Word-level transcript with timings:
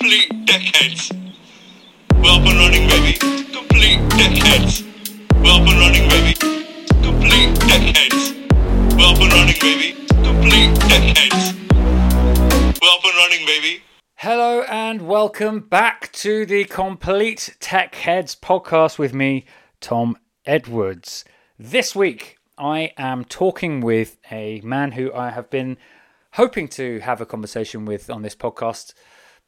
Complete 0.00 0.46
Tech 0.46 0.62
Heads. 0.62 1.12
We're 2.14 2.30
up 2.30 2.40
and 2.46 2.58
running, 2.58 2.88
baby. 2.88 3.18
Complete 3.52 4.00
Tech 4.12 4.32
Heads. 4.32 4.82
We're 5.34 5.52
up 5.52 5.68
and 5.68 5.78
running, 5.78 6.08
baby. 6.08 6.32
Complete 7.02 7.54
Tech 7.60 7.82
Heads. 7.94 8.32
We're 8.96 9.04
up 9.04 9.20
and 9.20 9.30
running, 9.30 9.56
baby. 9.60 9.92
Complete 10.24 10.74
Tech 10.88 11.18
Heads. 11.18 11.52
We're 12.80 12.88
up 12.88 13.04
and 13.04 13.14
running, 13.14 13.44
baby. 13.44 13.82
Hello 14.14 14.62
and 14.70 15.06
welcome 15.06 15.60
back 15.60 16.10
to 16.12 16.46
the 16.46 16.64
Complete 16.64 17.56
Tech 17.60 17.94
Heads 17.94 18.34
podcast 18.34 18.98
with 18.98 19.12
me, 19.12 19.44
Tom 19.82 20.16
Edwards. 20.46 21.26
This 21.58 21.94
week, 21.94 22.38
I 22.56 22.94
am 22.96 23.26
talking 23.26 23.82
with 23.82 24.16
a 24.32 24.62
man 24.62 24.92
who 24.92 25.12
I 25.12 25.28
have 25.28 25.50
been 25.50 25.76
hoping 26.34 26.68
to 26.68 27.00
have 27.00 27.20
a 27.20 27.26
conversation 27.26 27.84
with 27.84 28.08
on 28.08 28.22
this 28.22 28.34
podcast 28.34 28.94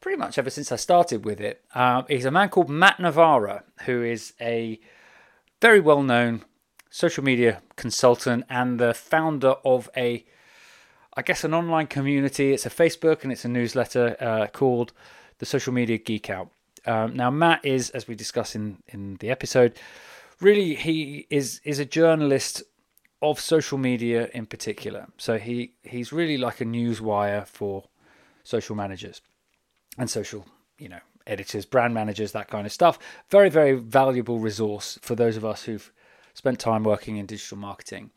pretty 0.03 0.19
much 0.19 0.37
ever 0.37 0.51
since 0.51 0.71
I 0.71 0.77
started 0.77 1.25
with 1.25 1.41
it. 1.41 1.65
Um, 1.75 2.05
he's 2.09 2.27
a 2.27 2.31
man 2.31 2.51
called 2.51 2.69
Matt 2.69 3.01
Navarra, 3.01 3.63
who 3.87 4.03
is 4.03 4.35
a 4.41 4.79
very 5.63 5.81
well 5.81 6.03
known 6.03 6.45
social 6.91 7.25
media 7.25 7.63
consultant 7.77 8.45
and 8.51 8.79
the 8.79 8.93
founder 8.93 9.55
of 9.65 9.89
a, 9.97 10.27
I 11.17 11.23
guess, 11.23 11.45
an 11.45 11.55
online 11.55 11.87
community. 11.87 12.53
It's 12.53 12.67
a 12.67 12.71
Facebook 12.71 13.23
and 13.23 13.33
it's 13.33 13.47
a 13.47 13.49
newsletter 13.49 14.17
uh, 14.21 14.49
called 14.49 14.93
the 15.39 15.47
Social 15.47 15.73
Media 15.73 15.97
Geek 15.99 16.29
Out. 16.29 16.51
Um, 16.85 17.15
now, 17.15 17.31
Matt 17.31 17.65
is, 17.65 17.91
as 17.91 18.09
we 18.09 18.17
discuss 18.17 18.57
in, 18.57 18.83
in 18.89 19.17
the 19.21 19.31
episode, 19.31 19.79
really 20.41 20.75
he 20.75 21.29
is 21.31 21.61
is 21.65 21.79
a 21.79 21.85
journalist 21.85 22.65
of 23.23 23.39
social 23.39 23.79
media 23.79 24.29
in 24.35 24.47
particular. 24.47 25.07
So 25.17 25.39
he 25.39 25.75
he's 25.85 26.13
really 26.13 26.39
like 26.39 26.61
a 26.61 26.65
news 26.65 27.01
wire 27.01 27.45
for 27.45 27.85
social 28.43 28.75
managers 28.75 29.23
and 29.99 30.09
social, 30.11 30.47
you 30.79 30.89
know, 30.89 31.01
editors, 31.27 31.65
brand 31.65 31.95
managers, 31.95 32.33
that 32.33 32.49
kind 32.49 32.67
of 32.67 32.73
stuff. 32.73 32.99
Very 33.31 33.49
very 33.49 33.73
valuable 33.75 34.39
resource 34.39 34.99
for 35.03 35.15
those 35.15 35.37
of 35.37 35.45
us 35.45 35.65
who've 35.65 35.93
spent 36.35 36.59
time 36.59 36.85
working 36.85 37.17
in 37.17 37.27
digital 37.27 37.59
marketing. 37.59 38.11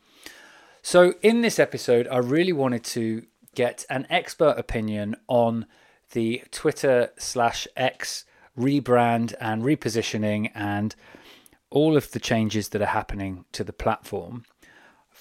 So 0.82 1.14
in 1.22 1.42
this 1.42 1.58
episode, 1.58 2.06
I 2.08 2.18
really 2.18 2.52
wanted 2.52 2.84
to 2.84 3.26
get 3.54 3.84
an 3.90 4.06
expert 4.10 4.54
opinion 4.58 5.16
on 5.28 5.66
the 6.12 6.42
Twitter 6.50 7.10
slash 7.18 7.66
X 7.76 8.24
rebrand 8.56 9.34
and 9.40 9.62
repositioning 9.62 10.50
and 10.54 10.94
all 11.70 11.96
of 11.96 12.12
the 12.12 12.20
changes 12.20 12.70
that 12.70 12.80
are 12.80 12.86
happening 12.86 13.44
to 13.52 13.64
the 13.64 13.72
platform 13.72 14.44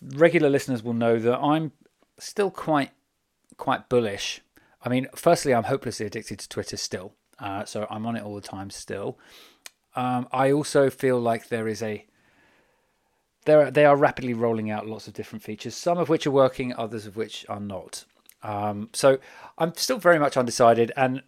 regular 0.02 0.50
listeners 0.50 0.84
will 0.84 0.94
know 0.94 1.20
that 1.20 1.38
I'm 1.40 1.72
still 2.20 2.52
quite 2.52 2.92
quite 3.58 3.90
bullish. 3.90 4.42
I 4.86 4.90
mean, 4.90 5.08
firstly, 5.16 5.54
I'm 5.54 5.64
hopelessly 5.64 6.06
addicted 6.06 6.38
to 6.40 6.48
Twitter 6.48 6.78
still, 6.78 7.14
uh, 7.40 7.66
so 7.66 7.88
I'm 7.90 8.06
on 8.06 8.16
it 8.16 8.24
all 8.24 8.36
the 8.36 8.42
time 8.42 8.70
still. 8.70 9.18
Um, 9.96 10.28
I 10.32 10.52
also 10.52 10.90
feel 10.92 11.20
like 11.20 11.50
there 11.50 11.68
is 11.68 11.82
a 11.82 12.06
there 13.46 13.72
they 13.72 13.86
are 13.86 13.96
rapidly 13.96 14.34
rolling 14.34 14.70
out 14.70 14.88
lots 14.88 15.08
of 15.08 15.14
different 15.14 15.44
features, 15.44 15.76
some 15.76 15.98
of 15.98 16.08
which 16.08 16.28
are 16.28 16.32
working, 16.32 16.74
others 16.76 17.08
of 17.08 17.16
which 17.16 17.46
are 17.50 17.60
not. 17.60 18.06
Um, 18.44 18.90
so 18.94 19.18
I'm 19.58 19.74
still 19.76 19.98
very 19.98 20.20
much 20.20 20.38
undecided, 20.38 20.92
and 20.96 21.24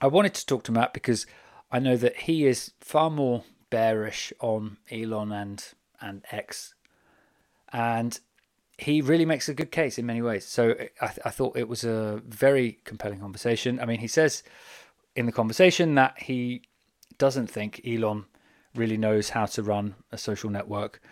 I 0.00 0.06
wanted 0.06 0.34
to 0.34 0.46
talk 0.46 0.62
to 0.64 0.72
Matt 0.72 0.92
because 0.94 1.26
I 1.72 1.80
know 1.80 1.96
that 1.96 2.16
he 2.18 2.46
is 2.46 2.72
far 2.80 3.10
more 3.10 3.44
bearish 3.68 4.32
on 4.40 4.76
Elon 4.90 5.32
and 5.32 5.64
and 6.00 6.24
X 6.30 6.74
and 7.72 8.20
he 8.80 9.02
really 9.02 9.26
makes 9.26 9.48
a 9.48 9.54
good 9.54 9.70
case 9.70 9.98
in 9.98 10.06
many 10.06 10.22
ways. 10.22 10.46
So 10.46 10.70
I, 11.00 11.06
th- 11.06 11.18
I, 11.24 11.30
thought 11.30 11.56
it 11.56 11.68
was 11.68 11.84
a 11.84 12.22
very 12.26 12.78
compelling 12.84 13.20
conversation. 13.20 13.78
I 13.78 13.84
mean, 13.84 14.00
he 14.00 14.08
says 14.08 14.42
in 15.14 15.26
the 15.26 15.32
conversation 15.32 15.94
that 15.96 16.18
he 16.18 16.62
doesn't 17.18 17.48
think 17.48 17.82
Elon 17.86 18.24
really 18.74 18.96
knows 18.96 19.30
how 19.30 19.44
to 19.44 19.62
run 19.62 19.96
a 20.10 20.16
social 20.16 20.48
network 20.48 21.02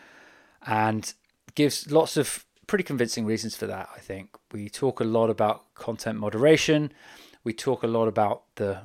and 0.67 1.13
gives 1.55 1.91
lots 1.91 2.17
of 2.17 2.47
pretty 2.67 2.85
convincing 2.85 3.27
reasons 3.27 3.55
for 3.55 3.67
that. 3.67 3.91
I 3.95 4.01
think 4.01 4.31
we 4.51 4.71
talk 4.71 5.01
a 5.01 5.05
lot 5.05 5.29
about 5.29 5.75
content 5.75 6.19
moderation. 6.19 6.93
We 7.45 7.53
talk 7.53 7.83
a 7.83 7.87
lot 7.87 8.09
about 8.09 8.45
the 8.55 8.81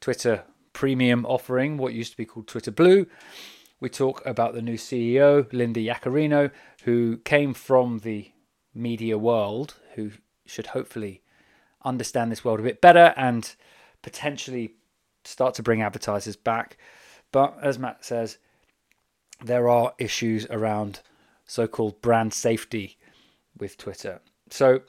Twitter 0.00 0.44
premium 0.72 1.26
offering, 1.26 1.78
what 1.78 1.94
used 1.94 2.12
to 2.12 2.16
be 2.16 2.24
called 2.24 2.46
Twitter 2.46 2.70
Blue. 2.70 3.06
We 3.80 3.88
talk 3.88 4.24
about 4.26 4.52
the 4.52 4.62
new 4.62 4.76
CEO, 4.76 5.50
Linda 5.52 5.80
Yaccarino, 5.80 6.50
who 6.84 7.16
came 7.18 7.54
from 7.54 8.00
the 8.00 8.30
media 8.74 9.16
world, 9.16 9.74
who 9.94 10.12
should 10.44 10.68
hopefully 10.68 11.22
understand 11.82 12.30
this 12.30 12.44
world 12.44 12.60
a 12.60 12.64
bit 12.64 12.82
better 12.82 13.14
and 13.16 13.54
potentially 14.02 14.74
start 15.24 15.54
to 15.54 15.62
bring 15.62 15.80
advertisers 15.80 16.36
back. 16.36 16.76
But 17.32 17.56
as 17.62 17.78
Matt 17.78 18.04
says, 18.04 18.38
there 19.42 19.68
are 19.68 19.94
issues 19.98 20.46
around 20.50 21.00
so 21.46 21.66
called 21.66 22.02
brand 22.02 22.34
safety 22.34 22.98
with 23.58 23.78
Twitter. 23.78 24.20
So, 24.50 24.80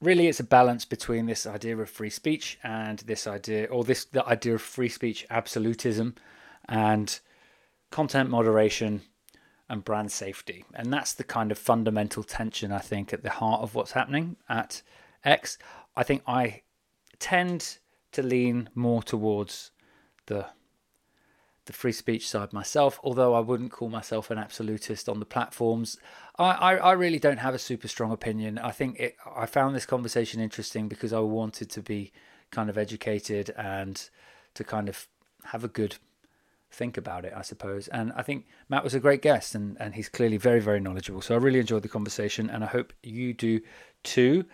really, 0.00 0.28
it's 0.28 0.40
a 0.40 0.44
balance 0.44 0.84
between 0.84 1.26
this 1.26 1.46
idea 1.46 1.76
of 1.76 1.90
free 1.90 2.10
speech 2.10 2.58
and 2.62 3.00
this 3.00 3.26
idea, 3.26 3.66
or 3.66 3.84
this 3.84 4.06
the 4.06 4.26
idea 4.26 4.54
of 4.54 4.62
free 4.62 4.88
speech 4.88 5.26
absolutism 5.30 6.14
and 6.68 7.20
content 7.90 8.30
moderation 8.30 9.02
and 9.68 9.84
brand 9.84 10.10
safety. 10.10 10.64
And 10.74 10.92
that's 10.92 11.12
the 11.12 11.24
kind 11.24 11.52
of 11.52 11.58
fundamental 11.58 12.22
tension, 12.22 12.72
I 12.72 12.78
think, 12.78 13.12
at 13.12 13.22
the 13.22 13.30
heart 13.30 13.62
of 13.62 13.74
what's 13.74 13.92
happening 13.92 14.36
at 14.48 14.82
X. 15.24 15.58
I 15.96 16.02
think 16.02 16.22
I 16.26 16.62
tend 17.18 17.78
to 18.12 18.22
lean 18.22 18.70
more 18.74 19.02
towards 19.02 19.70
the 20.26 20.46
the 21.66 21.72
free 21.74 21.92
speech 21.92 22.26
side 22.26 22.50
myself, 22.50 22.98
although 23.04 23.34
I 23.34 23.40
wouldn't 23.40 23.72
call 23.72 23.90
myself 23.90 24.30
an 24.30 24.38
absolutist 24.38 25.06
on 25.06 25.20
the 25.20 25.26
platforms. 25.26 25.98
I, 26.38 26.52
I, 26.52 26.76
I 26.76 26.92
really 26.92 27.18
don't 27.18 27.40
have 27.40 27.54
a 27.54 27.58
super 27.58 27.88
strong 27.88 28.10
opinion. 28.10 28.58
I 28.58 28.70
think 28.70 28.98
it, 28.98 29.16
I 29.36 29.44
found 29.44 29.76
this 29.76 29.84
conversation 29.84 30.40
interesting 30.40 30.88
because 30.88 31.12
I 31.12 31.18
wanted 31.18 31.68
to 31.68 31.82
be 31.82 32.10
kind 32.50 32.70
of 32.70 32.78
educated 32.78 33.50
and 33.54 34.08
to 34.54 34.64
kind 34.64 34.88
of 34.88 35.08
have 35.44 35.62
a 35.62 35.68
good 35.68 35.98
think 36.70 36.96
about 36.96 37.24
it, 37.24 37.32
I 37.36 37.42
suppose. 37.42 37.88
And 37.88 38.12
I 38.14 38.22
think 38.22 38.46
Matt 38.68 38.84
was 38.84 38.94
a 38.94 39.00
great 39.00 39.22
guest 39.22 39.54
and, 39.54 39.76
and 39.80 39.94
he's 39.94 40.08
clearly 40.08 40.36
very, 40.36 40.60
very 40.60 40.80
knowledgeable. 40.80 41.22
So 41.22 41.34
I 41.34 41.38
really 41.38 41.60
enjoyed 41.60 41.82
the 41.82 41.88
conversation 41.88 42.50
and 42.50 42.62
I 42.62 42.66
hope 42.66 42.92
you 43.02 43.32
do 43.32 43.60
too. 44.02 44.44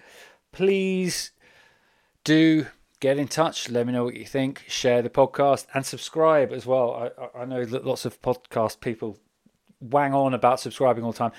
Please 0.53 1.33
do 2.23 2.67
get 3.01 3.19
in 3.19 3.29
touch. 3.29 3.69
Let 3.69 3.87
me 3.87 3.93
know 3.93 4.05
what 4.05 4.15
you 4.15 4.25
think. 4.25 4.65
Share 4.69 5.03
the 5.03 5.11
podcast 5.11 5.67
and 5.75 5.85
subscribe 5.85 6.53
as 6.53 6.65
well. 6.65 7.11
I, 7.35 7.41
I 7.41 7.45
know 7.45 7.63
lots 7.63 8.05
of 8.05 8.21
podcast 8.23 8.81
people 8.81 9.19
wang 9.81 10.15
on 10.15 10.33
about 10.33 10.61
subscribing 10.61 11.05
all 11.05 11.13
the 11.13 11.19
time. 11.19 11.33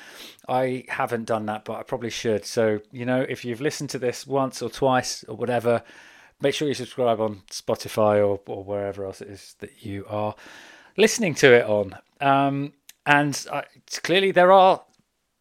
I 0.48 0.86
haven't 0.90 1.26
done 1.26 1.46
that, 1.48 1.66
but 1.66 1.78
I 1.78 1.84
probably 1.84 2.10
should. 2.10 2.46
So, 2.46 2.82
you 2.92 3.06
know, 3.06 3.26
if 3.28 3.44
you've 3.44 3.62
listened 3.62 3.90
to 3.92 4.00
this 4.00 4.28
once 4.28 4.62
or 4.62 4.70
twice 4.70 5.24
or 5.28 5.36
whatever, 5.36 5.84
make 6.42 6.54
sure 6.54 6.68
you 6.68 6.74
subscribe 6.74 7.20
on 7.20 7.42
Spotify 7.50 8.18
or, 8.18 8.40
or 8.48 8.64
wherever 8.64 9.06
else 9.06 9.22
it 9.22 9.30
is 9.30 9.56
that 9.60 9.86
you 9.86 10.06
are 10.08 10.36
listening 10.98 11.36
to 11.36 11.54
it 11.54 11.66
on. 11.66 11.96
Um, 12.22 12.74
and 13.06 13.46
I, 13.52 13.64
clearly, 14.04 14.32
there 14.32 14.52
are 14.52 14.84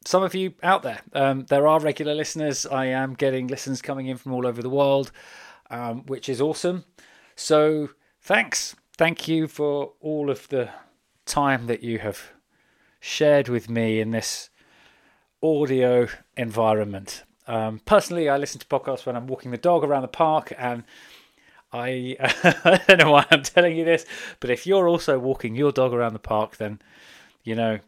some 0.04 0.22
of 0.22 0.34
you 0.34 0.54
out 0.62 0.82
there. 0.82 1.00
Um, 1.12 1.46
there 1.46 1.66
are 1.66 1.80
regular 1.80 2.14
listeners. 2.14 2.66
I 2.66 2.86
am 2.86 3.14
getting 3.14 3.46
listens 3.46 3.80
coming 3.82 4.06
in 4.06 4.16
from 4.16 4.32
all 4.32 4.46
over 4.46 4.62
the 4.62 4.70
world, 4.70 5.10
um, 5.70 6.04
which 6.06 6.28
is 6.28 6.40
awesome. 6.40 6.84
So, 7.36 7.90
thanks. 8.20 8.76
Thank 8.96 9.26
you 9.26 9.48
for 9.48 9.92
all 10.00 10.30
of 10.30 10.48
the 10.48 10.70
time 11.26 11.66
that 11.66 11.82
you 11.82 11.98
have 11.98 12.32
shared 13.00 13.48
with 13.48 13.68
me 13.68 14.00
in 14.00 14.10
this 14.10 14.50
audio 15.42 16.06
environment. 16.36 17.24
Um, 17.46 17.80
personally, 17.84 18.28
I 18.28 18.36
listen 18.36 18.60
to 18.60 18.66
podcasts 18.66 19.06
when 19.06 19.16
I'm 19.16 19.26
walking 19.26 19.50
the 19.50 19.58
dog 19.58 19.84
around 19.84 20.02
the 20.02 20.08
park, 20.08 20.52
and 20.56 20.84
I, 21.72 22.16
I 22.64 22.80
don't 22.86 23.00
know 23.00 23.10
why 23.12 23.26
I'm 23.30 23.42
telling 23.42 23.76
you 23.76 23.84
this, 23.84 24.06
but 24.40 24.50
if 24.50 24.66
you're 24.66 24.88
also 24.88 25.18
walking 25.18 25.54
your 25.54 25.72
dog 25.72 25.92
around 25.92 26.14
the 26.14 26.18
park, 26.18 26.56
then 26.56 26.80
you 27.42 27.54
know, 27.54 27.78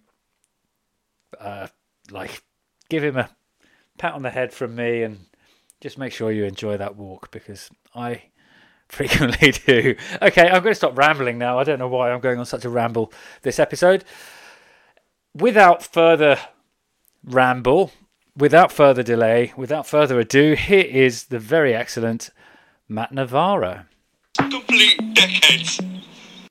uh, 1.41 1.69
like, 2.11 2.43
give 2.91 3.03
him 3.03 3.17
a 3.17 3.31
pat 3.97 4.15
on 4.15 4.23
the 4.23 4.31
head 4.31 4.53
from 4.53 4.77
me, 4.77 5.03
and 5.03 5.27
just 5.81 5.99
make 5.99 6.13
sure 6.13 6.31
you 6.33 6.45
enjoy 6.45 6.77
that 6.77 6.97
walk 6.97 7.31
because 7.31 7.71
I 7.95 8.23
frequently 8.89 9.53
do. 9.53 9.97
Okay, 10.23 10.47
I'm 10.49 10.63
going 10.63 10.73
to 10.73 10.75
stop 10.75 10.97
rambling 10.97 11.39
now. 11.39 11.59
I 11.59 11.65
don't 11.65 11.79
know 11.79 11.89
why 11.89 12.13
I'm 12.13 12.21
going 12.21 12.39
on 12.39 12.47
such 12.47 12.65
a 12.65 12.71
ramble 12.71 13.13
this 13.43 13.59
episode. 13.59 14.05
Without 15.35 15.83
further 15.83 16.39
ramble, 17.25 17.93
without 18.37 18.71
further 18.71 19.03
delay, 19.03 19.53
without 19.57 19.87
further 19.87 20.21
ado, 20.21 20.55
here 20.55 20.85
is 20.85 21.25
the 21.25 21.39
very 21.39 21.75
excellent 21.75 22.31
Matt 22.89 23.13
Navarra. 23.13 23.89
Complete 24.37 24.99
Tech 25.15 25.31
Heads. 25.31 25.81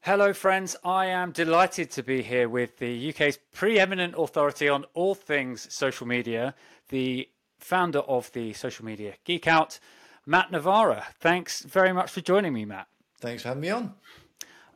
Hello, 0.01 0.33
friends. 0.33 0.75
I 0.83 1.07
am 1.07 1.31
delighted 1.31 1.91
to 1.91 2.03
be 2.03 2.21
here 2.21 2.49
with 2.49 2.77
the 2.77 3.09
UK's 3.09 3.39
preeminent 3.53 4.15
authority 4.17 4.69
on 4.69 4.85
all 4.93 5.15
things 5.15 5.71
social 5.73 6.05
media, 6.05 6.55
the 6.89 7.29
founder 7.59 7.99
of 7.99 8.31
the 8.33 8.53
Social 8.53 8.85
Media 8.85 9.13
Geek 9.23 9.47
Out, 9.47 9.79
Matt 10.25 10.51
Navarra. 10.51 11.05
Thanks 11.19 11.61
very 11.61 11.93
much 11.93 12.11
for 12.11 12.21
joining 12.21 12.53
me, 12.53 12.65
Matt. 12.65 12.88
Thanks 13.19 13.41
for 13.41 13.49
having 13.49 13.61
me 13.61 13.69
on. 13.69 13.93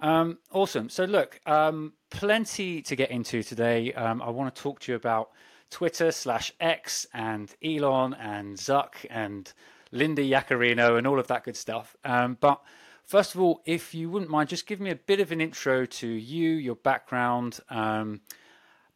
Um, 0.01 0.37
awesome. 0.51 0.89
So, 0.89 1.03
look, 1.03 1.39
um, 1.45 1.93
plenty 2.09 2.81
to 2.83 2.95
get 2.95 3.11
into 3.11 3.43
today. 3.43 3.93
Um, 3.93 4.21
I 4.21 4.29
want 4.29 4.55
to 4.55 4.61
talk 4.61 4.79
to 4.81 4.91
you 4.91 4.95
about 4.95 5.29
Twitter 5.69 6.11
slash 6.11 6.51
X 6.59 7.05
and 7.13 7.53
Elon 7.63 8.13
and 8.13 8.57
Zuck 8.57 9.05
and 9.09 9.51
Linda 9.91 10.21
Yaccarino 10.21 10.97
and 10.97 11.07
all 11.07 11.19
of 11.19 11.27
that 11.27 11.43
good 11.43 11.55
stuff. 11.55 11.95
Um, 12.03 12.37
but 12.39 12.61
first 13.05 13.35
of 13.35 13.41
all, 13.41 13.61
if 13.65 13.93
you 13.93 14.09
wouldn't 14.09 14.31
mind, 14.31 14.49
just 14.49 14.67
give 14.67 14.79
me 14.79 14.91
a 14.91 14.95
bit 14.95 15.19
of 15.19 15.31
an 15.31 15.41
intro 15.41 15.85
to 15.85 16.07
you, 16.07 16.51
your 16.51 16.75
background, 16.75 17.59
um, 17.69 18.21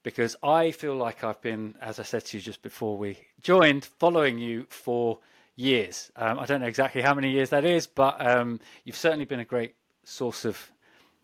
because 0.03 0.35
I 0.43 0.71
feel 0.71 0.95
like 0.95 1.23
I've 1.23 1.41
been, 1.41 1.75
as 1.81 1.99
I 1.99 2.03
said 2.03 2.25
to 2.25 2.37
you 2.37 2.43
just 2.43 2.61
before 2.61 2.97
we 2.97 3.17
joined, 3.41 3.85
following 3.85 4.37
you 4.37 4.65
for 4.69 5.19
years. 5.55 6.11
Um, 6.15 6.39
I 6.39 6.45
don't 6.45 6.61
know 6.61 6.67
exactly 6.67 7.01
how 7.01 7.13
many 7.13 7.31
years 7.31 7.49
that 7.51 7.63
is, 7.63 7.87
but 7.87 8.25
um, 8.25 8.59
you've 8.83 8.97
certainly 8.97 9.25
been 9.25 9.39
a 9.39 9.45
great 9.45 9.75
source 10.03 10.43
of 10.45 10.72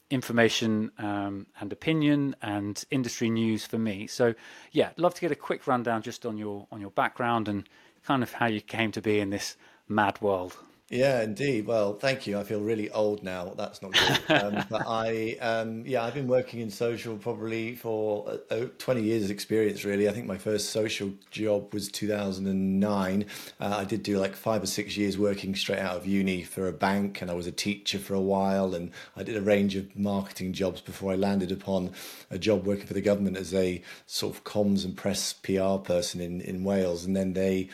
information 0.10 0.92
um, 0.98 1.48
and 1.60 1.72
opinion 1.72 2.36
and 2.42 2.84
industry 2.90 3.30
news 3.30 3.66
for 3.66 3.78
me. 3.78 4.08
So, 4.08 4.34
yeah, 4.72 4.90
love 4.98 5.14
to 5.16 5.22
get 5.22 5.32
a 5.32 5.36
quick 5.36 5.68
rundown 5.68 6.02
just 6.02 6.26
on 6.26 6.38
your 6.38 6.68
on 6.72 6.82
your 6.82 6.92
background 6.92 7.48
and 7.48 7.68
kind 8.04 8.24
of 8.24 8.34
how 8.34 8.48
you 8.48 8.62
came 8.62 8.92
to 8.94 9.02
be 9.02 9.20
in 9.20 9.30
this 9.30 9.56
mad 9.88 10.22
world. 10.22 10.58
Yeah, 10.92 11.22
indeed. 11.22 11.68
Well, 11.68 11.94
thank 11.94 12.26
you. 12.26 12.40
I 12.40 12.44
feel 12.44 12.62
really 12.62 12.90
old 12.90 13.22
now. 13.22 13.54
That's 13.56 13.80
not 13.84 13.92
good. 13.94 14.44
Um, 14.44 14.66
but 14.72 14.88
I, 14.88 15.38
um, 15.40 15.84
yeah, 15.86 16.04
I've 16.04 16.16
been 16.16 16.28
working 16.28 16.62
in 16.62 16.72
social 16.72 17.16
probably 17.16 17.76
for 17.76 18.40
uh, 18.50 18.66
20 18.80 19.04
years 19.04 19.30
experience, 19.30 19.86
really. 19.86 20.10
I 20.10 20.14
think 20.14 20.26
my 20.26 20.40
first 20.40 20.72
social 20.72 21.12
job 21.30 21.76
was 21.76 21.90
2009. 21.90 23.26
Uh, 23.60 23.76
I 23.78 23.84
did 23.86 24.02
do 24.02 24.18
like 24.18 24.36
five 24.36 24.64
or 24.64 24.66
six 24.66 24.98
years 24.98 25.16
working 25.16 25.56
straight 25.56 25.78
out 25.78 25.96
of 25.96 26.08
uni 26.08 26.42
for 26.42 26.68
a 26.68 26.74
bank, 26.74 27.22
and 27.22 27.30
I 27.30 27.36
was 27.36 27.46
a 27.46 27.52
teacher 27.52 28.00
for 28.00 28.16
a 28.16 28.22
while. 28.22 28.74
And 28.74 28.90
I 29.16 29.22
did 29.22 29.38
a 29.38 29.42
range 29.42 29.76
of 29.76 29.96
marketing 29.96 30.54
jobs 30.54 30.82
before 30.82 31.12
I 31.12 31.16
landed 31.16 31.52
upon 31.52 31.92
a 32.32 32.40
job 32.40 32.66
working 32.66 32.88
for 32.88 32.96
the 32.96 33.02
government 33.02 33.38
as 33.38 33.54
a 33.54 33.84
sort 34.08 34.36
of 34.36 34.44
comms 34.44 34.86
and 34.86 34.98
press 34.98 35.34
PR 35.34 35.76
person 35.78 36.20
in, 36.20 36.42
in 36.42 36.64
Wales. 36.64 37.06
And 37.06 37.16
then 37.16 37.34
they, 37.34 37.70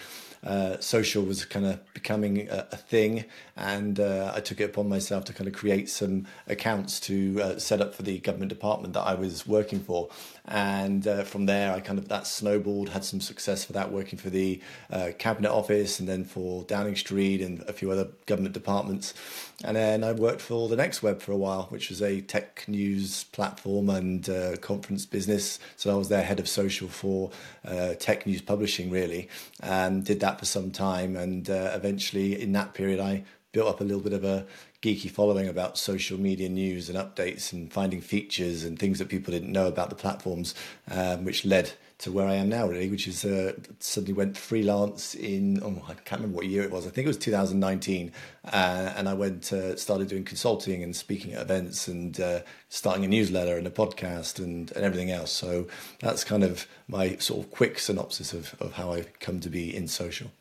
uh, 0.45 0.79
social 0.79 1.23
was 1.23 1.43
kind 1.45 1.65
of 1.65 1.93
becoming 1.93 2.47
a, 2.49 2.67
a 2.71 2.77
thing, 2.77 3.25
and 3.57 3.99
uh, 3.99 4.31
I 4.35 4.39
took 4.41 4.61
it 4.61 4.65
upon 4.65 4.87
myself 4.87 5.25
to 5.25 5.33
kind 5.33 5.47
of 5.47 5.53
create 5.53 5.89
some 5.89 6.27
accounts 6.47 6.99
to 7.01 7.41
uh, 7.41 7.59
set 7.59 7.81
up 7.81 7.95
for 7.95 8.03
the 8.03 8.19
government 8.19 8.49
department 8.49 8.93
that 8.93 9.01
I 9.01 9.15
was 9.15 9.47
working 9.47 9.79
for. 9.79 10.09
And 10.47 11.07
uh, 11.07 11.23
from 11.23 11.47
there, 11.47 11.73
I 11.73 11.79
kind 11.79 11.97
of 11.97 12.07
that 12.09 12.27
snowballed, 12.27 12.89
had 12.89 13.03
some 13.03 13.19
success 13.19 13.63
for 13.63 13.73
that, 13.73 13.91
working 13.91 14.19
for 14.19 14.29
the 14.29 14.61
uh, 14.91 15.09
cabinet 15.17 15.51
office, 15.51 15.99
and 15.99 16.07
then 16.07 16.23
for 16.23 16.63
Downing 16.63 16.95
Street 16.95 17.41
and 17.41 17.61
a 17.61 17.73
few 17.73 17.89
other 17.91 18.09
government 18.25 18.53
departments. 18.53 19.13
And 19.63 19.75
then 19.75 20.03
I 20.03 20.11
worked 20.11 20.41
for 20.41 20.69
the 20.69 20.75
Next 20.75 21.01
Web 21.01 21.21
for 21.21 21.31
a 21.31 21.37
while, 21.37 21.63
which 21.69 21.89
was 21.89 22.01
a 22.01 22.21
tech 22.21 22.65
news 22.67 23.23
platform 23.25 23.89
and 23.89 24.29
conference 24.61 25.05
business. 25.05 25.59
So 25.77 25.91
I 25.91 25.95
was 25.95 26.09
their 26.09 26.23
head 26.23 26.39
of 26.39 26.47
social 26.47 26.89
for 26.89 27.31
tech 27.99 28.27
news 28.27 28.41
publishing, 28.41 28.91
really, 28.91 29.29
and 29.61 30.03
did 30.03 30.19
that 30.19 30.39
for 30.39 30.45
some 30.45 30.71
time, 30.71 31.15
and 31.15 31.49
uh, 31.49 31.71
eventually 31.73 32.39
in 32.39 32.51
that 32.51 32.73
period, 32.73 32.99
I 32.99 33.23
built 33.51 33.69
up 33.69 33.81
a 33.81 33.83
little 33.83 34.01
bit 34.01 34.13
of 34.13 34.23
a 34.25 34.45
geeky 34.85 35.09
following 35.09 35.47
about 35.47 35.79
social 35.79 36.19
media 36.19 36.47
news 36.47 36.89
and 36.89 36.97
updates 36.97 37.51
and 37.51 37.73
finding 37.73 38.01
features 38.01 38.63
and 38.63 38.77
things 38.77 38.99
that 38.99 39.09
people 39.09 39.31
didn't 39.31 39.51
know 39.51 39.65
about 39.65 39.89
the 39.89 39.95
platforms, 39.95 40.53
um, 40.91 41.25
which 41.25 41.43
led 41.43 41.71
to 41.97 42.11
where 42.11 42.27
I 42.27 42.35
am 42.35 42.49
now, 42.49 42.67
really, 42.67 42.89
which 42.89 43.07
is 43.07 43.25
uh, 43.25 43.53
suddenly 43.79 44.13
went 44.13 44.37
freelance 44.37 45.15
in, 45.15 45.59
oh, 45.63 45.81
I 45.87 45.93
can't 45.93 46.21
remember 46.21 46.35
what 46.35 46.45
year 46.45 46.61
it 46.61 46.69
was. 46.69 46.85
I 46.85 46.91
think 46.91 47.05
it 47.05 47.07
was 47.07 47.17
2019. 47.17 48.11
Uh, 48.43 48.93
and 48.95 49.09
I 49.09 49.15
went, 49.15 49.51
uh, 49.51 49.75
started 49.75 50.07
doing 50.07 50.23
consulting 50.23 50.83
and 50.83 50.95
speaking 50.95 51.33
at 51.33 51.41
events 51.41 51.87
and 51.87 52.19
uh, 52.19 52.41
starting 52.69 53.05
a 53.05 53.07
newsletter 53.07 53.57
and 53.57 53.65
a 53.65 53.71
podcast 53.71 54.37
and, 54.37 54.71
and 54.73 54.85
everything 54.85 55.09
else. 55.09 55.31
So 55.31 55.65
that's 55.99 56.23
kind 56.23 56.43
of 56.43 56.67
my 56.87 57.15
sort 57.15 57.43
of 57.43 57.49
quick 57.49 57.79
synopsis 57.79 58.33
of, 58.33 58.55
of 58.59 58.73
how 58.73 58.93
I 58.93 59.05
come 59.19 59.39
to 59.39 59.49
be 59.49 59.75
in 59.75 59.87
social. 59.87 60.31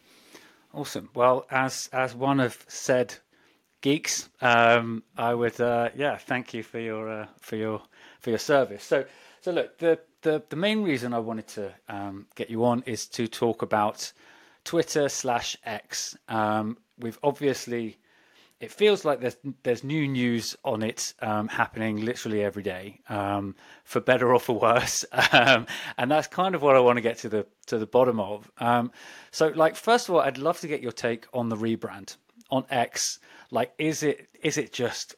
Awesome. 0.75 1.09
Well, 1.15 1.47
as 1.51 1.89
as 1.93 2.17
one 2.17 2.41
of 2.41 2.65
said 2.67 3.15
geeks, 3.85 4.31
um, 4.41 5.03
I 5.15 5.35
would 5.35 5.61
uh, 5.61 5.91
yeah 5.95 6.17
thank 6.17 6.55
you 6.55 6.63
for 6.63 6.81
your 6.81 7.07
uh, 7.21 7.27
for 7.39 7.57
your 7.57 7.83
for 8.19 8.31
your 8.31 8.39
service. 8.39 8.83
So 8.83 9.05
so 9.43 9.53
look 9.53 9.77
the 9.77 9.99
the 10.23 10.43
the 10.49 10.57
main 10.57 10.83
reason 10.83 11.13
I 11.13 11.19
wanted 11.19 11.49
to 11.49 11.75
um, 11.91 12.27
get 12.35 12.49
you 12.49 12.65
on 12.65 12.83
is 12.87 13.07
to 13.09 13.29
talk 13.29 13.61
about 13.61 14.11
Twitter 14.65 15.11
slash 15.11 15.59
X. 15.67 16.17
Um, 16.29 16.79
we've 16.99 17.19
obviously 17.23 17.99
it 18.59 18.73
feels 18.73 19.05
like 19.05 19.21
there's 19.21 19.37
there's 19.65 19.85
new 19.85 20.09
news 20.09 20.57
on 20.65 20.83
it 20.83 21.13
um, 21.21 21.49
happening 21.49 22.03
literally 22.07 22.43
every 22.43 22.63
day, 22.63 23.01
um, 23.11 23.55
for 23.85 24.01
better 24.01 24.33
or 24.33 24.41
for 24.41 24.59
worse, 24.59 25.05
um, 25.33 25.67
and 25.99 26.11
that's 26.11 26.27
kind 26.27 26.55
of 26.55 26.63
what 26.63 26.75
I 26.75 26.81
want 26.81 26.97
to 26.97 27.03
get 27.03 27.19
to 27.19 27.29
the 27.29 27.47
to 27.67 27.77
the 27.77 27.87
bottom 27.87 28.19
of. 28.19 28.51
So, 29.31 29.49
like, 29.49 29.77
first 29.77 30.09
of 30.09 30.15
all, 30.15 30.23
I'd 30.23 30.39
love 30.39 30.59
to 30.61 30.69
get 30.69 30.81
your 30.81 30.93
take 30.93 31.27
on 31.35 31.51
the 31.51 31.57
rebrand 31.57 32.17
on 32.51 32.65
X. 32.71 33.19
Like, 33.55 33.73
is 33.79 34.03
it 34.03 34.27
is 34.43 34.59
it 34.59 34.73
just 34.73 35.15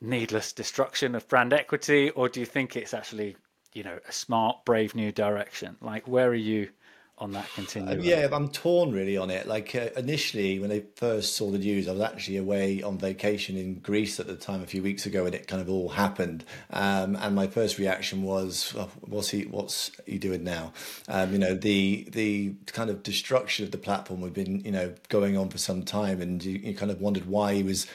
needless 0.00 0.52
destruction 0.52 1.16
of 1.16 1.26
brand 1.26 1.52
equity, 1.52 2.10
or 2.10 2.28
do 2.28 2.38
you 2.38 2.46
think 2.46 2.76
it's 2.76 2.94
actually 2.94 3.36
you 3.74 3.82
know 3.82 3.98
a 4.08 4.12
smart, 4.12 4.64
brave 4.64 4.94
new 4.94 5.10
direction? 5.10 5.76
Like, 5.80 6.06
where 6.06 6.28
are 6.28 6.34
you 6.52 6.70
on 7.18 7.32
that 7.32 7.46
continuum? 7.54 8.00
Uh, 8.00 8.02
yeah, 8.02 8.28
I'm 8.32 8.48
torn 8.48 8.92
really 8.92 9.16
on 9.16 9.30
it. 9.30 9.46
Like 9.46 9.74
uh, 9.74 9.88
initially, 9.96 10.58
when 10.58 10.72
I 10.72 10.84
first 10.96 11.36
saw 11.36 11.50
the 11.50 11.58
news, 11.58 11.88
I 11.88 11.92
was 11.92 12.00
actually 12.00 12.36
away 12.36 12.82
on 12.82 12.98
vacation 12.98 13.56
in 13.56 13.74
Greece 13.80 14.18
at 14.20 14.26
the 14.26 14.36
time 14.36 14.62
a 14.62 14.66
few 14.66 14.82
weeks 14.82 15.06
ago, 15.06 15.26
and 15.26 15.34
it 15.34 15.46
kind 15.46 15.60
of 15.60 15.68
all 15.68 15.90
happened. 15.90 16.44
Um, 16.70 17.16
and 17.16 17.34
my 17.34 17.46
first 17.46 17.78
reaction 17.78 18.22
was, 18.22 18.74
oh, 18.76 18.90
"What's 19.00 19.30
he? 19.30 19.42
What's 19.42 19.90
he 20.06 20.18
doing 20.18 20.44
now?" 20.44 20.72
Um, 21.08 21.32
you 21.32 21.38
know, 21.38 21.54
the 21.54 22.06
the 22.10 22.54
kind 22.66 22.90
of 22.90 23.02
destruction 23.02 23.64
of 23.64 23.70
the 23.70 23.78
platform 23.78 24.22
had 24.22 24.34
been 24.34 24.60
you 24.60 24.72
know 24.72 24.94
going 25.08 25.36
on 25.36 25.48
for 25.48 25.58
some 25.58 25.82
time, 25.82 26.20
and 26.20 26.42
you, 26.44 26.58
you 26.58 26.74
kind 26.74 26.90
of 26.90 27.00
wondered 27.00 27.26
why 27.26 27.54
he 27.54 27.62
was 27.62 27.86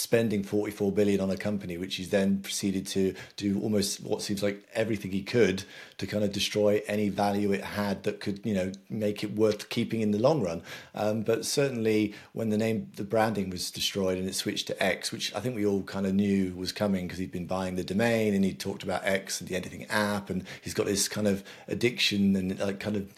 spending 0.00 0.42
44 0.42 0.92
billion 0.92 1.20
on 1.20 1.30
a 1.30 1.36
company 1.36 1.76
which 1.76 1.96
he's 1.96 2.10
then 2.10 2.40
proceeded 2.40 2.86
to 2.86 3.14
do 3.36 3.60
almost 3.60 4.02
what 4.02 4.22
seems 4.22 4.42
like 4.42 4.66
everything 4.74 5.10
he 5.10 5.22
could 5.22 5.64
to 5.98 6.06
kind 6.06 6.24
of 6.24 6.32
destroy 6.32 6.82
any 6.86 7.08
value 7.08 7.52
it 7.52 7.62
had 7.62 8.02
that 8.04 8.20
could 8.20 8.40
you 8.44 8.54
know 8.54 8.72
make 8.88 9.22
it 9.22 9.34
worth 9.34 9.68
keeping 9.68 10.00
in 10.00 10.10
the 10.10 10.18
long 10.18 10.42
run. 10.42 10.62
Um, 10.94 11.22
but 11.22 11.44
certainly 11.44 12.14
when 12.32 12.50
the 12.50 12.56
name 12.56 12.90
the 12.96 13.04
branding 13.04 13.50
was 13.50 13.70
destroyed 13.70 14.18
and 14.18 14.28
it 14.28 14.34
switched 14.34 14.66
to 14.68 14.82
x 14.82 15.12
which 15.12 15.34
i 15.34 15.40
think 15.40 15.54
we 15.54 15.66
all 15.66 15.82
kind 15.82 16.06
of 16.06 16.14
knew 16.14 16.54
was 16.56 16.72
coming 16.72 17.06
because 17.06 17.18
he'd 17.18 17.32
been 17.32 17.46
buying 17.46 17.76
the 17.76 17.84
domain 17.84 18.34
and 18.34 18.44
he 18.44 18.54
talked 18.54 18.82
about 18.82 19.04
x 19.04 19.40
and 19.40 19.48
the 19.48 19.56
anything 19.56 19.84
app 19.86 20.30
and 20.30 20.44
he's 20.62 20.74
got 20.74 20.86
this 20.86 21.08
kind 21.08 21.26
of 21.26 21.44
addiction 21.68 22.34
and 22.36 22.58
like 22.58 22.80
kind 22.80 22.96
of 22.96 23.12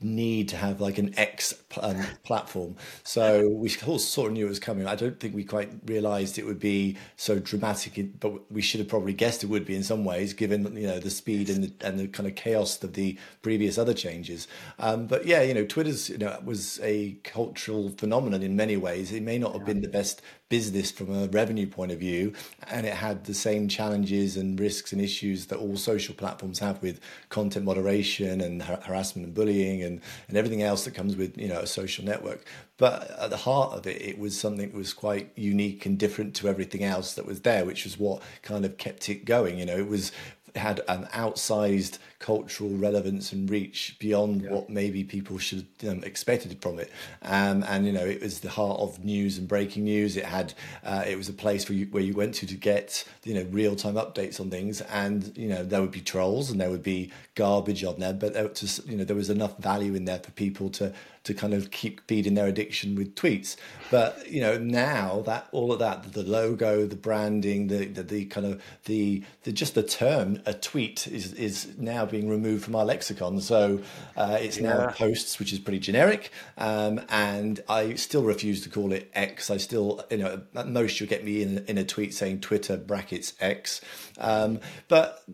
need 0.00 0.48
to 0.48 0.56
have 0.56 0.80
like 0.80 0.98
an 0.98 1.12
X 1.18 1.54
um, 1.80 2.02
platform. 2.22 2.76
So 3.02 3.48
we 3.48 3.74
all 3.86 3.98
sort 3.98 4.28
of 4.28 4.34
knew 4.34 4.46
it 4.46 4.48
was 4.48 4.60
coming. 4.60 4.86
I 4.86 4.94
don't 4.94 5.18
think 5.18 5.34
we 5.34 5.44
quite 5.44 5.70
realised 5.86 6.38
it 6.38 6.46
would 6.46 6.60
be 6.60 6.96
so 7.16 7.38
dramatic, 7.38 8.20
but 8.20 8.50
we 8.50 8.62
should 8.62 8.80
have 8.80 8.88
probably 8.88 9.12
guessed 9.12 9.44
it 9.44 9.48
would 9.48 9.66
be 9.66 9.76
in 9.76 9.82
some 9.82 10.04
ways, 10.04 10.32
given 10.32 10.76
you 10.76 10.86
know 10.86 10.98
the 10.98 11.10
speed 11.10 11.50
and 11.50 11.64
the, 11.64 11.86
and 11.86 11.98
the 11.98 12.08
kind 12.08 12.28
of 12.28 12.34
chaos 12.34 12.82
of 12.82 12.94
the 12.94 13.18
previous 13.42 13.78
other 13.78 13.94
changes. 13.94 14.48
Um, 14.78 15.06
but 15.06 15.26
yeah, 15.26 15.42
you 15.42 15.54
know, 15.54 15.64
Twitter's 15.64 16.08
you 16.08 16.18
know 16.18 16.38
was 16.44 16.80
a 16.82 17.12
cultural 17.24 17.90
phenomenon 17.90 18.42
in 18.42 18.56
many 18.56 18.76
ways. 18.76 19.12
It 19.12 19.22
may 19.22 19.38
not 19.38 19.52
have 19.52 19.64
been 19.64 19.82
the 19.82 19.88
best 19.88 20.22
business 20.48 20.90
from 20.90 21.12
a 21.14 21.26
revenue 21.28 21.66
point 21.66 21.90
of 21.90 21.98
view, 21.98 22.32
and 22.68 22.86
it 22.86 22.94
had 22.94 23.24
the 23.24 23.34
same 23.34 23.68
challenges 23.68 24.36
and 24.36 24.58
risks 24.60 24.92
and 24.92 25.00
issues 25.00 25.46
that 25.46 25.58
all 25.58 25.76
social 25.76 26.14
platforms 26.14 26.58
have 26.58 26.82
with 26.82 27.00
content 27.28 27.64
moderation 27.64 28.40
and 28.40 28.62
har- 28.62 28.80
harassment 28.82 29.26
and 29.26 29.34
bullying 29.34 29.82
and, 29.82 30.00
and 30.28 30.36
everything 30.36 30.62
else 30.62 30.84
that 30.84 30.94
comes 30.94 31.16
with 31.16 31.36
you 31.38 31.48
know 31.48 31.60
a 31.60 31.66
social 31.66 32.04
network. 32.04 32.44
But 32.76 33.10
at 33.18 33.30
the 33.30 33.36
heart 33.36 33.72
of 33.72 33.86
it, 33.86 34.02
it 34.02 34.18
was 34.18 34.38
something 34.38 34.68
that 34.68 34.76
was 34.76 34.92
quite 34.92 35.32
unique 35.36 35.86
and 35.86 35.98
different 35.98 36.34
to 36.36 36.48
everything 36.48 36.82
else 36.84 37.14
that 37.14 37.26
was 37.26 37.40
there, 37.42 37.64
which 37.64 37.84
was 37.84 37.98
what 37.98 38.22
kind 38.42 38.64
of 38.64 38.78
kept 38.78 39.08
it 39.08 39.24
going. 39.24 39.58
You 39.58 39.66
know, 39.66 39.76
it 39.76 39.88
was 39.88 40.12
had 40.56 40.80
an 40.88 41.06
outsized 41.06 41.98
cultural 42.24 42.70
relevance 42.70 43.34
and 43.34 43.50
reach 43.50 43.96
beyond 43.98 44.40
yeah. 44.40 44.50
what 44.50 44.70
maybe 44.70 45.04
people 45.04 45.36
should 45.36 45.66
um, 45.86 46.02
expected 46.04 46.56
from 46.62 46.78
it. 46.78 46.90
Um, 47.20 47.62
and 47.68 47.84
you 47.84 47.92
know, 47.92 48.06
it 48.06 48.22
was 48.22 48.40
the 48.40 48.48
heart 48.48 48.80
of 48.80 49.04
news 49.04 49.36
and 49.36 49.46
breaking 49.46 49.84
news. 49.84 50.16
It 50.16 50.24
had 50.24 50.54
uh, 50.84 51.04
it 51.06 51.18
was 51.18 51.28
a 51.28 51.34
place 51.34 51.68
where 51.68 51.76
you 51.76 51.84
where 51.90 52.02
you 52.02 52.14
went 52.14 52.34
to 52.36 52.46
to 52.46 52.54
get 52.54 53.04
you 53.24 53.34
know 53.34 53.46
real 53.50 53.76
time 53.76 53.96
updates 53.96 54.40
on 54.40 54.48
things. 54.48 54.80
And 54.80 55.36
you 55.36 55.48
know, 55.48 55.64
there 55.64 55.82
would 55.82 55.90
be 55.90 56.00
trolls 56.00 56.50
and 56.50 56.58
there 56.58 56.70
would 56.70 56.82
be 56.82 57.12
garbage 57.34 57.84
on 57.84 58.00
there, 58.00 58.14
but 58.14 58.32
there 58.32 58.48
was, 58.48 58.80
you 58.86 58.96
know 58.96 59.04
there 59.04 59.16
was 59.16 59.28
enough 59.28 59.58
value 59.58 59.94
in 59.94 60.06
there 60.06 60.20
for 60.20 60.30
people 60.30 60.70
to 60.70 60.94
to 61.24 61.32
kind 61.32 61.54
of 61.54 61.70
keep 61.70 62.06
feeding 62.06 62.34
their 62.34 62.46
addiction 62.46 62.94
with 62.94 63.14
tweets. 63.14 63.56
But 63.90 64.30
you 64.30 64.40
know 64.40 64.56
now 64.56 65.22
that 65.26 65.48
all 65.52 65.72
of 65.72 65.78
that, 65.80 66.14
the 66.14 66.22
logo, 66.22 66.86
the 66.86 66.96
branding, 66.96 67.68
the 67.68 67.84
the, 67.84 68.02
the 68.02 68.24
kind 68.24 68.46
of 68.46 68.62
the 68.86 69.22
the 69.42 69.52
just 69.52 69.74
the 69.74 69.82
term 69.82 70.40
a 70.46 70.54
tweet 70.54 71.06
is 71.06 71.34
is 71.34 71.76
now 71.76 72.06
being 72.14 72.28
removed 72.28 72.64
from 72.64 72.76
our 72.76 72.84
lexicon. 72.84 73.40
So 73.40 73.80
uh, 74.16 74.38
it's 74.40 74.58
yeah. 74.58 74.68
now 74.68 74.86
posts, 74.88 75.38
which 75.40 75.52
is 75.52 75.58
pretty 75.58 75.80
generic. 75.80 76.30
Um, 76.56 77.00
and 77.08 77.60
I 77.68 77.94
still 77.94 78.22
refuse 78.22 78.62
to 78.62 78.70
call 78.70 78.92
it 78.92 79.10
X. 79.14 79.50
I 79.50 79.58
still, 79.58 80.04
you 80.10 80.18
know, 80.18 80.42
at 80.54 80.68
most 80.68 81.00
you'll 81.00 81.08
get 81.08 81.24
me 81.24 81.42
in, 81.42 81.64
in 81.66 81.76
a 81.76 81.84
tweet 81.84 82.14
saying 82.14 82.40
Twitter 82.40 82.76
brackets 82.76 83.34
X. 83.40 83.80
Um, 84.18 84.60
but 84.86 85.24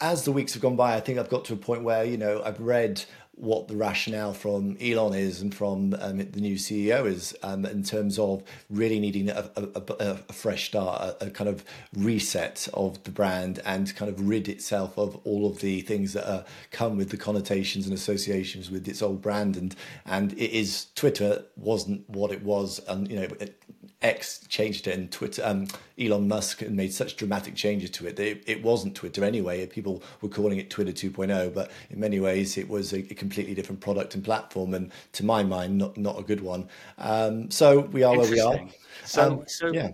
as 0.00 0.24
the 0.24 0.32
weeks 0.32 0.54
have 0.54 0.62
gone 0.62 0.76
by, 0.76 0.94
I 0.94 1.00
think 1.00 1.18
I've 1.18 1.28
got 1.28 1.44
to 1.46 1.52
a 1.52 1.56
point 1.56 1.82
where, 1.84 2.04
you 2.04 2.16
know, 2.16 2.42
I've 2.42 2.60
read 2.60 3.04
what 3.34 3.66
the 3.66 3.76
rationale 3.76 4.34
from 4.34 4.76
Elon 4.80 5.14
is 5.14 5.40
and 5.40 5.54
from 5.54 5.94
um, 6.00 6.18
the 6.18 6.40
new 6.40 6.56
CEO 6.56 7.06
is 7.06 7.34
um, 7.42 7.64
in 7.64 7.82
terms 7.82 8.18
of 8.18 8.42
really 8.68 9.00
needing 9.00 9.30
a, 9.30 9.50
a, 9.56 9.62
a, 9.74 10.18
a 10.28 10.32
fresh 10.32 10.68
start, 10.68 11.16
a, 11.20 11.30
kind 11.30 11.48
of 11.48 11.64
reset 11.96 12.68
of 12.74 13.02
the 13.04 13.10
brand 13.10 13.58
and 13.64 13.96
kind 13.96 14.10
of 14.10 14.28
rid 14.28 14.48
itself 14.48 14.98
of 14.98 15.18
all 15.24 15.46
of 15.46 15.60
the 15.60 15.80
things 15.80 16.12
that 16.12 16.30
are, 16.30 16.44
come 16.70 16.96
with 16.96 17.08
the 17.10 17.16
connotations 17.16 17.86
and 17.86 17.94
associations 17.94 18.70
with 18.70 18.86
its 18.86 19.00
old 19.00 19.22
brand. 19.22 19.56
And 19.56 19.74
and 20.04 20.32
it 20.34 20.50
is 20.50 20.86
Twitter 20.94 21.44
wasn't 21.56 22.08
what 22.10 22.32
it 22.32 22.42
was, 22.42 22.80
and 22.86 23.10
you 23.10 23.16
know. 23.16 23.28
It, 23.40 23.61
X 24.02 24.40
changed 24.48 24.86
it, 24.86 24.98
and 24.98 25.10
Twitter. 25.10 25.42
Um, 25.44 25.68
Elon 25.98 26.26
Musk 26.26 26.62
and 26.62 26.76
made 26.76 26.92
such 26.92 27.16
dramatic 27.16 27.54
changes 27.54 27.90
to 27.90 28.06
it. 28.06 28.18
It, 28.18 28.42
it 28.46 28.62
wasn't 28.62 28.94
Twitter 28.94 29.24
anyway. 29.24 29.64
People 29.66 30.02
were 30.20 30.28
calling 30.28 30.58
it 30.58 30.70
Twitter 30.70 30.92
2.0, 30.92 31.54
but 31.54 31.70
in 31.90 32.00
many 32.00 32.18
ways 32.18 32.58
it 32.58 32.68
was 32.68 32.92
a, 32.92 32.98
a, 32.98 33.14
completely 33.14 33.54
different 33.54 33.80
product 33.80 34.14
and 34.14 34.24
platform, 34.24 34.74
and 34.74 34.90
to 35.12 35.24
my 35.24 35.42
mind, 35.42 35.78
not 35.78 35.96
not 35.96 36.18
a 36.18 36.22
good 36.22 36.40
one. 36.40 36.68
Um, 36.98 37.50
so 37.50 37.80
we 37.80 38.02
are 38.02 38.16
where 38.16 38.30
we 38.30 38.40
are. 38.40 38.60
So, 39.04 39.32
um, 39.32 39.44
so 39.46 39.72
yeah. 39.72 39.92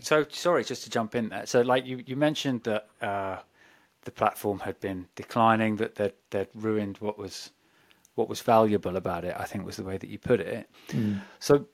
So 0.00 0.24
sorry, 0.30 0.64
just 0.64 0.84
to 0.84 0.90
jump 0.90 1.14
in 1.14 1.28
there. 1.28 1.46
So, 1.46 1.62
like 1.62 1.84
you, 1.84 2.02
you 2.06 2.16
mentioned 2.16 2.62
that 2.62 2.86
uh, 3.02 3.38
the 4.02 4.10
platform 4.10 4.60
had 4.60 4.78
been 4.80 5.06
declining, 5.16 5.76
that 5.76 5.96
that 5.96 6.14
that 6.30 6.48
ruined 6.54 6.98
what 6.98 7.18
was 7.18 7.50
what 8.14 8.28
was 8.28 8.40
valuable 8.40 8.96
about 8.96 9.24
it. 9.24 9.34
I 9.38 9.44
think 9.44 9.66
was 9.66 9.76
the 9.76 9.84
way 9.84 9.98
that 9.98 10.08
you 10.08 10.18
put 10.18 10.40
it. 10.40 10.68
Mm. 10.88 11.20
So, 11.38 11.66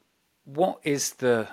what 0.44 0.80
is 0.82 1.12
the 1.14 1.48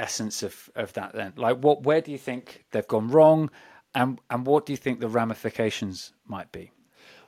essence 0.00 0.42
of 0.42 0.70
of 0.74 0.92
that 0.94 1.12
then? 1.12 1.34
Like, 1.36 1.58
what 1.58 1.82
where 1.82 2.00
do 2.00 2.10
you 2.10 2.18
think 2.18 2.64
they've 2.70 2.86
gone 2.88 3.08
wrong, 3.08 3.50
and 3.94 4.20
and 4.30 4.46
what 4.46 4.66
do 4.66 4.72
you 4.72 4.76
think 4.76 5.00
the 5.00 5.08
ramifications 5.08 6.12
might 6.26 6.50
be? 6.52 6.72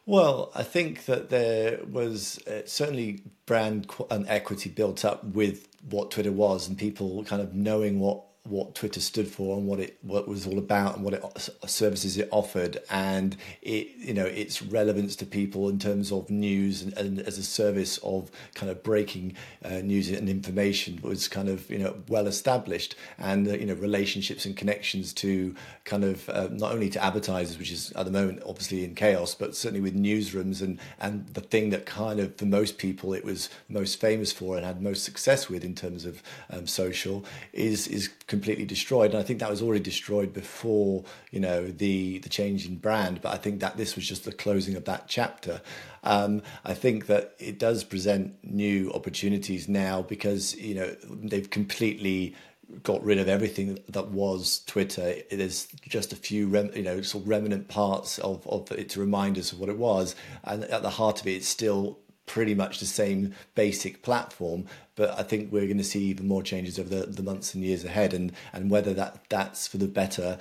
Well, 0.05 0.51
I 0.55 0.65
think 0.65 1.05
that 1.05 1.31
there 1.31 1.79
was 1.89 2.41
uh, 2.49 2.63
certainly 2.65 3.23
brand 3.47 3.89
and 4.11 4.29
equity 4.29 4.69
built 4.69 5.05
up 5.05 5.23
with 5.23 5.69
what 5.89 6.11
Twitter 6.11 6.33
was, 6.33 6.67
and 6.69 6.77
people 6.77 7.23
kind 7.25 7.41
of 7.41 7.55
knowing 7.55 8.01
what 8.01 8.25
what 8.45 8.75
Twitter 8.75 9.01
stood 9.01 9.29
for 9.29 9.57
and 9.57 9.67
what 9.67 9.79
it 9.79 9.99
what 10.03 10.23
it 10.23 10.29
was 10.29 10.47
all 10.47 10.59
about 10.59 10.97
and 10.97 11.05
what 11.05 11.15
it 11.15 11.51
services 11.67 12.17
it 12.19 12.29
offered. 12.33 12.79
And 12.91 13.37
it 13.63 13.89
you 13.97 14.15
know 14.15 14.27
its 14.27 14.63
relevance 14.63 15.15
to 15.17 15.27
people 15.27 15.69
in 15.69 15.79
terms 15.79 16.11
of 16.11 16.29
news 16.29 16.83
and, 16.83 16.93
and 16.95 17.21
as 17.21 17.39
a 17.39 17.43
service 17.43 17.99
of 17.99 18.31
kind 18.55 18.71
of 18.71 18.83
breaking 18.83 19.37
uh, 19.65 19.79
news 19.79 20.11
and 20.11 20.29
information 20.29 20.99
was 21.03 21.29
kind 21.29 21.49
of 21.49 21.71
you 21.71 21.79
know 21.79 21.97
well 22.09 22.27
established. 22.27 22.97
And 23.19 23.47
uh, 23.47 23.53
you 23.53 23.67
know 23.67 23.75
relationships 23.75 24.45
and 24.45 24.57
connections 24.57 25.13
to 25.15 25.55
kind 25.85 26.05
of 26.05 26.29
uh, 26.29 26.49
not 26.51 26.73
only 26.73 26.91
to 26.91 27.03
advertisers 27.03 27.59
which 27.59 27.71
is 27.71 27.93
at 27.93 28.05
the 28.05 28.11
moment 28.11 28.43
obviously 28.47 28.85
in 28.85 28.95
chaos 28.95 29.35
but 29.35 29.55
certainly 29.55 29.81
with 29.81 29.97
newsrooms 29.97 30.63
and 30.63 30.79
and 31.01 31.27
the 31.35 31.41
thing 31.41 31.71
that 31.71 31.87
kind 31.87 32.21
of 32.21 32.37
for 32.37 32.47
most 32.47 32.79
people 32.79 33.13
it 33.13 33.25
was 33.25 33.49
most 33.69 34.01
famous 34.01 34.33
for 34.33 34.57
and 34.57 34.65
had 34.65 34.81
most 34.83 35.05
success 35.05 35.49
with 35.49 35.65
in 35.65 35.75
terms 35.75 36.05
of 36.05 36.23
um, 36.51 36.67
social 36.67 37.25
is 37.53 37.87
is 37.89 38.09
completely 38.33 38.65
destroyed. 38.65 39.11
And 39.11 39.21
I 39.21 39.23
think 39.23 39.41
that 39.41 39.51
was 39.51 39.61
already 39.61 39.85
destroyed 39.85 40.33
before, 40.33 41.05
you 41.31 41.39
know, 41.39 41.67
the 41.67 42.19
the 42.21 42.31
change 42.31 42.67
in 42.67 42.77
brand. 42.77 43.21
But 43.21 43.35
I 43.35 43.37
think 43.37 43.61
that 43.61 43.77
this 43.77 43.95
was 43.95 44.09
just 44.09 44.25
the 44.25 44.33
closing 44.33 44.75
of 44.75 44.87
that 44.87 45.03
chapter. 45.07 45.61
Um, 46.03 46.41
I 46.65 46.73
think 46.73 47.07
that 47.07 47.35
it 47.39 47.59
does 47.59 47.85
present 47.85 48.25
new 48.43 48.91
opportunities 48.95 49.69
now 49.69 50.01
because 50.15 50.57
you 50.57 50.75
know 50.75 50.89
they've 51.31 51.51
completely 51.51 52.35
got 52.83 53.05
rid 53.05 53.19
of 53.19 53.29
everything 53.29 53.79
that 53.97 54.09
was 54.09 54.65
Twitter. 54.67 55.15
There's 55.31 55.67
just 55.83 56.15
a 56.15 56.17
few, 56.17 56.49
rem, 56.49 56.71
you 56.75 56.83
know, 56.83 57.03
sort 57.03 57.25
of 57.25 57.29
remnant 57.29 57.69
parts 57.69 58.19
of, 58.19 58.47
of 58.47 58.73
it 58.73 58.89
to 58.91 59.01
remind 59.01 59.37
us 59.37 59.53
of 59.53 59.61
what 59.61 59.69
it 59.69 59.77
was, 59.77 60.17
and 60.45 60.65
at 60.65 60.81
the 60.81 60.97
heart 61.01 61.21
of 61.21 61.27
it, 61.27 61.33
it's 61.33 61.49
still 61.49 61.99
pretty 62.33 62.55
much 62.55 62.81
the 62.81 62.87
same 62.87 63.35
basic 63.55 64.03
platform, 64.03 64.65
but 64.97 65.11
I 65.19 65.23
think 65.23 65.53
we're 65.53 65.67
going 65.67 65.77
to 65.77 65.85
see 65.85 66.05
even 66.05 66.27
more 66.27 66.43
changes 66.43 66.79
over 66.79 66.89
the, 66.89 67.05
the 67.05 67.23
months 67.23 67.53
and 67.53 67.63
years 67.63 67.85
ahead, 67.85 68.15
and 68.15 68.33
and 68.55 68.71
whether 68.71 68.95
that 68.95 69.25
that's 69.29 69.69
for 69.69 69.77
the 69.77 69.87
better. 69.87 70.39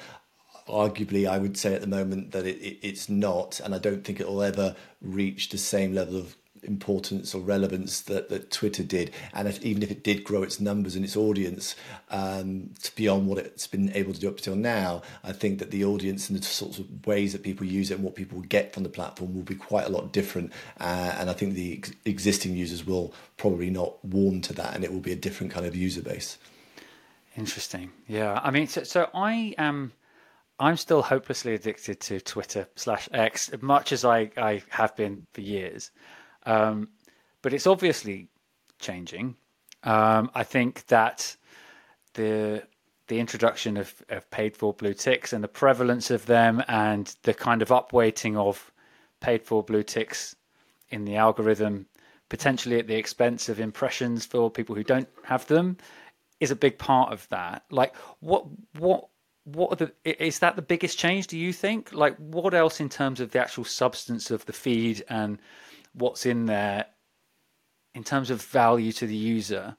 Arguably, 0.70 1.28
I 1.28 1.38
would 1.38 1.58
say 1.58 1.74
at 1.74 1.82
the 1.82 1.88
moment 1.88 2.32
that 2.32 2.46
it, 2.46 2.58
it, 2.62 2.78
it's 2.82 3.10
not, 3.10 3.60
and 3.60 3.76
I 3.76 3.80
don't 3.80 4.06
think 4.06 4.22
it 4.22 4.28
will 4.28 4.42
ever 4.42 4.74
reach 5.02 5.50
the 5.50 5.58
same 5.58 5.94
level 5.94 6.16
of 6.16 6.38
importance 6.64 7.34
or 7.34 7.42
relevance 7.42 8.02
that, 8.02 8.30
that 8.30 8.52
Twitter 8.52 8.84
did. 8.84 9.12
And 9.34 9.48
if, 9.48 9.62
even 9.64 9.84
if 9.84 9.92
it 9.92 10.04
did 10.04 10.24
grow 10.24 10.44
its 10.44 10.60
numbers 10.60 10.96
and 10.96 11.04
its 11.04 11.18
audience 11.18 11.76
um, 12.10 12.72
beyond 12.96 13.28
what 13.28 13.38
it's 13.38 13.68
been 13.68 13.92
able 13.94 14.14
to 14.14 14.20
do 14.20 14.30
up 14.30 14.38
till 14.38 14.56
now, 14.56 15.02
I 15.24 15.32
think 15.32 15.60
that 15.60 15.72
the 15.72 15.86
audience 15.86 16.30
and 16.30 16.38
the 16.38 16.44
sorts 16.44 16.80
of 16.80 17.06
ways 17.06 17.34
that 17.34 17.44
people 17.44 17.66
use 17.66 17.92
it 17.92 17.96
and 17.96 18.04
what 18.04 18.16
people 18.16 18.42
get 18.42 18.74
from 18.74 18.84
the 18.84 18.90
platform 18.90 19.34
will 19.36 19.44
be 19.44 19.56
quite 19.56 19.86
a 19.86 19.90
lot 19.90 20.12
different. 20.12 20.52
Uh, 20.80 21.16
and 21.18 21.30
I 21.30 21.34
think 21.34 21.54
the 21.54 21.78
ex- 21.78 21.92
existing 22.06 22.56
users 22.56 22.86
will 22.86 23.14
probably 23.38 23.70
not 23.70 24.04
warm 24.06 24.42
to 24.42 24.54
that 24.54 24.76
and 24.76 24.84
it 24.84 24.92
will 24.92 25.00
be 25.00 25.12
a 25.12 25.16
different 25.16 25.52
kind 25.52 25.66
of 25.66 25.76
user 25.76 26.02
base. 26.02 26.38
Interesting. 27.38 27.92
Yeah. 28.08 28.40
I 28.44 28.52
mean, 28.52 28.68
so, 28.68 28.84
so 28.84 29.10
I 29.14 29.54
am. 29.58 29.94
I'm 30.60 30.78
still 30.78 31.02
hopelessly 31.02 31.56
addicted 31.56 32.00
to 32.02 32.22
Twitter 32.22 32.68
slash 32.76 33.10
X, 33.12 33.50
much 33.62 33.92
as 33.92 34.06
I, 34.06 34.30
I 34.38 34.62
have 34.70 34.96
been 34.96 35.26
for 35.34 35.42
years. 35.42 35.90
Um, 36.46 36.90
but 37.42 37.54
it's 37.54 37.68
obviously 37.68 38.28
changing. 38.80 39.36
Um, 39.84 40.32
I 40.36 40.44
think 40.44 40.86
that 40.88 41.36
the 42.14 42.64
the 43.08 43.20
introduction 43.20 43.76
of, 43.76 43.94
of 44.08 44.30
paid 44.32 44.56
for 44.56 44.74
blue 44.74 44.94
ticks 44.94 45.34
and 45.34 45.44
the 45.44 45.48
prevalence 45.48 46.10
of 46.12 46.26
them 46.28 46.64
and 46.70 47.14
the 47.24 47.34
kind 47.34 47.62
of 47.62 47.68
upweighting 47.68 48.38
of 48.38 48.72
paid 49.20 49.44
for 49.44 49.62
blue 49.62 49.84
ticks 49.84 50.34
in 50.92 51.04
the 51.04 51.18
algorithm, 51.18 51.86
potentially 52.30 52.80
at 52.80 52.88
the 52.88 52.96
expense 52.96 53.50
of 53.50 53.60
impressions 53.60 54.26
for 54.26 54.50
people 54.50 54.76
who 54.76 54.84
don't 54.84 55.10
have 55.24 55.46
them, 55.48 55.76
is 56.40 56.52
a 56.52 56.56
big 56.56 56.78
part 56.78 57.12
of 57.12 57.28
that. 57.30 57.64
Like 57.70 57.96
what 58.20 58.46
what 58.80 59.08
what 59.44 59.74
are 59.74 59.76
the 59.88 59.92
is 60.04 60.40
that 60.40 60.56
the 60.56 60.62
biggest 60.62 60.98
change 60.98 61.28
do 61.28 61.38
you 61.38 61.52
think? 61.52 61.92
Like 61.94 62.16
what 62.18 62.54
else 62.54 62.80
in 62.80 62.88
terms 62.88 63.20
of 63.20 63.32
the 63.32 63.40
actual 63.40 63.66
substance 63.66 64.32
of 64.32 64.46
the 64.46 64.54
feed 64.54 65.04
and 65.10 65.38
what's 65.94 66.26
in 66.26 66.46
there 66.46 66.86
in 67.94 68.04
terms 68.04 68.30
of 68.30 68.42
value 68.42 68.92
to 68.94 69.08
the 69.08 69.16
user 69.16 69.76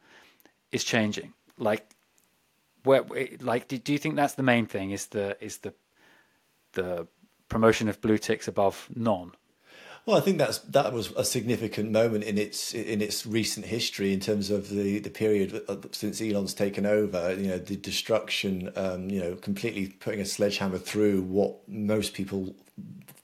is 0.71 0.85
changing. 0.85 1.33
Like, 1.59 1.95
where, 2.85 3.05
like, 3.41 3.69
do, 3.69 3.79
do 3.79 3.93
you 3.93 3.99
think 3.99 4.17
that's 4.17 4.35
the 4.35 4.43
main 4.43 4.67
thing? 4.67 4.91
Is 4.91 5.07
the 5.07 5.37
is 5.41 5.59
the 5.59 5.73
the 6.73 7.07
promotion 7.49 7.89
of 7.89 8.01
blue 8.01 8.19
ticks 8.19 8.49
above 8.49 8.89
none? 8.95 9.33
Well, 10.05 10.17
I 10.17 10.21
think 10.21 10.39
that's 10.39 10.59
that 10.59 10.93
was 10.93 11.13
a 11.13 11.25
significant 11.25 11.93
moment 11.93 12.25
in 12.25 12.37
its 12.37 12.75
in 12.75 13.01
its 13.01 13.25
recent 13.25 13.67
history 13.67 14.13
in 14.13 14.19
terms 14.19 14.51
of 14.51 14.69
the, 14.69 14.99
the 14.99 15.11
period 15.11 15.63
since 15.93 16.21
Elon's 16.21 16.55
taken 16.55 16.87
over. 16.87 17.35
You 17.35 17.49
know, 17.49 17.59
the 17.59 17.77
destruction. 17.77 18.73
Um, 18.75 19.11
you 19.11 19.21
know, 19.21 19.37
completely 19.37 19.87
putting 19.87 20.21
a 20.21 20.25
sledgehammer 20.25 20.79
through 20.79 21.23
what 21.23 21.69
most 21.69 22.15
people 22.15 22.53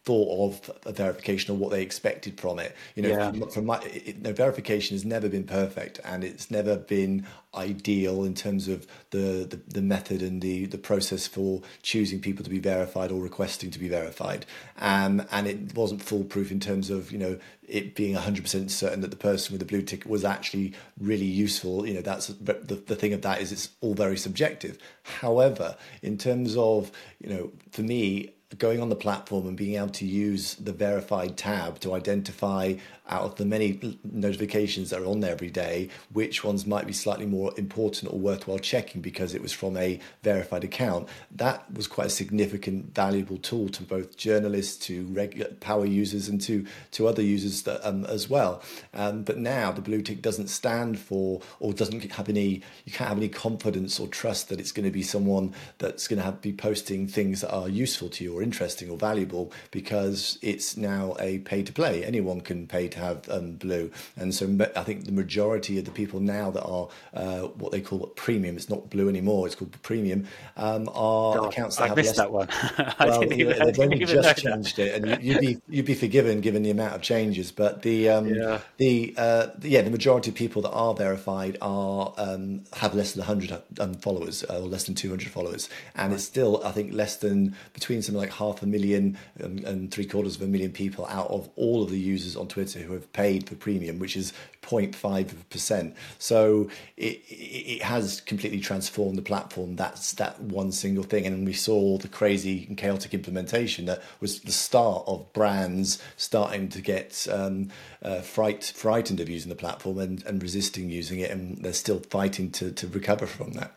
thought 0.09 0.49
of 0.49 0.71
a 0.87 0.93
verification 0.93 1.55
or 1.55 1.59
what 1.59 1.71
they 1.71 1.83
expected 1.83 2.41
from 2.41 2.59
it. 2.59 2.75
You 2.95 3.03
know, 3.03 3.09
yeah. 3.11 3.31
from, 3.31 3.51
from, 3.51 3.67
my 3.67 3.79
it, 3.83 4.23
no, 4.23 4.33
verification 4.33 4.95
has 4.95 5.05
never 5.05 5.29
been 5.29 5.45
perfect, 5.45 6.01
and 6.03 6.25
it's 6.25 6.51
never 6.51 6.79
been 6.79 7.27
ideal 7.55 8.25
in 8.25 8.33
terms 8.33 8.69
of 8.69 8.87
the, 9.11 9.47
the, 9.51 9.61
the 9.69 9.83
method 9.83 10.23
and 10.23 10.41
the 10.41 10.65
the 10.65 10.79
process 10.79 11.27
for 11.27 11.61
choosing 11.83 12.21
people 12.21 12.43
to 12.43 12.49
be 12.49 12.59
verified 12.59 13.13
or 13.13 13.21
requesting 13.21 13.71
to 13.71 13.79
be 13.79 13.87
verified. 13.87 14.47
Um, 14.79 15.27
and 15.31 15.47
it 15.47 15.75
wasn't 15.75 16.03
foolproof 16.03 16.51
in 16.51 16.59
terms 16.59 16.89
of 16.89 17.13
you 17.13 17.19
know 17.19 17.39
it 17.69 17.95
being 17.95 18.17
100% 18.17 18.71
certain 18.71 19.03
that 19.03 19.11
the 19.11 19.17
person 19.17 19.53
with 19.53 19.61
the 19.61 19.67
blue 19.67 19.83
ticket 19.83 20.07
was 20.07 20.25
actually 20.25 20.73
really 20.99 21.27
useful 21.27 21.87
you 21.87 21.93
know 21.93 22.01
that's 22.01 22.29
the, 22.29 22.55
the 22.55 22.97
thing 22.97 23.13
of 23.13 23.21
that 23.21 23.43
is 23.43 23.53
it's 23.53 23.69
all 23.83 23.93
very 23.93 24.17
subjective 24.17 24.79
however 25.21 25.77
in 26.01 26.17
terms 26.17 26.57
of 26.57 26.91
you 27.21 27.29
know 27.29 27.53
for 27.71 27.83
me 27.83 28.31
going 28.57 28.81
on 28.81 28.89
the 28.89 28.97
platform 28.97 29.47
and 29.47 29.57
being 29.57 29.77
able 29.77 29.91
to 29.91 30.07
use 30.07 30.55
the 30.55 30.73
verified 30.73 31.37
tab 31.37 31.79
to 31.81 31.93
identify 31.93 32.75
out 33.11 33.23
of 33.23 33.37
the 33.37 33.45
many 33.45 33.99
notifications 34.05 34.91
that 34.91 35.01
are 35.01 35.07
on 35.07 35.21
there 35.21 35.33
every 35.33 35.51
day, 35.51 35.89
which 36.13 36.45
ones 36.45 36.67
might 36.67 36.87
be 36.87 36.93
slightly 36.93 37.27
more 37.27 37.53
important 37.57 38.13
or 38.13 38.19
worthwhile 38.19 38.59
checking 38.59 39.01
because 39.01 39.35
it 39.35 39.43
was 39.43 39.53
from 39.53 39.77
a 39.77 39.99
verified 40.23 40.65
account. 40.65 41.09
That 41.31 41.71
was 41.73 41.87
quite 41.87 42.09
a 42.09 42.11
significant, 42.11 42.95
valuable 42.95 43.39
tool 43.39 43.69
to 43.71 43.83
both 43.83 44.17
journalists, 44.17 44.77
to 44.87 45.07
regular 45.07 45.53
power 45.61 45.87
users, 45.87 46.29
and 46.29 46.41
to 46.43 46.67
to 46.93 47.07
other 47.07 47.23
users 47.23 47.63
that, 47.63 47.87
um, 47.87 48.05
as 48.07 48.29
well. 48.29 48.63
Um, 48.95 49.23
but 49.23 49.39
now 49.39 49.73
the 49.73 49.81
blue 49.81 50.03
tick 50.03 50.23
doesn't 50.23 50.49
stand 50.49 50.99
for 50.99 51.41
or 51.61 51.73
doesn't 51.73 52.13
have 52.13 52.29
any. 52.29 52.63
You 52.85 52.93
can't 52.93 53.09
have 53.09 53.19
any 53.19 53.29
confidence 53.29 53.99
or 54.01 54.07
trust 54.07 54.49
that 54.49 54.61
it's 54.61 54.73
going 54.73 54.85
to 54.85 54.93
be 54.93 55.03
someone 55.03 55.55
that's 55.79 56.09
going 56.09 56.19
to 56.19 56.25
have, 56.25 56.41
be 56.41 56.53
posting 56.53 57.07
things 57.07 57.41
that 57.41 57.53
are 57.53 57.69
useful 57.69 58.09
to 58.11 58.25
you 58.25 58.38
or 58.39 58.43
interesting 58.43 58.91
or 58.91 58.97
valuable 58.97 59.53
because 59.71 60.39
it's 60.43 60.77
now 60.77 61.17
a 61.19 61.39
pay 61.41 61.63
to 61.63 61.73
play. 61.73 62.05
Anyone 62.05 62.41
can 62.41 62.67
pay 62.67 62.89
to 62.89 62.99
have 62.99 63.29
um, 63.29 63.53
Blue, 63.53 63.91
and 64.17 64.35
so 64.35 64.47
I 64.77 64.83
think 64.83 65.05
the 65.05 65.13
majority 65.13 65.79
of 65.79 65.85
the 65.85 65.91
people 65.91 66.21
now 66.21 66.51
that 66.51 66.65
are 66.65 66.89
uh, 67.15 67.41
what 67.41 67.73
they 67.73 67.81
call 67.81 68.07
premium, 68.09 68.57
it's 68.57 68.71
not 68.71 68.91
Blue 68.91 69.09
anymore, 69.09 69.47
it's 69.47 69.57
called 69.57 69.81
premium, 69.83 70.27
um, 70.57 70.89
are 70.95 71.37
God, 71.37 71.53
accounts 71.53 71.77
that 71.77 71.85
I 71.85 71.89
have 71.89 71.97
missed 71.97 72.17
less, 72.17 72.17
that 72.17 72.33
one. 72.33 72.49
well, 73.01 73.33
even, 73.33 73.59
they've 73.59 73.81
only 73.81 74.05
just 74.05 74.39
changed 74.39 74.77
that. 74.77 74.87
it, 74.87 75.05
and 75.05 75.23
you, 75.23 75.35
would 75.35 75.41
be 75.41 75.61
you'd 75.69 75.87
be 75.87 75.95
forgiven 75.95 76.41
given 76.41 76.63
the 76.63 76.71
amount 76.71 76.95
of 76.95 77.03
changes. 77.03 77.53
But 77.53 77.83
the 77.83 78.09
um, 78.09 78.29
yeah. 78.29 78.61
the, 78.77 79.15
uh, 79.17 79.49
yeah 79.63 79.83
the 79.83 79.91
majority 79.91 80.31
of 80.31 80.37
people 80.37 80.63
that 80.63 80.71
are 80.71 80.95
verified 80.95 81.59
are 81.61 82.15
um, 82.17 82.63
have 82.75 82.95
less 82.95 83.13
than 83.13 83.21
100 83.21 83.63
um, 83.81 83.95
followers 83.95 84.45
uh, 84.49 84.61
or 84.61 84.69
less 84.69 84.85
than 84.85 84.95
200 84.95 85.29
followers, 85.29 85.69
and 85.95 86.11
right. 86.11 86.17
it's 86.17 86.25
still 86.25 86.63
I 86.65 86.73
think 86.73 86.93
less 86.93 87.17
than 87.17 87.57
between 87.73 88.03
something 88.03 88.21
like 88.21 88.28
half 88.31 88.63
a 88.63 88.67
million 88.67 89.19
and, 89.39 89.65
and 89.65 89.91
three 89.91 90.07
quarters 90.07 90.37
of 90.37 90.43
a 90.43 90.47
million 90.47 90.73
people 90.73 91.07
out 91.07 91.29
of 91.31 91.49
all 91.57 91.83
of 91.83 91.91
the 91.91 91.99
users 91.99 92.37
on 92.37 92.49
Twitter 92.49 92.81
who 92.81 92.93
have 92.93 93.13
paid 93.13 93.49
for 93.49 93.55
premium, 93.55 93.99
which 93.99 94.17
is 94.17 94.33
0.5%. 94.63 95.95
So 96.19 96.69
it, 96.97 97.23
it 97.29 97.83
has 97.83 98.21
completely 98.21 98.61
transformed 98.61 99.17
the 99.17 99.23
platform. 99.23 99.77
That's 99.77 100.13
that 100.15 100.41
one 100.41 100.73
single 100.73 101.05
thing. 101.05 101.27
And 101.27 101.47
we 101.47 101.53
saw 101.53 101.99
the 101.99 102.09
crazy 102.09 102.67
and 102.69 102.77
chaotic 102.77 103.15
implementation 103.15 103.87
that 103.87 104.03
was 104.21 104.41
the 104.41 104.53
start 104.53 105.05
of 105.07 105.33
brands 105.33 106.03
starting 106.17 106.69
to 106.71 106.81
get 106.81 107.27
um, 107.31 107.71
uh, 108.03 108.21
fright, 108.21 108.65
frightened 108.65 109.21
of 109.21 109.29
using 109.29 109.49
the 109.49 109.57
platform 109.57 109.99
and, 109.99 110.25
and 110.27 110.43
resisting 110.43 110.91
using 110.91 111.21
it. 111.21 111.31
And 111.31 111.63
they're 111.63 111.73
still 111.73 112.01
fighting 112.01 112.51
to, 112.53 112.71
to 112.73 112.89
recover 112.89 113.27
from 113.27 113.53
that. 113.53 113.77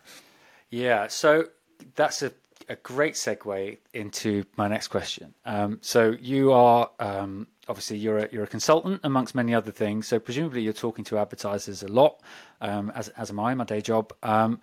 Yeah. 0.70 1.08
So 1.08 1.48
that's 1.96 2.22
a 2.22 2.32
a 2.72 2.76
great 2.78 3.16
segue 3.16 3.78
into 3.94 4.46
my 4.56 4.70
next 4.70 4.88
question. 4.88 5.34
Um, 5.46 5.80
so 5.82 6.16
you 6.22 6.54
are 6.54 6.90
um, 7.00 7.48
obviously 7.68 7.98
you're 7.98 8.20
a, 8.20 8.30
you're 8.32 8.46
a 8.46 8.48
consultant 8.48 9.02
amongst 9.04 9.36
many 9.36 9.54
other 9.54 9.72
things. 9.72 10.08
So 10.08 10.20
presumably 10.20 10.62
you're 10.62 10.72
talking 10.72 11.04
to 11.06 11.18
advertisers 11.18 11.84
a 11.84 11.90
lot, 11.90 12.22
um, 12.62 12.92
as 12.96 13.10
as 13.10 13.30
am 13.30 13.40
I, 13.42 13.54
my 13.56 13.66
day 13.66 13.82
job. 13.82 14.14
Um, 14.24 14.62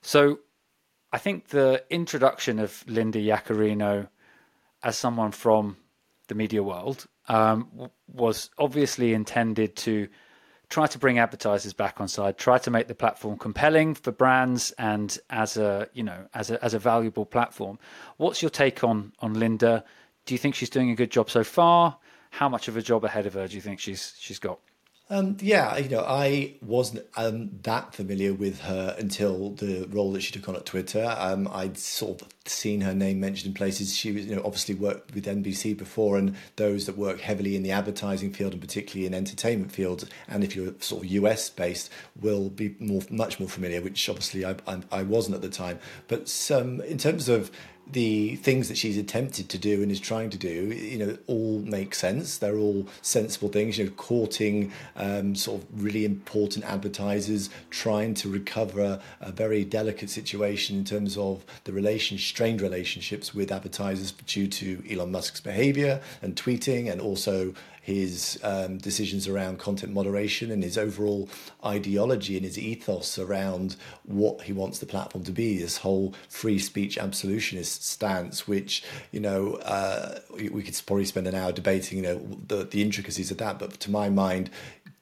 so 0.00 0.38
I 1.12 1.18
think 1.18 1.48
the 1.48 1.84
introduction 1.90 2.60
of 2.60 2.84
Linda 2.86 3.18
Yaccarino 3.18 4.08
as 4.84 4.96
someone 4.96 5.32
from 5.32 5.76
the 6.28 6.36
media 6.36 6.62
world 6.62 7.06
um, 7.28 7.90
was 8.06 8.50
obviously 8.58 9.12
intended 9.12 9.74
to 9.76 10.08
try 10.70 10.86
to 10.86 10.98
bring 10.98 11.18
advertisers 11.18 11.72
back 11.72 12.00
on 12.00 12.08
side, 12.08 12.38
try 12.38 12.56
to 12.58 12.70
make 12.70 12.86
the 12.86 12.94
platform 12.94 13.36
compelling 13.36 13.94
for 13.94 14.12
brands 14.12 14.70
and 14.78 15.18
as 15.28 15.56
a 15.56 15.88
you 15.92 16.02
know 16.02 16.26
as 16.32 16.50
a 16.50 16.64
as 16.64 16.72
a 16.72 16.78
valuable 16.78 17.26
platform. 17.26 17.78
What's 18.16 18.40
your 18.40 18.50
take 18.50 18.82
on 18.82 19.12
on 19.18 19.34
Linda? 19.34 19.84
Do 20.24 20.34
you 20.34 20.38
think 20.38 20.54
she's 20.54 20.70
doing 20.70 20.90
a 20.90 20.94
good 20.94 21.10
job 21.10 21.28
so 21.28 21.44
far? 21.44 21.98
How 22.30 22.48
much 22.48 22.68
of 22.68 22.76
a 22.76 22.82
job 22.82 23.04
ahead 23.04 23.26
of 23.26 23.34
her 23.34 23.48
do 23.48 23.56
you 23.56 23.60
think 23.60 23.80
she's 23.80 24.14
she's 24.18 24.38
got? 24.38 24.60
Um, 25.12 25.36
yeah, 25.40 25.76
you 25.76 25.88
know, 25.88 26.04
I 26.06 26.54
wasn't 26.62 27.04
um, 27.16 27.50
that 27.64 27.96
familiar 27.96 28.32
with 28.32 28.60
her 28.60 28.94
until 28.96 29.50
the 29.50 29.88
role 29.90 30.12
that 30.12 30.22
she 30.22 30.30
took 30.30 30.48
on 30.48 30.54
at 30.54 30.64
Twitter. 30.64 31.16
Um, 31.18 31.48
I'd 31.50 31.76
sort 31.76 32.22
of 32.22 32.28
seen 32.44 32.82
her 32.82 32.94
name 32.94 33.18
mentioned 33.18 33.48
in 33.48 33.54
places. 33.54 33.96
She 33.96 34.12
was, 34.12 34.26
you 34.26 34.36
know, 34.36 34.42
obviously 34.44 34.76
worked 34.76 35.12
with 35.12 35.26
NBC 35.26 35.76
before, 35.76 36.16
and 36.16 36.36
those 36.54 36.86
that 36.86 36.96
work 36.96 37.20
heavily 37.20 37.56
in 37.56 37.64
the 37.64 37.72
advertising 37.72 38.32
field 38.32 38.52
and 38.52 38.60
particularly 38.60 39.04
in 39.04 39.12
entertainment 39.12 39.72
fields, 39.72 40.06
and 40.28 40.44
if 40.44 40.54
you're 40.54 40.74
sort 40.78 41.04
of 41.04 41.10
US 41.10 41.50
based, 41.50 41.90
will 42.20 42.48
be 42.48 42.76
more, 42.78 43.02
much 43.10 43.40
more 43.40 43.48
familiar. 43.48 43.82
Which 43.82 44.08
obviously 44.08 44.44
I, 44.44 44.54
I, 44.68 44.80
I 44.92 45.02
wasn't 45.02 45.34
at 45.34 45.42
the 45.42 45.48
time. 45.48 45.80
But 46.06 46.50
um, 46.54 46.82
in 46.82 46.98
terms 46.98 47.28
of 47.28 47.50
the 47.92 48.36
things 48.36 48.68
that 48.68 48.76
she's 48.76 48.96
attempted 48.96 49.48
to 49.48 49.58
do 49.58 49.82
and 49.82 49.90
is 49.90 50.00
trying 50.00 50.30
to 50.30 50.38
do, 50.38 50.68
you 50.72 50.98
know, 50.98 51.18
all 51.26 51.60
make 51.60 51.94
sense. 51.94 52.38
They're 52.38 52.56
all 52.56 52.86
sensible 53.02 53.48
things. 53.48 53.78
You 53.78 53.86
know, 53.86 53.90
courting 53.92 54.72
um, 54.96 55.34
sort 55.34 55.62
of 55.62 55.82
really 55.82 56.04
important 56.04 56.64
advertisers, 56.64 57.50
trying 57.70 58.14
to 58.14 58.28
recover 58.28 59.00
a 59.20 59.32
very 59.32 59.64
delicate 59.64 60.10
situation 60.10 60.76
in 60.76 60.84
terms 60.84 61.16
of 61.16 61.44
the 61.64 61.72
relation, 61.72 62.18
strained 62.18 62.60
relationships 62.60 63.34
with 63.34 63.50
advertisers 63.50 64.12
due 64.26 64.46
to 64.46 64.82
Elon 64.90 65.12
Musk's 65.12 65.40
behaviour 65.40 66.00
and 66.22 66.36
tweeting, 66.36 66.90
and 66.90 67.00
also 67.00 67.54
his 67.80 68.38
um, 68.42 68.78
decisions 68.78 69.26
around 69.26 69.58
content 69.58 69.92
moderation 69.92 70.50
and 70.50 70.62
his 70.62 70.76
overall 70.76 71.28
ideology 71.64 72.36
and 72.36 72.44
his 72.44 72.58
ethos 72.58 73.18
around 73.18 73.76
what 74.04 74.42
he 74.42 74.52
wants 74.52 74.78
the 74.78 74.86
platform 74.86 75.24
to 75.24 75.32
be. 75.32 75.58
This 75.58 75.78
whole 75.78 76.14
free 76.28 76.58
speech 76.58 76.98
absolutionist 76.98 77.84
stance, 77.84 78.46
which 78.46 78.82
you 79.12 79.20
know 79.20 79.54
uh, 79.62 80.20
we 80.30 80.62
could 80.62 80.80
probably 80.86 81.04
spend 81.04 81.26
an 81.26 81.34
hour 81.34 81.52
debating, 81.52 81.98
you 81.98 82.04
know, 82.04 82.18
the 82.46 82.64
the 82.64 82.82
intricacies 82.82 83.30
of 83.30 83.38
that. 83.38 83.58
But 83.58 83.80
to 83.80 83.90
my 83.90 84.08
mind, 84.10 84.50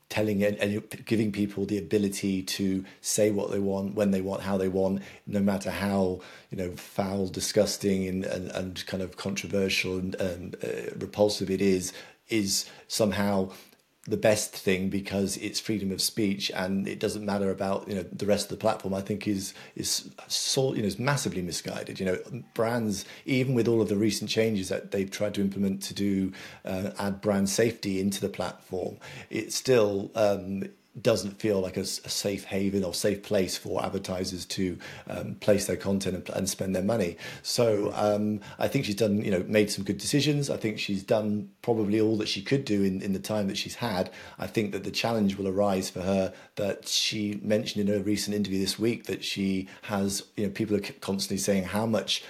telling 0.09 0.41
it 0.41 0.59
and 0.59 0.83
giving 1.05 1.31
people 1.31 1.67
the 1.67 1.77
ability 1.77 2.43
to 2.43 2.85
say 3.03 3.31
what 3.31 3.51
they 3.51 3.59
want 3.59 3.95
when 3.95 4.11
they 4.11 4.23
want 4.23 4.43
how 4.43 4.57
they 4.57 4.69
want 4.69 5.03
no 5.27 5.41
matter 5.41 5.71
how 5.71 6.19
you 6.51 6.57
know 6.57 6.71
foul 6.77 7.27
disgusting 7.27 8.09
and 8.09 8.25
and, 8.25 8.51
and 8.53 8.87
kind 8.87 9.03
of 9.03 9.19
controversial 9.19 9.99
and, 9.99 10.15
and 10.15 10.57
uh, 10.65 10.95
repulsive 10.97 11.51
it 11.51 11.61
is 11.61 11.93
is 12.29 12.67
somehow 12.87 13.51
the 14.09 14.17
best 14.17 14.55
thing 14.55 14.89
because 14.89 15.37
it's 15.37 15.61
freedom 15.61 15.93
of 15.93 16.01
speech 16.01 16.51
and 16.55 16.89
it 16.89 16.99
doesn't 16.99 17.27
matter 17.27 17.51
about 17.51 17.87
you 17.87 17.95
know 17.95 18.03
the 18.11 18.25
rest 18.25 18.47
of 18.47 18.51
the 18.51 18.57
platform 18.57 18.95
i 18.95 19.03
think 19.03 19.29
is 19.29 19.53
is 19.77 20.09
so 20.29 20.75
you 20.75 20.81
know 20.81 20.89
is 20.89 20.99
massively 20.99 21.43
misguided. 21.43 22.01
You 22.01 22.07
know 22.07 22.43
brands 22.55 23.05
even 23.27 23.55
with 23.55 23.69
all 23.69 23.83
of 23.83 23.91
the 23.91 23.97
recent 23.97 24.31
changes 24.31 24.71
that 24.71 24.93
they've 24.93 25.11
tried 25.11 25.35
to 25.35 25.43
implement 25.43 25.83
to 25.83 25.95
do 25.95 26.33
uh, 26.65 26.91
add 26.99 27.21
brand 27.21 27.51
safety 27.51 28.01
into 28.01 28.21
the 28.21 28.31
platform 28.31 28.97
it 29.29 29.53
still 29.53 30.11
um, 30.15 30.65
doesn't 31.03 31.41
feel 31.41 31.61
like 31.61 31.77
a, 31.77 31.81
a, 31.81 31.85
safe 31.85 32.45
haven 32.45 32.85
or 32.85 32.95
safe 32.95 33.23
place 33.23 33.57
for 33.57 33.85
advertisers 33.85 34.45
to 34.47 34.79
um, 35.09 35.35
place 35.37 35.67
their 35.67 35.77
content 35.77 36.17
and, 36.17 36.29
and, 36.31 36.49
spend 36.49 36.75
their 36.75 36.83
money. 36.83 37.17
So 37.43 37.93
um, 37.95 38.41
I 38.59 38.69
think 38.69 38.85
she's 38.85 38.95
done, 38.95 39.23
you 39.23 39.31
know, 39.31 39.45
made 39.47 39.71
some 39.71 39.85
good 39.85 39.99
decisions. 39.99 40.51
I 40.51 40.57
think 40.57 40.79
she's 40.79 41.03
done 41.03 41.51
probably 41.63 42.01
all 42.01 42.17
that 42.19 42.29
she 42.29 42.43
could 42.43 42.65
do 42.65 42.83
in, 42.83 43.03
in 43.03 43.13
the 43.13 43.19
time 43.19 43.49
that 43.49 43.57
she's 43.57 43.77
had. 43.77 44.11
I 44.39 44.47
think 44.47 44.73
that 44.73 44.85
the 44.85 44.91
challenge 44.91 45.37
will 45.37 45.49
arise 45.49 45.91
for 45.91 46.01
her 46.01 46.33
that 46.57 46.89
she 46.89 47.41
mentioned 47.43 47.89
in 47.89 47.95
a 47.95 48.03
recent 48.03 48.35
interview 48.35 48.59
this 48.59 48.79
week 48.79 49.05
that 49.05 49.25
she 49.25 49.69
has, 49.83 50.25
you 50.37 50.47
know, 50.47 50.53
people 50.53 50.77
are 50.77 50.81
constantly 51.01 51.39
saying 51.39 51.65
how 51.65 51.87
much 51.87 52.25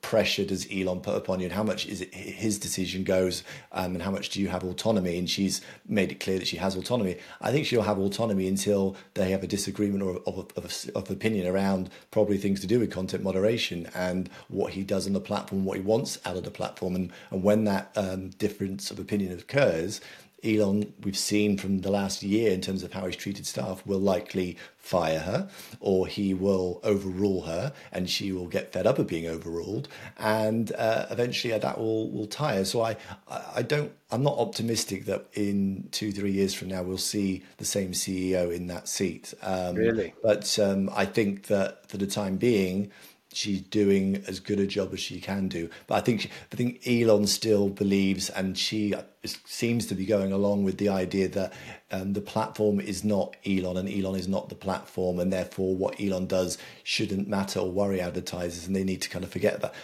pressure 0.00 0.44
does 0.44 0.66
Elon 0.72 1.00
put 1.00 1.16
upon 1.16 1.40
you, 1.40 1.46
and 1.46 1.54
how 1.54 1.62
much 1.62 1.86
is 1.86 2.00
it 2.00 2.14
his 2.14 2.58
decision 2.58 3.04
goes, 3.04 3.42
um, 3.72 3.94
and 3.94 4.02
how 4.02 4.10
much 4.10 4.30
do 4.30 4.40
you 4.40 4.48
have 4.48 4.64
autonomy? 4.64 5.18
And 5.18 5.28
she's 5.28 5.60
made 5.86 6.12
it 6.12 6.20
clear 6.20 6.38
that 6.38 6.48
she 6.48 6.56
has 6.56 6.76
autonomy. 6.76 7.16
I 7.40 7.52
think 7.52 7.66
she'll 7.66 7.82
have 7.82 7.98
autonomy 7.98 8.48
until 8.48 8.96
they 9.14 9.30
have 9.30 9.42
a 9.42 9.46
disagreement 9.46 10.02
or 10.02 10.20
of, 10.26 10.50
of, 10.56 10.90
of 10.94 11.10
opinion 11.10 11.46
around 11.46 11.90
probably 12.10 12.38
things 12.38 12.60
to 12.60 12.66
do 12.66 12.80
with 12.80 12.90
content 12.90 13.22
moderation 13.22 13.88
and 13.94 14.30
what 14.48 14.72
he 14.72 14.82
does 14.84 15.06
on 15.06 15.12
the 15.12 15.20
platform, 15.20 15.64
what 15.64 15.78
he 15.78 15.82
wants 15.82 16.18
out 16.24 16.36
of 16.36 16.44
the 16.44 16.50
platform, 16.50 16.94
and 16.94 17.12
and 17.30 17.42
when 17.42 17.64
that 17.64 17.90
um, 17.96 18.30
difference 18.30 18.90
of 18.90 18.98
opinion 18.98 19.32
occurs, 19.32 20.00
Elon, 20.44 20.92
we've 21.02 21.18
seen 21.18 21.58
from 21.58 21.80
the 21.80 21.90
last 21.90 22.22
year 22.22 22.52
in 22.52 22.60
terms 22.60 22.82
of 22.82 22.92
how 22.92 23.06
he's 23.06 23.16
treated 23.16 23.46
staff, 23.46 23.84
will 23.86 23.98
likely 23.98 24.56
fire 24.78 25.18
her 25.18 25.48
or 25.80 26.06
he 26.06 26.32
will 26.32 26.80
overrule 26.82 27.42
her 27.42 27.72
and 27.92 28.08
she 28.08 28.32
will 28.32 28.46
get 28.46 28.72
fed 28.72 28.86
up 28.86 28.98
of 28.98 29.06
being 29.06 29.26
overruled. 29.26 29.88
And 30.16 30.72
uh, 30.72 31.06
eventually 31.10 31.52
uh, 31.52 31.58
that 31.58 31.78
will, 31.78 32.10
will 32.10 32.26
tire. 32.26 32.64
So 32.64 32.82
I, 32.82 32.96
I 33.28 33.62
don't, 33.62 33.92
I'm 34.10 34.22
not 34.22 34.38
optimistic 34.38 35.04
that 35.06 35.26
in 35.34 35.88
two, 35.90 36.12
three 36.12 36.32
years 36.32 36.54
from 36.54 36.68
now 36.68 36.82
we'll 36.82 36.98
see 36.98 37.42
the 37.58 37.64
same 37.64 37.92
CEO 37.92 38.54
in 38.54 38.68
that 38.68 38.88
seat. 38.88 39.34
Um, 39.42 39.74
really? 39.74 40.14
But 40.22 40.58
um, 40.58 40.88
I 40.94 41.04
think 41.04 41.48
that 41.48 41.88
for 41.88 41.96
the 41.96 42.06
time 42.06 42.36
being, 42.36 42.90
she's 43.38 43.60
doing 43.60 44.22
as 44.26 44.40
good 44.40 44.58
a 44.58 44.66
job 44.66 44.92
as 44.92 45.00
she 45.00 45.20
can 45.20 45.48
do. 45.48 45.70
But 45.86 45.94
I 45.94 46.00
think 46.00 46.30
I 46.52 46.56
think 46.56 46.86
Elon 46.86 47.26
still 47.26 47.68
believes, 47.68 48.28
and 48.30 48.58
she 48.58 48.94
seems 49.24 49.86
to 49.86 49.94
be 49.94 50.06
going 50.06 50.32
along 50.32 50.64
with 50.64 50.78
the 50.78 50.88
idea 50.88 51.28
that 51.28 51.52
um, 51.90 52.12
the 52.14 52.20
platform 52.20 52.80
is 52.80 53.04
not 53.04 53.36
Elon, 53.46 53.76
and 53.76 53.88
Elon 53.88 54.18
is 54.18 54.28
not 54.28 54.48
the 54.48 54.54
platform, 54.54 55.18
and 55.20 55.32
therefore 55.32 55.76
what 55.76 56.00
Elon 56.00 56.26
does 56.26 56.58
shouldn't 56.82 57.28
matter 57.28 57.60
or 57.60 57.70
worry 57.70 58.00
advertisers, 58.00 58.66
and 58.66 58.74
they 58.74 58.84
need 58.84 59.02
to 59.02 59.08
kind 59.08 59.24
of 59.24 59.30
forget 59.30 59.60
that. 59.60 59.74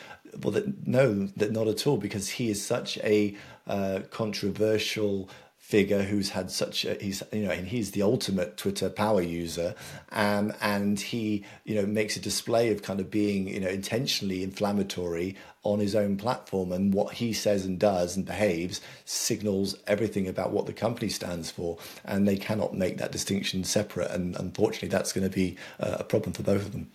Well, 0.42 0.50
that, 0.50 0.86
no, 0.86 1.26
that 1.36 1.52
not 1.52 1.68
at 1.68 1.86
all, 1.86 1.96
because 1.96 2.28
he 2.28 2.50
is 2.50 2.64
such 2.64 2.98
a 2.98 3.36
uh, 3.68 4.00
controversial 4.10 5.28
figure 5.64 6.03
who's 6.03 6.29
had 6.29 6.50
such 6.50 6.85
a 6.85 6.92
he's 7.00 7.22
you 7.33 7.40
know 7.40 7.50
and 7.50 7.66
he's 7.66 7.92
the 7.92 8.03
ultimate 8.03 8.59
Twitter 8.59 8.90
power 8.90 9.22
user. 9.22 9.74
Um, 10.12 10.53
and 10.61 11.00
he 11.00 11.42
you 11.64 11.74
know 11.74 11.87
makes 11.87 12.18
a 12.18 12.20
display 12.20 12.70
of 12.70 12.83
kind 12.83 13.00
of 13.00 13.11
being 13.11 13.48
you 13.48 13.61
know 13.61 13.68
intentionally 13.68 14.42
inflammatory 14.42 15.37
on 15.62 15.79
his 15.79 15.94
own 15.94 16.18
platform. 16.18 16.70
And 16.70 16.92
what 16.92 17.14
he 17.14 17.33
says 17.33 17.64
and 17.64 17.79
does 17.79 18.14
and 18.14 18.27
behaves 18.27 18.83
signals 19.07 19.74
everything 19.87 20.29
about 20.29 20.53
what 20.53 20.66
the 20.66 20.74
company 20.74 21.09
stands 21.09 21.50
for. 21.50 21.79
And 22.05 22.29
they 22.29 22.37
cannot 22.37 22.74
make 22.74 22.98
that 22.98 23.11
distinction 23.11 23.64
separate. 23.64 24.11
And 24.11 24.37
unfortunately 24.37 24.90
that's 24.90 25.14
going 25.14 25.29
to 25.29 25.35
be 25.35 25.57
a 25.79 26.05
problem 26.05 26.35
for 26.35 26.42
both 26.42 26.66
of 26.66 26.72
them. 26.72 26.90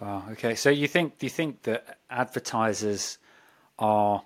Wow. 0.00 0.24
Okay. 0.32 0.54
So 0.54 0.70
you 0.70 0.88
think 0.88 1.18
do 1.18 1.26
you 1.26 1.30
think 1.30 1.64
that 1.64 1.98
advertisers 2.08 3.18
are 3.78 4.22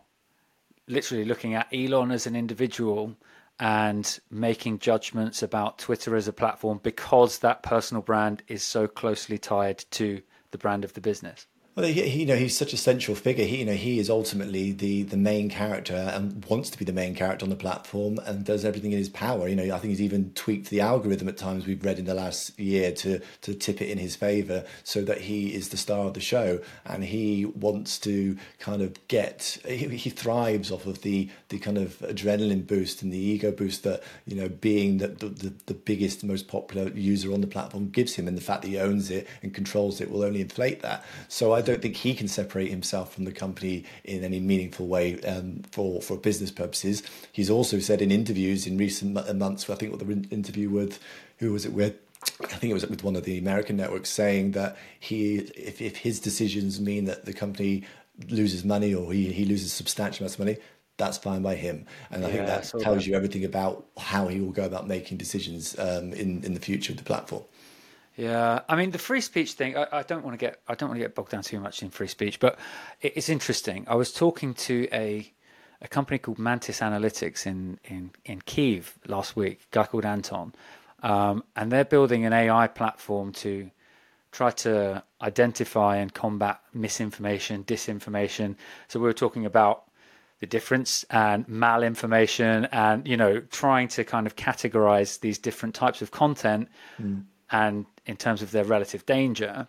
literally 0.86 1.24
looking 1.24 1.54
at 1.54 1.66
Elon 1.74 2.12
as 2.12 2.28
an 2.28 2.36
individual 2.36 3.16
and 3.60 4.20
making 4.30 4.78
judgments 4.78 5.42
about 5.42 5.78
Twitter 5.78 6.14
as 6.14 6.28
a 6.28 6.32
platform 6.32 6.80
because 6.82 7.38
that 7.38 7.62
personal 7.62 8.02
brand 8.02 8.42
is 8.46 8.62
so 8.62 8.86
closely 8.86 9.38
tied 9.38 9.84
to 9.90 10.22
the 10.50 10.58
brand 10.58 10.84
of 10.84 10.94
the 10.94 11.00
business. 11.00 11.46
Well, 11.78 11.86
he, 11.86 12.22
you 12.22 12.26
know, 12.26 12.34
he's 12.34 12.58
such 12.58 12.72
a 12.72 12.76
central 12.76 13.14
figure. 13.14 13.44
He, 13.44 13.58
you 13.58 13.64
know, 13.64 13.74
he 13.74 14.00
is 14.00 14.10
ultimately 14.10 14.72
the 14.72 15.04
the 15.04 15.16
main 15.16 15.48
character 15.48 15.94
and 15.94 16.44
wants 16.46 16.70
to 16.70 16.78
be 16.78 16.84
the 16.84 16.92
main 16.92 17.14
character 17.14 17.44
on 17.46 17.50
the 17.50 17.54
platform 17.54 18.18
and 18.26 18.44
does 18.44 18.64
everything 18.64 18.90
in 18.90 18.98
his 18.98 19.08
power. 19.08 19.46
You 19.46 19.54
know, 19.54 19.72
I 19.72 19.78
think 19.78 19.90
he's 19.90 20.02
even 20.02 20.32
tweaked 20.32 20.70
the 20.70 20.80
algorithm 20.80 21.28
at 21.28 21.36
times 21.36 21.68
we've 21.68 21.84
read 21.84 22.00
in 22.00 22.04
the 22.06 22.14
last 22.14 22.58
year 22.58 22.90
to 22.94 23.20
to 23.42 23.54
tip 23.54 23.80
it 23.80 23.90
in 23.90 23.98
his 23.98 24.16
favor 24.16 24.64
so 24.82 25.02
that 25.02 25.20
he 25.20 25.54
is 25.54 25.68
the 25.68 25.76
star 25.76 26.06
of 26.06 26.14
the 26.14 26.20
show 26.20 26.58
and 26.84 27.04
he 27.04 27.44
wants 27.44 28.00
to 28.00 28.36
kind 28.58 28.82
of 28.82 29.06
get. 29.06 29.58
He, 29.64 29.86
he 29.86 30.10
thrives 30.10 30.72
off 30.72 30.84
of 30.84 31.02
the 31.02 31.30
the 31.48 31.60
kind 31.60 31.78
of 31.78 32.00
adrenaline 32.00 32.66
boost 32.66 33.02
and 33.02 33.12
the 33.12 33.18
ego 33.18 33.52
boost 33.52 33.84
that 33.84 34.02
you 34.26 34.34
know 34.34 34.48
being 34.48 34.98
the 34.98 35.06
the, 35.06 35.54
the 35.66 35.74
biggest, 35.74 36.24
most 36.24 36.48
popular 36.48 36.90
user 36.90 37.32
on 37.32 37.40
the 37.40 37.46
platform 37.46 37.88
gives 37.90 38.16
him, 38.16 38.26
and 38.26 38.36
the 38.36 38.42
fact 38.42 38.62
that 38.62 38.68
he 38.68 38.80
owns 38.80 39.12
it 39.12 39.28
and 39.44 39.54
controls 39.54 40.00
it 40.00 40.10
will 40.10 40.24
only 40.24 40.40
inflate 40.40 40.82
that. 40.82 41.04
So 41.28 41.54
I 41.54 41.67
don't 41.68 41.82
think 41.82 41.96
he 41.96 42.14
can 42.14 42.28
separate 42.28 42.70
himself 42.70 43.14
from 43.14 43.24
the 43.24 43.32
company 43.32 43.84
in 44.04 44.24
any 44.24 44.40
meaningful 44.40 44.86
way 44.86 45.20
um, 45.22 45.62
for 45.70 46.00
for 46.00 46.16
business 46.16 46.50
purposes. 46.50 47.02
He's 47.30 47.50
also 47.50 47.78
said 47.78 48.00
in 48.00 48.10
interviews 48.10 48.66
in 48.66 48.78
recent 48.78 49.12
months, 49.36 49.68
I 49.68 49.74
think 49.74 49.92
what 49.92 50.00
the 50.00 50.26
interview 50.30 50.70
with 50.70 50.98
who 51.38 51.52
was 51.52 51.64
it 51.66 51.72
with. 51.72 51.94
I 52.42 52.56
think 52.58 52.70
it 52.70 52.74
was 52.74 52.86
with 52.86 53.04
one 53.04 53.16
of 53.16 53.24
the 53.24 53.38
American 53.38 53.76
networks 53.76 54.10
saying 54.10 54.52
that 54.52 54.76
he, 54.98 55.36
if, 55.36 55.80
if 55.80 55.98
his 55.98 56.18
decisions 56.18 56.80
mean 56.80 57.04
that 57.04 57.26
the 57.26 57.32
company 57.32 57.84
loses 58.28 58.64
money 58.64 58.92
or 58.92 59.12
he, 59.12 59.32
he 59.32 59.44
loses 59.44 59.72
substantial 59.72 60.24
amounts 60.24 60.34
of 60.34 60.40
money, 60.40 60.56
that's 60.96 61.16
fine 61.16 61.42
by 61.42 61.54
him. 61.54 61.86
And 62.10 62.24
I 62.24 62.28
yeah, 62.28 62.34
think 62.34 62.46
that 62.46 62.82
tells 62.82 63.04
that. 63.04 63.06
you 63.06 63.14
everything 63.14 63.44
about 63.44 63.86
how 63.96 64.26
he 64.26 64.40
will 64.40 64.50
go 64.50 64.64
about 64.64 64.88
making 64.88 65.18
decisions 65.18 65.78
um, 65.78 66.12
in 66.12 66.42
in 66.44 66.54
the 66.54 66.60
future 66.60 66.92
of 66.92 66.98
the 66.98 67.04
platform. 67.04 67.44
Yeah, 68.18 68.62
I 68.68 68.74
mean 68.74 68.90
the 68.90 68.98
free 68.98 69.20
speech 69.20 69.52
thing. 69.52 69.76
I, 69.76 69.86
I, 69.92 70.02
don't 70.02 70.24
want 70.24 70.34
to 70.34 70.44
get 70.44 70.60
I 70.66 70.74
don't 70.74 70.88
want 70.88 70.98
to 70.98 71.04
get 71.04 71.14
bogged 71.14 71.30
down 71.30 71.42
too 71.42 71.60
much 71.60 71.84
in 71.84 71.90
free 71.90 72.08
speech, 72.08 72.40
but 72.40 72.58
it, 73.00 73.12
it's 73.14 73.28
interesting. 73.28 73.84
I 73.86 73.94
was 73.94 74.12
talking 74.12 74.54
to 74.54 74.88
a 74.92 75.32
a 75.80 75.86
company 75.86 76.18
called 76.18 76.40
Mantis 76.40 76.80
Analytics 76.80 77.46
in 77.46 77.78
in 77.84 78.10
in 78.24 78.40
Kiev 78.40 78.98
last 79.06 79.36
week. 79.36 79.60
A 79.72 79.74
guy 79.76 79.84
called 79.84 80.04
Anton, 80.04 80.52
um, 81.04 81.44
and 81.54 81.70
they're 81.70 81.84
building 81.84 82.26
an 82.26 82.32
AI 82.32 82.66
platform 82.66 83.32
to 83.34 83.70
try 84.32 84.50
to 84.50 85.04
identify 85.22 85.98
and 85.98 86.12
combat 86.12 86.60
misinformation, 86.74 87.62
disinformation. 87.62 88.56
So 88.88 88.98
we 88.98 89.06
were 89.06 89.12
talking 89.12 89.46
about 89.46 89.84
the 90.40 90.46
difference 90.46 91.04
and 91.10 91.46
malinformation 91.46 92.68
and 92.72 93.06
you 93.06 93.16
know 93.16 93.38
trying 93.52 93.86
to 93.86 94.02
kind 94.02 94.26
of 94.26 94.34
categorize 94.34 95.20
these 95.20 95.38
different 95.38 95.76
types 95.76 96.02
of 96.02 96.10
content 96.10 96.68
mm. 97.00 97.22
And 97.50 97.86
in 98.06 98.16
terms 98.16 98.42
of 98.42 98.50
their 98.50 98.64
relative 98.64 99.06
danger. 99.06 99.66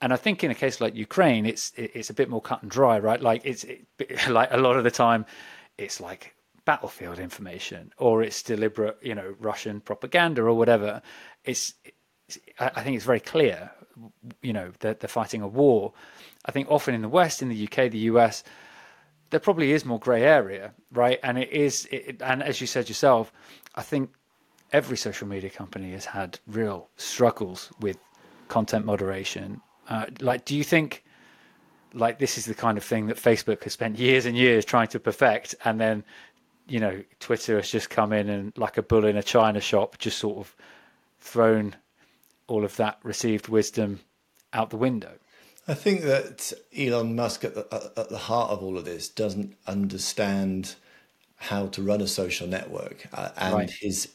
And 0.00 0.12
I 0.12 0.16
think 0.16 0.44
in 0.44 0.50
a 0.50 0.54
case 0.54 0.80
like 0.80 0.94
Ukraine, 0.94 1.44
it's 1.46 1.72
it's 1.76 2.10
a 2.10 2.14
bit 2.14 2.28
more 2.28 2.40
cut 2.40 2.62
and 2.62 2.70
dry, 2.70 2.98
right? 2.98 3.20
Like 3.20 3.42
it's 3.44 3.64
it, 3.64 3.86
like 4.28 4.48
a 4.52 4.58
lot 4.58 4.76
of 4.76 4.84
the 4.84 4.90
time, 4.90 5.26
it's 5.76 6.00
like 6.00 6.34
battlefield 6.64 7.18
information 7.18 7.92
or 7.96 8.22
it's 8.22 8.42
deliberate, 8.42 8.98
you 9.00 9.14
know, 9.14 9.34
Russian 9.40 9.80
propaganda 9.80 10.42
or 10.42 10.52
whatever. 10.52 11.00
It's, 11.44 11.72
it's 12.26 12.38
I 12.60 12.82
think 12.82 12.96
it's 12.96 13.06
very 13.06 13.20
clear, 13.20 13.70
you 14.42 14.52
know, 14.52 14.72
that 14.80 15.00
they're 15.00 15.08
fighting 15.08 15.40
a 15.40 15.48
war. 15.48 15.94
I 16.44 16.52
think 16.52 16.70
often 16.70 16.94
in 16.94 17.00
the 17.00 17.08
West, 17.08 17.40
in 17.40 17.48
the 17.48 17.64
UK, 17.64 17.90
the 17.90 18.10
US, 18.10 18.44
there 19.30 19.40
probably 19.40 19.72
is 19.72 19.84
more 19.84 19.98
grey 19.98 20.22
area, 20.22 20.74
right? 20.92 21.18
And 21.22 21.38
it 21.38 21.50
is, 21.50 21.88
it, 21.90 22.20
and 22.22 22.42
as 22.42 22.60
you 22.60 22.66
said 22.66 22.88
yourself, 22.88 23.32
I 23.74 23.82
think 23.82 24.10
every 24.72 24.96
social 24.96 25.26
media 25.26 25.50
company 25.50 25.92
has 25.92 26.04
had 26.04 26.38
real 26.46 26.88
struggles 26.96 27.70
with 27.80 27.98
content 28.48 28.84
moderation. 28.84 29.60
Uh, 29.88 30.06
like, 30.20 30.44
do 30.44 30.56
you 30.56 30.64
think 30.64 31.04
like 31.94 32.18
this 32.18 32.36
is 32.36 32.44
the 32.44 32.54
kind 32.54 32.76
of 32.76 32.84
thing 32.84 33.06
that 33.06 33.16
Facebook 33.16 33.62
has 33.64 33.72
spent 33.72 33.98
years 33.98 34.26
and 34.26 34.36
years 34.36 34.64
trying 34.64 34.88
to 34.88 35.00
perfect, 35.00 35.54
and 35.64 35.80
then 35.80 36.04
you 36.66 36.80
know 36.80 37.02
Twitter 37.20 37.56
has 37.56 37.70
just 37.70 37.90
come 37.90 38.12
in 38.12 38.28
and 38.28 38.52
like 38.56 38.76
a 38.76 38.82
bull 38.82 39.04
in 39.04 39.16
a 39.16 39.22
china 39.22 39.60
shop, 39.60 39.98
just 39.98 40.18
sort 40.18 40.38
of 40.38 40.54
thrown 41.20 41.74
all 42.46 42.64
of 42.64 42.76
that 42.76 42.98
received 43.02 43.48
wisdom 43.48 44.00
out 44.52 44.70
the 44.70 44.76
window. 44.76 45.12
I 45.66 45.74
think 45.74 46.02
that 46.02 46.52
Elon 46.76 47.14
Musk, 47.14 47.44
at 47.44 47.54
the, 47.54 47.92
at 47.96 48.08
the 48.08 48.16
heart 48.16 48.50
of 48.50 48.62
all 48.62 48.78
of 48.78 48.86
this, 48.86 49.08
doesn't 49.08 49.54
understand 49.66 50.76
how 51.36 51.66
to 51.66 51.82
run 51.82 52.00
a 52.00 52.06
social 52.06 52.46
network, 52.48 53.06
uh, 53.12 53.30
and 53.36 53.54
right. 53.54 53.70
his 53.70 54.08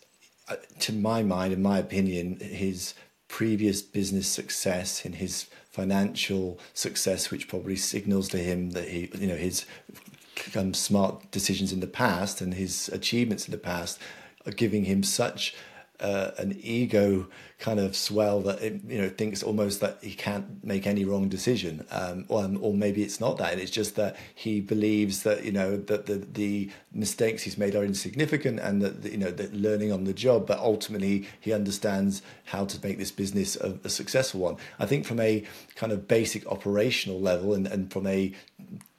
to 0.79 0.93
my 0.93 1.23
mind, 1.23 1.53
in 1.53 1.61
my 1.61 1.79
opinion, 1.79 2.39
his 2.39 2.93
previous 3.27 3.81
business 3.81 4.27
success 4.27 5.05
and 5.05 5.15
his 5.15 5.47
financial 5.69 6.59
success, 6.73 7.31
which 7.31 7.47
probably 7.47 7.75
signals 7.75 8.27
to 8.29 8.37
him 8.37 8.71
that 8.71 8.87
he, 8.87 9.09
you 9.15 9.27
know, 9.27 9.35
his 9.35 9.65
um, 10.55 10.73
smart 10.73 11.31
decisions 11.31 11.73
in 11.73 11.79
the 11.79 11.87
past 11.87 12.41
and 12.41 12.53
his 12.53 12.89
achievements 12.89 13.47
in 13.47 13.51
the 13.51 13.57
past 13.57 13.99
are 14.45 14.51
giving 14.51 14.85
him 14.85 15.03
such 15.03 15.55
uh, 15.99 16.31
an 16.37 16.57
ego 16.61 17.27
kind 17.59 17.79
of 17.79 17.95
swell 17.95 18.41
that 18.41 18.61
it, 18.61 18.81
you 18.87 19.01
know 19.01 19.07
thinks 19.07 19.41
almost 19.41 19.79
that 19.79 19.97
he 20.01 20.13
can't 20.13 20.63
make 20.63 20.85
any 20.85 21.05
wrong 21.05 21.29
decision, 21.29 21.85
um, 21.91 22.25
or, 22.27 22.49
or 22.59 22.73
maybe 22.73 23.03
it's 23.03 23.19
not 23.19 23.37
that. 23.37 23.57
It's 23.57 23.71
just 23.71 23.95
that 23.95 24.17
he 24.35 24.59
believes 24.59 25.23
that 25.23 25.45
you 25.45 25.51
know 25.51 25.77
that 25.77 26.05
the 26.07 26.15
the 26.15 26.69
mistakes 26.91 27.43
he's 27.43 27.57
made 27.57 27.75
are 27.75 27.83
insignificant 27.83 28.59
and 28.59 28.81
that 28.81 29.11
you 29.11 29.17
know 29.17 29.31
that 29.31 29.53
learning 29.53 29.91
on 29.91 30.03
the 30.03 30.13
job. 30.13 30.47
But 30.47 30.59
ultimately, 30.59 31.27
he 31.39 31.53
understands 31.53 32.21
how 32.45 32.65
to 32.65 32.85
make 32.85 32.97
this 32.97 33.11
business 33.11 33.55
a, 33.55 33.79
a 33.83 33.89
successful 33.89 34.41
one. 34.41 34.57
I 34.79 34.85
think 34.85 35.05
from 35.05 35.19
a 35.19 35.43
kind 35.75 35.93
of 35.93 36.07
basic 36.07 36.45
operational 36.47 37.21
level 37.21 37.53
and, 37.53 37.67
and 37.67 37.91
from 37.91 38.07
a 38.07 38.33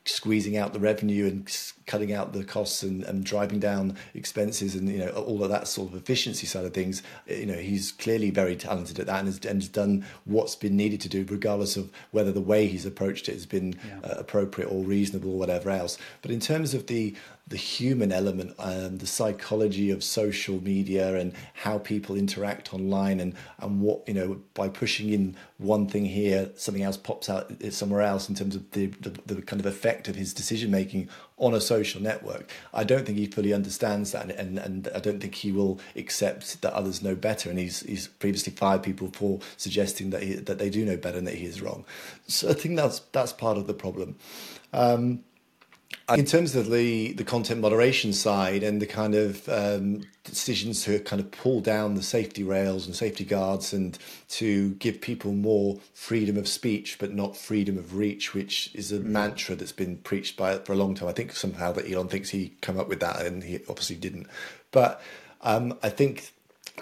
squeezing 0.06 0.56
out 0.56 0.74
the 0.74 0.78
revenue 0.78 1.26
and 1.26 1.50
cutting 1.86 2.12
out 2.12 2.34
the 2.34 2.44
costs 2.44 2.82
and, 2.82 3.02
and 3.04 3.24
driving 3.24 3.58
down 3.58 3.96
expenses 4.12 4.74
and 4.74 4.88
you 4.88 4.98
know 4.98 5.08
all 5.10 5.42
of 5.42 5.48
that 5.48 5.66
sort 5.66 5.90
of 5.90 5.96
efficiency 5.96 6.46
side 6.46 6.64
of 6.64 6.74
things 6.74 7.02
you 7.26 7.46
know 7.46 7.54
he's 7.54 7.92
clearly 7.92 8.30
very 8.30 8.54
talented 8.54 8.98
at 8.98 9.06
that 9.06 9.20
and 9.20 9.28
has, 9.28 9.36
and 9.46 9.62
has 9.62 9.68
done 9.68 10.04
what's 10.26 10.56
been 10.56 10.76
needed 10.76 11.00
to 11.00 11.08
do 11.08 11.24
regardless 11.30 11.76
of 11.76 11.90
whether 12.10 12.32
the 12.32 12.40
way 12.40 12.66
he's 12.66 12.84
approached 12.84 13.30
it 13.30 13.32
has 13.32 13.46
been 13.46 13.74
yeah. 13.86 14.10
uh, 14.10 14.14
appropriate 14.18 14.68
or 14.68 14.84
reasonable 14.84 15.32
or 15.32 15.38
whatever 15.38 15.70
else 15.70 15.96
but 16.20 16.30
in 16.30 16.40
terms 16.40 16.74
of 16.74 16.86
the 16.86 17.14
the 17.46 17.56
human 17.56 18.10
element, 18.10 18.54
um, 18.58 18.96
the 18.98 19.06
psychology 19.06 19.90
of 19.90 20.02
social 20.02 20.62
media 20.62 21.16
and 21.16 21.34
how 21.52 21.76
people 21.76 22.16
interact 22.16 22.72
online, 22.72 23.20
and 23.20 23.34
and 23.58 23.82
what 23.82 24.06
you 24.08 24.14
know 24.14 24.40
by 24.54 24.68
pushing 24.68 25.10
in 25.10 25.36
one 25.58 25.86
thing 25.86 26.06
here, 26.06 26.50
something 26.56 26.82
else 26.82 26.96
pops 26.96 27.28
out 27.28 27.52
somewhere 27.70 28.00
else 28.00 28.30
in 28.30 28.34
terms 28.34 28.56
of 28.56 28.70
the 28.70 28.86
the, 28.86 29.10
the 29.26 29.42
kind 29.42 29.60
of 29.60 29.66
effect 29.66 30.08
of 30.08 30.16
his 30.16 30.32
decision 30.32 30.70
making 30.70 31.08
on 31.36 31.52
a 31.52 31.60
social 31.60 32.00
network. 32.00 32.50
I 32.72 32.82
don't 32.82 33.04
think 33.04 33.18
he 33.18 33.26
fully 33.26 33.52
understands 33.52 34.12
that, 34.12 34.30
and, 34.30 34.58
and 34.58 34.88
I 34.94 35.00
don't 35.00 35.20
think 35.20 35.34
he 35.34 35.52
will 35.52 35.80
accept 35.96 36.62
that 36.62 36.72
others 36.72 37.02
know 37.02 37.14
better. 37.14 37.50
And 37.50 37.58
he's 37.58 37.80
he's 37.80 38.08
previously 38.08 38.54
fired 38.54 38.82
people 38.82 39.10
for 39.12 39.40
suggesting 39.58 40.10
that 40.10 40.22
he, 40.22 40.34
that 40.34 40.58
they 40.58 40.70
do 40.70 40.84
know 40.86 40.96
better 40.96 41.18
and 41.18 41.26
that 41.26 41.34
he 41.34 41.44
is 41.44 41.60
wrong. 41.60 41.84
So 42.26 42.48
I 42.48 42.54
think 42.54 42.76
that's 42.76 43.00
that's 43.12 43.34
part 43.34 43.58
of 43.58 43.66
the 43.66 43.74
problem. 43.74 44.16
Um, 44.72 45.24
in 46.14 46.24
terms 46.26 46.54
of 46.54 46.70
the, 46.70 47.12
the 47.14 47.24
content 47.24 47.60
moderation 47.60 48.12
side 48.12 48.62
and 48.62 48.80
the 48.80 48.86
kind 48.86 49.14
of 49.14 49.48
um, 49.48 50.02
decisions 50.22 50.84
to 50.84 50.98
kind 51.00 51.20
of 51.20 51.30
pull 51.30 51.60
down 51.60 51.94
the 51.94 52.02
safety 52.02 52.42
rails 52.42 52.86
and 52.86 52.94
safety 52.94 53.24
guards 53.24 53.72
and 53.72 53.98
to 54.28 54.70
give 54.74 55.00
people 55.00 55.32
more 55.32 55.78
freedom 55.94 56.36
of 56.36 56.46
speech 56.46 56.98
but 56.98 57.12
not 57.12 57.36
freedom 57.36 57.78
of 57.78 57.96
reach, 57.96 58.34
which 58.34 58.70
is 58.74 58.92
a 58.92 58.98
mm. 58.98 59.04
mantra 59.04 59.54
that's 59.54 59.72
been 59.72 59.96
preached 59.98 60.36
by 60.36 60.58
for 60.58 60.72
a 60.72 60.76
long 60.76 60.94
time. 60.94 61.08
I 61.08 61.12
think 61.12 61.32
somehow 61.32 61.72
that 61.72 61.90
Elon 61.90 62.08
thinks 62.08 62.30
he 62.30 62.54
come 62.60 62.78
up 62.78 62.88
with 62.88 63.00
that 63.00 63.24
and 63.24 63.42
he 63.42 63.60
obviously 63.68 63.96
didn't. 63.96 64.26
But 64.72 65.00
um, 65.40 65.78
I 65.82 65.88
think 65.88 66.32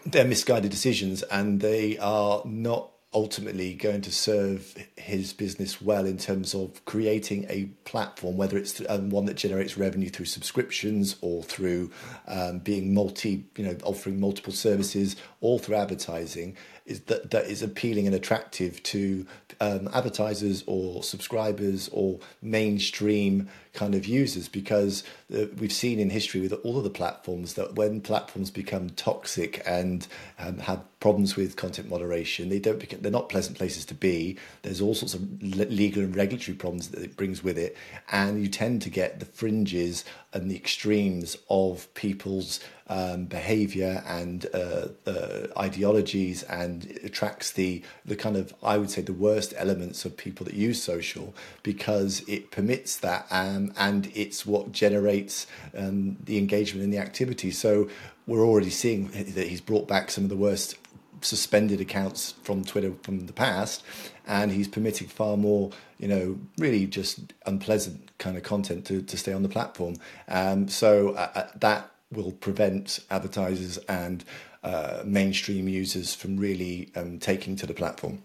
they're 0.06 0.24
misguided 0.24 0.70
decisions 0.70 1.22
and 1.24 1.60
they 1.60 1.98
are 1.98 2.42
not 2.44 2.91
ultimately 3.14 3.74
going 3.74 4.00
to 4.00 4.10
serve 4.10 4.74
his 4.96 5.32
business 5.32 5.82
well 5.82 6.06
in 6.06 6.16
terms 6.16 6.54
of 6.54 6.82
creating 6.86 7.44
a 7.48 7.66
platform, 7.84 8.36
whether 8.36 8.56
it's 8.56 8.80
um, 8.88 9.10
one 9.10 9.26
that 9.26 9.34
generates 9.34 9.76
revenue 9.76 10.08
through 10.08 10.26
subscriptions 10.26 11.16
or 11.20 11.42
through 11.42 11.90
um, 12.26 12.58
being 12.58 12.94
multi, 12.94 13.44
you 13.56 13.64
know, 13.64 13.76
offering 13.84 14.18
multiple 14.18 14.52
services 14.52 15.16
all 15.40 15.58
through 15.58 15.76
advertising 15.76 16.56
is 16.86 17.00
that 17.02 17.30
that 17.30 17.46
is 17.46 17.62
appealing 17.62 18.06
and 18.06 18.14
attractive 18.14 18.82
to 18.82 19.26
um, 19.60 19.88
advertisers 19.92 20.64
or 20.66 21.02
subscribers 21.02 21.88
or 21.92 22.18
mainstream 22.40 23.48
kind 23.72 23.94
of 23.94 24.04
users 24.04 24.48
because 24.48 25.02
uh, 25.34 25.46
we've 25.58 25.72
seen 25.72 25.98
in 25.98 26.10
history 26.10 26.40
with 26.40 26.52
all 26.64 26.76
of 26.76 26.84
the 26.84 26.90
platforms 26.90 27.54
that 27.54 27.74
when 27.74 28.00
platforms 28.00 28.50
become 28.50 28.90
toxic 28.90 29.62
and 29.66 30.06
um, 30.38 30.58
have 30.58 30.82
problems 31.00 31.34
with 31.34 31.56
content 31.56 31.88
moderation 31.88 32.48
they 32.48 32.58
don't 32.58 32.78
become, 32.78 33.00
they're 33.00 33.10
not 33.10 33.28
pleasant 33.28 33.56
places 33.56 33.84
to 33.84 33.94
be. 33.94 34.36
There's 34.62 34.80
all 34.80 34.94
sorts 34.94 35.14
of 35.14 35.42
legal 35.42 36.02
and 36.02 36.14
regulatory 36.14 36.56
problems 36.56 36.88
that 36.90 37.02
it 37.02 37.16
brings 37.16 37.42
with 37.42 37.58
it. 37.58 37.76
And 38.10 38.40
you 38.40 38.48
tend 38.48 38.82
to 38.82 38.90
get 38.90 39.18
the 39.20 39.26
fringes 39.26 40.04
and 40.32 40.50
the 40.50 40.56
extremes 40.56 41.36
of 41.48 41.92
people's 41.94 42.60
um, 42.88 43.24
behavior 43.24 44.02
and 44.06 44.46
uh, 44.52 44.88
uh, 45.06 45.46
ideologies 45.56 46.42
and 46.44 46.98
attracts 47.02 47.52
the 47.52 47.82
the 48.04 48.16
kind 48.16 48.36
of 48.36 48.54
I 48.62 48.76
would 48.76 48.90
say 48.90 49.02
the 49.02 49.12
worst 49.12 49.54
elements 49.56 50.04
of 50.04 50.16
people 50.16 50.44
that 50.44 50.54
use 50.54 50.82
social 50.82 51.34
because 51.62 52.22
it 52.28 52.50
permits 52.50 52.96
that 52.98 53.26
um, 53.62 53.72
and 53.76 54.10
it's 54.14 54.46
what 54.46 54.72
generates 54.72 55.46
um, 55.76 56.16
the 56.24 56.38
engagement 56.38 56.84
in 56.84 56.90
the 56.90 56.98
activity. 56.98 57.50
So 57.50 57.88
we're 58.26 58.44
already 58.44 58.70
seeing 58.70 59.08
that 59.08 59.48
he's 59.48 59.60
brought 59.60 59.88
back 59.88 60.10
some 60.10 60.24
of 60.24 60.30
the 60.30 60.36
worst 60.36 60.76
suspended 61.20 61.80
accounts 61.80 62.34
from 62.42 62.64
Twitter 62.64 62.92
from 63.02 63.26
the 63.26 63.32
past, 63.32 63.82
and 64.26 64.50
he's 64.50 64.68
permitting 64.68 65.08
far 65.08 65.36
more, 65.36 65.70
you 65.98 66.08
know, 66.08 66.38
really 66.58 66.86
just 66.86 67.32
unpleasant 67.46 68.10
kind 68.18 68.36
of 68.36 68.42
content 68.42 68.84
to, 68.86 69.02
to 69.02 69.16
stay 69.16 69.32
on 69.32 69.42
the 69.42 69.48
platform. 69.48 69.96
Um, 70.28 70.68
so 70.68 71.10
uh, 71.10 71.30
uh 71.34 71.48
that 71.56 71.90
will 72.10 72.32
prevent 72.32 73.00
advertisers 73.10 73.78
and 73.88 74.24
uh, 74.62 75.02
mainstream 75.04 75.68
users 75.68 76.14
from 76.14 76.36
really 76.36 76.90
um, 76.94 77.18
taking 77.18 77.56
to 77.56 77.66
the 77.66 77.74
platform. 77.74 78.22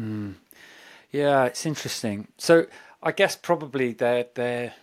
Mm. 0.00 0.34
Yeah, 1.12 1.44
it's 1.44 1.64
interesting. 1.64 2.28
So 2.38 2.66
I 3.06 3.12
guess 3.12 3.36
probably 3.36 3.92
their 3.92 4.26
their 4.34 4.74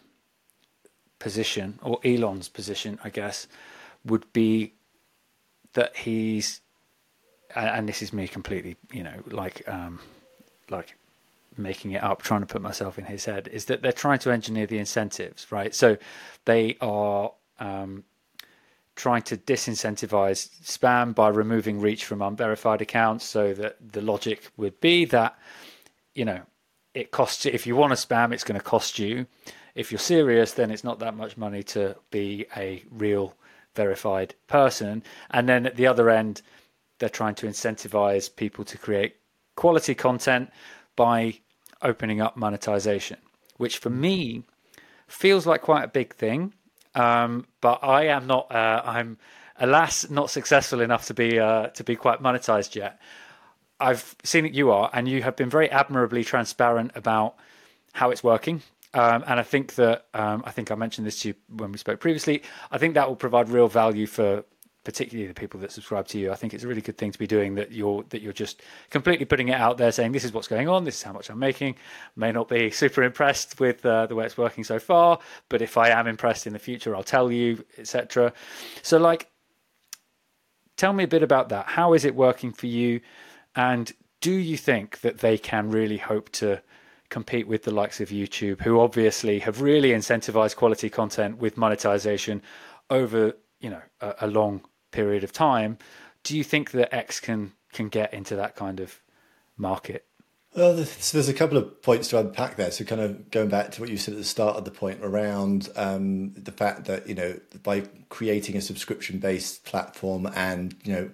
position 1.19 1.77
or 1.83 1.99
Elon's 2.05 2.47
position, 2.47 2.97
I 3.03 3.09
guess, 3.09 3.47
would 4.05 4.31
be 4.31 4.75
that 5.73 5.97
he's 5.97 6.61
and 7.53 7.87
this 7.87 8.01
is 8.01 8.13
me 8.13 8.29
completely, 8.29 8.77
you 8.93 9.03
know, 9.03 9.19
like 9.27 9.67
um, 9.67 9.99
like 10.69 10.95
making 11.57 11.91
it 11.91 12.01
up, 12.01 12.21
trying 12.21 12.39
to 12.39 12.45
put 12.45 12.61
myself 12.61 12.97
in 12.97 13.03
his 13.03 13.25
head, 13.25 13.49
is 13.49 13.65
that 13.65 13.81
they're 13.81 13.91
trying 13.91 14.19
to 14.19 14.31
engineer 14.31 14.67
the 14.67 14.77
incentives, 14.77 15.51
right? 15.51 15.75
So 15.75 15.97
they 16.45 16.77
are 16.79 17.33
um, 17.59 18.05
trying 18.95 19.23
to 19.23 19.35
disincentivize 19.35 20.47
spam 20.63 21.13
by 21.13 21.27
removing 21.27 21.81
reach 21.81 22.05
from 22.05 22.21
unverified 22.21 22.81
accounts 22.81 23.25
so 23.25 23.53
that 23.53 23.75
the 23.91 24.01
logic 24.01 24.49
would 24.55 24.79
be 24.79 25.03
that 25.03 25.37
you 26.15 26.23
know 26.23 26.39
it 26.93 27.11
costs 27.11 27.45
you 27.45 27.51
if 27.53 27.65
you 27.65 27.75
want 27.75 27.95
to 27.95 28.07
spam 28.07 28.33
it's 28.33 28.43
going 28.43 28.59
to 28.59 28.65
cost 28.65 28.99
you 28.99 29.25
if 29.75 29.91
you're 29.91 29.99
serious 29.99 30.53
then 30.53 30.71
it's 30.71 30.83
not 30.83 30.99
that 30.99 31.15
much 31.15 31.37
money 31.37 31.63
to 31.63 31.95
be 32.11 32.45
a 32.55 32.83
real 32.91 33.33
verified 33.75 34.35
person 34.47 35.03
and 35.31 35.49
then 35.49 35.65
at 35.65 35.75
the 35.75 35.87
other 35.87 36.09
end 36.09 36.41
they're 36.99 37.09
trying 37.09 37.35
to 37.35 37.47
incentivize 37.47 38.33
people 38.33 38.63
to 38.63 38.77
create 38.77 39.15
quality 39.55 39.95
content 39.95 40.49
by 40.95 41.33
opening 41.81 42.21
up 42.21 42.37
monetization 42.37 43.17
which 43.57 43.77
for 43.77 43.89
me 43.89 44.43
feels 45.07 45.45
like 45.45 45.61
quite 45.61 45.83
a 45.83 45.87
big 45.87 46.13
thing 46.15 46.53
um, 46.95 47.47
but 47.61 47.79
I 47.83 48.07
am 48.07 48.27
not. 48.27 48.51
Uh, 48.51 48.81
I'm 48.85 49.17
alas 49.57 50.09
not 50.09 50.29
successful 50.29 50.81
enough 50.81 51.05
to 51.07 51.13
be 51.13 51.39
uh, 51.39 51.67
to 51.67 51.83
be 51.83 51.95
quite 51.95 52.21
monetized 52.21 52.75
yet. 52.75 52.99
I've 53.79 54.15
seen 54.23 54.43
that 54.43 54.53
you 54.53 54.71
are, 54.71 54.89
and 54.93 55.07
you 55.07 55.23
have 55.23 55.35
been 55.35 55.49
very 55.49 55.69
admirably 55.69 56.23
transparent 56.23 56.91
about 56.95 57.35
how 57.93 58.11
it's 58.11 58.23
working. 58.23 58.61
Um, 58.93 59.23
and 59.25 59.39
I 59.39 59.43
think 59.43 59.75
that 59.75 60.05
um, 60.13 60.43
I 60.45 60.51
think 60.51 60.71
I 60.71 60.75
mentioned 60.75 61.07
this 61.07 61.21
to 61.21 61.29
you 61.29 61.35
when 61.49 61.71
we 61.71 61.77
spoke 61.77 61.99
previously. 61.99 62.43
I 62.71 62.77
think 62.77 62.93
that 62.93 63.07
will 63.07 63.15
provide 63.15 63.49
real 63.49 63.67
value 63.67 64.05
for 64.05 64.43
particularly 64.83 65.27
the 65.27 65.33
people 65.33 65.59
that 65.61 65.71
subscribe 65.71 66.07
to 66.09 66.19
you. 66.19 66.31
I 66.31 66.35
think 66.35 66.53
it's 66.53 66.63
a 66.63 66.67
really 66.67 66.81
good 66.81 66.97
thing 66.97 67.11
to 67.11 67.19
be 67.19 67.27
doing 67.27 67.55
that 67.55 67.71
you're 67.71 68.03
that 68.09 68.21
you're 68.21 68.33
just 68.33 68.61
completely 68.89 69.25
putting 69.25 69.47
it 69.47 69.53
out 69.55 69.77
there, 69.77 69.91
saying 69.91 70.11
this 70.11 70.23
is 70.23 70.33
what's 70.33 70.47
going 70.47 70.67
on, 70.67 70.83
this 70.83 70.97
is 70.97 71.03
how 71.03 71.13
much 71.13 71.29
I'm 71.29 71.39
making. 71.39 71.75
May 72.15 72.31
not 72.31 72.49
be 72.49 72.69
super 72.83 73.03
impressed 73.03 73.59
with 73.59 73.85
uh, 73.85 74.07
the 74.07 74.15
way 74.15 74.25
it's 74.25 74.37
working 74.37 74.63
so 74.63 74.79
far, 74.79 75.19
but 75.49 75.61
if 75.61 75.77
I 75.77 75.89
am 75.89 76.07
impressed 76.07 76.45
in 76.47 76.53
the 76.53 76.59
future, 76.59 76.95
I'll 76.95 77.03
tell 77.03 77.31
you, 77.31 77.63
etc. 77.77 78.33
So, 78.81 78.97
like, 78.97 79.31
tell 80.75 80.93
me 80.93 81.05
a 81.05 81.07
bit 81.07 81.23
about 81.23 81.49
that. 81.49 81.67
How 81.67 81.93
is 81.93 82.05
it 82.05 82.15
working 82.15 82.51
for 82.51 82.67
you, 82.67 82.99
and 83.55 83.91
do 84.21 84.31
you 84.31 84.57
think 84.57 85.01
that 85.01 85.19
they 85.19 85.37
can 85.37 85.69
really 85.69 85.97
hope 85.97 86.29
to? 86.33 86.61
compete 87.09 87.47
with 87.47 87.61
the 87.61 87.71
likes 87.71 88.01
of 88.01 88.09
YouTube, 88.09 88.59
who 88.61 88.79
obviously 88.79 89.37
have 89.37 89.61
really 89.61 89.91
incentivized 89.91 90.55
quality 90.55 90.89
content 90.89 91.37
with 91.37 91.57
monetization 91.57 92.41
over 92.89 93.33
you 93.59 93.69
know 93.69 93.81
a, 94.01 94.15
a 94.21 94.27
long 94.27 94.61
period 94.91 95.23
of 95.23 95.31
time. 95.31 95.77
Do 96.23 96.35
you 96.35 96.43
think 96.43 96.71
that 96.71 96.93
X 96.93 97.19
can 97.19 97.53
can 97.71 97.89
get 97.89 98.13
into 98.15 98.35
that 98.35 98.55
kind 98.55 98.79
of 98.79 98.99
market? 99.57 100.07
Well, 100.55 100.75
there's 100.75 101.29
a 101.29 101.33
couple 101.33 101.57
of 101.57 101.81
points 101.81 102.09
to 102.09 102.19
unpack 102.19 102.57
there. 102.57 102.69
So, 102.69 102.85
kind 102.85 103.01
of 103.01 103.31
going 103.31 103.49
back 103.49 103.71
to 103.71 103.81
what 103.81 103.89
you 103.89 103.97
said 103.97 104.13
at 104.13 104.19
the 104.19 104.23
start 104.23 104.55
of 104.55 104.65
the 104.65 104.71
point 104.71 104.99
around 105.01 105.69
um, 105.75 106.31
the 106.33 106.51
fact 106.51 106.85
that 106.85 107.07
you 107.07 107.15
know 107.15 107.39
by 107.63 107.85
creating 108.09 108.55
a 108.55 108.61
subscription-based 108.61 109.65
platform 109.65 110.27
and 110.35 110.75
you 110.83 110.93
know 110.93 111.09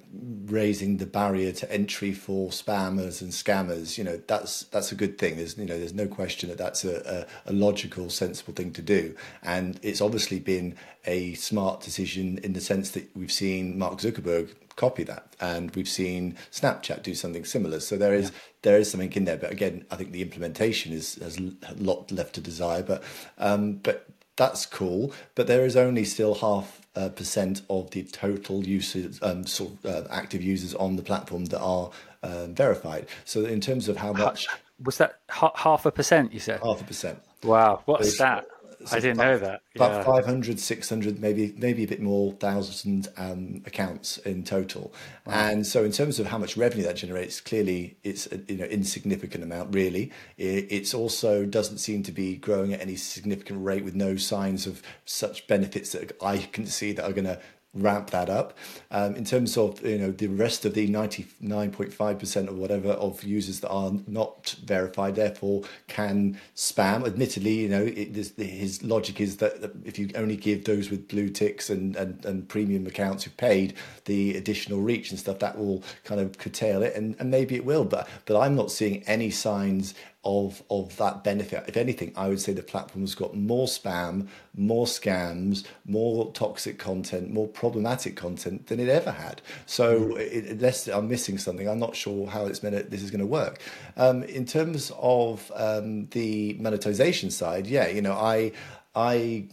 raising 0.48 0.98
the 0.98 1.06
barrier 1.06 1.54
to 1.54 1.72
entry 1.72 2.12
for 2.12 2.50
spammers 2.50 3.22
and 3.22 3.32
scammers, 3.32 3.98
you 3.98 4.04
know 4.04 4.22
that's 4.28 4.64
that's 4.64 4.92
a 4.92 4.96
good 4.96 5.18
thing. 5.18 5.38
There's 5.38 5.58
you 5.58 5.66
know 5.66 5.80
there's 5.80 5.94
no 5.94 6.08
question 6.08 6.50
that 6.50 6.58
that's 6.58 6.84
a, 6.84 7.26
a, 7.46 7.52
a 7.52 7.54
logical, 7.54 8.10
sensible 8.10 8.54
thing 8.54 8.74
to 8.74 8.82
do, 8.82 9.16
and 9.42 9.80
it's 9.82 10.02
obviously 10.02 10.40
been 10.40 10.76
a 11.06 11.34
smart 11.36 11.80
decision 11.80 12.40
in 12.44 12.52
the 12.52 12.62
sense 12.62 12.92
that 12.92 13.10
we've 13.16 13.32
seen 13.32 13.78
Mark 13.80 14.00
Zuckerberg 14.00 14.50
copy 14.80 15.04
that. 15.04 15.36
And 15.40 15.76
we've 15.76 15.90
seen 15.90 16.38
Snapchat 16.52 17.04
do 17.04 17.14
something 17.14 17.46
similar. 17.46 17.80
So 17.80 17.98
there 17.98 18.14
is 18.14 18.30
yeah. 18.32 18.38
there 18.64 18.78
is 18.78 18.90
something 18.90 19.12
in 19.14 19.26
there. 19.26 19.38
But 19.38 19.52
again, 19.52 19.86
I 19.92 19.96
think 19.98 20.12
the 20.12 20.22
implementation 20.22 20.94
is 20.94 21.16
has 21.16 21.38
a 21.38 21.76
lot 21.78 22.12
left 22.12 22.36
to 22.36 22.42
desire. 22.42 22.82
But 22.82 23.04
um, 23.38 23.74
but 23.74 24.08
that's 24.38 24.66
cool. 24.66 25.14
But 25.36 25.48
there 25.48 25.66
is 25.66 25.76
only 25.76 26.06
still 26.06 26.36
half 26.36 26.80
uh, 26.96 27.10
percent 27.10 27.62
of 27.70 27.92
the 27.92 28.04
total 28.04 28.66
users, 28.66 29.20
um, 29.22 29.46
sort 29.46 29.72
of 29.72 29.86
uh, 29.86 30.08
active 30.10 30.42
users 30.42 30.74
on 30.76 30.96
the 30.96 31.04
platform 31.04 31.46
that 31.46 31.60
are 31.60 31.92
uh, 32.24 32.48
verified. 32.48 33.08
So 33.26 33.46
in 33.46 33.62
terms 33.62 33.90
of 33.90 33.98
how 33.98 34.14
much 34.14 34.48
was 34.84 34.98
that 34.98 35.20
half 35.30 35.86
a 35.86 35.92
percent? 35.92 36.34
You 36.34 36.40
said 36.40 36.62
half 36.64 36.82
a 36.82 36.86
percent. 36.86 37.20
Wow, 37.44 37.82
what's 37.86 38.18
that? 38.18 38.46
I 38.92 39.00
didn't 39.00 39.18
know 39.18 39.38
that. 39.38 39.62
Yeah. 39.76 39.86
About 39.86 40.06
500, 40.06 40.60
600, 40.60 41.20
maybe 41.20 41.54
maybe 41.58 41.84
a 41.84 41.88
bit 41.88 42.02
more 42.02 42.34
thousand 42.34 43.10
um, 43.18 43.62
accounts 43.66 44.18
in 44.20 44.44
total. 44.44 44.94
Wow. 45.26 45.34
And 45.34 45.68
so, 45.68 45.84
in 45.84 45.92
terms 45.92 46.20
of 46.20 46.28
how 46.28 46.38
much 46.38 46.56
revenue 46.56 46.84
that 46.86 46.96
generates, 46.96 47.42
clearly 47.42 47.98
it's 48.04 48.28
a 48.32 48.38
you 48.48 48.58
know 48.58 48.66
insignificant 48.66 49.44
amount. 49.44 49.74
Really, 49.74 50.12
it, 50.38 50.68
it's 50.70 50.94
also 50.94 51.46
doesn't 51.46 51.80
seem 51.80 52.04
to 52.04 52.12
be 52.12 52.36
growing 52.36 52.74
at 52.74 52.82
any 52.82 52.96
significant 52.96 53.64
rate 53.64 53.84
with 53.84 53.96
no 53.96 54.16
signs 54.16 54.66
of 54.66 54.82
such 55.06 55.48
benefits 55.48 55.92
that 55.92 56.16
I 56.22 56.38
can 56.38 56.66
see 56.66 56.94
that 56.94 57.04
are 57.04 57.14
going 57.14 57.26
to 57.26 57.40
ramp 57.82 58.10
that 58.12 58.30
up. 58.30 58.58
Um, 58.92 59.16
in 59.16 59.26
terms 59.26 59.58
of 59.58 59.86
you 59.86 59.98
know 59.98 60.12
the 60.12 60.28
rest 60.28 60.66
of 60.66 60.74
the 60.74 60.88
ninety 60.88 61.28
nine 61.40 61.72
point 61.72 61.94
five 61.94 62.20
percent 62.20 62.50
or 62.50 62.54
whatever 62.54 62.90
of 62.92 63.24
users 63.24 63.60
that 63.62 63.70
are 63.70 63.92
not 64.08 64.56
verified, 64.64 65.16
therefore 65.16 65.64
can 65.88 66.40
spam. 66.56 67.06
Admittedly, 67.06 67.54
you 67.54 67.70
know 67.70 67.84
it, 67.84 68.14
this, 68.14 68.34
his 68.38 68.84
logic 68.84 69.22
is 69.22 69.38
that 69.38 69.72
if 69.86 70.00
you 70.00 70.10
only 70.16 70.36
give 70.36 70.66
those 70.66 70.90
with 70.90 71.08
blue 71.08 71.30
ticks 71.30 71.70
and, 71.70 71.96
and, 71.96 72.26
and 72.26 72.48
premium 72.48 72.88
accounts 72.88 73.24
who've 73.24 73.38
paid 73.38 73.74
the 74.06 74.36
additional 74.36 74.80
reach 74.82 75.12
and 75.12 75.20
stuff, 75.20 75.40
that 75.40 75.58
will 75.58 75.84
kind 76.04 76.20
of 76.22 76.38
curtail 76.38 76.82
it, 76.84 76.96
and, 76.96 77.16
and 77.20 77.30
maybe 77.32 77.56
it 77.56 77.66
will. 77.66 77.86
But 77.86 78.08
but 78.26 78.40
I'm 78.40 78.56
not 78.56 78.72
seeing 78.72 79.04
any 79.04 79.30
signs 79.30 79.94
of 80.26 80.62
of 80.70 80.96
that 80.98 81.24
benefit. 81.24 81.64
If 81.68 81.78
anything, 81.78 82.12
I 82.16 82.28
would 82.28 82.42
say 82.42 82.52
the 82.52 82.62
platform 82.62 83.02
has 83.04 83.16
got 83.16 83.36
more 83.36 83.68
spam, 83.68 84.28
more 84.56 84.86
scams, 84.86 85.66
more 85.86 86.32
toxic 86.34 86.78
content, 86.78 87.32
more 87.32 87.48
problematic 87.48 88.18
content 88.18 88.68
than 88.68 88.80
it 88.80 88.90
ever 88.90 89.12
had. 89.12 89.42
So 89.66 90.00
mm. 90.00 90.20
it, 90.20 90.46
unless 90.46 90.88
I'm 90.88 91.08
missing 91.08 91.38
something, 91.38 91.70
I'm 91.70 91.80
not 91.80 91.96
sure 91.96 92.28
how 92.28 92.48
it's 92.48 92.62
meant 92.62 92.76
to, 92.76 92.84
this 92.84 93.02
is 93.02 93.12
going 93.12 93.22
to 93.22 93.26
work. 93.26 93.62
Um, 93.96 94.24
in 94.24 94.46
terms 94.46 94.92
of 95.00 95.50
um, 95.56 96.08
the 96.08 96.54
monetization 96.60 97.32
side, 97.32 97.68
yeah, 97.68 97.88
you 97.88 98.02
know, 98.02 98.14
I. 98.14 98.52
I 98.96 99.46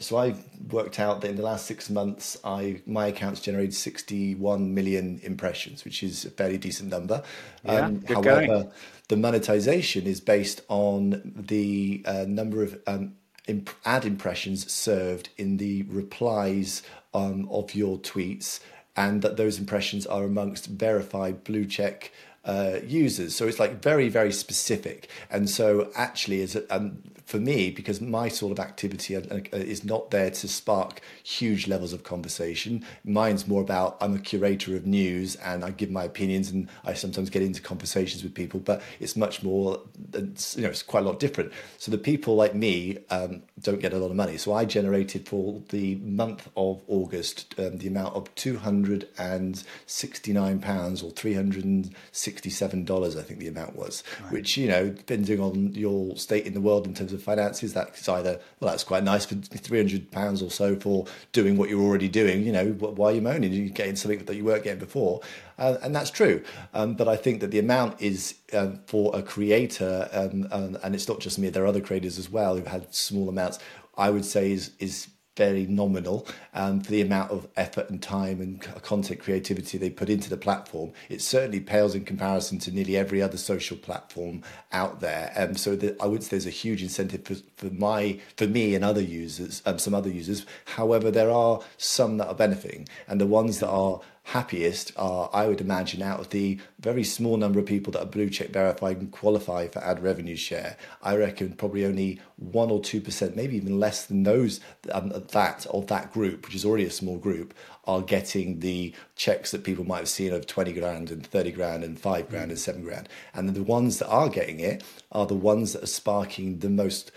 so 0.00 0.18
I 0.18 0.36
worked 0.70 1.00
out 1.00 1.22
that 1.22 1.30
in 1.30 1.36
the 1.36 1.42
last 1.42 1.64
six 1.64 1.88
months, 1.88 2.36
I 2.44 2.82
my 2.86 3.06
accounts 3.06 3.40
generated 3.40 3.74
61 3.74 4.74
million 4.74 5.20
impressions, 5.22 5.86
which 5.86 6.02
is 6.02 6.26
a 6.26 6.30
fairly 6.30 6.58
decent 6.58 6.90
number. 6.90 7.22
Yeah, 7.64 7.86
um, 7.86 8.04
however, 8.06 8.46
going 8.46 8.70
the 9.08 9.16
monetization 9.16 10.06
is 10.06 10.20
based 10.20 10.60
on 10.68 11.32
the 11.34 12.02
uh, 12.06 12.24
number 12.28 12.62
of 12.62 12.80
um, 12.86 13.14
imp- 13.46 13.70
ad 13.84 14.04
impressions 14.04 14.70
served 14.70 15.30
in 15.36 15.56
the 15.56 15.82
replies 15.84 16.82
um, 17.14 17.48
of 17.50 17.74
your 17.74 17.98
tweets 17.98 18.60
and 18.96 19.22
that 19.22 19.36
those 19.36 19.58
impressions 19.58 20.06
are 20.06 20.24
amongst 20.24 20.66
verified 20.66 21.44
blue 21.44 21.64
check 21.64 22.12
uh, 22.44 22.78
users. 22.84 23.34
So 23.34 23.46
it's 23.46 23.58
like 23.58 23.82
very, 23.82 24.08
very 24.08 24.32
specific. 24.32 25.08
And 25.30 25.48
so 25.48 25.90
actually, 25.94 26.42
as 26.42 26.56
um, 26.70 27.02
for 27.28 27.38
me, 27.38 27.70
because 27.70 28.00
my 28.00 28.28
sort 28.28 28.52
of 28.52 28.58
activity 28.58 29.14
uh, 29.14 29.20
uh, 29.30 29.40
is 29.52 29.84
not 29.84 30.10
there 30.10 30.30
to 30.30 30.48
spark 30.48 31.02
huge 31.22 31.68
levels 31.68 31.92
of 31.92 32.02
conversation. 32.02 32.82
Mine's 33.04 33.46
more 33.46 33.60
about 33.60 33.98
I'm 34.00 34.14
a 34.14 34.18
curator 34.18 34.74
of 34.74 34.86
news 34.86 35.36
and 35.36 35.62
I 35.62 35.72
give 35.72 35.90
my 35.90 36.04
opinions 36.04 36.50
and 36.50 36.70
I 36.86 36.94
sometimes 36.94 37.28
get 37.28 37.42
into 37.42 37.60
conversations 37.60 38.22
with 38.22 38.32
people, 38.32 38.60
but 38.60 38.80
it's 38.98 39.14
much 39.14 39.42
more, 39.42 39.78
it's, 40.14 40.56
you 40.56 40.62
know, 40.62 40.70
it's 40.70 40.82
quite 40.82 41.02
a 41.02 41.06
lot 41.06 41.20
different. 41.20 41.52
So 41.76 41.90
the 41.90 41.98
people 41.98 42.34
like 42.34 42.54
me 42.54 42.96
um, 43.10 43.42
don't 43.60 43.80
get 43.80 43.92
a 43.92 43.98
lot 43.98 44.08
of 44.08 44.16
money. 44.16 44.38
So 44.38 44.54
I 44.54 44.64
generated 44.64 45.28
for 45.28 45.60
the 45.68 45.96
month 45.96 46.48
of 46.56 46.80
August 46.86 47.54
um, 47.58 47.76
the 47.76 47.88
amount 47.88 48.16
of 48.16 48.34
£269 48.36 51.04
or 51.04 51.10
367 51.10 52.84
dollars 52.86 53.16
I 53.16 53.22
think 53.22 53.40
the 53.40 53.48
amount 53.48 53.76
was, 53.76 54.02
right. 54.22 54.32
which, 54.32 54.56
you 54.56 54.68
know, 54.68 54.88
depending 54.88 55.40
on 55.40 55.74
your 55.74 56.16
state 56.16 56.46
in 56.46 56.54
the 56.54 56.62
world 56.62 56.86
in 56.86 56.94
terms 56.94 57.12
of 57.12 57.17
finances. 57.18 57.74
That's 57.74 58.08
either 58.08 58.40
well, 58.60 58.70
that's 58.70 58.84
quite 58.84 59.04
nice 59.04 59.24
for 59.24 59.34
three 59.34 59.78
hundred 59.78 60.10
pounds 60.10 60.42
or 60.42 60.50
so 60.50 60.76
for 60.76 61.06
doing 61.32 61.56
what 61.56 61.68
you're 61.68 61.82
already 61.82 62.08
doing. 62.08 62.42
You 62.42 62.52
know, 62.52 62.66
why 62.72 63.10
are 63.10 63.12
you 63.12 63.22
moaning? 63.22 63.52
You're 63.52 63.68
getting 63.68 63.96
something 63.96 64.24
that 64.24 64.36
you 64.36 64.44
weren't 64.44 64.64
getting 64.64 64.80
before, 64.80 65.20
uh, 65.58 65.76
and 65.82 65.94
that's 65.94 66.10
true. 66.10 66.42
Um, 66.74 66.94
but 66.94 67.08
I 67.08 67.16
think 67.16 67.40
that 67.40 67.50
the 67.50 67.58
amount 67.58 68.00
is 68.00 68.36
um, 68.52 68.80
for 68.86 69.14
a 69.14 69.22
creator, 69.22 70.08
um, 70.12 70.48
and 70.82 70.94
it's 70.94 71.08
not 71.08 71.20
just 71.20 71.38
me. 71.38 71.48
There 71.50 71.64
are 71.64 71.66
other 71.66 71.80
creators 71.80 72.18
as 72.18 72.30
well 72.30 72.56
who've 72.56 72.66
had 72.66 72.94
small 72.94 73.28
amounts. 73.28 73.58
I 73.96 74.10
would 74.10 74.24
say 74.24 74.52
is 74.52 74.70
is 74.78 75.08
fairly 75.38 75.68
nominal 75.68 76.26
um, 76.52 76.80
for 76.80 76.90
the 76.90 77.00
amount 77.00 77.30
of 77.30 77.46
effort 77.56 77.88
and 77.90 78.02
time 78.02 78.40
and 78.40 78.60
content 78.82 79.20
creativity 79.20 79.78
they 79.78 79.88
put 79.88 80.10
into 80.10 80.28
the 80.28 80.36
platform. 80.36 80.90
It 81.08 81.22
certainly 81.22 81.60
pales 81.60 81.94
in 81.94 82.04
comparison 82.04 82.58
to 82.58 82.72
nearly 82.72 82.96
every 82.96 83.22
other 83.22 83.36
social 83.36 83.76
platform 83.76 84.42
out 84.72 84.98
there. 84.98 85.32
Um, 85.36 85.54
so 85.54 85.76
the, 85.76 85.96
I 86.02 86.06
would 86.06 86.24
say 86.24 86.30
there's 86.30 86.46
a 86.46 86.50
huge 86.50 86.82
incentive 86.82 87.24
for, 87.24 87.36
for 87.56 87.72
my 87.72 88.18
for 88.36 88.48
me 88.48 88.74
and 88.74 88.84
other 88.84 89.00
users, 89.00 89.62
um, 89.64 89.78
some 89.78 89.94
other 89.94 90.10
users. 90.10 90.44
However, 90.64 91.08
there 91.12 91.30
are 91.30 91.60
some 91.76 92.16
that 92.16 92.26
are 92.26 92.34
benefiting, 92.34 92.88
and 93.06 93.20
the 93.20 93.26
ones 93.26 93.60
that 93.60 93.68
are 93.68 94.00
happiest 94.28 94.92
are, 94.96 95.30
I 95.32 95.46
would 95.46 95.62
imagine, 95.62 96.02
out 96.02 96.20
of 96.20 96.28
the 96.28 96.58
very 96.80 97.02
small 97.02 97.38
number 97.38 97.58
of 97.58 97.64
people 97.64 97.92
that 97.92 98.02
are 98.02 98.06
blue 98.06 98.28
check 98.28 98.50
verified 98.50 98.98
and 98.98 99.10
qualify 99.10 99.68
for 99.68 99.82
ad 99.82 100.02
revenue 100.02 100.36
share. 100.36 100.76
I 101.02 101.16
reckon 101.16 101.54
probably 101.54 101.86
only 101.86 102.20
one 102.36 102.70
or 102.70 102.80
two 102.80 103.00
percent, 103.00 103.36
maybe 103.36 103.56
even 103.56 103.80
less 103.80 104.04
than 104.04 104.24
those 104.24 104.60
um, 104.92 105.08
that 105.08 105.66
of 105.66 105.86
that 105.86 106.12
group, 106.12 106.44
which 106.44 106.54
is 106.54 106.66
already 106.66 106.84
a 106.84 106.90
small 106.90 107.16
group, 107.16 107.54
are 107.86 108.02
getting 108.02 108.60
the 108.60 108.94
checks 109.16 109.50
that 109.52 109.64
people 109.64 109.86
might 109.86 110.00
have 110.00 110.08
seen 110.10 110.34
of 110.34 110.46
20 110.46 110.74
grand 110.74 111.10
and 111.10 111.26
30 111.26 111.50
grand 111.52 111.82
and 111.82 111.98
5 111.98 112.28
grand 112.28 112.50
and 112.50 112.60
7 112.60 112.82
grand. 112.82 113.08
And 113.32 113.48
the 113.54 113.62
ones 113.62 113.98
that 113.98 114.08
are 114.08 114.28
getting 114.28 114.60
it 114.60 114.84
are 115.10 115.26
the 115.26 115.34
ones 115.34 115.72
that 115.72 115.82
are 115.82 115.86
sparking 115.86 116.58
the 116.58 116.68
most 116.68 117.10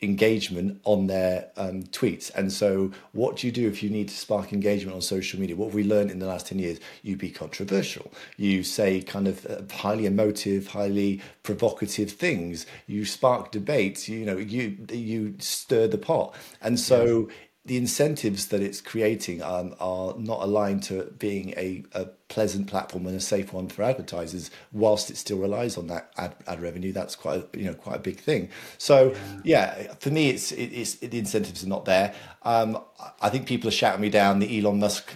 engagement 0.00 0.80
on 0.84 1.08
their 1.08 1.48
um, 1.56 1.82
tweets. 1.84 2.30
And 2.34 2.52
so, 2.52 2.92
what 3.12 3.36
do 3.36 3.46
you 3.46 3.52
do 3.52 3.66
if 3.66 3.82
you 3.82 3.90
need 3.90 4.08
to 4.08 4.16
spark 4.16 4.52
engagement 4.52 4.94
on 4.94 5.02
social 5.02 5.40
media? 5.40 5.56
What 5.56 5.66
have 5.66 5.74
we 5.74 5.84
learned 5.84 6.10
in 6.10 6.18
the 6.20 6.26
last 6.26 6.46
10 6.46 6.58
years? 6.58 6.78
You 7.02 7.16
be 7.16 7.30
controversial. 7.30 8.12
You 8.36 8.62
say 8.62 9.00
kind 9.00 9.26
of 9.26 9.44
uh, 9.46 9.62
highly 9.74 10.06
emotive, 10.06 10.68
highly 10.68 11.20
provocative 11.42 12.12
things. 12.12 12.66
You 12.86 13.04
spark 13.04 13.50
debates. 13.50 14.08
You 14.08 14.24
know, 14.24 14.36
you 14.36 14.76
you 14.90 15.34
stir 15.38 15.88
the 15.88 15.98
pot. 15.98 16.34
And 16.60 16.78
so, 16.78 17.28
the 17.68 17.76
incentives 17.76 18.46
that 18.46 18.62
it's 18.62 18.80
creating 18.80 19.42
um, 19.42 19.74
are 19.78 20.14
not 20.16 20.42
aligned 20.42 20.82
to 20.84 21.04
being 21.18 21.50
a, 21.50 21.84
a, 21.92 22.06
pleasant 22.28 22.66
platform 22.66 23.06
and 23.06 23.16
a 23.16 23.20
safe 23.20 23.54
one 23.54 23.68
for 23.68 23.82
advertisers, 23.82 24.50
whilst 24.70 25.08
it 25.10 25.16
still 25.16 25.38
relies 25.38 25.78
on 25.78 25.86
that 25.86 26.12
ad, 26.18 26.36
ad 26.46 26.60
revenue. 26.60 26.92
That's 26.92 27.16
quite 27.16 27.38
a, 27.40 27.58
you 27.58 27.64
know 27.64 27.72
quite 27.72 27.96
a 27.96 28.00
big 28.00 28.20
thing. 28.20 28.50
So 28.76 29.14
yeah, 29.44 29.94
for 30.00 30.10
me, 30.10 30.28
it's 30.28 30.52
it, 30.52 30.66
it's 30.66 31.02
it, 31.02 31.10
the 31.10 31.18
incentives 31.18 31.64
are 31.64 31.68
not 31.68 31.86
there. 31.86 32.14
Um, 32.42 32.78
I 33.20 33.28
think 33.28 33.46
people 33.46 33.68
are 33.68 33.72
shouting 33.72 34.00
me 34.00 34.10
down. 34.10 34.38
The 34.40 34.58
Elon 34.58 34.78
Musk 34.78 35.10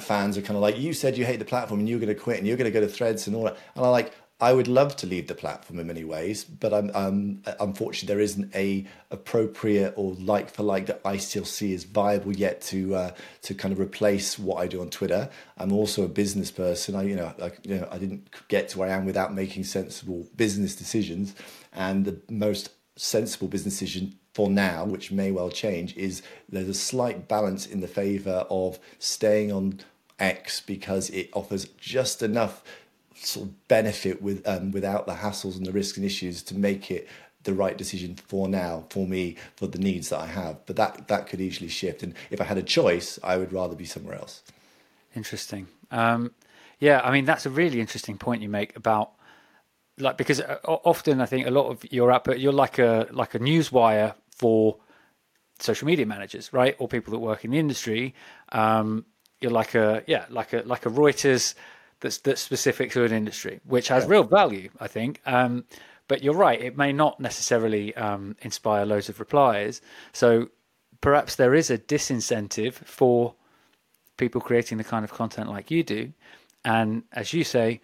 fans 0.00 0.36
are 0.36 0.42
kind 0.42 0.56
of 0.56 0.62
like, 0.62 0.78
you 0.78 0.92
said 0.92 1.16
you 1.16 1.24
hate 1.24 1.38
the 1.38 1.44
platform 1.44 1.80
and 1.80 1.88
you're 1.88 2.00
going 2.00 2.14
to 2.14 2.20
quit 2.20 2.38
and 2.38 2.46
you're 2.46 2.56
going 2.56 2.70
to 2.70 2.80
go 2.80 2.84
to 2.84 2.92
Threads 2.92 3.26
and 3.26 3.36
all 3.36 3.44
that. 3.44 3.56
And 3.74 3.84
I'm 3.84 3.90
like, 3.92 4.12
I 4.40 4.52
would 4.52 4.68
love 4.68 4.94
to 4.96 5.06
leave 5.06 5.26
the 5.26 5.34
platform 5.34 5.80
in 5.80 5.88
many 5.88 6.04
ways, 6.04 6.44
but 6.44 6.72
I'm, 6.72 6.92
um, 6.94 7.42
unfortunately 7.58 8.14
there 8.14 8.22
isn't 8.22 8.54
a 8.54 8.86
appropriate 9.10 9.94
or 9.96 10.14
like 10.14 10.48
for 10.48 10.62
like 10.62 10.86
that 10.86 11.00
I 11.04 11.16
still 11.16 11.44
see 11.44 11.74
as 11.74 11.82
viable 11.82 12.32
yet 12.32 12.60
to 12.62 12.94
uh, 12.94 13.10
to 13.42 13.54
kind 13.54 13.72
of 13.72 13.80
replace 13.80 14.38
what 14.38 14.58
I 14.58 14.68
do 14.68 14.80
on 14.80 14.90
Twitter. 14.90 15.28
I'm 15.56 15.72
also 15.72 16.04
a 16.04 16.08
business 16.08 16.52
person. 16.52 16.94
I 16.94 17.02
you 17.02 17.16
know 17.16 17.34
I, 17.42 17.50
you 17.64 17.80
know 17.80 17.88
I 17.90 17.98
didn't 17.98 18.28
get 18.46 18.68
to 18.70 18.78
where 18.78 18.88
I 18.88 18.92
am 18.92 19.06
without 19.06 19.34
making 19.34 19.64
sensible 19.64 20.28
business 20.36 20.76
decisions, 20.76 21.34
and 21.72 22.04
the 22.04 22.20
most 22.30 22.70
sensible 22.94 23.48
business 23.48 23.78
decision 23.80 24.18
for 24.34 24.48
now, 24.48 24.84
which 24.84 25.10
may 25.10 25.32
well 25.32 25.50
change, 25.50 25.96
is 25.96 26.22
there's 26.48 26.68
a 26.68 26.74
slight 26.74 27.26
balance 27.26 27.66
in 27.66 27.80
the 27.80 27.88
favour 27.88 28.46
of 28.50 28.78
staying 29.00 29.50
on 29.50 29.80
X 30.20 30.60
because 30.60 31.10
it 31.10 31.28
offers 31.32 31.64
just 31.76 32.22
enough 32.22 32.62
sort 33.20 33.48
of 33.48 33.68
benefit 33.68 34.22
with 34.22 34.46
um, 34.46 34.70
without 34.70 35.06
the 35.06 35.14
hassles 35.14 35.56
and 35.56 35.66
the 35.66 35.72
risks 35.72 35.96
and 35.96 36.06
issues 36.06 36.42
to 36.44 36.56
make 36.56 36.90
it 36.90 37.08
the 37.44 37.54
right 37.54 37.78
decision 37.78 38.16
for 38.16 38.48
now 38.48 38.84
for 38.90 39.06
me 39.06 39.36
for 39.56 39.66
the 39.66 39.78
needs 39.78 40.10
that 40.10 40.20
I 40.20 40.26
have. 40.26 40.64
But 40.66 40.76
that 40.76 41.08
that 41.08 41.26
could 41.26 41.40
easily 41.40 41.68
shift, 41.68 42.02
and 42.02 42.14
if 42.30 42.40
I 42.40 42.44
had 42.44 42.58
a 42.58 42.62
choice, 42.62 43.18
I 43.22 43.36
would 43.36 43.52
rather 43.52 43.74
be 43.74 43.84
somewhere 43.84 44.16
else. 44.16 44.42
Interesting. 45.14 45.68
Um, 45.90 46.32
yeah, 46.78 47.00
I 47.02 47.12
mean 47.12 47.24
that's 47.24 47.46
a 47.46 47.50
really 47.50 47.80
interesting 47.80 48.18
point 48.18 48.42
you 48.42 48.48
make 48.48 48.76
about 48.76 49.12
like 49.98 50.16
because 50.16 50.40
uh, 50.40 50.58
often 50.64 51.20
I 51.20 51.26
think 51.26 51.46
a 51.46 51.50
lot 51.50 51.66
of 51.66 51.84
your 51.90 52.12
output 52.12 52.38
you're 52.38 52.52
like 52.52 52.78
a 52.78 53.08
like 53.10 53.34
a 53.34 53.38
news 53.38 53.72
wire 53.72 54.14
for 54.30 54.78
social 55.58 55.86
media 55.86 56.06
managers, 56.06 56.52
right, 56.52 56.76
or 56.78 56.88
people 56.88 57.12
that 57.12 57.18
work 57.18 57.44
in 57.44 57.50
the 57.50 57.58
industry. 57.58 58.14
Um, 58.50 59.06
you're 59.40 59.52
like 59.52 59.74
a 59.74 60.02
yeah 60.06 60.26
like 60.28 60.52
a 60.52 60.62
like 60.64 60.86
a 60.86 60.90
Reuters 60.90 61.54
that's 62.00 62.18
that's 62.18 62.40
specific 62.40 62.92
to 62.92 63.04
an 63.04 63.12
industry, 63.12 63.60
which 63.64 63.88
has 63.88 64.04
yeah. 64.04 64.10
real 64.10 64.24
value, 64.24 64.70
I 64.80 64.88
think. 64.88 65.20
Um, 65.26 65.64
but 66.06 66.22
you're 66.22 66.34
right; 66.34 66.60
it 66.60 66.76
may 66.76 66.92
not 66.92 67.20
necessarily 67.20 67.94
um, 67.96 68.36
inspire 68.40 68.86
loads 68.86 69.08
of 69.08 69.20
replies. 69.20 69.80
So 70.12 70.48
perhaps 71.00 71.36
there 71.36 71.54
is 71.54 71.70
a 71.70 71.78
disincentive 71.78 72.74
for 72.74 73.34
people 74.16 74.40
creating 74.40 74.78
the 74.78 74.84
kind 74.84 75.04
of 75.04 75.12
content 75.12 75.48
like 75.48 75.70
you 75.70 75.82
do, 75.82 76.12
and 76.64 77.02
as 77.12 77.32
you 77.32 77.44
say, 77.44 77.80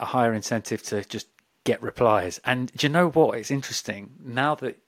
a 0.00 0.06
higher 0.06 0.34
incentive 0.34 0.82
to 0.84 1.04
just 1.04 1.28
get 1.64 1.82
replies. 1.82 2.40
And 2.44 2.72
do 2.72 2.86
you 2.86 2.92
know 2.92 3.08
what? 3.08 3.38
It's 3.38 3.50
interesting 3.50 4.10
now 4.22 4.54
that 4.56 4.78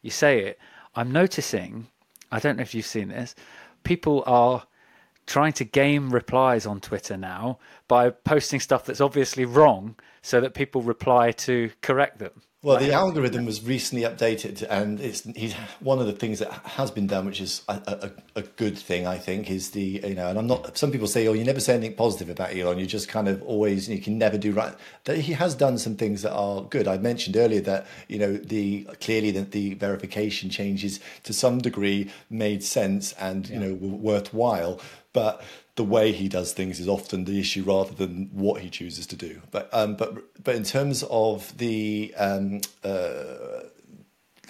you 0.00 0.10
say 0.10 0.44
it. 0.44 0.58
I'm 0.94 1.12
noticing. 1.12 1.88
I 2.30 2.38
don't 2.38 2.56
know 2.56 2.62
if 2.62 2.74
you've 2.74 2.86
seen 2.86 3.08
this. 3.08 3.34
People 3.84 4.22
are 4.26 4.64
trying 5.26 5.52
to 5.54 5.64
game 5.64 6.10
replies 6.10 6.66
on 6.66 6.80
Twitter 6.80 7.16
now 7.16 7.58
by 7.88 8.10
posting 8.10 8.60
stuff 8.60 8.84
that's 8.84 9.00
obviously 9.00 9.44
wrong 9.44 9.96
so 10.22 10.40
that 10.40 10.54
people 10.54 10.82
reply 10.82 11.32
to 11.32 11.70
correct 11.80 12.18
them. 12.18 12.42
Well, 12.64 12.78
the 12.78 12.92
algorithm 12.92 13.44
was 13.44 13.64
recently 13.64 14.04
updated, 14.04 14.64
and 14.70 15.00
it's 15.00 15.24
he's, 15.34 15.52
one 15.80 15.98
of 15.98 16.06
the 16.06 16.12
things 16.12 16.38
that 16.38 16.52
has 16.52 16.92
been 16.92 17.08
done, 17.08 17.26
which 17.26 17.40
is 17.40 17.62
a, 17.68 18.12
a, 18.36 18.38
a, 18.38 18.42
good 18.42 18.78
thing, 18.78 19.04
I 19.04 19.18
think, 19.18 19.50
is 19.50 19.70
the 19.70 20.00
you 20.04 20.14
know, 20.14 20.28
and 20.28 20.38
I'm 20.38 20.46
not. 20.46 20.78
Some 20.78 20.92
people 20.92 21.08
say, 21.08 21.26
"Oh, 21.26 21.32
you 21.32 21.42
never 21.42 21.58
say 21.58 21.74
anything 21.74 21.96
positive 21.96 22.30
about 22.30 22.54
Elon. 22.54 22.78
You 22.78 22.86
just 22.86 23.08
kind 23.08 23.26
of 23.26 23.42
always 23.42 23.88
you 23.88 24.00
can 24.00 24.16
never 24.16 24.38
do 24.38 24.52
right." 24.52 24.72
That 25.06 25.18
he 25.18 25.32
has 25.32 25.56
done 25.56 25.76
some 25.76 25.96
things 25.96 26.22
that 26.22 26.32
are 26.32 26.62
good. 26.62 26.86
I 26.86 26.98
mentioned 26.98 27.36
earlier 27.36 27.62
that 27.62 27.88
you 28.06 28.20
know 28.20 28.36
the 28.36 28.84
clearly 29.00 29.32
that 29.32 29.50
the 29.50 29.74
verification 29.74 30.48
changes 30.48 31.00
to 31.24 31.32
some 31.32 31.58
degree 31.58 32.12
made 32.30 32.62
sense 32.62 33.12
and 33.14 33.48
yeah. 33.48 33.54
you 33.54 33.60
know 33.60 33.74
were 33.74 33.96
worthwhile, 33.96 34.80
but 35.12 35.42
the 35.74 35.84
way 35.84 36.12
he 36.12 36.28
does 36.28 36.52
things 36.52 36.78
is 36.80 36.88
often 36.88 37.24
the 37.24 37.40
issue 37.40 37.62
rather 37.62 37.94
than 37.94 38.28
what 38.32 38.60
he 38.60 38.68
chooses 38.68 39.06
to 39.06 39.16
do. 39.16 39.40
But 39.50 39.68
um, 39.72 39.96
but 39.96 40.42
but 40.42 40.54
in 40.54 40.64
terms 40.64 41.02
of 41.04 41.56
the 41.58 42.14
um, 42.16 42.60
uh, 42.84 43.62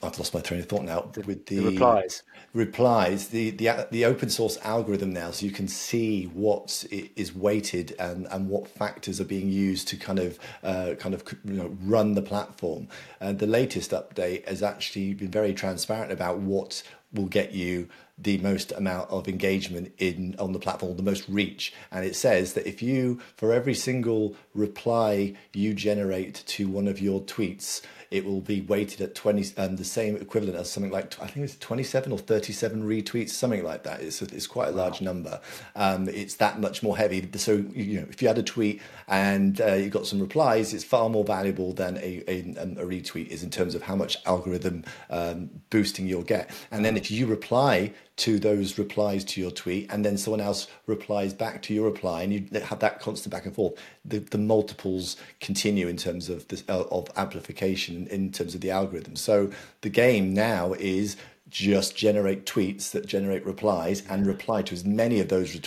I've 0.05 0.19
lost 0.19 0.35
my 0.35 0.41
train 0.41 0.59
of 0.59 0.67
thought 0.67 0.83
now 0.83 1.13
with 1.15 1.47
the, 1.47 1.57
the, 1.57 1.71
replies. 1.71 2.25
Replies 2.55 3.29
the, 3.29 3.51
the 3.51 3.87
the 3.93 4.05
open 4.05 4.31
source 4.31 4.59
algorithm 4.63 5.13
now, 5.13 5.31
so 5.31 5.47
you 5.47 5.53
can 5.53 5.69
see 5.69 6.25
what 6.25 6.85
is 6.91 7.33
weighted 7.33 7.95
and, 8.01 8.27
and 8.33 8.49
what 8.49 8.67
factors 8.67 9.21
are 9.21 9.25
being 9.25 9.49
used 9.49 9.87
to 9.89 9.97
kind 9.97 10.19
of 10.19 10.41
uh, 10.65 10.95
kind 10.99 11.15
of 11.15 11.23
you 11.45 11.55
know, 11.55 11.77
run 11.83 12.15
the 12.15 12.23
platform. 12.23 12.89
And 13.21 13.39
the 13.39 13.47
latest 13.47 13.93
update 13.93 14.49
has 14.49 14.61
actually 14.63 15.15
been 15.15 15.31
very 15.31 15.55
transparent 15.55 16.11
about 16.11 16.39
what 16.39 16.83
will 17.13 17.27
get 17.27 17.53
you 17.53 17.89
the 18.23 18.39
most 18.39 18.73
amount 18.73 19.11
of 19.11 19.29
engagement 19.29 19.93
in 19.99 20.35
on 20.39 20.53
the 20.53 20.59
platform, 20.59 20.97
the 20.97 21.03
most 21.03 21.29
reach. 21.29 21.73
And 21.91 22.05
it 22.05 22.17
says 22.17 22.55
that 22.55 22.67
if 22.67 22.83
you, 22.83 23.21
for 23.37 23.53
every 23.53 23.75
single 23.75 24.37
reply 24.55 25.35
you 25.53 25.75
generate 25.75 26.43
to 26.47 26.69
one 26.69 26.89
of 26.89 27.01
your 27.01 27.21
tweets, 27.21 27.83
it 28.13 28.27
will 28.27 28.43
be 28.43 28.61
weighted 28.61 29.01
at 29.01 29.15
20, 29.15 29.55
um, 29.57 29.77
the 29.77 29.85
same 29.85 30.17
equivalent 30.17 30.59
as 30.59 30.71
something 30.71 30.93
like, 30.93 31.19
I 31.21 31.27
think 31.27 31.45
it's 31.45 31.57
27 31.57 32.13
or 32.13 32.19
37 32.19 32.83
retweets, 32.83 33.31
something 33.31 33.65
like 33.65 33.85
that. 33.85 34.03
It's, 34.03 34.21
it's 34.21 34.47
quite 34.47 34.69
a 34.69 34.73
large 34.73 35.01
number. 35.01 35.41
Um, 35.75 36.09
it's 36.11 36.35
that 36.35 36.61
much 36.61 36.83
more 36.83 36.95
heavy. 36.95 37.27
So, 37.37 37.65
you 37.73 38.01
know, 38.01 38.07
if 38.11 38.21
you 38.21 38.29
had 38.29 38.37
a 38.37 38.43
tweet 38.43 38.83
and 39.09 39.59
uh, 39.63 39.73
you 39.75 39.89
got 39.89 40.07
some 40.07 40.21
replies, 40.21 40.75
it's 40.75 40.85
far 40.85 41.09
more 41.09 41.25
valuable 41.25 41.73
than 41.73 41.97
a, 41.97 42.23
a, 42.29 42.41
um, 42.61 42.73
a 42.73 42.85
retweet 42.85 43.29
is 43.29 43.43
in 43.43 43.49
terms 43.49 43.75
of 43.75 43.83
how 43.83 43.97
much 43.97 44.19
algorithm 44.27 44.85
um, 45.09 45.49
boosting 45.71 46.07
you'll 46.07 46.23
get. 46.23 46.51
And 46.71 46.85
then 46.85 46.99
if 46.99 47.11
you 47.11 47.27
reply 47.27 47.95
to 48.17 48.39
those 48.39 48.79
replies 48.79 49.25
to 49.25 49.41
your 49.41 49.51
tweet 49.51 49.91
and 49.91 50.05
then 50.05 50.17
someone 50.17 50.41
else 50.41 50.69
replies 50.87 51.33
back 51.33 51.63
to 51.63 51.75
your 51.75 51.85
reply 51.85 52.23
and 52.23 52.33
you 52.33 52.61
have 52.61 52.81
that 52.81 53.01
constant 53.01 53.33
back 53.33 53.47
and 53.47 53.55
forth. 53.55 53.75
The, 54.05 54.19
the 54.19 54.39
multiples 54.39 55.17
continue 55.41 55.89
in 55.89 55.97
terms 55.97 56.29
of 56.29 56.47
this 56.49 56.63
uh, 56.69 56.83
of 56.91 57.09
amplification 57.17 58.07
in 58.09 58.31
terms 58.31 58.55
of 58.55 58.61
the 58.61 58.71
algorithm. 58.71 59.17
So 59.17 59.51
the 59.81 59.89
game 59.89 60.35
now 60.35 60.75
is 60.75 61.17
just 61.49 61.97
generate 61.97 62.47
tweets 62.47 62.91
that 62.93 63.07
generate 63.07 63.45
replies 63.45 64.03
and 64.09 64.27
reply 64.27 64.63
to 64.63 64.75
as 64.75 64.85
many 64.85 65.21
of 65.21 65.29
those 65.29 65.55
ret- 65.55 65.65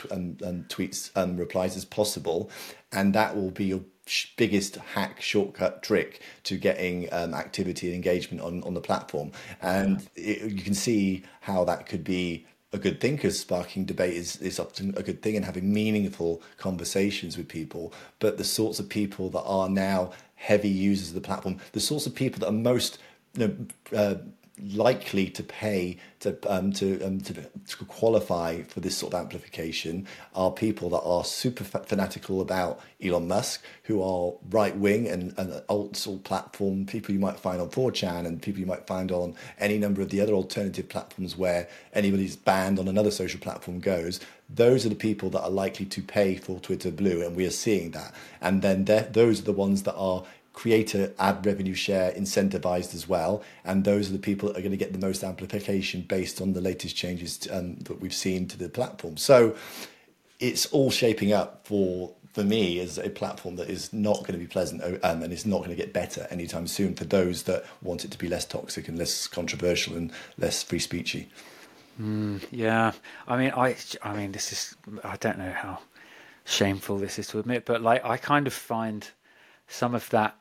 tweets 0.67 1.11
um, 1.15 1.37
replies 1.37 1.77
as 1.77 1.85
possible 1.85 2.49
and 2.91 3.13
that 3.13 3.35
will 3.35 3.51
be 3.51 3.65
your 3.65 3.81
biggest 4.37 4.75
hack 4.75 5.21
shortcut 5.21 5.81
trick 5.81 6.21
to 6.43 6.57
getting 6.57 7.11
um, 7.11 7.33
activity 7.33 7.87
and 7.87 7.95
engagement 7.95 8.41
on, 8.43 8.63
on 8.63 8.73
the 8.73 8.81
platform. 8.81 9.31
And 9.61 10.07
it, 10.15 10.51
you 10.51 10.63
can 10.63 10.75
see 10.75 11.23
how 11.41 11.63
that 11.65 11.87
could 11.87 12.03
be 12.03 12.45
a 12.71 12.77
good 12.77 12.99
thing 12.99 13.15
because 13.15 13.39
sparking 13.39 13.85
debate 13.85 14.13
is, 14.13 14.37
is 14.37 14.59
often 14.59 14.93
a 14.97 15.03
good 15.03 15.21
thing 15.21 15.35
and 15.35 15.45
having 15.45 15.73
meaningful 15.73 16.41
conversations 16.57 17.37
with 17.37 17.47
people. 17.47 17.93
But 18.19 18.37
the 18.37 18.43
sorts 18.43 18.79
of 18.79 18.89
people 18.89 19.29
that 19.31 19.43
are 19.43 19.69
now 19.69 20.11
heavy 20.35 20.69
users 20.69 21.09
of 21.09 21.15
the 21.15 21.21
platform 21.21 21.59
the 21.71 21.79
sorts 21.79 22.05
of 22.05 22.13
people 22.13 22.39
that 22.41 22.47
are 22.47 22.51
most 22.51 22.99
you 23.35 23.47
know, 23.47 23.97
uh, 23.97 24.15
likely 24.61 25.29
to 25.29 25.43
pay 25.43 25.97
to 26.21 26.37
um, 26.47 26.71
to, 26.73 27.01
um, 27.03 27.19
to 27.21 27.33
to 27.33 27.85
qualify 27.85 28.61
for 28.63 28.79
this 28.79 28.95
sort 28.95 29.13
of 29.13 29.19
amplification 29.19 30.07
are 30.33 30.51
people 30.51 30.89
that 30.89 31.01
are 31.01 31.25
super 31.25 31.63
fanatical 31.63 32.41
about 32.41 32.79
Elon 33.03 33.27
Musk, 33.27 33.63
who 33.83 34.01
are 34.01 34.33
right 34.49 34.75
wing 34.75 35.07
and, 35.07 35.37
and 35.37 35.61
alt 35.67 35.97
sort 35.97 36.17
of 36.17 36.23
platform 36.23 36.85
people 36.85 37.13
you 37.13 37.19
might 37.19 37.39
find 37.39 37.61
on 37.61 37.69
4chan 37.69 38.25
and 38.25 38.41
people 38.41 38.59
you 38.59 38.65
might 38.65 38.87
find 38.87 39.11
on 39.11 39.35
any 39.59 39.77
number 39.77 40.01
of 40.01 40.09
the 40.09 40.21
other 40.21 40.33
alternative 40.33 40.87
platforms 40.87 41.35
where 41.35 41.67
anybody's 41.93 42.35
banned 42.35 42.79
on 42.79 42.87
another 42.87 43.11
social 43.11 43.39
platform 43.39 43.79
goes. 43.79 44.19
Those 44.49 44.85
are 44.85 44.89
the 44.89 44.95
people 44.95 45.29
that 45.31 45.41
are 45.41 45.49
likely 45.49 45.87
to 45.87 46.01
pay 46.03 46.35
for 46.35 46.59
Twitter 46.59 46.91
Blue, 46.91 47.25
and 47.25 47.35
we 47.35 47.47
are 47.47 47.51
seeing 47.51 47.91
that. 47.91 48.13
And 48.41 48.61
then 48.61 48.85
those 48.85 49.39
are 49.39 49.43
the 49.43 49.51
ones 49.51 49.83
that 49.83 49.95
are 49.95 50.23
creator 50.55 51.13
ad 51.19 51.45
revenue 51.45 51.75
share 51.75 52.11
incentivized 52.13 52.95
as 52.95 53.07
well. 53.07 53.43
And 53.63 53.83
those 53.83 54.09
are 54.09 54.13
the 54.13 54.19
people 54.19 54.47
that 54.47 54.57
are 54.57 54.61
going 54.61 54.71
to 54.71 54.77
get 54.77 54.93
the 54.93 55.05
most 55.05 55.23
amplification 55.23 56.01
based 56.01 56.41
on 56.41 56.53
the 56.53 56.61
latest 56.61 56.95
changes 56.95 57.37
to, 57.39 57.57
um, 57.57 57.75
that 57.81 57.99
we've 57.99 58.13
seen 58.13 58.47
to 58.47 58.57
the 58.57 58.69
platform. 58.69 59.17
So 59.17 59.55
it's 60.39 60.65
all 60.67 60.89
shaping 60.89 61.31
up 61.31 61.67
for 61.67 62.13
for 62.33 62.43
me 62.43 62.81
as 62.81 62.97
a 62.97 63.09
platform 63.09 63.55
that 63.55 63.69
is 63.69 63.93
not 63.93 64.19
going 64.19 64.33
to 64.33 64.37
be 64.37 64.47
pleasant 64.47 64.83
um, 64.83 65.23
and 65.23 65.31
is 65.31 65.45
not 65.45 65.59
going 65.59 65.69
to 65.69 65.75
get 65.75 65.93
better 65.93 66.27
anytime 66.29 66.67
soon 66.67 66.93
for 66.93 67.05
those 67.05 67.43
that 67.43 67.63
want 67.81 68.03
it 68.03 68.11
to 68.11 68.17
be 68.17 68.27
less 68.27 68.43
toxic 68.43 68.89
and 68.89 68.97
less 68.97 69.25
controversial 69.25 69.95
and 69.95 70.11
less 70.37 70.61
free 70.61 70.79
speechy. 70.79 71.27
Mm, 72.01 72.43
yeah, 72.51 72.91
I 73.25 73.37
mean, 73.37 73.53
I, 73.55 73.77
I 74.03 74.13
mean, 74.13 74.33
this 74.33 74.51
is, 74.51 74.75
I 75.05 75.15
don't 75.15 75.37
know 75.37 75.53
how 75.53 75.79
shameful 76.43 76.97
this 76.97 77.17
is 77.17 77.27
to 77.27 77.39
admit, 77.39 77.63
but 77.63 77.81
like, 77.81 78.03
I 78.03 78.17
kind 78.17 78.47
of 78.47 78.53
find 78.53 79.09
some 79.69 79.95
of 79.95 80.09
that 80.09 80.35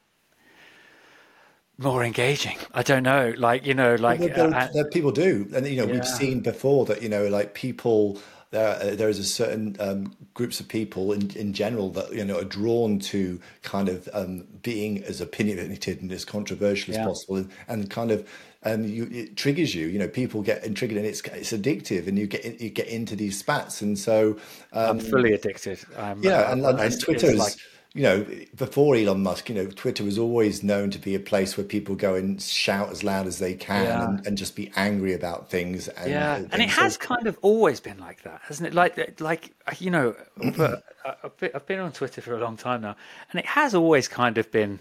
more 1.79 2.05
engaging. 2.05 2.57
I 2.73 2.83
don't 2.83 3.03
know, 3.03 3.35
like 3.37 3.67
you 3.67 3.75
know, 3.75 3.95
like 3.97 4.21
well, 4.21 4.55
uh, 4.55 4.69
there, 4.73 4.89
people 4.91 5.11
do, 5.11 5.49
and 5.55 5.67
you 5.67 5.77
know, 5.77 5.87
yeah. 5.87 5.95
we've 5.95 6.07
seen 6.07 6.41
before 6.41 6.85
that 6.87 7.03
you 7.03 7.09
know, 7.09 7.27
like 7.29 7.55
people. 7.55 8.21
There, 8.51 8.77
uh, 8.77 8.95
there 8.95 9.09
is 9.09 9.19
a 9.19 9.25
certain 9.25 9.77
um, 9.81 10.15
groups 10.33 10.61
of 10.61 10.69
people 10.69 11.11
in, 11.11 11.29
in 11.33 11.53
general 11.53 11.91
that 11.91 12.13
you 12.13 12.25
know 12.25 12.39
are 12.39 12.45
drawn 12.45 13.01
to 13.01 13.41
kind 13.63 13.89
of 13.89 14.09
um, 14.13 14.47
being 14.63 15.03
as 15.03 15.21
opinionated 15.21 16.01
and 16.03 16.13
as 16.13 16.25
controversial 16.25 16.95
yeah. 16.95 17.01
as 17.01 17.07
possible, 17.07 17.37
and, 17.39 17.51
and 17.67 17.91
kind 17.91 18.13
of 18.13 18.29
and 18.65 18.89
you, 18.89 19.09
it 19.11 19.37
triggers 19.37 19.75
you. 19.75 19.89
You 19.89 19.99
know, 19.99 20.09
people 20.09 20.43
get 20.43 20.63
triggered, 20.75 20.99
and 20.99 21.07
it's 21.07 21.21
it's 21.23 21.53
addictive, 21.53 22.07
and 22.07 22.19
you 22.19 22.27
get 22.27 22.45
in, 22.45 22.57
you 22.59 22.71
get 22.71 22.89
into 22.89 23.17
these 23.17 23.39
spats, 23.39 23.83
and 23.83 23.99
so 23.99 24.39
um, 24.73 24.91
I'm 24.91 25.01
fully 25.01 25.33
addicted. 25.33 25.81
I'm, 25.97 26.23
yeah, 26.23 26.43
uh, 26.43 26.53
and, 26.53 26.65
and 26.65 27.01
Twitter 27.01 27.27
is. 27.27 27.39
Like, 27.39 27.55
you 27.95 28.03
know, 28.03 28.27
before 28.57 28.97
Elon 28.97 29.23
Musk, 29.23 29.49
you 29.49 29.55
know, 29.55 29.67
Twitter 29.67 30.03
was 30.03 30.19
always 30.19 30.65
known 30.65 30.91
to 30.91 30.99
be 30.99 31.15
a 31.15 31.21
place 31.21 31.57
where 31.57 31.65
people 31.65 31.95
go 31.95 32.17
and 32.17 32.43
shout 32.43 32.91
as 32.91 33.05
loud 33.05 33.29
as 33.29 33.39
they 33.39 33.55
can 33.55 33.85
yeah. 33.85 34.05
and, 34.05 34.27
and, 34.27 34.37
just 34.37 34.57
be 34.57 34.73
angry 34.75 35.13
about 35.13 35.49
things. 35.49 35.87
And, 35.87 36.11
yeah, 36.11 36.35
and, 36.35 36.53
and 36.53 36.61
it 36.61 36.71
has 36.71 36.97
kind 36.97 37.29
of 37.29 37.39
always 37.41 37.79
been 37.79 37.99
like 37.99 38.25
that, 38.25 38.41
hasn't 38.49 38.67
it? 38.67 38.75
Like, 38.75 39.21
like 39.21 39.55
you 39.79 39.93
know, 39.93 40.17
uh, 40.59 40.77
I've 41.05 41.67
been 41.67 41.79
on 41.79 41.93
Twitter 41.93 42.21
for 42.21 42.35
a 42.35 42.41
long 42.41 42.57
time 42.57 42.81
now, 42.81 42.97
and 43.31 43.39
it 43.39 43.47
has 43.47 43.77
always 43.77 44.09
kind 44.09 44.39
of 44.39 44.51
been 44.51 44.81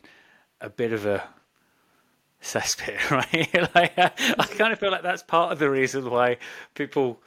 a 0.60 0.72
bit 0.72 0.92
of 0.92 1.06
a 1.06 1.24
cesspit, 2.42 3.12
right? 3.12 3.76
like, 3.76 3.94
I 3.96 4.46
kind 4.58 4.74
of 4.74 4.80
feel 4.80 4.90
like 4.90 5.04
that's 5.04 5.22
part 5.22 5.52
of 5.52 5.60
the 5.60 5.70
reason 5.70 6.10
why 6.10 6.38
people 6.74 7.22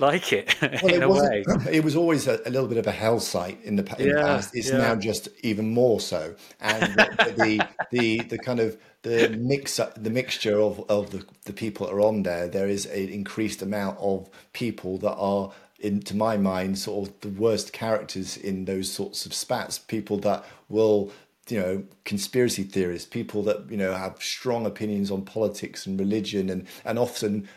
like 0.00 0.32
it 0.32 0.54
well, 0.62 0.94
in 0.94 1.02
it 1.02 1.02
a 1.02 1.08
way. 1.08 1.44
It 1.70 1.84
was 1.84 1.96
always 1.96 2.26
a, 2.26 2.40
a, 2.46 2.50
little 2.50 2.68
bit 2.68 2.78
of 2.78 2.86
a 2.86 2.92
hell 2.92 3.20
site 3.20 3.62
in 3.64 3.76
the, 3.76 3.82
in 3.98 4.08
yeah, 4.08 4.14
the 4.14 4.20
past. 4.22 4.54
It's 4.54 4.70
yeah. 4.70 4.78
now 4.78 4.96
just 4.96 5.28
even 5.42 5.72
more 5.72 6.00
so, 6.00 6.34
and 6.60 6.94
the, 6.94 7.34
the, 7.36 7.68
the 7.90 8.20
the 8.24 8.38
kind 8.38 8.60
of 8.60 8.76
the 9.02 9.36
mix 9.38 9.80
the 9.96 10.10
mixture 10.10 10.60
of 10.60 10.84
of 10.88 11.10
the, 11.10 11.24
the 11.44 11.52
people 11.52 11.86
that 11.86 11.92
are 11.92 12.00
on 12.00 12.22
there. 12.22 12.48
There 12.48 12.68
is 12.68 12.86
an 12.86 13.08
increased 13.08 13.62
amount 13.62 13.98
of 13.98 14.28
people 14.52 14.98
that 14.98 15.14
are. 15.14 15.52
In, 15.80 16.00
to 16.00 16.16
my 16.16 16.36
mind, 16.36 16.76
sort 16.76 17.08
of 17.08 17.20
the 17.20 17.28
worst 17.28 17.72
characters 17.72 18.36
in 18.36 18.64
those 18.64 18.90
sorts 18.90 19.26
of 19.26 19.32
spats. 19.32 19.78
People 19.78 20.18
that 20.18 20.44
will 20.68 21.12
you 21.48 21.58
know 21.58 21.84
conspiracy 22.04 22.62
theorists 22.62 23.08
people 23.08 23.42
that 23.44 23.70
you 23.70 23.76
know 23.76 23.94
have 23.94 24.20
strong 24.20 24.66
opinions 24.66 25.10
on 25.10 25.22
politics 25.22 25.86
and 25.86 25.98
religion 25.98 26.50
and 26.50 26.66
and 26.84 26.98
often 26.98 27.48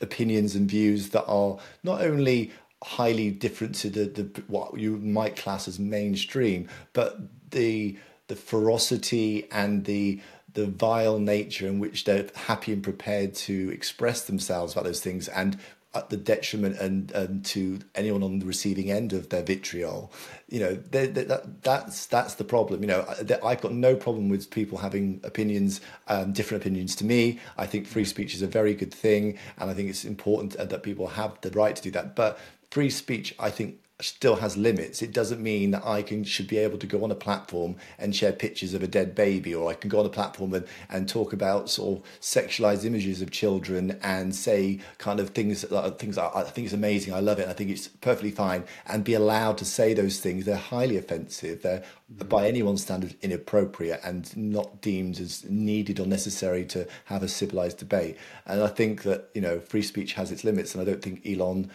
opinions 0.00 0.54
and 0.54 0.68
views 0.68 1.10
that 1.10 1.24
are 1.26 1.58
not 1.82 2.02
only 2.02 2.52
highly 2.82 3.30
different 3.30 3.74
to 3.74 3.90
the, 3.90 4.04
the 4.06 4.42
what 4.48 4.78
you 4.78 4.96
might 4.96 5.36
class 5.36 5.68
as 5.68 5.78
mainstream, 5.78 6.68
but 6.92 7.18
the 7.50 7.96
the 8.28 8.36
ferocity 8.36 9.48
and 9.50 9.84
the 9.84 10.20
the 10.52 10.66
vile 10.66 11.18
nature 11.18 11.66
in 11.66 11.78
which 11.78 12.04
they're 12.04 12.26
happy 12.34 12.72
and 12.72 12.82
prepared 12.82 13.34
to 13.34 13.70
express 13.72 14.22
themselves 14.22 14.72
about 14.72 14.84
those 14.84 15.00
things 15.00 15.28
and 15.28 15.58
at 15.92 16.08
the 16.08 16.16
detriment 16.16 16.78
and, 16.78 17.10
and 17.12 17.44
to 17.44 17.80
anyone 17.94 18.22
on 18.22 18.38
the 18.38 18.46
receiving 18.46 18.90
end 18.90 19.12
of 19.12 19.28
their 19.30 19.42
vitriol. 19.42 20.12
You 20.48 20.60
know, 20.60 20.74
they, 20.74 21.06
they, 21.06 21.24
that, 21.24 21.62
that's 21.62 22.06
that's 22.06 22.34
the 22.34 22.44
problem. 22.44 22.82
You 22.82 22.88
know, 22.88 23.14
I've 23.44 23.60
got 23.60 23.72
no 23.72 23.96
problem 23.96 24.28
with 24.28 24.50
people 24.50 24.78
having 24.78 25.20
opinions, 25.24 25.80
um, 26.06 26.32
different 26.32 26.62
opinions 26.62 26.94
to 26.96 27.04
me. 27.04 27.40
I 27.58 27.66
think 27.66 27.86
free 27.86 28.04
speech 28.04 28.34
is 28.34 28.42
a 28.42 28.46
very 28.46 28.74
good 28.74 28.94
thing, 28.94 29.38
and 29.58 29.68
I 29.68 29.74
think 29.74 29.90
it's 29.90 30.04
important 30.04 30.56
that 30.56 30.82
people 30.82 31.08
have 31.08 31.40
the 31.40 31.50
right 31.50 31.74
to 31.74 31.82
do 31.82 31.90
that. 31.92 32.14
But 32.14 32.38
free 32.70 32.90
speech, 32.90 33.34
I 33.38 33.50
think, 33.50 33.78
still 34.04 34.36
has 34.36 34.56
limits. 34.56 35.02
It 35.02 35.12
doesn't 35.12 35.42
mean 35.42 35.70
that 35.72 35.86
I 35.86 36.02
can 36.02 36.24
should 36.24 36.48
be 36.48 36.58
able 36.58 36.78
to 36.78 36.86
go 36.86 37.04
on 37.04 37.10
a 37.10 37.14
platform 37.14 37.76
and 37.98 38.14
share 38.14 38.32
pictures 38.32 38.74
of 38.74 38.82
a 38.82 38.86
dead 38.86 39.14
baby, 39.14 39.54
or 39.54 39.70
I 39.70 39.74
can 39.74 39.88
go 39.88 40.00
on 40.00 40.06
a 40.06 40.10
platform 40.10 40.54
and, 40.54 40.66
and 40.88 41.08
talk 41.08 41.32
about 41.32 41.70
sort 41.70 41.98
of 41.98 42.04
sexualized 42.20 42.84
images 42.84 43.22
of 43.22 43.30
children 43.30 43.98
and 44.02 44.34
say 44.34 44.80
kind 44.98 45.20
of 45.20 45.30
things 45.30 45.62
that 45.62 45.72
uh, 45.72 45.90
things 45.90 46.18
I, 46.18 46.30
I 46.34 46.42
think 46.44 46.66
it's 46.66 46.74
amazing. 46.74 47.14
I 47.14 47.20
love 47.20 47.38
it. 47.38 47.48
I 47.48 47.52
think 47.52 47.70
it's 47.70 47.88
perfectly 47.88 48.30
fine, 48.30 48.64
and 48.86 49.04
be 49.04 49.14
allowed 49.14 49.58
to 49.58 49.64
say 49.64 49.94
those 49.94 50.20
things. 50.20 50.44
They're 50.44 50.56
highly 50.56 50.96
offensive. 50.96 51.62
They're 51.62 51.82
mm-hmm. 52.12 52.28
by 52.28 52.46
anyone's 52.46 52.82
standard 52.82 53.16
inappropriate 53.22 54.00
and 54.04 54.34
not 54.36 54.80
deemed 54.80 55.20
as 55.20 55.44
needed 55.48 56.00
or 56.00 56.06
necessary 56.06 56.64
to 56.66 56.86
have 57.06 57.22
a 57.22 57.28
civilized 57.28 57.78
debate. 57.78 58.16
And 58.46 58.62
I 58.62 58.68
think 58.68 59.02
that 59.02 59.30
you 59.34 59.40
know 59.40 59.60
free 59.60 59.82
speech 59.82 60.14
has 60.14 60.32
its 60.32 60.44
limits, 60.44 60.74
and 60.74 60.82
I 60.82 60.84
don't 60.84 61.02
think 61.02 61.26
Elon 61.26 61.70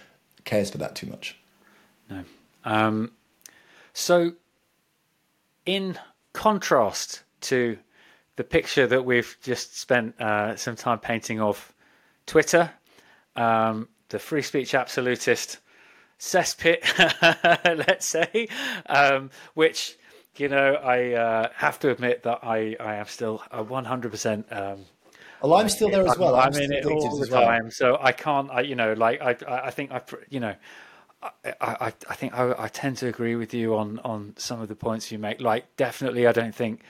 cares 0.45 0.69
for 0.69 0.77
that 0.77 0.95
too 0.95 1.07
much. 1.07 1.37
No. 2.09 2.23
Um, 2.63 3.11
so, 3.93 4.33
in 5.65 5.97
contrast 6.33 7.23
to 7.41 7.77
the 8.35 8.43
picture 8.43 8.87
that 8.87 9.05
we've 9.05 9.37
just 9.41 9.79
spent 9.79 10.19
uh, 10.19 10.55
some 10.55 10.75
time 10.75 10.99
painting 10.99 11.39
of 11.39 11.73
Twitter, 12.25 12.71
um, 13.35 13.87
the 14.09 14.19
free 14.19 14.41
speech 14.41 14.75
absolutist 14.75 15.59
cesspit, 16.19 16.83
let's 17.87 18.05
say, 18.05 18.47
um, 18.87 19.29
which 19.53 19.97
you 20.35 20.49
know 20.49 20.75
I 20.75 21.13
uh, 21.13 21.49
have 21.55 21.79
to 21.79 21.91
admit 21.91 22.23
that 22.23 22.39
I 22.43 22.75
I 22.79 22.95
am 22.95 23.07
still 23.07 23.41
a 23.51 23.63
one 23.63 23.85
hundred 23.85 24.11
percent. 24.11 24.47
Um, 24.51 24.85
well, 25.41 25.55
I'm 25.55 25.69
still 25.69 25.89
there 25.89 26.07
as 26.07 26.17
well. 26.17 26.35
I'm, 26.35 26.53
I'm 26.53 26.61
in 26.61 26.71
it 26.71 26.85
all 26.85 27.19
the 27.19 27.27
time, 27.27 27.63
well. 27.63 27.71
so 27.71 27.97
I 28.01 28.11
can't. 28.11 28.49
I, 28.49 28.61
you 28.61 28.75
know, 28.75 28.93
like 28.93 29.21
I, 29.21 29.35
I 29.47 29.69
think 29.69 29.91
I, 29.91 30.01
you 30.29 30.39
know, 30.39 30.55
I, 31.25 31.31
I, 31.61 31.93
I 32.09 32.15
think 32.15 32.33
I, 32.33 32.53
I, 32.57 32.67
tend 32.67 32.97
to 32.97 33.07
agree 33.07 33.35
with 33.35 33.53
you 33.53 33.75
on, 33.75 33.99
on 33.99 34.33
some 34.37 34.61
of 34.61 34.67
the 34.67 34.75
points 34.75 35.11
you 35.11 35.17
make. 35.17 35.41
Like, 35.41 35.75
definitely, 35.75 36.27
I 36.27 36.31
don't 36.31 36.53
think 36.53 36.81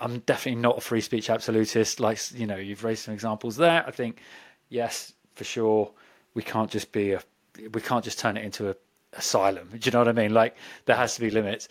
I'm 0.00 0.20
definitely 0.20 0.60
not 0.60 0.78
a 0.78 0.80
free 0.80 1.00
speech 1.00 1.28
absolutist. 1.28 2.00
Like 2.00 2.18
you 2.32 2.46
know, 2.46 2.56
you've 2.56 2.84
raised 2.84 3.04
some 3.04 3.14
examples 3.14 3.56
there. 3.56 3.84
I 3.86 3.90
think 3.90 4.20
yes, 4.68 5.12
for 5.34 5.44
sure, 5.44 5.90
we 6.34 6.42
can't 6.42 6.70
just 6.70 6.92
be 6.92 7.12
a 7.12 7.22
we 7.72 7.80
can't 7.80 8.04
just 8.04 8.18
turn 8.18 8.36
it 8.36 8.44
into 8.44 8.70
a 8.70 8.76
asylum. 9.14 9.68
Do 9.72 9.78
you 9.82 9.90
know 9.90 9.98
what 9.98 10.08
I 10.08 10.12
mean? 10.12 10.32
Like 10.32 10.56
there 10.84 10.96
has 10.96 11.14
to 11.16 11.20
be 11.20 11.30
limits. 11.30 11.68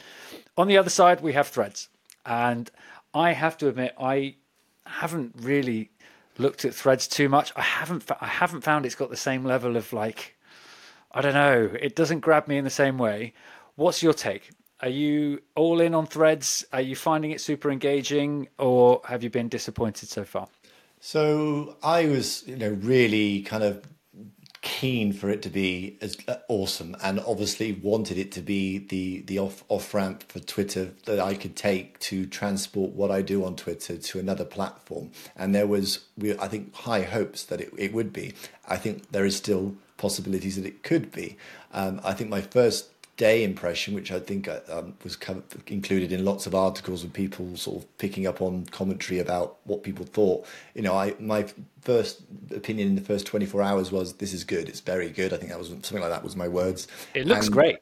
On 0.58 0.68
the 0.68 0.78
other 0.78 0.90
side, 0.90 1.22
we 1.22 1.34
have 1.34 1.48
threads, 1.48 1.90
and 2.26 2.70
I 3.14 3.32
have 3.32 3.58
to 3.60 3.70
admit, 3.70 3.96
I 4.00 4.36
haven't 4.86 5.34
really 5.38 5.92
looked 6.38 6.66
at 6.66 6.74
threads 6.74 7.08
too 7.08 7.30
much. 7.30 7.54
I 7.56 7.62
haven't. 7.62 8.10
I 8.20 8.28
haven't 8.28 8.62
found 8.62 8.86
it's 8.86 8.96
got 8.96 9.10
the 9.10 9.18
same 9.18 9.46
level 9.46 9.78
of 9.78 9.94
like. 9.94 10.36
I 11.14 11.22
don't 11.22 11.34
know. 11.34 11.72
It 11.80 11.96
doesn't 11.96 12.22
grab 12.22 12.48
me 12.48 12.58
in 12.58 12.64
the 12.64 12.70
same 12.70 12.98
way. 12.98 13.34
What's 13.76 14.02
your 14.02 14.14
take? 14.14 14.52
Are 14.82 14.90
you 14.90 15.42
all 15.56 15.80
in 15.80 15.94
on 15.94 16.08
threads? 16.08 16.66
Are 16.74 16.82
you 16.82 16.96
finding 16.96 17.32
it 17.32 17.42
super 17.42 17.70
engaging, 17.70 18.48
or 18.58 19.02
have 19.06 19.24
you 19.24 19.30
been 19.30 19.48
disappointed 19.48 20.10
so 20.10 20.24
far? 20.24 20.48
So 21.00 21.78
I 21.84 22.06
was, 22.06 22.48
you 22.48 22.56
know, 22.56 22.70
really 22.82 23.42
kind 23.42 23.64
of 23.64 23.86
keen 24.62 25.12
for 25.12 25.30
it 25.30 25.42
to 25.42 25.50
be 25.50 25.98
as 26.02 26.16
uh, 26.28 26.36
awesome 26.48 26.96
and 27.04 27.20
obviously 27.22 27.74
wanted 27.74 28.18
it 28.20 28.32
to 28.32 28.42
be 28.42 28.78
the 28.78 29.22
the 29.22 29.40
off 29.40 29.64
off 29.70 29.92
ramp 29.92 30.24
for 30.32 30.40
Twitter 30.40 30.92
that 31.06 31.20
I 31.20 31.34
could 31.34 31.56
take 31.56 31.98
to 32.02 32.28
transport 32.28 32.92
what 32.92 33.10
I 33.10 33.24
do 33.24 33.44
on 33.44 33.56
Twitter 33.56 33.98
to 33.98 34.20
another 34.20 34.46
platform 34.46 35.10
and 35.36 35.56
there 35.56 35.66
was 35.66 36.06
we 36.16 36.38
I 36.38 36.48
think 36.48 36.76
high 36.76 37.02
hopes 37.02 37.44
that 37.46 37.60
it, 37.60 37.74
it 37.76 37.92
would 37.92 38.14
be 38.14 38.36
I 38.68 38.78
think 38.78 39.12
there 39.12 39.26
is 39.26 39.36
still 39.36 39.76
possibilities 40.02 40.56
that 40.56 40.66
it 40.66 40.82
could 40.84 41.12
be 41.12 41.38
um, 41.74 42.02
I 42.04 42.14
think 42.14 42.30
my 42.30 42.42
first 42.42 42.90
day 43.18 43.44
impression, 43.44 43.94
which 43.94 44.12
I 44.12 44.20
think 44.20 44.48
uh, 44.48 44.62
um, 44.70 44.96
was 45.04 45.18
included 45.68 46.12
in 46.12 46.26
lots 46.26 46.48
of 46.48 46.56
articles 46.56 47.04
and 47.04 47.14
people 47.14 47.56
sort 47.56 47.84
of 47.84 47.98
picking 47.98 48.26
up 48.26 48.42
on 48.42 48.66
commentary 48.72 49.20
about 49.20 49.58
what 49.66 49.84
people 49.84 50.06
thought. 50.06 50.46
You 50.74 50.82
know, 50.82 50.96
I 50.96 51.14
my 51.20 51.46
first 51.82 52.22
opinion 52.56 52.88
in 52.88 52.96
the 52.96 53.02
first 53.02 53.26
24 53.28 53.62
hours 53.62 53.92
was 53.92 54.14
this 54.14 54.34
is 54.34 54.44
good. 54.44 54.68
It's 54.70 54.80
very 54.80 55.10
good. 55.10 55.34
I 55.34 55.38
think 55.38 55.50
that 55.50 55.60
was 55.60 55.70
something 55.70 56.02
like 56.02 56.10
that 56.10 56.24
was 56.24 56.36
my 56.36 56.48
words. 56.48 56.88
It 57.14 57.28
looks 57.28 57.48
and, 57.48 57.56
great. 57.56 57.78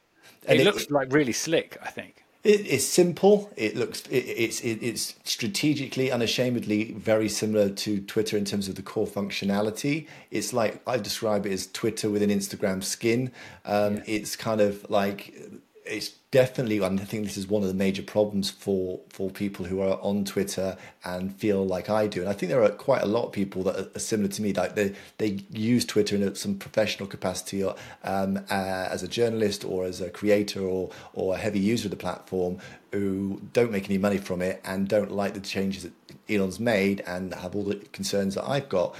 It, 0.46 0.60
it 0.60 0.64
looks 0.64 0.90
like 0.90 1.12
really 1.12 1.32
slick. 1.32 1.78
I 1.82 1.90
think. 1.90 2.19
It, 2.42 2.66
it's 2.66 2.84
simple. 2.84 3.50
It 3.56 3.76
looks. 3.76 4.02
It, 4.06 4.24
it's. 4.24 4.60
It, 4.60 4.82
it's 4.82 5.14
strategically, 5.24 6.10
unashamedly, 6.10 6.92
very 6.92 7.28
similar 7.28 7.68
to 7.70 8.00
Twitter 8.00 8.36
in 8.36 8.44
terms 8.44 8.68
of 8.68 8.76
the 8.76 8.82
core 8.82 9.06
functionality. 9.06 10.06
It's 10.30 10.52
like 10.52 10.80
I 10.86 10.96
describe 10.96 11.44
it 11.46 11.52
as 11.52 11.66
Twitter 11.66 12.08
with 12.08 12.22
an 12.22 12.30
Instagram 12.30 12.82
skin. 12.82 13.30
Um, 13.64 13.96
yeah. 13.96 14.02
It's 14.06 14.36
kind 14.36 14.60
of 14.60 14.88
like 14.88 15.34
it's 15.90 16.10
definitely, 16.30 16.78
and 16.78 17.00
I 17.00 17.04
think 17.04 17.24
this 17.24 17.36
is 17.36 17.48
one 17.48 17.62
of 17.62 17.68
the 17.68 17.74
major 17.74 18.02
problems 18.02 18.50
for 18.50 19.00
for 19.08 19.30
people 19.30 19.66
who 19.66 19.80
are 19.80 19.98
on 20.00 20.24
Twitter 20.24 20.76
and 21.04 21.34
feel 21.36 21.66
like 21.66 21.90
I 21.90 22.06
do. 22.06 22.20
And 22.20 22.28
I 22.28 22.32
think 22.32 22.50
there 22.50 22.62
are 22.62 22.70
quite 22.70 23.02
a 23.02 23.06
lot 23.06 23.26
of 23.26 23.32
people 23.32 23.62
that 23.64 23.90
are 23.96 23.98
similar 23.98 24.28
to 24.28 24.42
me. 24.42 24.52
Like 24.52 24.76
they 24.76 24.94
they 25.18 25.40
use 25.50 25.84
Twitter 25.84 26.16
in 26.16 26.34
some 26.34 26.56
professional 26.56 27.08
capacity, 27.08 27.62
or 27.64 27.74
um, 28.04 28.38
uh, 28.50 28.88
as 28.90 29.02
a 29.02 29.08
journalist, 29.08 29.64
or 29.64 29.84
as 29.84 30.00
a 30.00 30.10
creator, 30.10 30.62
or 30.62 30.90
or 31.12 31.34
a 31.34 31.38
heavy 31.38 31.60
user 31.60 31.86
of 31.86 31.90
the 31.90 31.96
platform, 31.96 32.58
who 32.92 33.40
don't 33.52 33.72
make 33.72 33.86
any 33.86 33.98
money 33.98 34.18
from 34.18 34.40
it 34.40 34.60
and 34.64 34.88
don't 34.88 35.10
like 35.10 35.34
the 35.34 35.40
changes 35.40 35.82
that 35.82 35.92
Elon's 36.28 36.60
made 36.60 37.02
and 37.06 37.34
have 37.34 37.54
all 37.56 37.64
the 37.64 37.76
concerns 37.92 38.36
that 38.36 38.48
I've 38.48 38.68
got 38.68 38.94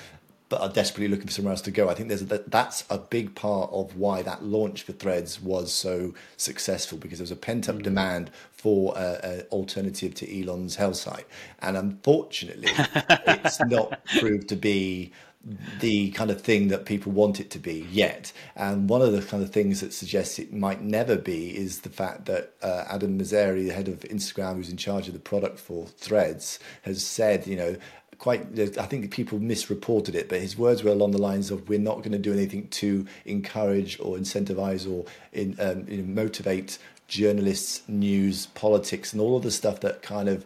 but 0.50 0.60
are 0.60 0.68
desperately 0.68 1.08
looking 1.08 1.28
for 1.28 1.32
somewhere 1.32 1.52
else 1.52 1.62
to 1.62 1.70
go. 1.70 1.88
I 1.88 1.94
think 1.94 2.08
there's 2.08 2.22
a, 2.22 2.26
that's 2.46 2.84
a 2.90 2.98
big 2.98 3.34
part 3.34 3.70
of 3.72 3.96
why 3.96 4.20
that 4.22 4.44
launch 4.44 4.82
for 4.82 4.92
Threads 4.92 5.40
was 5.40 5.72
so 5.72 6.12
successful 6.36 6.98
because 6.98 7.20
there 7.20 7.24
was 7.24 7.30
a 7.30 7.36
pent 7.36 7.68
up 7.68 7.76
mm. 7.76 7.82
demand 7.82 8.30
for 8.50 8.98
an 8.98 9.42
alternative 9.52 10.14
to 10.16 10.40
Elon's 10.42 10.76
hell 10.76 10.92
site, 10.92 11.26
and 11.60 11.78
unfortunately, 11.78 12.68
it's 12.74 13.60
not 13.60 14.04
proved 14.18 14.48
to 14.50 14.56
be 14.56 15.12
the 15.80 16.10
kind 16.10 16.30
of 16.30 16.42
thing 16.42 16.68
that 16.68 16.84
people 16.84 17.12
want 17.12 17.40
it 17.40 17.50
to 17.50 17.58
be 17.58 17.86
yet. 17.90 18.30
And 18.56 18.90
one 18.90 19.00
of 19.00 19.12
the 19.12 19.22
kind 19.22 19.42
of 19.42 19.50
things 19.50 19.80
that 19.80 19.94
suggests 19.94 20.38
it 20.38 20.52
might 20.52 20.82
never 20.82 21.16
be 21.16 21.56
is 21.56 21.80
the 21.80 21.88
fact 21.88 22.26
that 22.26 22.52
uh, 22.62 22.84
Adam 22.88 23.18
Mosseri, 23.18 23.66
the 23.66 23.72
head 23.72 23.88
of 23.88 24.00
Instagram, 24.00 24.56
who's 24.56 24.68
in 24.68 24.76
charge 24.76 25.08
of 25.08 25.14
the 25.14 25.20
product 25.20 25.58
for 25.58 25.86
Threads, 25.86 26.58
has 26.82 27.02
said, 27.02 27.46
you 27.46 27.56
know, 27.56 27.76
quite 28.20 28.58
i 28.78 28.86
think 28.86 29.10
people 29.10 29.40
misreported 29.40 30.14
it 30.14 30.28
but 30.28 30.40
his 30.40 30.56
words 30.56 30.84
were 30.84 30.92
along 30.92 31.10
the 31.10 31.18
lines 31.18 31.50
of 31.50 31.68
we're 31.68 31.78
not 31.78 31.98
going 31.98 32.12
to 32.12 32.18
do 32.18 32.32
anything 32.32 32.68
to 32.68 33.04
encourage 33.24 33.98
or 33.98 34.16
incentivize 34.16 34.88
or 34.88 35.04
in, 35.32 35.56
um, 35.58 35.84
you 35.88 35.96
know, 35.96 36.22
motivate 36.22 36.78
journalists 37.08 37.82
news 37.88 38.46
politics 38.46 39.12
and 39.12 39.22
all 39.22 39.36
of 39.36 39.42
the 39.42 39.50
stuff 39.50 39.80
that 39.80 40.02
kind 40.02 40.28
of 40.28 40.44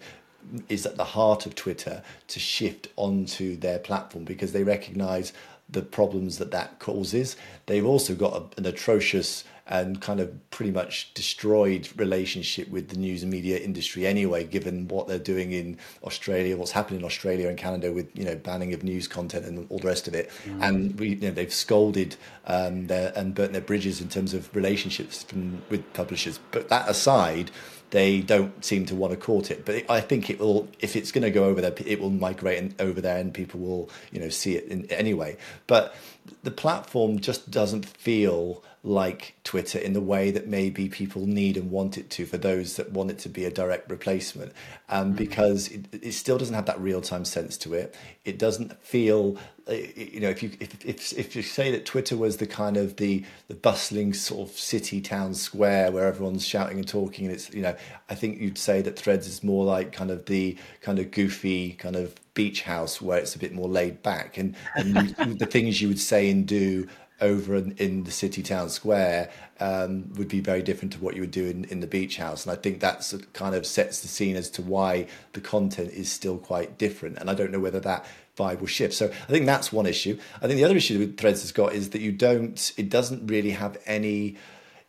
is 0.68 0.86
at 0.86 0.96
the 0.96 1.04
heart 1.04 1.46
of 1.46 1.54
twitter 1.56 2.00
to 2.28 2.38
shift 2.38 2.88
onto 2.96 3.56
their 3.56 3.80
platform 3.80 4.24
because 4.24 4.52
they 4.52 4.62
recognize 4.62 5.32
the 5.68 5.82
problems 5.82 6.38
that 6.38 6.50
that 6.50 6.78
causes. 6.78 7.36
They've 7.66 7.84
also 7.84 8.14
got 8.14 8.34
a, 8.34 8.60
an 8.60 8.66
atrocious 8.66 9.44
and 9.66 10.02
kind 10.02 10.20
of 10.20 10.50
pretty 10.50 10.70
much 10.70 11.12
destroyed 11.14 11.88
relationship 11.96 12.68
with 12.68 12.88
the 12.88 12.96
news 12.96 13.22
and 13.22 13.32
media 13.32 13.58
industry 13.58 14.06
anyway, 14.06 14.44
given 14.44 14.88
what 14.88 15.08
they're 15.08 15.18
doing 15.18 15.52
in 15.52 15.78
Australia, 16.02 16.56
what's 16.56 16.72
happening 16.72 17.00
in 17.00 17.06
Australia 17.06 17.48
and 17.48 17.56
Canada 17.56 17.90
with 17.92 18.08
you 18.16 18.24
know 18.24 18.36
banning 18.36 18.74
of 18.74 18.82
news 18.82 19.08
content 19.08 19.46
and 19.46 19.66
all 19.70 19.78
the 19.78 19.86
rest 19.86 20.06
of 20.06 20.14
it. 20.14 20.30
Mm. 20.44 20.62
And 20.62 21.00
we, 21.00 21.08
you 21.10 21.28
know, 21.28 21.30
they've 21.30 21.52
scolded 21.52 22.16
um, 22.46 22.88
their, 22.88 23.12
and 23.16 23.34
burnt 23.34 23.52
their 23.52 23.62
bridges 23.62 24.00
in 24.00 24.08
terms 24.08 24.34
of 24.34 24.54
relationships 24.54 25.22
from, 25.22 25.62
with 25.70 25.90
publishers. 25.94 26.38
But 26.50 26.68
that 26.68 26.88
aside, 26.88 27.50
they 27.90 28.20
don't 28.20 28.64
seem 28.64 28.86
to 28.86 28.94
want 28.94 29.12
to 29.12 29.16
court 29.16 29.50
it. 29.50 29.64
But 29.64 29.88
I 29.88 30.00
think 30.00 30.28
it 30.28 30.40
will, 30.40 30.68
if 30.80 30.96
it's 30.96 31.12
going 31.12 31.22
to 31.22 31.30
go 31.30 31.44
over 31.44 31.60
there, 31.60 31.72
it 31.86 32.00
will 32.00 32.10
migrate 32.10 32.74
over 32.80 33.00
there, 33.00 33.18
and 33.18 33.32
people 33.32 33.60
will, 33.60 33.90
you 34.10 34.20
know, 34.20 34.28
see 34.28 34.56
it 34.56 34.66
in, 34.66 34.84
anyway. 34.90 35.36
But 35.66 35.94
the 36.42 36.50
platform 36.50 37.20
just 37.20 37.50
doesn't 37.50 37.86
feel 37.86 38.62
like 38.86 39.34
Twitter 39.44 39.78
in 39.78 39.94
the 39.94 40.00
way 40.00 40.30
that 40.30 40.46
maybe 40.46 40.90
people 40.90 41.26
need 41.26 41.56
and 41.56 41.70
want 41.70 41.96
it 41.96 42.10
to 42.10 42.26
for 42.26 42.36
those 42.36 42.76
that 42.76 42.92
want 42.92 43.10
it 43.10 43.18
to 43.18 43.30
be 43.30 43.46
a 43.46 43.50
direct 43.50 43.90
replacement. 43.90 44.52
Um, 44.90 45.06
mm-hmm. 45.06 45.16
Because 45.16 45.68
it, 45.68 45.86
it, 45.90 46.12
still 46.12 46.36
doesn't 46.36 46.54
have 46.54 46.66
that 46.66 46.78
real 46.78 47.00
time 47.00 47.24
sense 47.24 47.56
to 47.58 47.72
it. 47.72 47.96
It 48.26 48.38
doesn't 48.38 48.78
feel, 48.84 49.38
uh, 49.66 49.72
you 49.72 50.20
know, 50.20 50.28
if 50.28 50.42
you 50.42 50.50
if, 50.60 50.84
if 50.84 51.18
if 51.18 51.34
you 51.34 51.40
say 51.40 51.70
that 51.70 51.86
Twitter 51.86 52.14
was 52.14 52.36
the 52.36 52.46
kind 52.46 52.76
of 52.76 52.96
the 52.96 53.24
the 53.48 53.54
bustling 53.54 54.12
sort 54.12 54.50
of 54.50 54.54
city 54.54 55.00
town 55.00 55.32
square 55.32 55.90
where 55.90 56.06
everyone's 56.06 56.46
shouting 56.46 56.76
and 56.76 56.86
talking, 56.86 57.24
and 57.24 57.34
it's 57.34 57.50
you 57.54 57.62
know, 57.62 57.74
I 58.10 58.14
think 58.14 58.38
you'd 58.38 58.58
say 58.58 58.82
that 58.82 58.98
Threads 58.98 59.26
is 59.26 59.42
more 59.42 59.64
like 59.64 59.92
kind 59.92 60.10
of 60.10 60.26
the 60.26 60.58
kind 60.82 60.98
of 60.98 61.10
goofy 61.10 61.72
kind 61.72 61.96
of 61.96 62.14
beach 62.34 62.62
house 62.62 63.00
where 63.00 63.18
it's 63.18 63.34
a 63.34 63.38
bit 63.38 63.52
more 63.52 63.68
laid 63.68 64.02
back 64.02 64.36
and, 64.36 64.56
and 64.74 65.14
the 65.38 65.46
things 65.46 65.80
you 65.80 65.86
would 65.86 66.00
say 66.00 66.28
and 66.28 66.46
do 66.46 66.86
over 67.24 67.56
in, 67.56 67.72
in 67.72 68.04
the 68.04 68.10
city 68.10 68.42
town 68.42 68.68
square 68.68 69.30
um, 69.58 70.12
would 70.14 70.28
be 70.28 70.40
very 70.40 70.62
different 70.62 70.92
to 70.92 70.98
what 70.98 71.14
you 71.14 71.22
would 71.22 71.30
do 71.30 71.46
in, 71.46 71.64
in 71.64 71.80
the 71.80 71.86
beach 71.86 72.18
house. 72.18 72.44
And 72.44 72.52
I 72.52 72.60
think 72.60 72.80
that's 72.80 73.14
kind 73.32 73.54
of 73.54 73.66
sets 73.66 74.00
the 74.00 74.08
scene 74.08 74.36
as 74.36 74.50
to 74.50 74.62
why 74.62 75.06
the 75.32 75.40
content 75.40 75.90
is 75.92 76.12
still 76.12 76.38
quite 76.38 76.78
different. 76.78 77.18
And 77.18 77.30
I 77.30 77.34
don't 77.34 77.50
know 77.50 77.60
whether 77.60 77.80
that 77.80 78.04
vibe 78.36 78.60
will 78.60 78.66
shift. 78.66 78.94
So 78.94 79.06
I 79.06 79.32
think 79.32 79.46
that's 79.46 79.72
one 79.72 79.86
issue. 79.86 80.18
I 80.36 80.46
think 80.46 80.56
the 80.56 80.64
other 80.64 80.76
issue 80.76 80.98
that 80.98 81.16
Threads 81.18 81.40
has 81.40 81.52
got 81.52 81.72
is 81.72 81.90
that 81.90 82.00
you 82.00 82.12
don't, 82.12 82.72
it 82.76 82.90
doesn't 82.90 83.26
really 83.26 83.50
have 83.50 83.78
any 83.86 84.36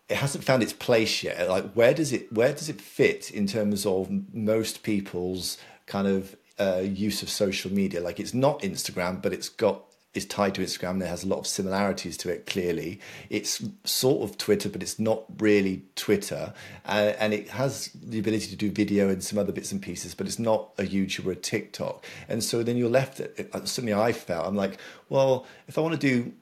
it 0.08 0.18
hasn't 0.18 0.44
found 0.44 0.62
its 0.62 0.74
place 0.74 1.24
yet. 1.24 1.50
Like 1.50 1.72
where 1.74 1.94
does 1.94 2.14
it 2.14 2.32
where 2.32 2.54
does 2.54 2.70
it 2.70 2.80
fit 2.80 3.32
in 3.32 3.48
terms 3.48 3.88
of 3.88 4.08
most 4.34 4.84
people's 4.84 5.58
kind 5.88 6.08
of 6.08 6.36
uh, 6.60 6.84
use 6.84 7.24
of 7.24 7.30
social 7.30 7.72
media? 7.74 8.02
Like 8.02 8.20
it's 8.20 8.34
not 8.34 8.62
Instagram, 8.62 9.20
but 9.20 9.34
it's 9.34 9.50
got 9.50 9.84
is 10.16 10.26
tied 10.26 10.56
to 10.56 10.62
Instagram 10.62 11.02
it 11.02 11.08
has 11.08 11.24
a 11.24 11.28
lot 11.28 11.40
of 11.40 11.48
similarities 11.48 12.18
to 12.18 12.30
it. 12.30 12.46
Clearly, 12.46 13.00
it's 13.30 13.64
sort 13.84 14.28
of 14.28 14.38
Twitter, 14.38 14.70
but 14.70 14.82
it's 14.82 14.98
not 14.98 15.26
really 15.38 15.84
Twitter, 15.96 16.54
uh, 16.86 17.14
and 17.20 17.34
it 17.34 17.50
has 17.50 17.90
the 17.94 18.18
ability 18.20 18.48
to 18.48 18.56
do 18.56 18.72
video 18.72 19.10
and 19.10 19.24
some 19.24 19.38
other 19.38 19.52
bits 19.52 19.72
and 19.72 19.82
pieces, 19.82 20.16
but 20.16 20.26
it's 20.26 20.40
not 20.40 20.72
a 20.78 20.84
YouTube 20.84 21.28
or 21.28 21.32
a 21.32 21.36
TikTok. 21.36 22.06
And 22.30 22.44
so 22.44 22.64
then 22.64 22.78
you're 22.78 22.90
left. 22.90 23.20
At, 23.20 23.68
certainly, 23.68 23.94
I 23.94 24.12
felt 24.14 24.48
I'm 24.48 24.56
like, 24.56 24.80
well, 25.10 25.46
if 25.68 25.78
I 25.78 25.82
want 25.82 26.00
to 26.00 26.08
do 26.08 26.34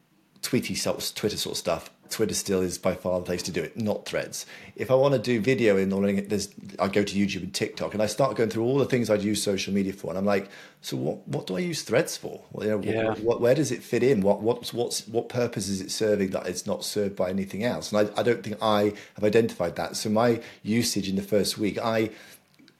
tweety 0.41 0.75
sort 0.75 0.97
of, 0.97 1.15
Twitter 1.15 1.37
sort 1.37 1.53
of 1.53 1.57
stuff, 1.57 1.89
Twitter 2.13 2.33
still 2.33 2.61
is 2.61 2.77
by 2.77 2.95
far 2.95 3.19
the 3.19 3.25
place 3.25 3.43
to 3.43 3.51
do 3.51 3.61
it, 3.61 3.75
not 3.75 4.05
Threads. 4.05 4.45
If 4.75 4.89
I 4.91 4.95
want 4.95 5.13
to 5.13 5.19
do 5.19 5.41
video 5.41 5.77
in 5.77 5.91
or 5.91 6.11
there's, 6.11 6.49
I 6.79 6.87
go 6.87 7.03
to 7.03 7.13
YouTube 7.15 7.43
and 7.43 7.53
TikTok, 7.53 7.93
and 7.93 8.01
I 8.01 8.05
start 8.05 8.37
going 8.37 8.49
through 8.49 8.63
all 8.63 8.77
the 8.77 8.85
things 8.85 9.09
I'd 9.09 9.23
use 9.23 9.41
social 9.41 9.73
media 9.73 9.93
for, 9.93 10.09
and 10.09 10.17
I'm 10.17 10.25
like, 10.25 10.49
so 10.81 10.97
what? 10.97 11.27
What 11.27 11.47
do 11.47 11.55
I 11.55 11.59
use 11.59 11.81
Threads 11.81 12.17
for? 12.17 12.41
Well, 12.51 12.65
you 12.65 12.71
know, 12.71 12.83
yeah. 12.83 13.09
what, 13.09 13.19
what, 13.19 13.41
where 13.41 13.55
does 13.55 13.71
it 13.71 13.81
fit 13.81 14.03
in? 14.03 14.21
What 14.21 14.41
what's 14.41 14.73
what's 14.73 15.07
what 15.07 15.29
purpose 15.29 15.69
is 15.69 15.81
it 15.81 15.91
serving 15.91 16.31
that 16.31 16.45
it's 16.45 16.67
not 16.67 16.83
served 16.83 17.15
by 17.15 17.29
anything 17.29 17.63
else? 17.63 17.91
And 17.91 18.09
I, 18.09 18.19
I 18.19 18.23
don't 18.23 18.43
think 18.43 18.57
I 18.61 18.93
have 19.15 19.23
identified 19.23 19.75
that. 19.77 19.95
So 19.95 20.09
my 20.09 20.41
usage 20.61 21.09
in 21.09 21.15
the 21.15 21.21
first 21.21 21.57
week, 21.57 21.77
I 21.79 22.09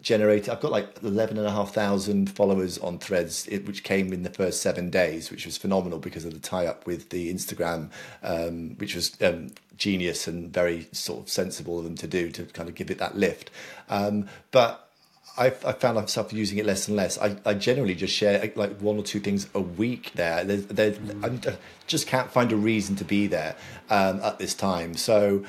generated 0.03 0.49
i've 0.49 0.59
got 0.59 0.71
like 0.71 1.01
11,500 1.01 2.29
followers 2.29 2.77
on 2.79 2.99
threads 2.99 3.47
which 3.65 3.83
came 3.83 4.13
in 4.13 4.21
the 4.21 4.29
first 4.29 4.61
seven 4.61 4.89
days 4.89 5.31
which 5.31 5.45
was 5.45 5.57
phenomenal 5.57 5.97
because 5.97 6.25
of 6.25 6.33
the 6.33 6.39
tie-up 6.39 6.85
with 6.85 7.09
the 7.09 7.33
instagram 7.33 7.89
um, 8.21 8.75
which 8.77 8.93
was 8.93 9.17
um, 9.21 9.49
genius 9.77 10.27
and 10.27 10.53
very 10.53 10.87
sort 10.91 11.23
of 11.23 11.29
sensible 11.29 11.79
of 11.79 11.85
them 11.85 11.95
to 11.95 12.05
do 12.05 12.29
to 12.29 12.43
kind 12.45 12.69
of 12.69 12.75
give 12.75 12.91
it 12.91 12.99
that 12.99 13.17
lift 13.17 13.49
um, 13.89 14.27
but 14.51 14.89
I, 15.35 15.47
I 15.47 15.71
found 15.71 15.95
myself 15.95 16.31
using 16.31 16.59
it 16.59 16.65
less 16.65 16.87
and 16.87 16.95
less. 16.95 17.17
I, 17.17 17.35
I 17.43 17.55
generally 17.55 17.95
just 17.95 18.13
share 18.13 18.51
like 18.55 18.79
one 18.79 18.97
or 18.97 19.03
two 19.03 19.19
things 19.19 19.47
a 19.55 19.61
week 19.61 20.11
there. 20.13 20.43
There's, 20.43 20.65
there's. 20.67 20.99
I 21.23 21.57
just 21.87 22.05
can't 22.05 22.29
find 22.29 22.51
a 22.51 22.55
reason 22.55 22.95
to 22.97 23.03
be 23.03 23.25
there 23.25 23.55
um, 23.89 24.19
at 24.21 24.37
this 24.37 24.53
time. 24.53 24.93
So 24.93 25.43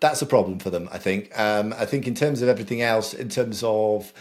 that's 0.00 0.22
a 0.22 0.26
problem 0.26 0.58
for 0.58 0.70
them, 0.70 0.88
I 0.90 0.98
think. 0.98 1.38
Um, 1.38 1.74
I 1.74 1.84
think 1.84 2.06
in 2.06 2.14
terms 2.14 2.42
of 2.42 2.48
everything 2.48 2.82
else, 2.82 3.14
in 3.14 3.28
terms 3.28 3.62
of 3.62 4.12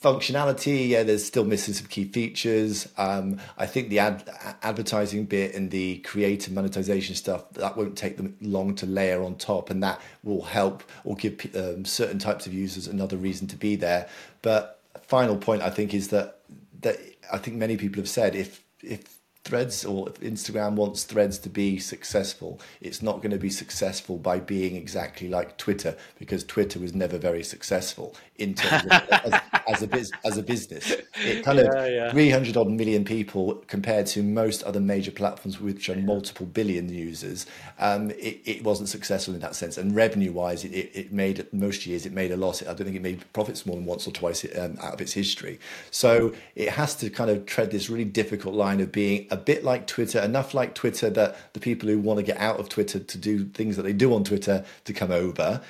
functionality, 0.00 0.88
yeah, 0.88 1.02
there's 1.02 1.24
still 1.24 1.44
missing 1.44 1.74
some 1.74 1.86
key 1.86 2.04
features. 2.04 2.88
Um, 2.96 3.40
I 3.58 3.66
think 3.66 3.88
the 3.88 3.98
ad, 3.98 4.28
advertising 4.62 5.24
bit 5.24 5.54
and 5.54 5.70
the 5.70 5.98
creative 5.98 6.52
monetization 6.52 7.16
stuff 7.16 7.50
that 7.52 7.76
won't 7.76 7.96
take 7.96 8.16
them 8.16 8.36
long 8.40 8.74
to 8.76 8.86
layer 8.86 9.22
on 9.22 9.36
top, 9.36 9.70
and 9.70 9.82
that 9.82 10.00
will 10.22 10.42
help 10.42 10.84
or 11.04 11.16
give 11.16 11.50
um, 11.56 11.84
certain 11.84 12.18
types 12.18 12.46
of 12.46 12.54
users 12.54 12.86
another 12.86 13.16
reason 13.16 13.46
to 13.48 13.56
be 13.56 13.76
there. 13.76 14.08
But 14.42 14.80
final 15.02 15.36
point, 15.36 15.62
I 15.62 15.70
think, 15.70 15.94
is 15.94 16.08
that 16.08 16.40
that 16.82 16.98
I 17.32 17.38
think 17.38 17.56
many 17.56 17.76
people 17.76 18.00
have 18.00 18.08
said 18.08 18.36
if 18.36 18.62
if 18.82 19.18
Threads 19.44 19.84
or 19.84 20.06
Instagram 20.22 20.74
wants 20.74 21.04
Threads 21.04 21.38
to 21.40 21.50
be 21.50 21.78
successful, 21.78 22.60
it's 22.80 23.02
not 23.02 23.18
going 23.18 23.30
to 23.30 23.38
be 23.38 23.50
successful 23.50 24.16
by 24.16 24.40
being 24.40 24.74
exactly 24.74 25.28
like 25.28 25.58
Twitter 25.58 25.96
because 26.18 26.44
Twitter 26.44 26.78
was 26.78 26.94
never 26.94 27.18
very 27.18 27.42
successful 27.42 28.14
in 28.36 28.54
terms 28.54 28.84
of, 28.84 28.90
as, 29.10 29.40
as, 29.68 29.82
a 29.82 29.86
biz, 29.86 30.10
as 30.24 30.38
a 30.38 30.42
business. 30.42 30.90
It 31.16 31.44
kind 31.44 31.58
yeah, 31.58 31.64
of 31.64 31.92
yeah. 31.92 32.10
300 32.10 32.56
odd 32.56 32.68
million 32.68 33.04
people 33.04 33.62
compared 33.66 34.06
to 34.08 34.22
most 34.22 34.62
other 34.64 34.80
major 34.80 35.10
platforms 35.10 35.60
which 35.60 35.88
are 35.88 35.96
multiple 35.96 36.46
billion 36.46 36.88
users. 36.88 37.46
Um, 37.78 38.10
it, 38.12 38.40
it 38.44 38.64
wasn't 38.64 38.88
successful 38.88 39.34
in 39.34 39.40
that 39.40 39.54
sense. 39.54 39.78
And 39.78 39.94
revenue 39.94 40.32
wise, 40.32 40.64
it, 40.64 40.90
it 40.94 41.12
made 41.12 41.46
most 41.52 41.86
years 41.86 42.06
it 42.06 42.12
made 42.12 42.32
a 42.32 42.36
loss. 42.36 42.62
I 42.62 42.66
don't 42.66 42.84
think 42.84 42.96
it 42.96 43.02
made 43.02 43.30
profits 43.32 43.66
more 43.66 43.76
than 43.76 43.84
once 43.84 44.06
or 44.06 44.10
twice 44.10 44.44
um, 44.58 44.78
out 44.82 44.94
of 44.94 45.00
its 45.00 45.12
history. 45.12 45.60
So 45.90 46.32
it 46.54 46.70
has 46.70 46.94
to 46.96 47.10
kind 47.10 47.30
of 47.30 47.46
tread 47.46 47.70
this 47.70 47.88
really 47.90 48.04
difficult 48.04 48.54
line 48.54 48.80
of 48.80 48.90
being 48.90 49.26
a 49.34 49.36
bit 49.36 49.64
like 49.64 49.86
Twitter, 49.86 50.20
enough 50.20 50.54
like 50.54 50.74
Twitter 50.74 51.10
that 51.10 51.36
the 51.54 51.60
people 51.60 51.88
who 51.88 51.98
want 51.98 52.18
to 52.18 52.22
get 52.22 52.38
out 52.38 52.60
of 52.60 52.68
Twitter 52.68 53.00
to 53.00 53.18
do 53.18 53.44
things 53.46 53.76
that 53.76 53.82
they 53.82 53.92
do 53.92 54.14
on 54.14 54.22
Twitter 54.22 54.64
to 54.84 54.92
come 54.92 55.10
over. 55.10 55.60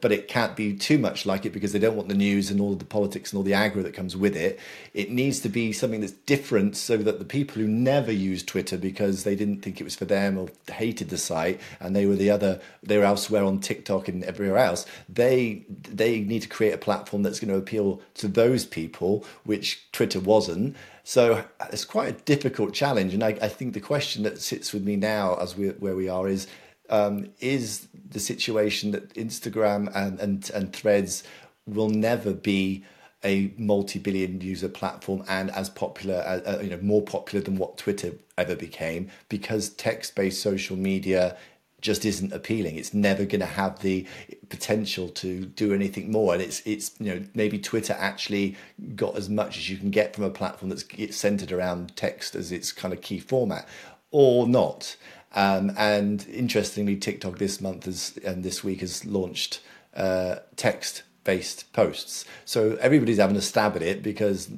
But 0.00 0.10
it 0.10 0.26
can't 0.26 0.56
be 0.56 0.74
too 0.74 0.98
much 0.98 1.26
like 1.26 1.44
it 1.44 1.50
because 1.50 1.72
they 1.72 1.78
don't 1.78 1.96
want 1.96 2.08
the 2.08 2.14
news 2.14 2.50
and 2.50 2.60
all 2.60 2.74
the 2.74 2.84
politics 2.84 3.30
and 3.30 3.36
all 3.36 3.44
the 3.44 3.52
aggro 3.52 3.82
that 3.82 3.94
comes 3.94 4.16
with 4.16 4.36
it. 4.36 4.58
It 4.94 5.10
needs 5.10 5.40
to 5.40 5.50
be 5.50 5.72
something 5.72 6.00
that's 6.00 6.12
different 6.12 6.76
so 6.76 6.96
that 6.96 7.18
the 7.18 7.24
people 7.24 7.60
who 7.60 7.68
never 7.68 8.10
use 8.10 8.42
Twitter 8.42 8.78
because 8.78 9.24
they 9.24 9.36
didn't 9.36 9.60
think 9.60 9.80
it 9.80 9.84
was 9.84 9.94
for 9.94 10.06
them 10.06 10.38
or 10.38 10.48
hated 10.72 11.10
the 11.10 11.18
site 11.18 11.60
and 11.78 11.94
they 11.94 12.06
were 12.06 12.16
the 12.16 12.30
other, 12.30 12.58
they 12.82 12.96
were 12.96 13.04
elsewhere 13.04 13.44
on 13.44 13.60
TikTok 13.60 14.08
and 14.08 14.24
everywhere 14.24 14.58
else, 14.58 14.86
they 15.08 15.64
they 15.68 16.20
need 16.20 16.42
to 16.42 16.48
create 16.48 16.72
a 16.72 16.78
platform 16.78 17.22
that's 17.22 17.38
going 17.38 17.52
to 17.52 17.58
appeal 17.58 18.00
to 18.14 18.28
those 18.28 18.64
people, 18.64 19.24
which 19.44 19.86
Twitter 19.92 20.20
wasn't 20.20 20.74
so 21.04 21.44
it's 21.72 21.84
quite 21.84 22.08
a 22.08 22.22
difficult 22.22 22.74
challenge, 22.74 23.14
and 23.14 23.22
I, 23.24 23.38
I 23.40 23.48
think 23.48 23.74
the 23.74 23.80
question 23.80 24.22
that 24.24 24.40
sits 24.40 24.72
with 24.72 24.84
me 24.84 24.96
now, 24.96 25.36
as 25.36 25.56
we 25.56 25.68
where 25.68 25.96
we 25.96 26.08
are, 26.08 26.28
is 26.28 26.46
um, 26.88 27.30
is 27.40 27.88
the 28.10 28.20
situation 28.20 28.90
that 28.92 29.14
Instagram 29.14 29.90
and, 29.94 30.20
and 30.20 30.50
and 30.50 30.72
Threads 30.72 31.24
will 31.66 31.88
never 31.88 32.32
be 32.32 32.84
a 33.24 33.52
multi-billion 33.58 34.40
user 34.40 34.68
platform 34.68 35.22
and 35.28 35.50
as 35.50 35.68
popular, 35.68 36.16
uh, 36.26 36.40
uh 36.52 36.60
you 36.62 36.70
know, 36.70 36.78
more 36.80 37.02
popular 37.02 37.44
than 37.44 37.56
what 37.56 37.76
Twitter 37.76 38.12
ever 38.38 38.56
became 38.56 39.10
because 39.28 39.68
text-based 39.70 40.40
social 40.40 40.76
media 40.76 41.36
just 41.80 42.04
isn't 42.04 42.32
appealing. 42.32 42.76
It's 42.76 42.94
never 42.94 43.24
going 43.24 43.40
to 43.40 43.46
have 43.46 43.80
the 43.80 44.06
potential 44.48 45.08
to 45.08 45.46
do 45.46 45.72
anything 45.72 46.10
more. 46.10 46.34
And 46.34 46.42
it's 46.42 46.60
it's 46.64 46.92
you 46.98 47.14
know 47.14 47.24
maybe 47.34 47.58
Twitter 47.58 47.96
actually 47.98 48.56
got 48.94 49.16
as 49.16 49.28
much 49.28 49.58
as 49.58 49.70
you 49.70 49.76
can 49.76 49.90
get 49.90 50.14
from 50.14 50.24
a 50.24 50.30
platform 50.30 50.70
that's 50.70 51.16
centered 51.16 51.52
around 51.52 51.96
text 51.96 52.34
as 52.34 52.52
its 52.52 52.72
kind 52.72 52.92
of 52.94 53.00
key 53.00 53.18
format, 53.18 53.68
or 54.10 54.46
not. 54.46 54.96
Um, 55.32 55.72
and 55.76 56.26
interestingly, 56.28 56.96
TikTok 56.96 57.38
this 57.38 57.60
month 57.60 57.84
has 57.84 58.18
and 58.24 58.42
this 58.42 58.64
week 58.64 58.80
has 58.80 59.04
launched 59.04 59.60
uh, 59.94 60.36
text 60.56 61.02
based 61.24 61.72
posts. 61.72 62.24
So 62.44 62.76
everybody's 62.80 63.18
having 63.18 63.36
a 63.36 63.42
stab 63.42 63.76
at 63.76 63.82
it 63.82 64.02
because 64.02 64.48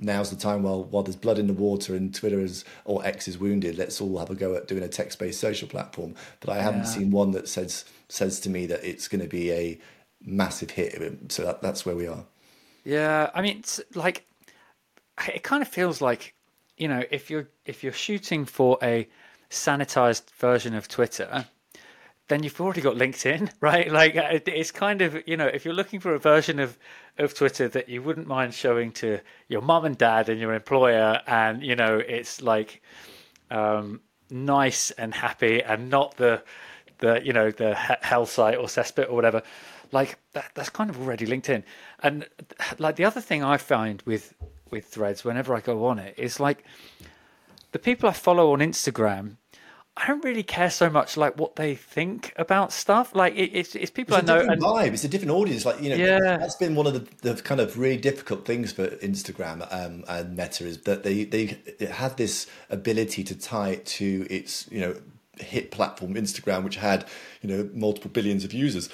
now's 0.00 0.30
the 0.30 0.36
time. 0.36 0.62
Well, 0.62 0.84
while 0.84 1.02
there's 1.02 1.16
blood 1.16 1.38
in 1.38 1.46
the 1.46 1.52
water 1.52 1.94
and 1.94 2.14
Twitter 2.14 2.40
is 2.40 2.64
or 2.84 3.04
X 3.04 3.28
is 3.28 3.38
wounded, 3.38 3.76
let's 3.76 4.00
all 4.00 4.18
have 4.18 4.30
a 4.30 4.34
go 4.34 4.54
at 4.54 4.68
doing 4.68 4.82
a 4.82 4.88
text 4.88 5.18
based 5.18 5.40
social 5.40 5.68
platform. 5.68 6.14
But 6.40 6.50
I 6.50 6.62
haven't 6.62 6.80
yeah. 6.80 6.86
seen 6.86 7.10
one 7.10 7.32
that 7.32 7.48
says 7.48 7.84
says 8.08 8.40
to 8.40 8.50
me 8.50 8.66
that 8.66 8.84
it's 8.84 9.08
going 9.08 9.20
to 9.20 9.28
be 9.28 9.50
a 9.50 9.78
massive 10.24 10.70
hit. 10.70 11.32
So 11.32 11.44
that, 11.44 11.62
that's 11.62 11.84
where 11.84 11.96
we 11.96 12.06
are. 12.06 12.24
Yeah, 12.84 13.30
I 13.34 13.42
mean, 13.42 13.58
it's 13.58 13.80
like 13.94 14.26
it 15.28 15.42
kind 15.42 15.62
of 15.62 15.68
feels 15.68 16.00
like 16.00 16.34
you 16.76 16.88
know 16.88 17.02
if 17.10 17.30
you're 17.30 17.48
if 17.66 17.82
you're 17.82 17.92
shooting 17.92 18.44
for 18.44 18.78
a 18.82 19.08
sanitized 19.50 20.30
version 20.38 20.74
of 20.74 20.88
Twitter 20.88 21.46
then 22.28 22.42
you've 22.42 22.60
already 22.60 22.80
got 22.80 22.96
LinkedIn, 22.96 23.50
right? 23.60 23.90
Like 23.90 24.16
uh, 24.16 24.38
it's 24.46 24.70
kind 24.70 25.02
of 25.02 25.22
you 25.26 25.36
know 25.36 25.46
if 25.46 25.64
you're 25.64 25.74
looking 25.74 26.00
for 26.00 26.14
a 26.14 26.18
version 26.18 26.58
of 26.58 26.78
of 27.18 27.34
Twitter 27.34 27.68
that 27.68 27.88
you 27.88 28.02
wouldn't 28.02 28.26
mind 28.26 28.54
showing 28.54 28.92
to 28.92 29.20
your 29.48 29.62
mum 29.62 29.84
and 29.84 29.96
dad 29.96 30.28
and 30.28 30.40
your 30.40 30.54
employer, 30.54 31.20
and 31.26 31.62
you 31.62 31.76
know 31.76 31.98
it's 31.98 32.42
like 32.42 32.82
um, 33.50 34.00
nice 34.30 34.90
and 34.92 35.14
happy 35.14 35.62
and 35.62 35.90
not 35.90 36.16
the 36.16 36.42
the 36.98 37.20
you 37.24 37.32
know 37.32 37.50
the 37.50 37.74
hell 37.74 38.26
site 38.26 38.56
or 38.56 38.66
cesspit 38.66 39.08
or 39.08 39.14
whatever. 39.14 39.42
Like 39.92 40.18
that, 40.32 40.50
that's 40.54 40.70
kind 40.70 40.90
of 40.90 41.00
already 41.00 41.26
LinkedIn. 41.26 41.62
And 42.02 42.26
like 42.78 42.96
the 42.96 43.04
other 43.04 43.20
thing 43.20 43.42
I 43.44 43.56
find 43.56 44.02
with 44.02 44.34
with 44.70 44.86
Threads 44.86 45.24
whenever 45.24 45.54
I 45.54 45.60
go 45.60 45.86
on 45.86 45.98
it 45.98 46.14
is 46.18 46.40
like 46.40 46.64
the 47.72 47.78
people 47.78 48.08
I 48.08 48.12
follow 48.12 48.52
on 48.52 48.58
Instagram 48.58 49.36
I 49.96 50.08
don't 50.08 50.24
really 50.24 50.42
care 50.42 50.70
so 50.70 50.90
much 50.90 51.16
like 51.16 51.38
what 51.38 51.54
they 51.54 51.76
think 51.76 52.32
about 52.36 52.72
stuff. 52.72 53.14
Like 53.14 53.34
it, 53.36 53.50
it's 53.52 53.76
it's 53.76 53.92
people 53.92 54.16
it's 54.16 54.28
I 54.28 54.34
know. 54.34 54.40
and, 54.40 54.60
vibe. 54.60 54.92
It's 54.92 55.04
a 55.04 55.08
different 55.08 55.30
audience. 55.30 55.64
Like 55.64 55.80
you 55.80 55.90
know, 55.90 55.96
yeah. 55.96 56.36
that's 56.36 56.56
been 56.56 56.74
one 56.74 56.88
of 56.88 56.94
the, 56.94 57.34
the 57.34 57.40
kind 57.40 57.60
of 57.60 57.78
really 57.78 57.96
difficult 57.96 58.44
things 58.44 58.72
for 58.72 58.88
Instagram 58.88 59.72
um, 59.72 60.04
and 60.08 60.36
Meta 60.36 60.66
is 60.66 60.78
that 60.82 61.04
they 61.04 61.24
they 61.24 61.58
it 61.78 61.90
had 61.90 62.16
this 62.16 62.48
ability 62.70 63.22
to 63.24 63.38
tie 63.38 63.70
it 63.70 63.86
to 63.86 64.26
its 64.28 64.66
you 64.70 64.80
know 64.80 64.96
hit 65.38 65.70
platform 65.70 66.14
Instagram, 66.14 66.64
which 66.64 66.76
had 66.76 67.06
you 67.40 67.48
know 67.48 67.70
multiple 67.72 68.10
billions 68.10 68.44
of 68.44 68.52
users, 68.52 68.88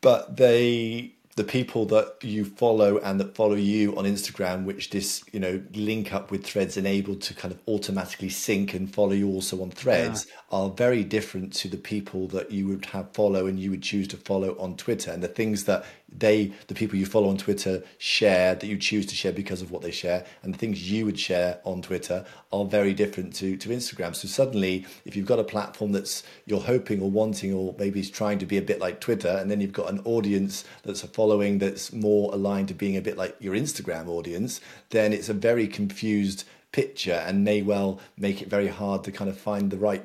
but 0.00 0.38
they 0.38 1.14
the 1.34 1.44
people 1.44 1.86
that 1.86 2.16
you 2.20 2.44
follow 2.44 2.98
and 2.98 3.18
that 3.18 3.34
follow 3.34 3.54
you 3.54 3.96
on 3.96 4.04
Instagram, 4.04 4.64
which 4.64 4.90
this 4.90 5.24
you 5.32 5.40
know 5.40 5.62
link 5.72 6.12
up 6.12 6.30
with 6.30 6.44
Threads 6.44 6.76
enabled 6.76 7.22
to 7.22 7.34
kind 7.34 7.52
of 7.52 7.60
automatically 7.66 8.28
sync 8.28 8.74
and 8.74 8.92
follow 8.92 9.12
you 9.12 9.28
also 9.28 9.62
on 9.62 9.70
Threads, 9.70 10.26
yeah. 10.28 10.58
are 10.58 10.68
very 10.68 11.02
different 11.04 11.54
to 11.54 11.68
the 11.68 11.78
people 11.78 12.28
that 12.28 12.50
you 12.50 12.68
would 12.68 12.84
have 12.86 13.12
follow 13.12 13.46
and 13.46 13.58
you 13.58 13.70
would 13.70 13.82
choose 13.82 14.08
to 14.08 14.16
follow 14.18 14.56
on 14.58 14.76
Twitter. 14.76 15.10
And 15.10 15.22
the 15.22 15.28
things 15.28 15.64
that 15.64 15.84
they, 16.14 16.52
the 16.66 16.74
people 16.74 16.98
you 16.98 17.06
follow 17.06 17.28
on 17.28 17.38
Twitter, 17.38 17.82
share 17.98 18.54
that 18.54 18.66
you 18.66 18.76
choose 18.76 19.06
to 19.06 19.14
share 19.14 19.32
because 19.32 19.62
of 19.62 19.70
what 19.70 19.82
they 19.82 19.90
share, 19.90 20.26
and 20.42 20.52
the 20.52 20.58
things 20.58 20.90
you 20.90 21.06
would 21.06 21.18
share 21.18 21.60
on 21.64 21.80
Twitter 21.80 22.24
are 22.52 22.64
very 22.64 22.92
different 22.92 23.34
to 23.36 23.56
to 23.56 23.70
Instagram. 23.70 24.14
So 24.14 24.28
suddenly, 24.28 24.86
if 25.04 25.16
you've 25.16 25.26
got 25.26 25.38
a 25.38 25.44
platform 25.44 25.92
that's 25.92 26.22
you're 26.44 26.60
hoping 26.60 27.00
or 27.00 27.10
wanting 27.10 27.54
or 27.54 27.74
maybe 27.78 28.00
is 28.00 28.10
trying 28.10 28.38
to 28.40 28.46
be 28.46 28.58
a 28.58 28.62
bit 28.62 28.80
like 28.80 29.00
Twitter, 29.00 29.38
and 29.40 29.50
then 29.50 29.60
you've 29.60 29.72
got 29.72 29.90
an 29.90 30.00
audience 30.04 30.64
that's 30.82 31.02
a 31.02 31.08
following 31.22 31.58
that's 31.58 31.92
more 31.92 32.34
aligned 32.34 32.66
to 32.66 32.74
being 32.74 32.96
a 32.96 33.00
bit 33.00 33.16
like 33.16 33.36
your 33.38 33.54
Instagram 33.54 34.08
audience, 34.08 34.60
then 34.90 35.12
it's 35.12 35.28
a 35.28 35.32
very 35.32 35.68
confused 35.68 36.42
picture 36.72 37.22
and 37.24 37.44
may 37.44 37.62
well 37.62 38.00
make 38.16 38.42
it 38.42 38.48
very 38.48 38.66
hard 38.66 39.04
to 39.04 39.12
kind 39.12 39.30
of 39.30 39.38
find 39.38 39.70
the 39.70 39.76
right 39.76 40.04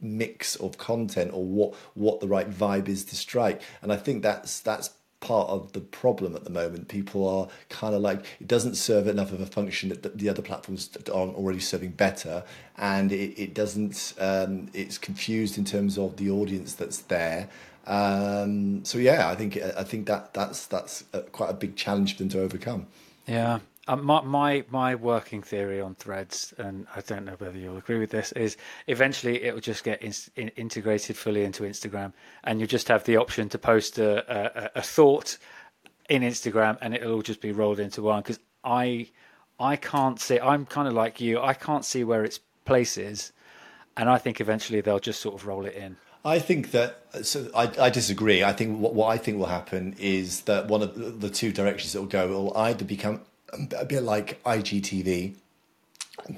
mix 0.00 0.56
of 0.56 0.76
content 0.76 1.30
or 1.32 1.44
what 1.44 1.74
what 1.94 2.18
the 2.18 2.26
right 2.26 2.50
vibe 2.50 2.88
is 2.88 3.04
to 3.04 3.14
strike. 3.14 3.62
And 3.82 3.92
i 3.92 3.96
think 3.96 4.24
that's 4.24 4.58
that's 4.58 4.90
part 5.20 5.48
of 5.48 5.72
the 5.72 5.80
problem 5.80 6.34
at 6.36 6.44
the 6.44 6.50
moment. 6.50 6.88
People 6.88 7.28
are 7.28 7.48
kind 7.68 7.94
of 7.94 8.00
like 8.00 8.20
it 8.40 8.48
doesn't 8.48 8.76
serve 8.76 9.06
enough 9.06 9.32
of 9.32 9.40
a 9.40 9.46
function 9.46 9.88
that 9.90 10.18
the 10.18 10.28
other 10.28 10.42
platforms 10.42 10.90
aren't 11.12 11.36
already 11.36 11.60
serving 11.60 11.92
better. 11.92 12.44
And 12.76 13.12
it, 13.12 13.30
it 13.44 13.54
doesn't 13.54 14.14
um, 14.18 14.68
it's 14.74 14.98
confused 14.98 15.58
in 15.58 15.64
terms 15.64 15.98
of 15.98 16.16
the 16.16 16.30
audience 16.30 16.74
that's 16.74 16.98
there 16.98 17.48
um, 17.88 18.84
so 18.84 18.98
yeah, 18.98 19.30
I 19.30 19.34
think 19.34 19.56
I 19.56 19.82
think 19.82 20.06
that 20.06 20.34
that's 20.34 20.66
that's 20.66 21.04
quite 21.32 21.50
a 21.50 21.54
big 21.54 21.74
challenge 21.74 22.12
for 22.12 22.18
them 22.22 22.28
to 22.30 22.42
overcome. 22.42 22.86
Yeah, 23.26 23.60
um, 23.88 24.04
my, 24.04 24.20
my 24.20 24.64
my 24.68 24.94
working 24.94 25.42
theory 25.42 25.80
on 25.80 25.94
threads, 25.94 26.52
and 26.58 26.86
I 26.94 27.00
don't 27.00 27.24
know 27.24 27.36
whether 27.38 27.58
you'll 27.58 27.78
agree 27.78 27.98
with 27.98 28.10
this, 28.10 28.32
is 28.32 28.58
eventually 28.86 29.42
it 29.42 29.54
will 29.54 29.62
just 29.62 29.82
get 29.82 30.02
in, 30.02 30.12
in, 30.36 30.48
integrated 30.48 31.16
fully 31.16 31.44
into 31.44 31.62
Instagram, 31.62 32.12
and 32.44 32.60
you 32.60 32.66
just 32.66 32.88
have 32.88 33.04
the 33.04 33.16
option 33.16 33.48
to 33.48 33.58
post 33.58 33.98
a, 33.98 34.66
a, 34.66 34.70
a 34.80 34.82
thought 34.82 35.38
in 36.10 36.20
Instagram, 36.20 36.76
and 36.82 36.94
it'll 36.94 37.14
all 37.14 37.22
just 37.22 37.40
be 37.40 37.52
rolled 37.52 37.80
into 37.80 38.02
one. 38.02 38.20
Because 38.20 38.38
I 38.62 39.08
I 39.58 39.76
can't 39.76 40.20
see. 40.20 40.38
I'm 40.38 40.66
kind 40.66 40.86
of 40.86 40.92
like 40.92 41.22
you. 41.22 41.40
I 41.40 41.54
can't 41.54 41.86
see 41.86 42.04
where 42.04 42.22
its 42.22 42.40
place 42.66 42.98
is, 42.98 43.32
and 43.96 44.10
I 44.10 44.18
think 44.18 44.42
eventually 44.42 44.82
they'll 44.82 44.98
just 44.98 45.22
sort 45.22 45.36
of 45.36 45.46
roll 45.46 45.64
it 45.64 45.74
in. 45.74 45.96
I 46.24 46.38
think 46.38 46.72
that 46.72 47.02
so 47.22 47.48
I, 47.54 47.70
I 47.80 47.90
disagree. 47.90 48.44
I 48.44 48.52
think 48.52 48.78
what, 48.78 48.94
what 48.94 49.08
I 49.08 49.18
think 49.18 49.38
will 49.38 49.46
happen 49.46 49.94
is 49.98 50.42
that 50.42 50.68
one 50.68 50.82
of 50.82 51.20
the, 51.20 51.30
two 51.30 51.52
directions 51.52 51.94
it 51.94 51.98
will 51.98 52.06
go 52.06 52.28
will 52.28 52.56
either 52.56 52.84
become 52.84 53.22
a 53.76 53.84
bit 53.84 54.02
like 54.02 54.42
IGTV, 54.44 55.34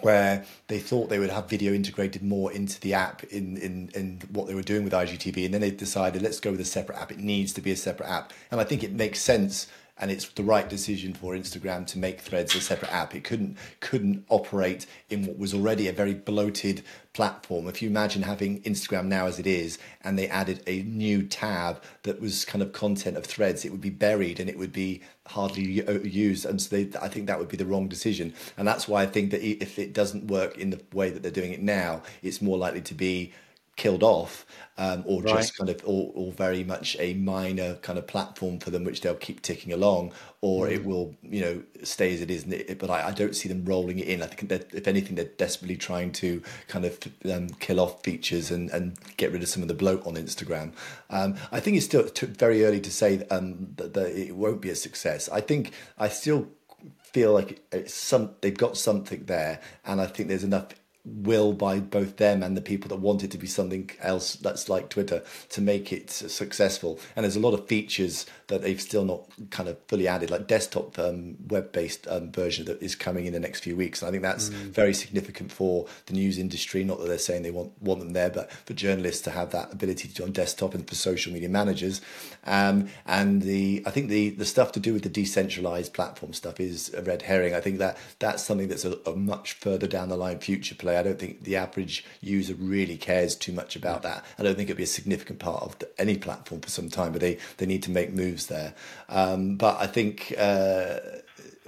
where 0.02 0.44
they 0.68 0.78
thought 0.78 1.08
they 1.08 1.18
would 1.18 1.30
have 1.30 1.48
video 1.48 1.72
integrated 1.72 2.22
more 2.22 2.52
into 2.52 2.80
the 2.80 2.94
app 2.94 3.24
in, 3.24 3.56
in, 3.56 3.90
in 3.94 4.20
what 4.30 4.46
they 4.46 4.54
were 4.54 4.62
doing 4.62 4.84
with 4.84 4.92
IGTV, 4.92 5.44
and 5.44 5.54
then 5.54 5.60
they 5.60 5.70
decided 5.70 6.22
let's 6.22 6.40
go 6.40 6.52
with 6.52 6.60
a 6.60 6.64
separate 6.64 6.98
app. 6.98 7.10
It 7.10 7.18
needs 7.18 7.52
to 7.54 7.60
be 7.60 7.72
a 7.72 7.76
separate 7.76 8.08
app, 8.08 8.32
and 8.50 8.60
I 8.60 8.64
think 8.64 8.84
it 8.84 8.92
makes 8.92 9.20
sense 9.20 9.66
and 10.00 10.10
it's 10.10 10.28
the 10.30 10.42
right 10.42 10.68
decision 10.68 11.14
for 11.14 11.34
Instagram 11.34 11.86
to 11.88 11.98
make 11.98 12.20
Threads 12.20 12.54
a 12.54 12.60
separate 12.60 12.92
app. 12.92 13.14
It 13.14 13.22
couldn't 13.22 13.56
couldn't 13.80 14.24
operate 14.28 14.86
in 15.10 15.26
what 15.26 15.38
was 15.38 15.54
already 15.54 15.86
a 15.86 15.92
very 15.92 16.14
bloated 16.14 16.82
platform. 17.12 17.68
If 17.68 17.82
you 17.82 17.88
imagine 17.88 18.22
having 18.22 18.62
Instagram 18.62 19.06
now 19.06 19.26
as 19.26 19.38
it 19.38 19.46
is, 19.46 19.78
and 20.02 20.18
they 20.18 20.28
added 20.28 20.62
a 20.66 20.82
new 20.82 21.22
tab 21.22 21.82
that 22.04 22.20
was 22.20 22.44
kind 22.44 22.62
of 22.62 22.72
content 22.72 23.16
of 23.16 23.26
Threads, 23.26 23.64
it 23.64 23.70
would 23.72 23.80
be 23.80 23.90
buried 23.90 24.40
and 24.40 24.48
it 24.48 24.58
would 24.58 24.72
be 24.72 25.02
hardly 25.26 25.86
uh, 25.86 26.00
used. 26.00 26.46
And 26.46 26.60
so 26.60 26.76
they, 26.76 26.98
I 27.00 27.08
think 27.08 27.26
that 27.26 27.38
would 27.38 27.48
be 27.48 27.56
the 27.56 27.66
wrong 27.66 27.88
decision. 27.88 28.32
And 28.56 28.66
that's 28.66 28.88
why 28.88 29.02
I 29.02 29.06
think 29.06 29.30
that 29.32 29.42
if 29.42 29.78
it 29.78 29.92
doesn't 29.92 30.28
work 30.28 30.56
in 30.56 30.70
the 30.70 30.80
way 30.92 31.10
that 31.10 31.22
they're 31.22 31.30
doing 31.30 31.52
it 31.52 31.62
now, 31.62 32.02
it's 32.22 32.40
more 32.40 32.56
likely 32.56 32.80
to 32.82 32.94
be 32.94 33.32
killed 33.80 34.02
off 34.02 34.44
um, 34.76 35.02
or 35.06 35.22
right. 35.22 35.36
just 35.36 35.56
kind 35.56 35.70
of 35.70 35.80
or, 35.86 36.12
or, 36.14 36.32
very 36.32 36.62
much 36.62 36.98
a 37.00 37.14
minor 37.14 37.76
kind 37.76 37.98
of 37.98 38.06
platform 38.06 38.58
for 38.58 38.68
them 38.68 38.84
which 38.84 39.00
they'll 39.00 39.14
keep 39.14 39.40
ticking 39.40 39.72
along 39.72 40.12
or 40.42 40.66
mm. 40.66 40.72
it 40.72 40.84
will 40.84 41.14
you 41.22 41.40
know 41.40 41.62
stay 41.82 42.12
as 42.12 42.20
it 42.20 42.30
is 42.30 42.44
but 42.74 42.90
I, 42.90 43.08
I, 43.08 43.12
don't 43.12 43.34
see 43.34 43.48
them 43.48 43.64
rolling 43.64 43.98
it 43.98 44.06
in 44.06 44.22
i 44.22 44.26
think 44.26 44.50
that 44.50 44.74
if 44.74 44.86
anything 44.86 45.14
they're 45.16 45.32
desperately 45.38 45.78
trying 45.78 46.12
to 46.12 46.42
kind 46.68 46.84
of 46.84 46.98
um, 47.24 47.48
kill 47.58 47.80
off 47.80 48.02
features 48.02 48.50
and, 48.50 48.68
and 48.68 48.98
get 49.16 49.32
rid 49.32 49.42
of 49.42 49.48
some 49.48 49.62
of 49.62 49.68
the 49.68 49.74
bloat 49.82 50.06
on 50.06 50.16
instagram 50.16 50.74
um, 51.08 51.36
i 51.50 51.58
think 51.58 51.78
it's 51.78 51.86
still 51.86 52.06
very 52.36 52.62
early 52.66 52.82
to 52.82 52.90
say 52.90 53.26
um, 53.30 53.68
that, 53.76 53.94
that 53.94 54.10
it 54.10 54.36
won't 54.36 54.60
be 54.60 54.68
a 54.68 54.76
success 54.76 55.30
i 55.30 55.40
think 55.40 55.72
i 55.96 56.06
still 56.06 56.46
feel 56.98 57.32
like 57.32 57.64
it's 57.72 57.94
some 57.94 58.32
they've 58.42 58.58
got 58.58 58.76
something 58.76 59.24
there 59.24 59.58
and 59.86 60.02
i 60.02 60.06
think 60.06 60.28
there's 60.28 60.44
enough 60.44 60.66
will 61.04 61.52
by 61.52 61.80
both 61.80 62.16
them 62.16 62.42
and 62.42 62.56
the 62.56 62.60
people 62.60 62.88
that 62.88 63.00
want 63.00 63.24
it 63.24 63.30
to 63.30 63.38
be 63.38 63.46
something 63.46 63.90
else 64.00 64.34
that's 64.34 64.68
like 64.68 64.88
Twitter 64.88 65.22
to 65.48 65.60
make 65.60 65.92
it 65.92 66.10
successful. 66.10 67.00
And 67.16 67.24
there's 67.24 67.36
a 67.36 67.40
lot 67.40 67.54
of 67.54 67.66
features 67.66 68.26
that 68.50 68.62
they've 68.62 68.80
still 68.80 69.04
not 69.04 69.22
kind 69.50 69.68
of 69.68 69.78
fully 69.88 70.06
added, 70.06 70.30
like 70.30 70.46
desktop 70.46 70.98
um, 70.98 71.36
web-based 71.48 72.06
um, 72.08 72.30
version 72.30 72.66
that 72.66 72.82
is 72.82 72.94
coming 72.94 73.26
in 73.26 73.32
the 73.32 73.40
next 73.40 73.60
few 73.60 73.76
weeks. 73.76 74.02
And 74.02 74.08
I 74.08 74.10
think 74.10 74.22
that's 74.22 74.50
mm. 74.50 74.70
very 74.70 74.92
significant 74.92 75.50
for 75.50 75.86
the 76.06 76.12
news 76.12 76.38
industry. 76.38 76.84
Not 76.84 76.98
that 76.98 77.08
they're 77.08 77.18
saying 77.18 77.42
they 77.42 77.50
want 77.50 77.72
want 77.80 78.00
them 78.00 78.12
there, 78.12 78.30
but 78.30 78.52
for 78.52 78.74
journalists 78.74 79.22
to 79.22 79.30
have 79.30 79.50
that 79.52 79.72
ability 79.72 80.08
to 80.08 80.14
do 80.14 80.24
on 80.24 80.32
desktop 80.32 80.74
and 80.74 80.86
for 80.86 80.94
social 80.94 81.32
media 81.32 81.48
managers. 81.48 82.00
Um, 82.44 82.88
and 83.06 83.42
the 83.42 83.82
I 83.86 83.90
think 83.90 84.08
the 84.08 84.30
the 84.30 84.44
stuff 84.44 84.72
to 84.72 84.80
do 84.80 84.92
with 84.92 85.02
the 85.02 85.08
decentralized 85.08 85.94
platform 85.94 86.32
stuff 86.32 86.60
is 86.60 86.92
a 86.94 87.02
red 87.02 87.22
herring. 87.22 87.54
I 87.54 87.60
think 87.60 87.78
that 87.78 87.96
that's 88.18 88.42
something 88.42 88.68
that's 88.68 88.84
a, 88.84 88.98
a 89.06 89.16
much 89.16 89.54
further 89.54 89.86
down 89.86 90.08
the 90.08 90.16
line 90.16 90.40
future 90.40 90.74
play. 90.74 90.96
I 90.96 91.02
don't 91.02 91.18
think 91.18 91.44
the 91.44 91.56
average 91.56 92.04
user 92.20 92.54
really 92.54 92.96
cares 92.96 93.36
too 93.36 93.52
much 93.52 93.76
about 93.76 94.02
that. 94.02 94.24
I 94.38 94.42
don't 94.42 94.56
think 94.56 94.68
it'll 94.68 94.78
be 94.78 94.84
a 94.84 94.86
significant 94.86 95.38
part 95.38 95.62
of 95.62 95.78
the, 95.78 95.88
any 96.00 96.16
platform 96.16 96.60
for 96.60 96.70
some 96.70 96.88
time, 96.88 97.12
but 97.12 97.20
they 97.20 97.38
they 97.58 97.66
need 97.66 97.82
to 97.84 97.90
make 97.90 98.12
moves 98.12 98.39
there. 98.46 98.74
Um, 99.08 99.56
but 99.56 99.80
I 99.80 99.86
think 99.86 100.34
uh, 100.38 100.98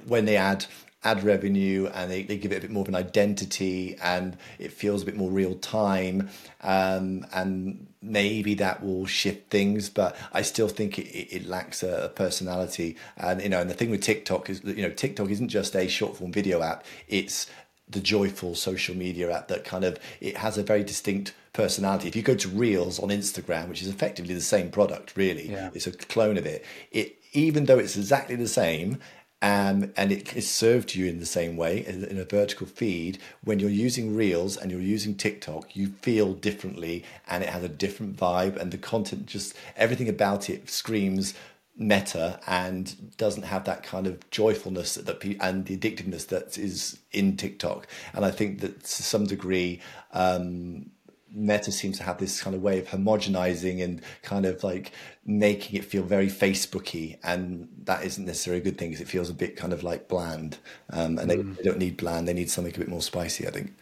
when 0.07 0.25
they 0.25 0.37
add 0.37 0.67
ad 1.05 1.23
revenue 1.25 1.91
and 1.95 2.11
they, 2.11 2.23
they 2.23 2.37
give 2.37 2.53
it 2.53 2.59
a 2.59 2.61
bit 2.61 2.71
more 2.71 2.83
of 2.83 2.89
an 2.89 2.95
identity 2.95 3.97
and 4.03 4.37
it 4.59 4.73
feels 4.73 5.03
a 5.03 5.07
bit 5.07 5.17
more 5.17 5.31
real 5.31 5.55
time 5.57 6.31
um, 6.61 7.27
and 7.33 7.89
maybe 8.01 8.55
that 8.55 8.85
will 8.85 9.05
shift 9.05 9.51
things 9.51 9.91
but 9.91 10.17
i 10.33 10.43
still 10.43 10.69
think 10.69 10.99
it, 10.99 11.35
it, 11.35 11.47
lacks 11.47 11.83
a, 11.83 12.13
personality 12.15 12.97
and 13.17 13.43
you 13.43 13.49
know 13.49 13.61
and 13.61 13.69
the 13.69 13.75
thing 13.75 13.91
with 13.91 14.01
tiktok 14.01 14.49
is 14.49 14.63
you 14.65 14.83
know 14.83 14.91
tiktok 14.91 15.29
isn't 15.29 15.49
just 15.49 15.75
a 15.75 15.89
short 15.89 16.17
form 16.17 16.33
video 16.33 16.63
app 16.63 16.85
it's 17.09 17.49
the 17.89 18.01
joyful 18.01 18.55
social 18.55 18.97
media 18.97 19.31
app 19.33 19.49
that 19.49 19.65
kind 19.65 19.85
of 19.85 19.99
it 20.21 20.37
has 20.37 20.57
a 20.57 20.63
very 20.63 20.85
distinct 20.85 21.35
personality. 21.53 22.09
If 22.09 22.17
you 22.17 22.23
go 22.23 22.35
to 22.35 22.49
Reels 22.49 22.99
on 22.99 23.11
Instagram, 23.11 23.69
which 23.69 23.83
is 23.83 23.89
effectively 23.89 24.35
the 24.35 24.41
same 24.41 24.71
product, 24.71 25.17
really, 25.17 25.51
yeah. 25.51 25.71
it's 25.75 25.87
a 25.87 25.93
clone 25.93 26.39
of 26.39 26.47
it. 26.47 26.65
It 26.91 27.19
even 27.33 27.65
though 27.65 27.79
it's 27.79 27.97
exactly 27.97 28.37
the 28.37 28.49
same. 28.49 28.99
Um, 29.45 29.93
and 29.97 30.13
it 30.13 30.37
is 30.37 30.49
served 30.49 30.91
to 30.91 31.01
you 31.01 31.07
in 31.07 31.19
the 31.19 31.27
same 31.27 31.57
way 31.57 31.85
in 31.85 32.17
a 32.17 32.25
vertical 32.25 32.65
feed. 32.65 33.19
When 33.43 33.59
you're 33.59 33.71
using 33.71 34.15
Reels 34.15 34.57
and 34.57 34.71
you're 34.71 34.81
using 34.81 35.17
TikTok, 35.17 35.75
you 35.75 35.89
feel 36.01 36.33
differently, 36.35 37.05
and 37.27 37.43
it 37.43 37.49
has 37.49 37.65
a 37.65 37.69
different 37.69 38.17
vibe, 38.17 38.57
and 38.57 38.71
the 38.71 38.79
content 38.79 39.27
just 39.27 39.57
everything 39.77 40.09
about 40.09 40.49
it 40.49 40.71
screams 40.71 41.35
meta 41.77 42.39
and 42.47 43.17
doesn't 43.17 43.45
have 43.45 43.65
that 43.65 43.83
kind 43.83 44.07
of 44.07 44.31
joyfulness 44.31 44.95
that, 44.95 45.07
that 45.07 45.37
and 45.41 45.67
the 45.67 45.77
addictiveness 45.77 46.27
that 46.29 46.57
is 46.57 46.99
in 47.11 47.37
TikTok. 47.37 47.89
And 48.15 48.25
I 48.25 48.31
think 48.31 48.61
that 48.61 48.85
to 48.85 49.03
some 49.03 49.25
degree, 49.27 49.81
um, 50.13 50.91
Meta 51.35 51.73
seems 51.73 51.99
to 51.99 52.05
have 52.05 52.19
this 52.19 52.43
kind 52.43 52.55
of 52.55 52.63
way 52.63 52.79
of 52.79 52.87
homogenizing 52.87 53.83
and 53.83 54.03
kind 54.23 54.47
of 54.47 54.63
like 54.63 54.93
making 55.25 55.79
it 55.79 55.85
feel 55.85 56.03
very 56.03 56.29
Facebooky, 56.29 57.19
and 57.23 57.69
that 57.85 58.05
isn't 58.05 58.27
necessarily 58.27 58.61
a 58.61 58.65
good 58.65 58.79
thing 58.79 58.91
because 58.91 59.01
it 59.01 59.09
feels 59.09 59.31
a 59.31 59.35
bit 59.35 59.57
kind 59.57 59.73
of 59.73 59.83
like 59.83 60.09
bland. 60.09 60.59
Um, 60.91 61.19
and 61.19 61.31
mm. 61.31 61.57
they, 61.57 61.63
they, 61.63 61.63
don't 61.63 61.79
need 61.79 61.97
bland; 61.97 62.29
they 62.29 62.35
need 62.35 62.51
something 62.51 62.75
a 62.75 62.79
bit 62.79 62.89
more 62.89 63.03
spicy. 63.03 63.47
I 63.47 63.51
think. 63.51 63.75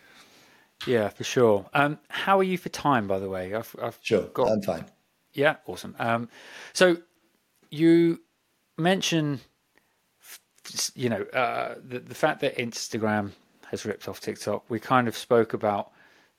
Yeah, 0.87 1.09
for 1.09 1.25
sure. 1.25 1.67
Um, 1.75 1.99
how 2.09 2.39
are 2.39 2.45
you 2.45 2.57
for 2.57 2.71
time, 2.71 3.07
by 3.07 3.19
the 3.19 3.29
way? 3.29 3.55
I've, 3.55 3.75
I've 3.83 3.99
sure, 4.01 4.23
got... 4.29 4.51
I'm 4.51 4.63
fine. 4.63 4.87
Yeah, 5.35 5.57
awesome. 5.67 5.95
Um, 5.99 6.29
so 6.73 6.97
you 7.71 8.23
mention, 8.79 9.41
you 10.95 11.11
know, 11.11 11.23
uh, 11.35 11.75
the, 11.87 11.99
the 12.01 12.15
fact 12.15 12.41
that 12.41 12.57
Instagram 12.57 13.33
has 13.71 13.85
ripped 13.85 14.09
off 14.09 14.21
TikTok. 14.21 14.65
We 14.69 14.81
kind 14.81 15.07
of 15.07 15.17
spoke 15.17 15.53
about 15.53 15.93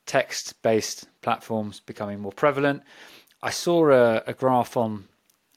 text-based 0.06 1.08
platforms 1.22 1.80
becoming 1.80 2.20
more 2.20 2.32
prevalent. 2.32 2.84
I 3.42 3.50
saw 3.50 3.90
a, 3.90 4.24
a 4.28 4.34
graph 4.34 4.78
on 4.78 5.08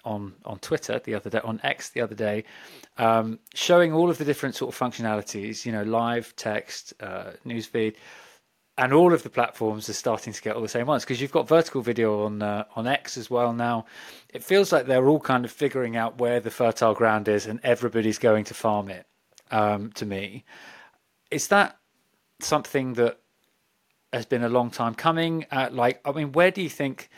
on 0.05 0.35
on 0.45 0.59
Twitter 0.59 1.01
the 1.03 1.15
other 1.15 1.31
day, 1.31 1.41
on 1.43 1.61
X 1.63 1.91
the 1.91 2.01
other 2.01 2.15
day, 2.15 2.45
um, 2.99 3.39
showing 3.55 3.93
all 3.93 4.11
of 4.11 4.19
the 4.19 4.25
different 4.25 4.55
sort 4.55 4.75
of 4.75 4.79
functionalities. 4.79 5.65
You 5.65 5.73
know, 5.73 5.83
live 5.83 6.35
text, 6.37 6.95
uh, 7.01 7.33
newsfeed, 7.47 7.95
and 8.77 8.93
all 8.93 9.13
of 9.13 9.23
the 9.23 9.31
platforms 9.31 9.89
are 9.89 9.95
starting 9.95 10.33
to 10.33 10.43
get 10.43 10.57
all 10.57 10.63
the 10.63 10.69
same 10.69 10.87
ones 10.87 11.05
because 11.05 11.21
you've 11.21 11.33
got 11.33 11.49
vertical 11.49 11.81
video 11.81 12.25
on 12.25 12.43
uh, 12.43 12.65
on 12.77 12.87
X 12.87 13.17
as 13.17 13.31
well 13.31 13.53
now. 13.53 13.87
It 14.33 14.43
feels 14.45 14.73
like 14.73 14.87
they're 14.87 15.09
all 15.09 15.21
kind 15.21 15.45
of 15.45 15.51
figuring 15.51 15.97
out 15.97 16.19
where 16.19 16.41
the 16.41 16.51
fertile 16.51 16.95
ground 16.95 17.29
is, 17.29 17.47
and 17.47 17.61
everybody's 17.63 18.19
going 18.19 18.45
to 18.45 18.55
farm 18.55 18.89
it. 18.91 19.07
Um, 19.51 19.93
to 19.93 20.07
me, 20.07 20.45
is 21.31 21.49
that 21.49 21.77
something 22.41 22.95
that 22.95 23.19
has 24.15 24.27
been 24.27 24.43
a 24.43 24.49
long 24.49 24.71
time 24.71 24.95
coming? 24.95 25.47
Uh, 25.51 25.69
like, 25.71 26.01
I 26.05 26.13
mean, 26.13 26.33
where 26.33 26.51
do 26.51 26.63
you 26.63 26.71
think? 26.71 27.09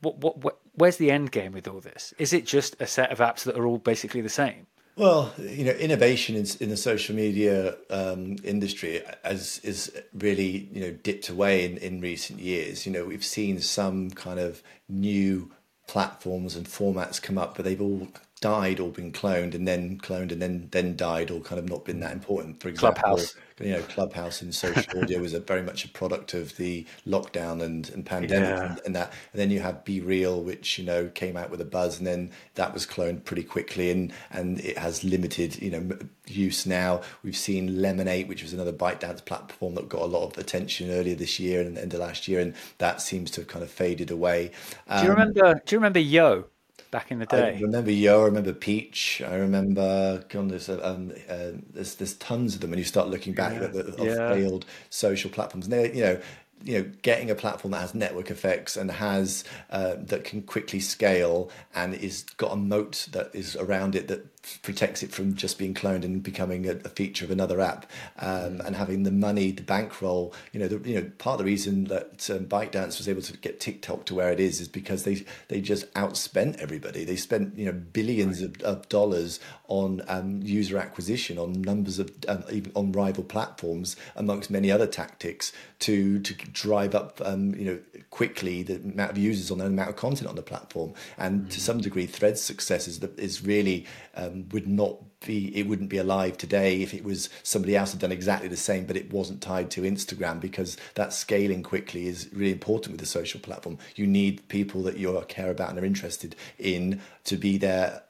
What, 0.00 0.18
what, 0.18 0.38
what, 0.38 0.58
where's 0.74 0.96
the 0.96 1.10
end 1.10 1.32
game 1.32 1.52
with 1.52 1.66
all 1.68 1.80
this? 1.80 2.12
Is 2.18 2.32
it 2.32 2.46
just 2.46 2.76
a 2.80 2.86
set 2.86 3.10
of 3.10 3.18
apps 3.18 3.44
that 3.44 3.56
are 3.56 3.66
all 3.66 3.78
basically 3.78 4.20
the 4.20 4.28
same? 4.28 4.66
Well, 4.96 5.34
you 5.38 5.64
know, 5.64 5.72
innovation 5.72 6.36
in, 6.36 6.46
in 6.58 6.70
the 6.70 6.76
social 6.76 7.14
media 7.14 7.76
um, 7.90 8.36
industry 8.42 9.02
has 9.24 9.60
is 9.62 9.94
really 10.14 10.68
you 10.72 10.80
know 10.80 10.90
dipped 10.92 11.28
away 11.28 11.66
in, 11.66 11.76
in 11.78 12.00
recent 12.00 12.40
years. 12.40 12.86
You 12.86 12.92
know, 12.92 13.04
we've 13.04 13.24
seen 13.24 13.60
some 13.60 14.10
kind 14.10 14.40
of 14.40 14.62
new 14.88 15.50
platforms 15.86 16.56
and 16.56 16.66
formats 16.66 17.20
come 17.20 17.36
up, 17.36 17.56
but 17.56 17.66
they've 17.66 17.80
all 17.80 18.08
died 18.40 18.80
or 18.80 18.90
been 18.90 19.12
cloned 19.12 19.54
and 19.54 19.68
then 19.68 19.98
cloned 19.98 20.32
and 20.32 20.40
then 20.40 20.68
then 20.72 20.96
died 20.96 21.30
or 21.30 21.40
kind 21.40 21.58
of 21.58 21.68
not 21.68 21.84
been 21.84 22.00
that 22.00 22.12
important. 22.12 22.60
For 22.62 22.68
example, 22.68 23.02
Clubhouse 23.02 23.34
you 23.60 23.72
know, 23.72 23.82
Clubhouse 23.82 24.42
and 24.42 24.54
social 24.54 24.84
audio 25.02 25.20
was 25.20 25.32
a 25.32 25.40
very 25.40 25.62
much 25.62 25.84
a 25.84 25.88
product 25.88 26.34
of 26.34 26.56
the 26.56 26.86
lockdown 27.06 27.62
and, 27.62 27.88
and 27.90 28.04
pandemic 28.04 28.48
yeah. 28.48 28.70
and, 28.70 28.80
and, 28.84 28.96
that. 28.96 29.12
And 29.32 29.40
then 29.40 29.50
you 29.50 29.60
have 29.60 29.84
BeReal, 29.84 30.42
which, 30.42 30.78
you 30.78 30.84
know, 30.84 31.08
came 31.08 31.36
out 31.36 31.50
with 31.50 31.60
a 31.60 31.64
buzz 31.64 31.98
and 31.98 32.06
then 32.06 32.30
that 32.54 32.74
was 32.74 32.86
cloned 32.86 33.24
pretty 33.24 33.44
quickly 33.44 33.90
and, 33.90 34.12
and 34.30 34.60
it 34.60 34.76
has 34.76 35.04
limited, 35.04 35.60
you 35.62 35.70
know, 35.70 35.98
use 36.26 36.66
now. 36.66 37.00
We've 37.22 37.36
seen 37.36 37.70
Lemon8, 37.70 38.28
which 38.28 38.42
was 38.42 38.52
another 38.52 38.72
ByteDance 38.72 39.24
platform 39.24 39.74
that 39.76 39.88
got 39.88 40.02
a 40.02 40.06
lot 40.06 40.30
of 40.30 40.38
attention 40.38 40.90
earlier 40.90 41.14
this 41.14 41.40
year 41.40 41.60
and 41.60 41.78
end 41.78 41.94
of 41.94 42.00
last 42.00 42.28
year. 42.28 42.40
And 42.40 42.54
that 42.78 43.00
seems 43.00 43.30
to 43.32 43.40
have 43.40 43.48
kind 43.48 43.62
of 43.62 43.70
faded 43.70 44.10
away. 44.10 44.50
Um, 44.88 45.00
do 45.00 45.04
you 45.06 45.12
remember, 45.12 45.62
do 45.64 45.74
you 45.74 45.78
remember 45.78 46.00
Yo? 46.00 46.44
Back 46.90 47.10
in 47.10 47.18
the 47.18 47.26
day. 47.26 47.56
I 47.56 47.60
remember 47.60 47.90
Yo, 47.90 48.22
I 48.22 48.24
remember 48.26 48.52
Peach, 48.52 49.22
I 49.26 49.36
remember 49.36 50.24
God, 50.28 50.50
there's, 50.50 50.68
um, 50.68 51.12
uh, 51.28 51.52
there's 51.72 51.94
there's 51.96 52.14
tons 52.14 52.54
of 52.54 52.60
them 52.60 52.70
when 52.70 52.78
you 52.78 52.84
start 52.84 53.08
looking 53.08 53.34
back 53.34 53.54
yeah. 53.54 53.64
at 53.64 53.72
the 53.72 54.04
yeah. 54.04 54.32
failed 54.32 54.66
social 54.90 55.30
platforms. 55.30 55.66
And 55.66 55.72
they, 55.72 55.92
you 55.92 56.02
know, 56.02 56.20
you 56.64 56.78
know, 56.78 56.90
getting 57.02 57.30
a 57.30 57.34
platform 57.34 57.72
that 57.72 57.80
has 57.80 57.94
network 57.94 58.30
effects 58.30 58.76
and 58.76 58.90
has 58.90 59.44
uh, 59.70 59.96
that 59.98 60.24
can 60.24 60.42
quickly 60.42 60.80
scale 60.80 61.50
and 61.74 61.94
is 61.94 62.22
got 62.38 62.52
a 62.52 62.56
moat 62.56 63.08
that 63.12 63.30
is 63.34 63.56
around 63.56 63.94
it 63.94 64.08
that 64.08 64.35
protects 64.62 65.02
it 65.02 65.12
from 65.12 65.34
just 65.34 65.58
being 65.58 65.74
cloned 65.74 66.04
and 66.04 66.22
becoming 66.22 66.68
a, 66.68 66.72
a 66.84 66.88
feature 66.88 67.24
of 67.24 67.30
another 67.30 67.60
app, 67.60 67.86
um, 68.18 68.60
and 68.62 68.76
having 68.76 69.02
the 69.02 69.10
money, 69.10 69.50
the 69.50 69.62
bankroll. 69.62 70.34
You 70.52 70.60
know, 70.60 70.68
the, 70.68 70.88
you 70.88 71.00
know, 71.00 71.10
part 71.18 71.34
of 71.34 71.38
the 71.38 71.50
reason 71.50 71.84
that 71.84 72.28
um, 72.30 72.46
ByteDance 72.46 72.98
was 72.98 73.08
able 73.08 73.22
to 73.22 73.36
get 73.36 73.60
TikTok 73.60 74.06
to 74.06 74.14
where 74.14 74.32
it 74.32 74.40
is 74.40 74.60
is 74.60 74.68
because 74.68 75.04
they 75.04 75.24
they 75.48 75.60
just 75.60 75.92
outspent 75.94 76.56
everybody. 76.58 77.04
They 77.04 77.16
spent 77.16 77.56
you 77.56 77.66
know 77.66 77.72
billions 77.72 78.42
of, 78.42 78.60
of 78.62 78.88
dollars 78.88 79.40
on 79.68 80.02
um, 80.08 80.40
user 80.42 80.78
acquisition, 80.78 81.38
on 81.38 81.60
numbers 81.62 81.98
of 81.98 82.10
um, 82.28 82.44
even 82.50 82.72
on 82.74 82.92
rival 82.92 83.24
platforms, 83.24 83.96
amongst 84.14 84.50
many 84.50 84.70
other 84.70 84.86
tactics 84.86 85.52
to 85.80 86.20
to 86.20 86.34
drive 86.34 86.94
up 86.94 87.20
um, 87.24 87.54
you 87.54 87.64
know 87.64 87.78
quickly 88.10 88.62
the 88.62 88.76
amount 88.76 89.10
of 89.10 89.18
users 89.18 89.50
on 89.50 89.58
the 89.58 89.66
amount 89.66 89.90
of 89.90 89.96
content 89.96 90.28
on 90.28 90.36
the 90.36 90.42
platform. 90.42 90.94
And 91.18 91.40
mm-hmm. 91.40 91.48
to 91.50 91.60
some 91.60 91.80
degree, 91.80 92.06
Threads' 92.06 92.40
success 92.40 92.88
is, 92.88 93.02
is 93.16 93.44
really 93.44 93.86
um, 94.14 94.35
would 94.52 94.66
not 94.66 94.96
be 95.24 95.56
it 95.56 95.66
wouldn't 95.66 95.88
be 95.88 95.96
alive 95.98 96.36
today 96.36 96.82
if 96.82 96.92
it 96.92 97.02
was 97.02 97.28
somebody 97.42 97.74
else 97.74 97.92
had 97.92 98.00
done 98.00 98.12
exactly 98.12 98.48
the 98.48 98.56
same 98.56 98.84
but 98.84 98.96
it 98.96 99.10
wasn't 99.10 99.40
tied 99.40 99.70
to 99.70 99.80
Instagram 99.82 100.40
because 100.40 100.76
that 100.94 101.12
scaling 101.12 101.62
quickly 101.62 102.06
is 102.06 102.28
really 102.32 102.52
important 102.52 102.92
with 102.92 103.00
the 103.00 103.06
social 103.06 103.40
platform. 103.40 103.78
You 103.94 104.06
need 104.06 104.46
people 104.48 104.82
that 104.84 104.98
you 104.98 105.22
care 105.28 105.50
about 105.50 105.70
and 105.70 105.78
are 105.78 105.84
interested 105.84 106.36
in 106.58 107.00
to 107.24 107.36
be 107.36 107.58
there 107.58 108.02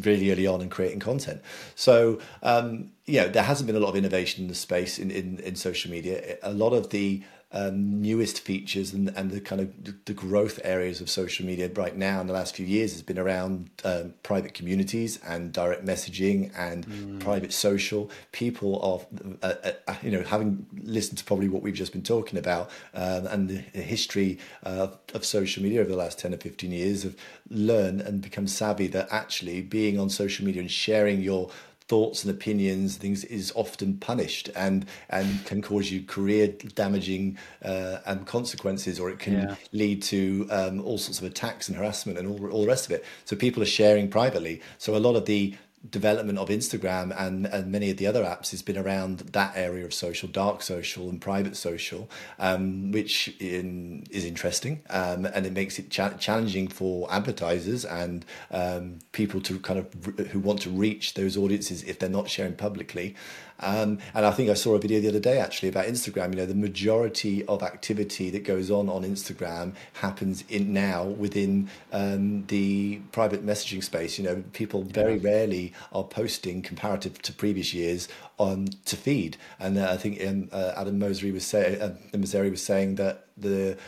really 0.00 0.32
early 0.32 0.46
on 0.46 0.60
and 0.60 0.70
creating 0.70 1.00
content. 1.00 1.42
So 1.74 2.18
um, 2.42 2.92
you 3.04 3.20
know 3.20 3.28
there 3.28 3.42
hasn't 3.42 3.66
been 3.66 3.76
a 3.76 3.80
lot 3.80 3.90
of 3.90 3.96
innovation 3.96 4.44
in 4.44 4.48
the 4.48 4.54
space 4.54 4.98
in, 4.98 5.10
in, 5.10 5.38
in 5.40 5.56
social 5.56 5.90
media. 5.90 6.38
A 6.42 6.52
lot 6.52 6.72
of 6.72 6.90
the 6.90 7.22
um, 7.54 8.02
newest 8.02 8.40
features 8.40 8.92
and, 8.92 9.08
and 9.16 9.30
the 9.30 9.40
kind 9.40 9.60
of 9.60 10.04
the 10.04 10.12
growth 10.12 10.58
areas 10.64 11.00
of 11.00 11.08
social 11.08 11.46
media 11.46 11.70
right 11.74 11.96
now 11.96 12.20
in 12.20 12.26
the 12.26 12.32
last 12.32 12.56
few 12.56 12.66
years 12.66 12.92
has 12.92 13.00
been 13.00 13.18
around 13.18 13.70
um, 13.84 14.12
private 14.24 14.54
communities 14.54 15.20
and 15.24 15.52
direct 15.52 15.84
messaging 15.84 16.50
and 16.58 16.84
mm. 16.86 17.20
private 17.20 17.52
social. 17.52 18.10
People 18.32 18.82
of 18.82 19.06
uh, 19.42 19.54
uh, 19.62 19.72
uh, 19.86 19.94
you 20.02 20.10
know 20.10 20.22
having 20.22 20.66
listened 20.82 21.18
to 21.18 21.24
probably 21.24 21.48
what 21.48 21.62
we've 21.62 21.74
just 21.74 21.92
been 21.92 22.02
talking 22.02 22.38
about 22.38 22.70
um, 22.92 23.26
and 23.28 23.48
the, 23.48 23.58
history 23.84 24.38
uh, 24.64 24.88
of 25.14 25.24
social 25.24 25.62
media 25.62 25.80
over 25.80 25.90
the 25.90 25.96
last 25.96 26.18
ten 26.18 26.34
or 26.34 26.38
fifteen 26.38 26.72
years 26.72 27.04
have 27.04 27.14
learned 27.50 28.00
and 28.00 28.20
become 28.20 28.48
savvy 28.48 28.88
that 28.88 29.06
actually 29.12 29.62
being 29.62 29.98
on 29.98 30.10
social 30.10 30.44
media 30.44 30.60
and 30.60 30.70
sharing 30.70 31.20
your 31.20 31.50
thoughts 31.86 32.24
and 32.24 32.30
opinions 32.30 32.96
things 32.96 33.24
is 33.24 33.52
often 33.54 33.96
punished 33.98 34.48
and 34.56 34.86
and 35.10 35.44
can 35.44 35.60
cause 35.60 35.90
you 35.90 36.02
career 36.02 36.48
damaging 36.74 37.36
uh, 37.62 37.98
and 38.06 38.26
consequences 38.26 38.98
or 38.98 39.10
it 39.10 39.18
can 39.18 39.34
yeah. 39.34 39.54
lead 39.72 40.02
to 40.02 40.46
um, 40.50 40.80
all 40.80 40.96
sorts 40.96 41.18
of 41.18 41.24
attacks 41.24 41.68
and 41.68 41.76
harassment 41.76 42.18
and 42.18 42.26
all, 42.26 42.50
all 42.50 42.62
the 42.62 42.68
rest 42.68 42.86
of 42.86 42.92
it 42.92 43.04
so 43.26 43.36
people 43.36 43.62
are 43.62 43.66
sharing 43.66 44.08
privately 44.08 44.62
so 44.78 44.96
a 44.96 44.98
lot 44.98 45.14
of 45.14 45.26
the 45.26 45.54
development 45.90 46.38
of 46.38 46.48
Instagram 46.48 47.14
and, 47.18 47.46
and 47.46 47.70
many 47.70 47.90
of 47.90 47.96
the 47.96 48.06
other 48.06 48.24
apps 48.24 48.50
has 48.50 48.62
been 48.62 48.78
around 48.78 49.18
that 49.18 49.52
area 49.54 49.84
of 49.84 49.92
social, 49.92 50.28
dark 50.28 50.62
social 50.62 51.08
and 51.08 51.20
private 51.20 51.56
social, 51.56 52.08
um, 52.38 52.90
which 52.90 53.34
in, 53.40 54.04
is 54.10 54.24
interesting 54.24 54.80
um, 54.90 55.26
and 55.26 55.46
it 55.46 55.52
makes 55.52 55.78
it 55.78 55.90
cha- 55.90 56.14
challenging 56.14 56.68
for 56.68 57.12
advertisers 57.12 57.84
and 57.84 58.24
um, 58.50 58.98
people 59.12 59.40
to 59.40 59.58
kind 59.58 59.78
of 59.78 60.26
who 60.28 60.38
want 60.38 60.60
to 60.62 60.70
reach 60.70 61.14
those 61.14 61.36
audiences 61.36 61.82
if 61.84 61.98
they're 61.98 62.08
not 62.08 62.28
sharing 62.28 62.54
publicly. 62.54 63.14
Um, 63.60 63.98
and 64.14 64.26
I 64.26 64.30
think 64.30 64.50
I 64.50 64.54
saw 64.54 64.74
a 64.74 64.78
video 64.78 65.00
the 65.00 65.08
other 65.08 65.20
day 65.20 65.38
actually 65.38 65.68
about 65.68 65.86
Instagram. 65.86 66.30
You 66.30 66.40
know, 66.40 66.46
the 66.46 66.54
majority 66.54 67.44
of 67.46 67.62
activity 67.62 68.30
that 68.30 68.44
goes 68.44 68.70
on 68.70 68.88
on 68.88 69.02
Instagram 69.02 69.74
happens 69.94 70.44
in 70.48 70.72
now 70.72 71.04
within 71.04 71.70
um, 71.92 72.46
the 72.46 73.00
private 73.12 73.44
messaging 73.44 73.82
space. 73.82 74.18
You 74.18 74.24
know, 74.24 74.44
people 74.52 74.82
very 74.82 75.18
rarely 75.18 75.72
are 75.92 76.04
posting 76.04 76.62
comparative 76.62 77.22
to 77.22 77.32
previous 77.32 77.72
years 77.72 78.08
on 78.38 78.68
to 78.86 78.96
feed. 78.96 79.36
And 79.58 79.78
uh, 79.78 79.90
I 79.90 79.96
think 79.96 80.24
um, 80.26 80.48
uh, 80.52 80.72
Adam 80.76 80.98
Mosseri 80.98 81.32
was 81.32 81.46
saying, 81.46 81.80
uh, 81.80 81.96
was 82.12 82.62
saying 82.62 82.96
that 82.96 83.26
the 83.36 83.78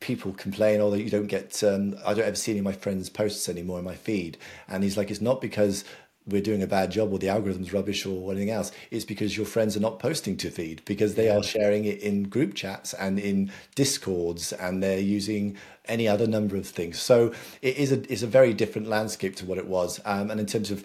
people 0.00 0.32
complain, 0.32 0.80
oh, 0.80 0.90
that 0.90 1.02
you 1.02 1.10
don't 1.10 1.26
get, 1.26 1.62
um, 1.64 1.96
I 2.06 2.14
don't 2.14 2.24
ever 2.24 2.36
see 2.36 2.52
any 2.52 2.60
of 2.60 2.64
my 2.64 2.72
friends' 2.72 3.10
posts 3.10 3.48
anymore 3.48 3.80
in 3.80 3.84
my 3.84 3.96
feed. 3.96 4.38
And 4.68 4.84
he's 4.84 4.96
like, 4.96 5.10
it's 5.10 5.20
not 5.20 5.40
because 5.40 5.84
we're 6.28 6.42
doing 6.42 6.62
a 6.62 6.66
bad 6.66 6.90
job 6.90 7.12
or 7.12 7.18
the 7.18 7.28
algorithm's 7.28 7.72
rubbish 7.72 8.04
or 8.06 8.30
anything 8.30 8.50
else. 8.50 8.70
It's 8.90 9.04
because 9.04 9.36
your 9.36 9.46
friends 9.46 9.76
are 9.76 9.80
not 9.80 9.98
posting 9.98 10.36
to 10.38 10.50
feed 10.50 10.82
because 10.84 11.14
they 11.14 11.28
are 11.28 11.42
sharing 11.42 11.84
it 11.84 12.00
in 12.00 12.24
group 12.24 12.54
chats 12.54 12.94
and 12.94 13.18
in 13.18 13.50
discords 13.74 14.52
and 14.52 14.82
they're 14.82 15.00
using 15.00 15.56
any 15.86 16.06
other 16.06 16.26
number 16.26 16.56
of 16.56 16.66
things. 16.66 17.00
So 17.00 17.32
it 17.62 17.76
is 17.76 17.92
a 17.92 18.12
is 18.12 18.22
a 18.22 18.26
very 18.26 18.52
different 18.54 18.88
landscape 18.88 19.36
to 19.36 19.46
what 19.46 19.58
it 19.58 19.66
was. 19.66 20.00
Um, 20.04 20.30
and 20.30 20.38
in 20.38 20.46
terms 20.46 20.70
of 20.70 20.84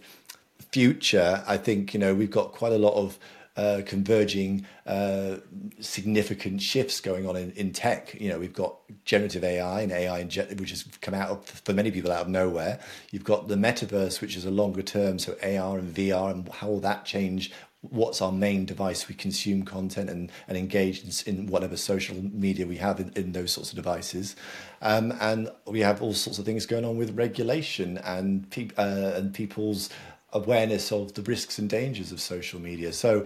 future, 0.71 1.43
I 1.45 1.57
think 1.57 1.93
you 1.93 1.99
know 1.99 2.15
we've 2.15 2.31
got 2.31 2.53
quite 2.53 2.71
a 2.71 2.77
lot 2.77 2.95
of 2.95 3.19
uh, 3.55 3.81
converging 3.85 4.65
uh, 4.87 5.37
significant 5.79 6.61
shifts 6.61 6.99
going 6.99 7.27
on 7.27 7.35
in, 7.35 7.51
in 7.51 7.71
tech. 7.71 8.19
You 8.19 8.29
know, 8.29 8.39
we've 8.39 8.53
got 8.53 8.75
generative 9.05 9.43
AI 9.43 9.81
and 9.81 9.91
AI, 9.91 10.19
in 10.19 10.29
ge- 10.29 10.59
which 10.59 10.71
has 10.71 10.83
come 11.01 11.13
out 11.13 11.29
of, 11.29 11.45
for 11.45 11.73
many 11.73 11.91
people 11.91 12.11
out 12.11 12.21
of 12.21 12.27
nowhere. 12.29 12.79
You've 13.11 13.23
got 13.23 13.47
the 13.47 13.55
metaverse, 13.55 14.21
which 14.21 14.35
is 14.35 14.45
a 14.45 14.51
longer 14.51 14.81
term, 14.81 15.19
so 15.19 15.33
AR 15.43 15.77
and 15.77 15.93
VR, 15.93 16.31
and 16.31 16.49
how 16.49 16.69
will 16.69 16.79
that 16.81 17.05
change 17.05 17.51
what's 17.89 18.21
our 18.21 18.31
main 18.31 18.65
device 18.65 19.09
we 19.09 19.15
consume 19.15 19.63
content 19.63 20.09
and, 20.09 20.31
and 20.47 20.57
engage 20.57 21.25
in, 21.27 21.35
in 21.35 21.47
whatever 21.47 21.75
social 21.75 22.15
media 22.15 22.65
we 22.65 22.77
have 22.77 22.99
in, 22.99 23.11
in 23.15 23.33
those 23.33 23.51
sorts 23.51 23.71
of 23.71 23.75
devices. 23.75 24.37
Um, 24.81 25.13
and 25.19 25.49
we 25.67 25.81
have 25.81 26.01
all 26.01 26.13
sorts 26.13 26.39
of 26.39 26.45
things 26.45 26.65
going 26.65 26.85
on 26.85 26.97
with 26.97 27.15
regulation 27.17 27.97
and, 27.97 28.49
pe- 28.49 28.69
uh, 28.77 29.11
and 29.15 29.33
people's 29.33 29.89
awareness 30.33 30.91
of 30.91 31.13
the 31.13 31.21
risks 31.21 31.57
and 31.59 31.69
dangers 31.69 32.11
of 32.11 32.19
social 32.19 32.59
media. 32.59 32.91
So 32.91 33.25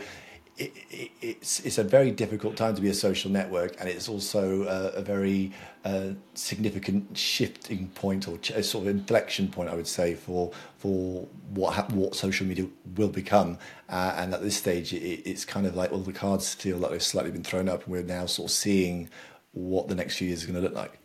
it, 0.57 0.73
it, 0.89 1.11
it's 1.21 1.59
it's 1.61 1.77
a 1.77 1.83
very 1.83 2.11
difficult 2.11 2.57
time 2.57 2.75
to 2.75 2.81
be 2.81 2.89
a 2.89 2.93
social 2.93 3.29
network, 3.29 3.75
and 3.79 3.87
it's 3.87 4.09
also 4.09 4.63
a, 4.63 4.97
a 4.97 5.01
very 5.01 5.51
uh, 5.85 6.09
significant 6.33 7.15
shifting 7.17 7.89
point 7.89 8.27
or 8.27 8.39
a 8.55 8.63
sort 8.63 8.87
of 8.87 8.87
inflection 8.87 9.49
point, 9.49 9.69
I 9.69 9.75
would 9.75 9.87
say, 9.87 10.15
for 10.15 10.51
for 10.77 11.27
what 11.53 11.91
what 11.91 12.15
social 12.15 12.47
media 12.47 12.67
will 12.95 13.09
become. 13.09 13.59
Uh, 13.87 14.15
and 14.17 14.33
at 14.33 14.41
this 14.41 14.57
stage, 14.57 14.93
it, 14.93 15.29
it's 15.29 15.45
kind 15.45 15.67
of 15.67 15.75
like 15.75 15.91
all 15.91 15.99
the 15.99 16.13
cards 16.13 16.53
feel 16.55 16.77
like 16.77 16.91
they've 16.91 17.03
slightly 17.03 17.31
been 17.31 17.43
thrown 17.43 17.69
up, 17.69 17.83
and 17.83 17.91
we're 17.91 18.03
now 18.03 18.25
sort 18.25 18.49
of 18.49 18.55
seeing 18.55 19.09
what 19.53 19.87
the 19.87 19.95
next 19.95 20.17
few 20.17 20.27
years 20.27 20.43
are 20.43 20.47
going 20.47 20.55
to 20.55 20.61
look 20.61 20.75
like. 20.75 20.97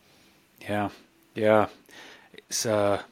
Yeah, 0.60 0.88
yeah, 1.34 1.68
it's. 2.32 2.64
Uh 2.64 3.02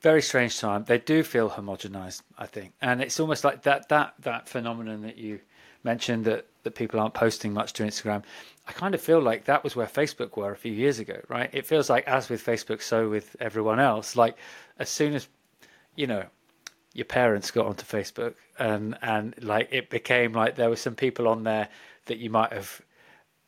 very 0.00 0.22
strange 0.22 0.58
time. 0.58 0.84
They 0.84 0.98
do 0.98 1.22
feel 1.22 1.50
homogenized, 1.50 2.22
I 2.38 2.46
think, 2.46 2.72
and 2.80 3.02
it's 3.02 3.20
almost 3.20 3.44
like 3.44 3.62
that 3.62 3.88
that 3.88 4.14
that 4.20 4.48
phenomenon 4.48 5.02
that 5.02 5.18
you 5.18 5.40
mentioned 5.84 6.24
that 6.24 6.46
that 6.62 6.74
people 6.74 7.00
aren't 7.00 7.14
posting 7.14 7.52
much 7.52 7.72
to 7.74 7.84
Instagram. 7.84 8.22
I 8.66 8.72
kind 8.72 8.94
of 8.94 9.00
feel 9.00 9.20
like 9.20 9.44
that 9.44 9.64
was 9.64 9.74
where 9.76 9.86
Facebook 9.86 10.36
were 10.36 10.52
a 10.52 10.56
few 10.56 10.72
years 10.72 10.98
ago, 10.98 11.20
right? 11.28 11.50
It 11.52 11.66
feels 11.66 11.90
like 11.90 12.06
as 12.06 12.28
with 12.28 12.44
Facebook, 12.44 12.82
so 12.82 13.08
with 13.08 13.36
everyone 13.40 13.80
else. 13.80 14.16
Like 14.16 14.36
as 14.78 14.88
soon 14.88 15.14
as 15.14 15.28
you 15.96 16.06
know 16.06 16.24
your 16.92 17.04
parents 17.06 17.50
got 17.50 17.66
onto 17.66 17.84
Facebook, 17.84 18.34
and 18.58 18.96
and 19.02 19.34
like 19.42 19.68
it 19.70 19.90
became 19.90 20.32
like 20.32 20.56
there 20.56 20.70
were 20.70 20.76
some 20.76 20.94
people 20.94 21.28
on 21.28 21.44
there 21.44 21.68
that 22.06 22.18
you 22.18 22.30
might 22.30 22.52
have 22.52 22.80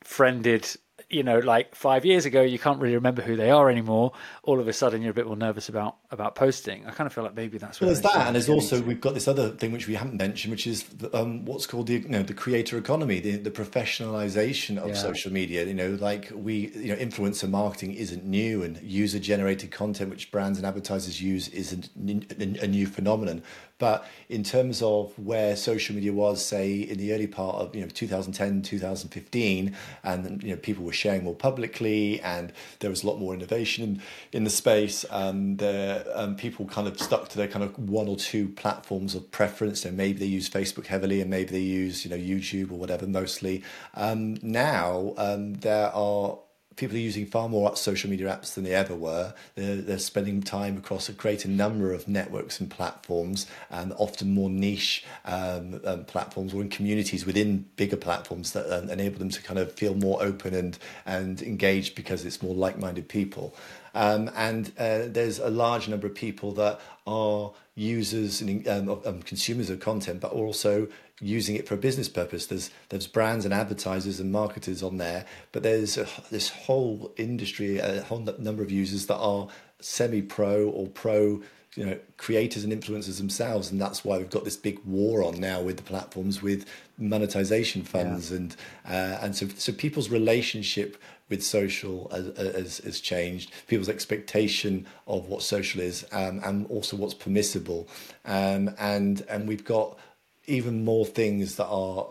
friended 0.05 0.69
you 1.13 1.23
know, 1.23 1.39
like 1.39 1.75
five 1.75 2.05
years 2.05 2.25
ago, 2.25 2.43
you 2.43 2.59
can't 2.59 2.81
really 2.81 2.95
remember 2.95 3.23
who 3.23 3.37
they 3.37 3.51
are 3.51 3.71
anymore. 3.71 4.13
All 4.43 4.59
of 4.59 4.67
a 4.67 4.73
sudden, 4.73 5.03
you're 5.03 5.11
a 5.11 5.15
bit 5.15 5.27
more 5.27 5.37
nervous 5.37 5.69
about 5.69 5.97
about 6.11 6.35
posting. 6.35 6.87
I 6.87 6.91
kind 6.91 7.07
of 7.07 7.13
feel 7.13 7.25
like 7.25 7.35
maybe 7.35 7.59
that's. 7.59 7.81
Well, 7.81 7.89
there's 7.89 8.01
that, 8.01 8.27
and 8.27 8.35
there's 8.35 8.49
also 8.49 8.81
to. 8.81 8.85
we've 8.85 9.01
got 9.01 9.15
this 9.15 9.29
other 9.29 9.51
thing 9.51 9.73
which 9.73 9.87
we 9.87 9.95
haven't 9.95 10.17
mentioned, 10.17 10.51
which 10.51 10.67
is 10.67 10.85
um, 11.13 11.45
what's 11.45 11.67
called 11.67 11.87
the 11.87 11.95
you 11.95 12.09
know 12.09 12.23
the 12.23 12.35
creator 12.35 12.79
economy, 12.79 13.21
the, 13.21 13.37
the 13.37 13.51
professionalization 13.51 14.79
of 14.79 14.89
yeah. 14.89 14.95
social 14.95 15.33
media. 15.33 15.65
You 15.65 15.75
know, 15.75 15.99
like 16.01 16.31
we 16.35 16.71
you 16.75 16.89
know, 16.89 16.97
influencer 16.97 17.49
marketing 17.49 17.95
isn't 17.95 18.25
new, 18.25 18.63
and 18.63 18.81
user 18.83 19.19
generated 19.19 19.71
content 19.71 20.11
which 20.11 20.31
brands 20.31 20.59
and 20.59 20.67
advertisers 20.67 21.21
use 21.21 21.49
isn't 21.49 21.91
a 21.97 22.67
new 22.67 22.87
phenomenon. 22.87 23.43
But 23.83 24.07
in 24.29 24.45
terms 24.45 24.81
of 24.81 25.19
where 25.19 25.57
social 25.57 25.97
media 25.97 26.13
was, 26.13 26.47
say 26.47 26.83
in 26.83 26.99
the 26.99 27.13
early 27.13 27.27
part 27.27 27.57
of 27.57 27.75
you 27.75 27.81
know 27.81 27.89
2010, 27.89 28.63
2015, 28.63 29.77
and 30.05 30.41
you 30.41 30.51
know 30.51 30.57
people 30.57 30.85
were 30.85 30.93
sharing 30.93 31.25
more 31.25 31.35
publicly, 31.35 32.21
and 32.21 32.53
there 32.79 32.91
was 32.91 33.03
a 33.03 33.09
lot 33.09 33.19
more 33.19 33.35
innovation 33.35 34.01
in, 34.31 34.45
the 34.45 34.51
space. 34.51 35.05
Um, 35.11 35.57
there, 35.57 36.05
um, 36.15 36.37
people 36.37 36.65
kind 36.67 36.87
of 36.87 37.01
stuck 37.01 37.29
to 37.31 37.37
their 37.37 37.49
kind 37.49 37.65
of 37.65 37.77
one 37.77 38.07
or 38.07 38.15
two 38.15 38.51
platforms 38.51 39.17
of 39.17 39.29
preference. 39.33 39.81
So 39.81 39.91
maybe 39.91 40.21
they 40.21 40.27
use 40.27 40.49
Facebook 40.49 40.87
heavily, 40.87 41.21
and 41.21 41.29
maybe 41.29 41.51
they 41.51 41.59
use 41.59 42.05
you 42.05 42.11
know 42.13 42.17
YouTube 42.17 42.71
or 42.71 42.79
whatever 42.79 43.09
mostly. 43.09 43.65
Um, 43.95 44.39
now 44.43 45.15
um, 45.17 45.55
there 45.55 45.89
are 45.93 46.39
people 46.77 46.97
are 46.97 47.01
using 47.01 47.27
far 47.27 47.49
more 47.49 47.75
social 47.77 48.11
media 48.11 48.29
apps 48.29 48.55
than 48.55 48.65
they 48.65 48.75
ever 48.75 48.95
were. 48.95 49.35
They're, 49.55 49.77
they're 49.77 49.99
spending 49.99 50.43
time 50.43 50.77
across 50.77 51.09
a 51.09 51.13
greater 51.13 51.49
number 51.49 51.93
of 51.93 52.09
networks 52.09 52.61
and 52.61 52.71
platforms, 52.71 53.47
and 53.71 53.93
often 53.97 54.33
more 54.35 54.51
niche 54.51 55.05
um, 55.25 55.81
um, 55.85 56.05
platforms 56.05 56.55
or 56.55 56.63
in 56.63 56.69
communities 56.69 57.27
within 57.27 57.67
bigger 57.77 57.97
platforms 57.97 58.53
that 58.53 58.71
um, 58.73 58.91
enable 58.91 59.19
them 59.19 59.31
to 59.31 59.43
kind 59.43 59.59
of 59.59 59.73
feel 59.73 59.95
more 59.95 60.23
open 60.23 60.55
and 60.55 60.79
and 61.07 61.43
engaged 61.43 61.95
because 61.95 62.25
it's 62.25 62.43
more 62.43 62.55
like-minded 62.55 63.09
people. 63.09 63.55
Um, 63.95 64.31
and 64.35 64.73
uh, 64.79 65.07
there's 65.07 65.39
a 65.39 65.51
large 65.51 65.89
number 65.89 66.07
of 66.07 66.15
people 66.15 66.53
that 66.53 66.81
are 67.07 67.53
users 67.75 68.41
and 68.41 68.67
um, 68.69 69.01
um, 69.05 69.23
consumers 69.23 69.71
of 69.71 69.81
content, 69.81 70.21
but 70.21 70.33
also 70.33 70.89
using 71.23 71.57
it 71.57 71.67
for 71.67 71.75
a 71.75 71.79
business 71.79 72.09
purpose. 72.09 72.47
There's 72.47 72.71
there's 72.91 73.07
brands 73.07 73.45
and 73.45 73.55
advertisers 73.55 74.21
and 74.21 74.31
marketers 74.33 74.83
on 74.83 74.99
there, 74.99 75.25
but 75.53 75.63
there's 75.63 75.97
a, 75.97 76.07
this 76.31 76.51
whole 76.51 77.13
industry, 77.17 77.79
a 77.79 78.03
whole 78.03 78.21
number 78.39 78.63
of 78.63 78.71
users 78.71 79.07
that 79.07 79.17
are 79.17 79.49
semi-pro 79.81 80.69
or 80.69 80.89
pro 80.89 81.43
you 81.75 81.87
know 81.87 81.99
creators 82.19 82.65
and 82.65 82.73
influencers 82.73 83.17
themselves 83.17 83.71
and 83.71 83.81
that's 83.81 84.05
why 84.05 84.19
we've 84.19 84.31
got 84.31 84.45
this 84.45 84.57
big 84.57 84.79
war 84.85 85.25
on 85.25 85.41
now 85.41 85.61
with 85.61 85.77
the 85.77 85.83
platforms 85.83 86.43
with 86.43 86.67
monetization 86.99 87.83
funds 87.83 88.31
yeah. 88.31 88.37
and 88.37 88.57
uh, 88.87 89.19
and 89.23 89.35
so 89.35 89.49
so 89.57 89.73
people's 89.73 90.11
relationship 90.11 90.97
with 91.31 91.43
social 91.43 92.11
has, 92.11 92.27
has, 92.37 92.79
has, 92.79 93.01
changed 93.01 93.53
people's 93.67 93.89
expectation 93.89 94.87
of 95.07 95.29
what 95.29 95.43
social 95.43 95.81
is 95.81 96.05
um, 96.13 96.41
and 96.45 96.67
also 96.67 96.95
what's 96.95 97.15
permissible 97.15 97.89
um, 98.27 98.71
and 98.79 99.25
and 99.31 99.49
we've 99.49 99.65
got 99.65 99.99
even 100.47 100.85
more 100.85 101.07
things 101.07 101.57
that 101.57 101.67
are 101.67 102.07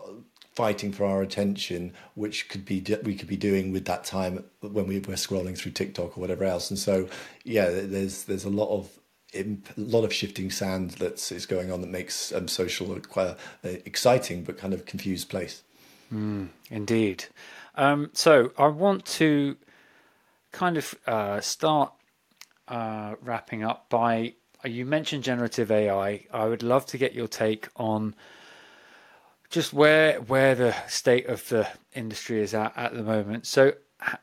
fighting 0.54 0.92
for 0.92 1.04
our 1.04 1.22
attention, 1.22 1.92
which 2.14 2.48
could 2.48 2.64
be 2.64 2.84
we 3.04 3.14
could 3.14 3.28
be 3.28 3.36
doing 3.36 3.72
with 3.72 3.84
that 3.86 4.04
time 4.04 4.44
when 4.60 4.86
we 4.86 4.98
were 4.98 5.14
scrolling 5.14 5.56
through 5.56 5.72
TikTok 5.72 6.16
or 6.16 6.20
whatever 6.20 6.44
else. 6.44 6.70
And 6.70 6.78
so, 6.78 7.08
yeah, 7.44 7.68
there's 7.70 8.24
there's 8.24 8.44
a 8.44 8.50
lot 8.50 8.68
of 8.68 8.90
a 9.34 9.56
lot 9.76 10.04
of 10.04 10.12
shifting 10.12 10.50
sand 10.50 10.90
that's 10.92 11.46
going 11.46 11.72
on 11.72 11.80
that 11.80 11.90
makes 11.90 12.32
um, 12.32 12.48
social 12.48 12.98
quite 13.00 13.36
exciting 13.62 14.44
but 14.44 14.58
kind 14.58 14.74
of 14.74 14.84
confused 14.84 15.28
place. 15.28 15.62
Mm, 16.12 16.48
indeed. 16.70 17.24
Um, 17.74 18.10
so 18.12 18.52
I 18.58 18.66
want 18.66 19.06
to 19.06 19.56
kind 20.50 20.76
of 20.76 20.94
uh, 21.06 21.40
start 21.40 21.92
uh, 22.68 23.14
wrapping 23.22 23.64
up 23.64 23.88
by 23.88 24.34
you 24.64 24.86
mentioned 24.86 25.24
generative 25.24 25.70
AI. 25.70 26.26
I 26.32 26.46
would 26.46 26.62
love 26.62 26.86
to 26.86 26.98
get 26.98 27.14
your 27.14 27.28
take 27.28 27.68
on 27.76 28.14
just 29.50 29.72
where 29.72 30.20
where 30.20 30.54
the 30.54 30.74
state 30.88 31.26
of 31.26 31.46
the 31.48 31.68
industry 31.94 32.40
is 32.40 32.54
at 32.54 32.72
at 32.76 32.94
the 32.94 33.02
moment. 33.02 33.46
So, 33.46 33.74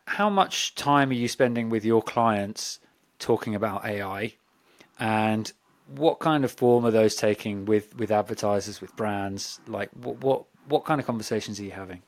how 0.05 0.29
much 0.29 0.75
time 0.75 1.11
are 1.11 1.13
you 1.13 1.27
spending 1.27 1.69
with 1.69 1.85
your 1.85 2.01
clients 2.01 2.79
talking 3.19 3.55
about 3.55 3.85
AI, 3.85 4.33
and 4.99 5.51
what 5.87 6.19
kind 6.19 6.43
of 6.43 6.51
form 6.51 6.85
are 6.85 6.91
those 6.91 7.15
taking 7.15 7.65
with 7.65 7.95
with 7.95 8.11
advertisers, 8.11 8.81
with 8.81 8.95
brands? 8.95 9.59
Like, 9.67 9.89
what 9.93 10.21
what 10.21 10.45
what 10.67 10.85
kind 10.85 10.99
of 10.99 11.05
conversations 11.05 11.59
are 11.59 11.63
you 11.63 11.71
having? 11.71 12.01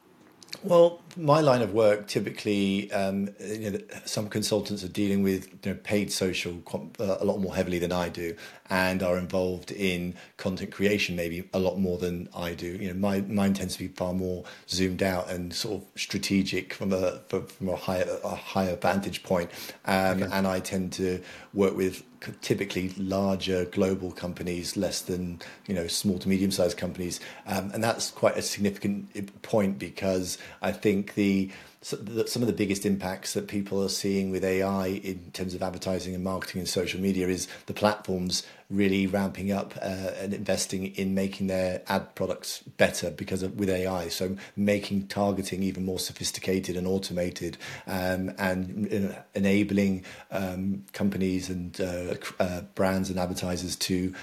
Well, 0.64 1.02
my 1.18 1.42
line 1.42 1.64
of 1.64 1.74
work 1.74 2.08
typically, 2.08 2.92
um, 2.92 3.30
you 3.40 3.72
know, 3.72 3.80
some 4.06 4.30
consultants 4.30 4.84
are 4.84 4.90
dealing 4.90 5.24
with 5.24 5.48
you 5.66 5.72
know, 5.72 5.80
paid 5.84 6.12
social 6.12 6.62
uh, 7.00 7.18
a 7.20 7.26
lot 7.26 7.40
more 7.40 7.56
heavily 7.56 7.80
than 7.80 7.92
I 7.92 8.10
do, 8.10 8.36
and 8.72 9.04
are 9.04 9.18
involved 9.18 9.70
in 9.70 10.16
content 10.38 10.72
creation 10.72 11.14
maybe 11.16 11.44
a 11.54 11.60
lot 11.60 11.78
more 11.78 11.98
than 11.98 12.30
I 12.34 12.54
do. 12.54 12.68
You 12.68 12.88
know, 12.88 13.00
my 13.00 13.20
mine 13.22 13.54
tends 13.54 13.76
to 13.76 13.80
be 13.80 13.90
far 13.90 14.14
more 14.14 14.46
zoomed 14.70 15.04
out 15.04 15.30
and 15.30 15.54
sort 15.54 15.82
of 15.82 15.88
strategic 16.00 16.74
from 16.74 16.94
a 16.94 17.20
from 17.28 17.68
a 17.68 17.76
higher 17.76 18.08
a 18.24 18.34
higher 18.36 18.78
vantage 18.78 19.24
point, 19.24 19.52
um, 19.86 20.24
okay. 20.24 20.32
and 20.34 20.48
I 20.48 20.62
tend 20.62 20.94
to 20.94 21.22
work 21.54 21.76
with 21.76 22.04
typically 22.42 22.90
larger 22.98 23.66
global 23.66 24.12
companies, 24.12 24.78
less 24.78 25.02
than 25.02 25.42
you 25.68 25.76
know 25.76 25.88
small 25.88 26.18
to 26.20 26.30
medium 26.30 26.52
sized 26.52 26.78
companies, 26.78 27.20
um, 27.46 27.72
and 27.74 27.84
that's 27.84 28.10
quite 28.10 28.38
a 28.38 28.42
significant 28.42 29.42
point 29.42 29.80
because 29.80 30.38
I 30.62 30.72
think 30.72 31.16
the 31.16 31.52
some 31.84 32.44
of 32.44 32.48
the 32.48 32.54
biggest 32.54 32.86
impacts 32.86 33.34
that 33.34 33.48
people 33.48 33.84
are 33.84 33.90
seeing 33.90 34.30
with 34.30 34.44
AI 34.44 34.88
in 34.88 35.32
terms 35.34 35.56
of 35.56 35.64
advertising 35.64 36.14
and 36.14 36.24
marketing 36.24 36.60
and 36.60 36.70
social 36.70 37.02
media 37.02 37.28
is 37.28 37.48
the 37.66 37.74
platforms 37.74 38.44
really 38.72 39.06
ramping 39.06 39.52
up 39.52 39.74
uh, 39.82 40.12
and 40.20 40.34
investing 40.34 40.88
in 40.96 41.14
making 41.14 41.48
their 41.48 41.82
ad 41.88 42.16
products 42.16 42.62
better 42.78 43.12
because 43.12 43.44
of 43.44 43.60
with 43.60 43.70
AI. 43.70 44.08
So 44.08 44.38
making 44.56 45.08
targeting 45.08 45.62
even 45.64 45.86
more 45.86 46.00
sophisticated 46.00 46.78
and 46.78 46.88
automated, 46.88 47.58
um, 47.88 48.34
and 48.38 49.16
enabling 49.36 50.06
um, 50.32 50.86
companies 50.94 51.50
and 51.50 51.80
uh, 51.80 52.16
uh, 52.40 52.62
brands 52.76 53.10
and 53.10 53.20
advertisers 53.20 53.76
to 53.76 54.14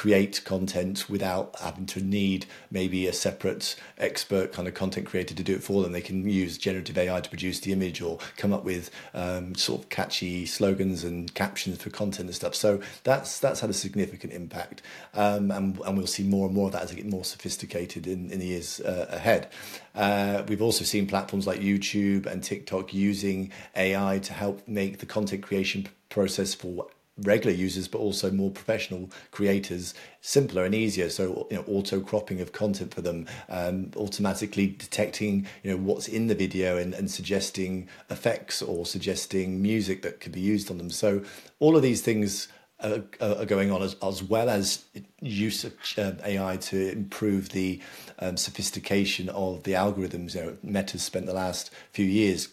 create 0.00 0.42
content 0.46 1.10
without 1.10 1.54
having 1.60 1.84
to 1.84 2.00
need 2.00 2.46
maybe 2.70 3.06
a 3.06 3.12
separate 3.12 3.76
expert 3.98 4.50
kind 4.50 4.66
of 4.66 4.72
content 4.72 5.06
creator 5.06 5.34
to 5.34 5.42
do 5.42 5.54
it 5.54 5.62
for 5.62 5.82
them. 5.82 5.92
They 5.92 6.00
can 6.00 6.26
use 6.26 6.56
generative 6.56 6.96
AI 6.96 7.20
to 7.20 7.28
produce 7.28 7.60
the 7.60 7.74
image 7.74 8.00
or 8.00 8.18
come 8.38 8.50
up 8.50 8.64
with 8.64 8.90
um, 9.12 9.54
sort 9.54 9.82
of 9.82 9.88
catchy 9.90 10.46
slogans 10.46 11.04
and 11.04 11.34
captions 11.34 11.82
for 11.82 11.90
content 11.90 12.28
and 12.28 12.34
stuff. 12.34 12.54
So 12.54 12.80
that's 13.04 13.38
that's 13.40 13.60
had 13.60 13.68
a 13.68 13.74
significant 13.74 14.32
impact, 14.32 14.80
um, 15.12 15.50
and 15.50 15.78
and 15.84 15.98
we'll 15.98 16.06
see 16.06 16.24
more 16.24 16.46
and 16.46 16.54
more 16.54 16.68
of 16.68 16.72
that 16.72 16.82
as 16.82 16.92
it 16.92 16.96
get 16.96 17.04
more 17.04 17.24
sophisticated 17.24 18.06
in 18.06 18.30
in 18.30 18.38
the 18.38 18.46
years 18.46 18.80
uh, 18.80 19.04
ahead. 19.10 19.50
Uh, 19.94 20.44
we've 20.48 20.62
also 20.62 20.82
seen 20.82 21.06
platforms 21.06 21.46
like 21.46 21.60
YouTube 21.60 22.24
and 22.24 22.42
TikTok 22.42 22.94
using 22.94 23.52
AI 23.76 24.18
to 24.20 24.32
help 24.32 24.66
make 24.66 25.00
the 25.00 25.06
content 25.06 25.42
creation 25.42 25.88
process 26.08 26.54
for 26.54 26.86
regular 27.18 27.54
users, 27.54 27.88
but 27.88 27.98
also 27.98 28.30
more 28.30 28.50
professional 28.50 29.10
creators, 29.30 29.94
simpler 30.20 30.64
and 30.64 30.74
easier. 30.74 31.10
So, 31.10 31.46
you 31.50 31.56
know, 31.56 31.64
auto 31.66 32.00
cropping 32.00 32.40
of 32.40 32.52
content 32.52 32.94
for 32.94 33.02
them, 33.02 33.26
um, 33.48 33.90
automatically 33.96 34.68
detecting, 34.68 35.46
you 35.62 35.70
know, 35.70 35.76
what's 35.76 36.08
in 36.08 36.28
the 36.28 36.34
video 36.34 36.76
and, 36.76 36.94
and 36.94 37.10
suggesting 37.10 37.88
effects 38.08 38.62
or 38.62 38.86
suggesting 38.86 39.60
music 39.60 40.02
that 40.02 40.20
could 40.20 40.32
be 40.32 40.40
used 40.40 40.70
on 40.70 40.78
them. 40.78 40.90
So, 40.90 41.22
all 41.58 41.76
of 41.76 41.82
these 41.82 42.00
things 42.02 42.48
are, 42.82 43.02
are 43.20 43.44
going 43.44 43.70
on 43.70 43.82
as, 43.82 43.96
as 44.02 44.22
well 44.22 44.48
as 44.48 44.84
use 45.20 45.64
of 45.64 45.74
um, 45.98 46.16
AI 46.24 46.56
to 46.56 46.92
improve 46.92 47.50
the 47.50 47.80
um, 48.18 48.36
sophistication 48.36 49.28
of 49.30 49.62
the 49.64 49.72
algorithms. 49.72 50.34
You 50.34 50.42
know, 50.42 50.56
Meta's 50.62 51.02
spent 51.02 51.26
the 51.26 51.32
last 51.32 51.70
few 51.92 52.04
years 52.04 52.48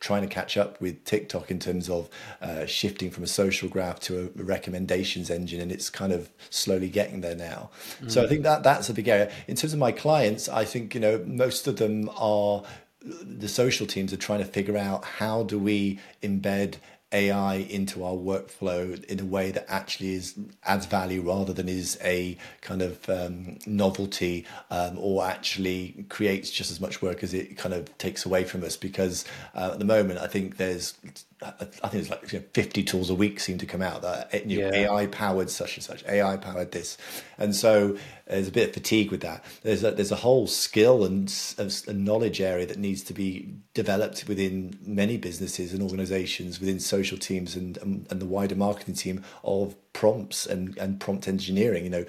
trying 0.00 0.22
to 0.22 0.28
catch 0.28 0.56
up 0.56 0.80
with 0.80 1.04
TikTok 1.04 1.50
in 1.50 1.58
terms 1.58 1.88
of 1.88 2.08
uh, 2.40 2.66
shifting 2.66 3.10
from 3.10 3.24
a 3.24 3.28
social 3.28 3.68
graph 3.68 4.00
to 4.00 4.32
a 4.36 4.42
recommendations 4.42 5.30
engine, 5.30 5.60
and 5.60 5.72
it's 5.72 5.90
kind 5.90 6.12
of 6.12 6.30
slowly 6.50 6.88
getting 6.88 7.20
there 7.20 7.36
now. 7.36 7.70
Mm. 8.00 8.10
So 8.10 8.24
I 8.24 8.26
think 8.26 8.42
that 8.42 8.62
that's 8.62 8.88
a 8.88 8.94
big 8.94 9.08
area. 9.08 9.30
In 9.48 9.56
terms 9.56 9.72
of 9.72 9.78
my 9.78 9.92
clients, 9.92 10.48
I 10.48 10.64
think 10.64 10.94
you 10.94 11.00
know 11.00 11.24
most 11.26 11.66
of 11.66 11.76
them 11.76 12.10
are 12.16 12.62
the 13.04 13.48
social 13.48 13.86
teams 13.86 14.12
are 14.12 14.16
trying 14.18 14.38
to 14.38 14.44
figure 14.44 14.76
out 14.76 15.04
how 15.04 15.42
do 15.42 15.58
we 15.58 15.98
embed 16.22 16.76
AI 17.12 17.54
into 17.54 18.04
our 18.04 18.14
workflow 18.14 19.02
in 19.04 19.20
a 19.20 19.24
way 19.24 19.50
that 19.50 19.66
actually 19.68 20.14
is 20.14 20.34
adds 20.64 20.86
value 20.86 21.22
rather 21.22 21.52
than 21.52 21.68
is 21.68 21.98
a 22.02 22.36
kind 22.60 22.82
of 22.82 23.08
um, 23.08 23.58
novelty 23.66 24.46
um, 24.70 24.96
or 24.98 25.24
actually 25.24 26.06
creates 26.08 26.50
just 26.50 26.70
as 26.70 26.80
much 26.80 27.02
work 27.02 27.22
as 27.22 27.34
it 27.34 27.56
kind 27.56 27.74
of 27.74 27.96
takes 27.98 28.24
away 28.24 28.44
from 28.44 28.64
us. 28.64 28.76
Because 28.76 29.24
uh, 29.54 29.70
at 29.72 29.78
the 29.78 29.84
moment, 29.84 30.18
I 30.18 30.26
think 30.26 30.56
there's 30.56 30.94
I 31.42 31.88
think 31.88 31.94
it's 32.02 32.10
like 32.10 32.32
you 32.32 32.38
know, 32.38 32.44
50 32.54 32.82
tools 32.84 33.10
a 33.10 33.14
week 33.14 33.40
seem 33.40 33.58
to 33.58 33.66
come 33.66 33.82
out 33.82 34.02
that 34.02 34.46
you 34.46 34.60
know, 34.60 34.68
yeah. 34.68 34.92
AI 34.92 35.06
powered 35.06 35.50
such 35.50 35.76
and 35.76 35.84
such, 35.84 36.04
AI 36.06 36.36
powered 36.36 36.72
this, 36.72 36.96
and 37.38 37.54
so 37.54 37.96
there's 38.26 38.48
a 38.48 38.52
bit 38.52 38.68
of 38.68 38.74
fatigue 38.74 39.10
with 39.10 39.20
that. 39.22 39.44
There's 39.62 39.82
a, 39.84 39.90
there's 39.90 40.12
a 40.12 40.16
whole 40.16 40.46
skill 40.46 41.04
and, 41.04 41.32
and 41.58 42.04
knowledge 42.04 42.40
area 42.40 42.66
that 42.66 42.78
needs 42.78 43.02
to 43.04 43.14
be 43.14 43.54
developed 43.74 44.26
within 44.28 44.78
many 44.86 45.16
businesses 45.16 45.72
and 45.72 45.82
organizations, 45.82 46.60
within 46.60 46.80
social 46.80 47.18
teams 47.18 47.56
and 47.56 47.76
and, 47.78 48.06
and 48.10 48.20
the 48.20 48.26
wider 48.26 48.56
marketing 48.56 48.94
team 48.94 49.24
of 49.44 49.74
prompts 49.92 50.46
and, 50.46 50.76
and 50.78 51.00
prompt 51.00 51.28
engineering. 51.28 51.84
You 51.84 51.90
know, 51.90 52.04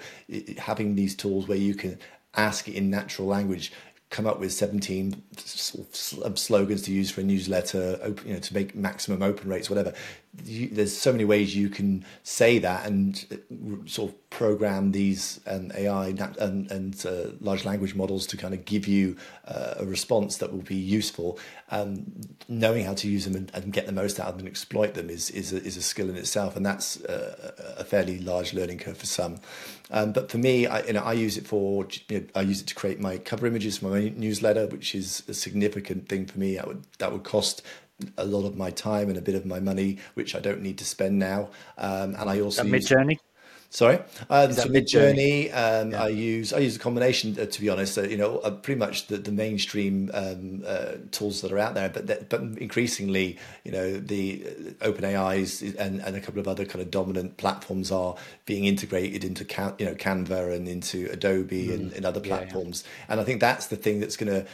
having 0.58 0.94
these 0.94 1.14
tools 1.14 1.48
where 1.48 1.58
you 1.58 1.74
can 1.74 1.98
ask 2.36 2.68
in 2.68 2.90
natural 2.90 3.28
language 3.28 3.72
come 4.14 4.28
up 4.28 4.38
with 4.38 4.52
17 4.52 5.20
slogans 5.36 6.82
to 6.82 6.92
use 6.92 7.10
for 7.10 7.20
a 7.20 7.24
newsletter, 7.24 7.98
open, 8.00 8.28
you 8.28 8.34
know, 8.34 8.38
to 8.38 8.54
make 8.54 8.72
maximum 8.76 9.24
open 9.24 9.50
rates, 9.50 9.68
whatever. 9.68 9.92
You, 10.44 10.68
there's 10.68 10.96
so 10.96 11.10
many 11.10 11.24
ways 11.24 11.56
you 11.56 11.68
can 11.68 12.04
say 12.22 12.60
that 12.60 12.86
and 12.86 13.26
uh, 13.32 13.88
sort 13.88 14.12
of 14.12 14.30
program 14.30 14.92
these 14.92 15.40
um, 15.48 15.72
AI 15.74 16.08
and, 16.38 16.70
and 16.70 17.06
uh, 17.06 17.30
large 17.40 17.64
language 17.64 17.96
models 17.96 18.24
to 18.28 18.36
kind 18.36 18.54
of 18.54 18.64
give 18.64 18.86
you 18.86 19.16
uh, 19.48 19.74
a 19.78 19.84
response 19.84 20.36
that 20.36 20.52
will 20.52 20.62
be 20.62 20.76
useful. 20.76 21.36
Um, 21.72 22.20
knowing 22.48 22.84
how 22.84 22.94
to 22.94 23.08
use 23.08 23.24
them 23.24 23.34
and, 23.34 23.50
and, 23.52 23.72
get 23.72 23.86
the 23.86 23.92
most 23.92 24.20
out 24.20 24.28
of 24.28 24.34
them 24.34 24.46
and 24.46 24.48
exploit 24.48 24.94
them 24.94 25.10
is 25.10 25.30
is 25.30 25.52
a, 25.52 25.56
is 25.56 25.76
a 25.76 25.82
skill 25.82 26.08
in 26.08 26.16
itself, 26.16 26.54
and 26.56 26.64
that's 26.64 27.00
a, 27.00 27.74
a 27.78 27.84
fairly 27.84 28.18
large 28.20 28.54
learning 28.54 28.78
curve 28.78 28.98
for 28.98 29.06
some. 29.06 29.40
Um, 29.94 30.12
but 30.12 30.28
for 30.28 30.38
me, 30.38 30.66
I, 30.66 30.82
you 30.82 30.92
know, 30.92 31.02
I 31.02 31.12
use 31.12 31.38
it 31.38 31.46
for 31.46 31.86
you 32.08 32.20
know, 32.20 32.26
I 32.34 32.40
use 32.40 32.60
it 32.60 32.66
to 32.66 32.74
create 32.74 32.98
my 32.98 33.16
cover 33.16 33.46
images 33.46 33.78
for 33.78 33.86
my 33.86 34.12
newsletter, 34.16 34.66
which 34.66 34.92
is 34.92 35.22
a 35.28 35.34
significant 35.34 36.08
thing 36.08 36.26
for 36.26 36.36
me. 36.36 36.58
I 36.58 36.66
would 36.66 36.84
that 36.98 37.12
would 37.12 37.22
cost 37.22 37.62
a 38.18 38.24
lot 38.24 38.44
of 38.44 38.56
my 38.56 38.70
time 38.70 39.08
and 39.08 39.16
a 39.16 39.22
bit 39.22 39.36
of 39.36 39.46
my 39.46 39.60
money, 39.60 39.98
which 40.14 40.34
I 40.34 40.40
don't 40.40 40.62
need 40.62 40.78
to 40.78 40.84
spend 40.84 41.20
now. 41.20 41.50
Um, 41.78 42.16
and 42.16 42.28
I 42.28 42.40
also 42.40 42.64
Midjourney. 42.64 43.18
Sorry, 43.70 44.00
uh, 44.30 44.50
so 44.50 44.68
Midjourney. 44.68 45.52
Um, 45.54 45.92
yeah. 45.92 46.04
I 46.04 46.08
use 46.08 46.52
I 46.52 46.58
use 46.58 46.74
a 46.74 46.80
combination. 46.80 47.36
Uh, 47.38 47.46
to 47.46 47.60
be 47.60 47.68
honest, 47.68 47.96
uh, 47.96 48.02
you 48.02 48.16
know, 48.16 48.38
uh, 48.38 48.50
pretty 48.50 48.78
much 48.80 49.06
the, 49.06 49.18
the 49.18 49.32
mainstream 49.32 50.10
um, 50.12 50.64
uh, 50.66 50.92
tools 51.12 51.40
that 51.42 51.52
are 51.52 51.58
out 51.58 51.74
there, 51.74 51.88
but 51.88 52.08
that, 52.08 52.28
but 52.28 52.40
increasingly, 52.40 53.38
you 53.64 53.70
know, 53.70 53.96
the 53.96 54.44
OpenAI's 54.80 55.62
and, 55.62 56.00
and 56.00 56.16
a 56.16 56.20
couple 56.20 56.40
of 56.40 56.48
other 56.48 56.64
kind 56.64 56.82
of 56.82 56.90
dominant 56.90 57.36
platforms 57.36 57.90
are 57.90 58.16
being 58.46 58.64
integrated 58.64 59.24
into 59.24 59.44
Can, 59.44 59.74
you 59.78 59.86
know 59.86 59.94
Canva 59.94 60.54
and 60.54 60.68
into 60.68 61.08
Adobe 61.10 61.68
mm. 61.68 61.74
and, 61.74 61.92
and, 61.92 62.04
other 62.04 62.20
platforms. 62.20 62.84
Yeah, 62.84 62.90
yeah. 62.90 63.12
And 63.12 63.20
I 63.20 63.24
think 63.24 63.40
that's 63.40 63.66
the 63.66 63.76
thing 63.76 64.00
that's 64.00 64.16
going 64.16 64.32
to 64.32 64.46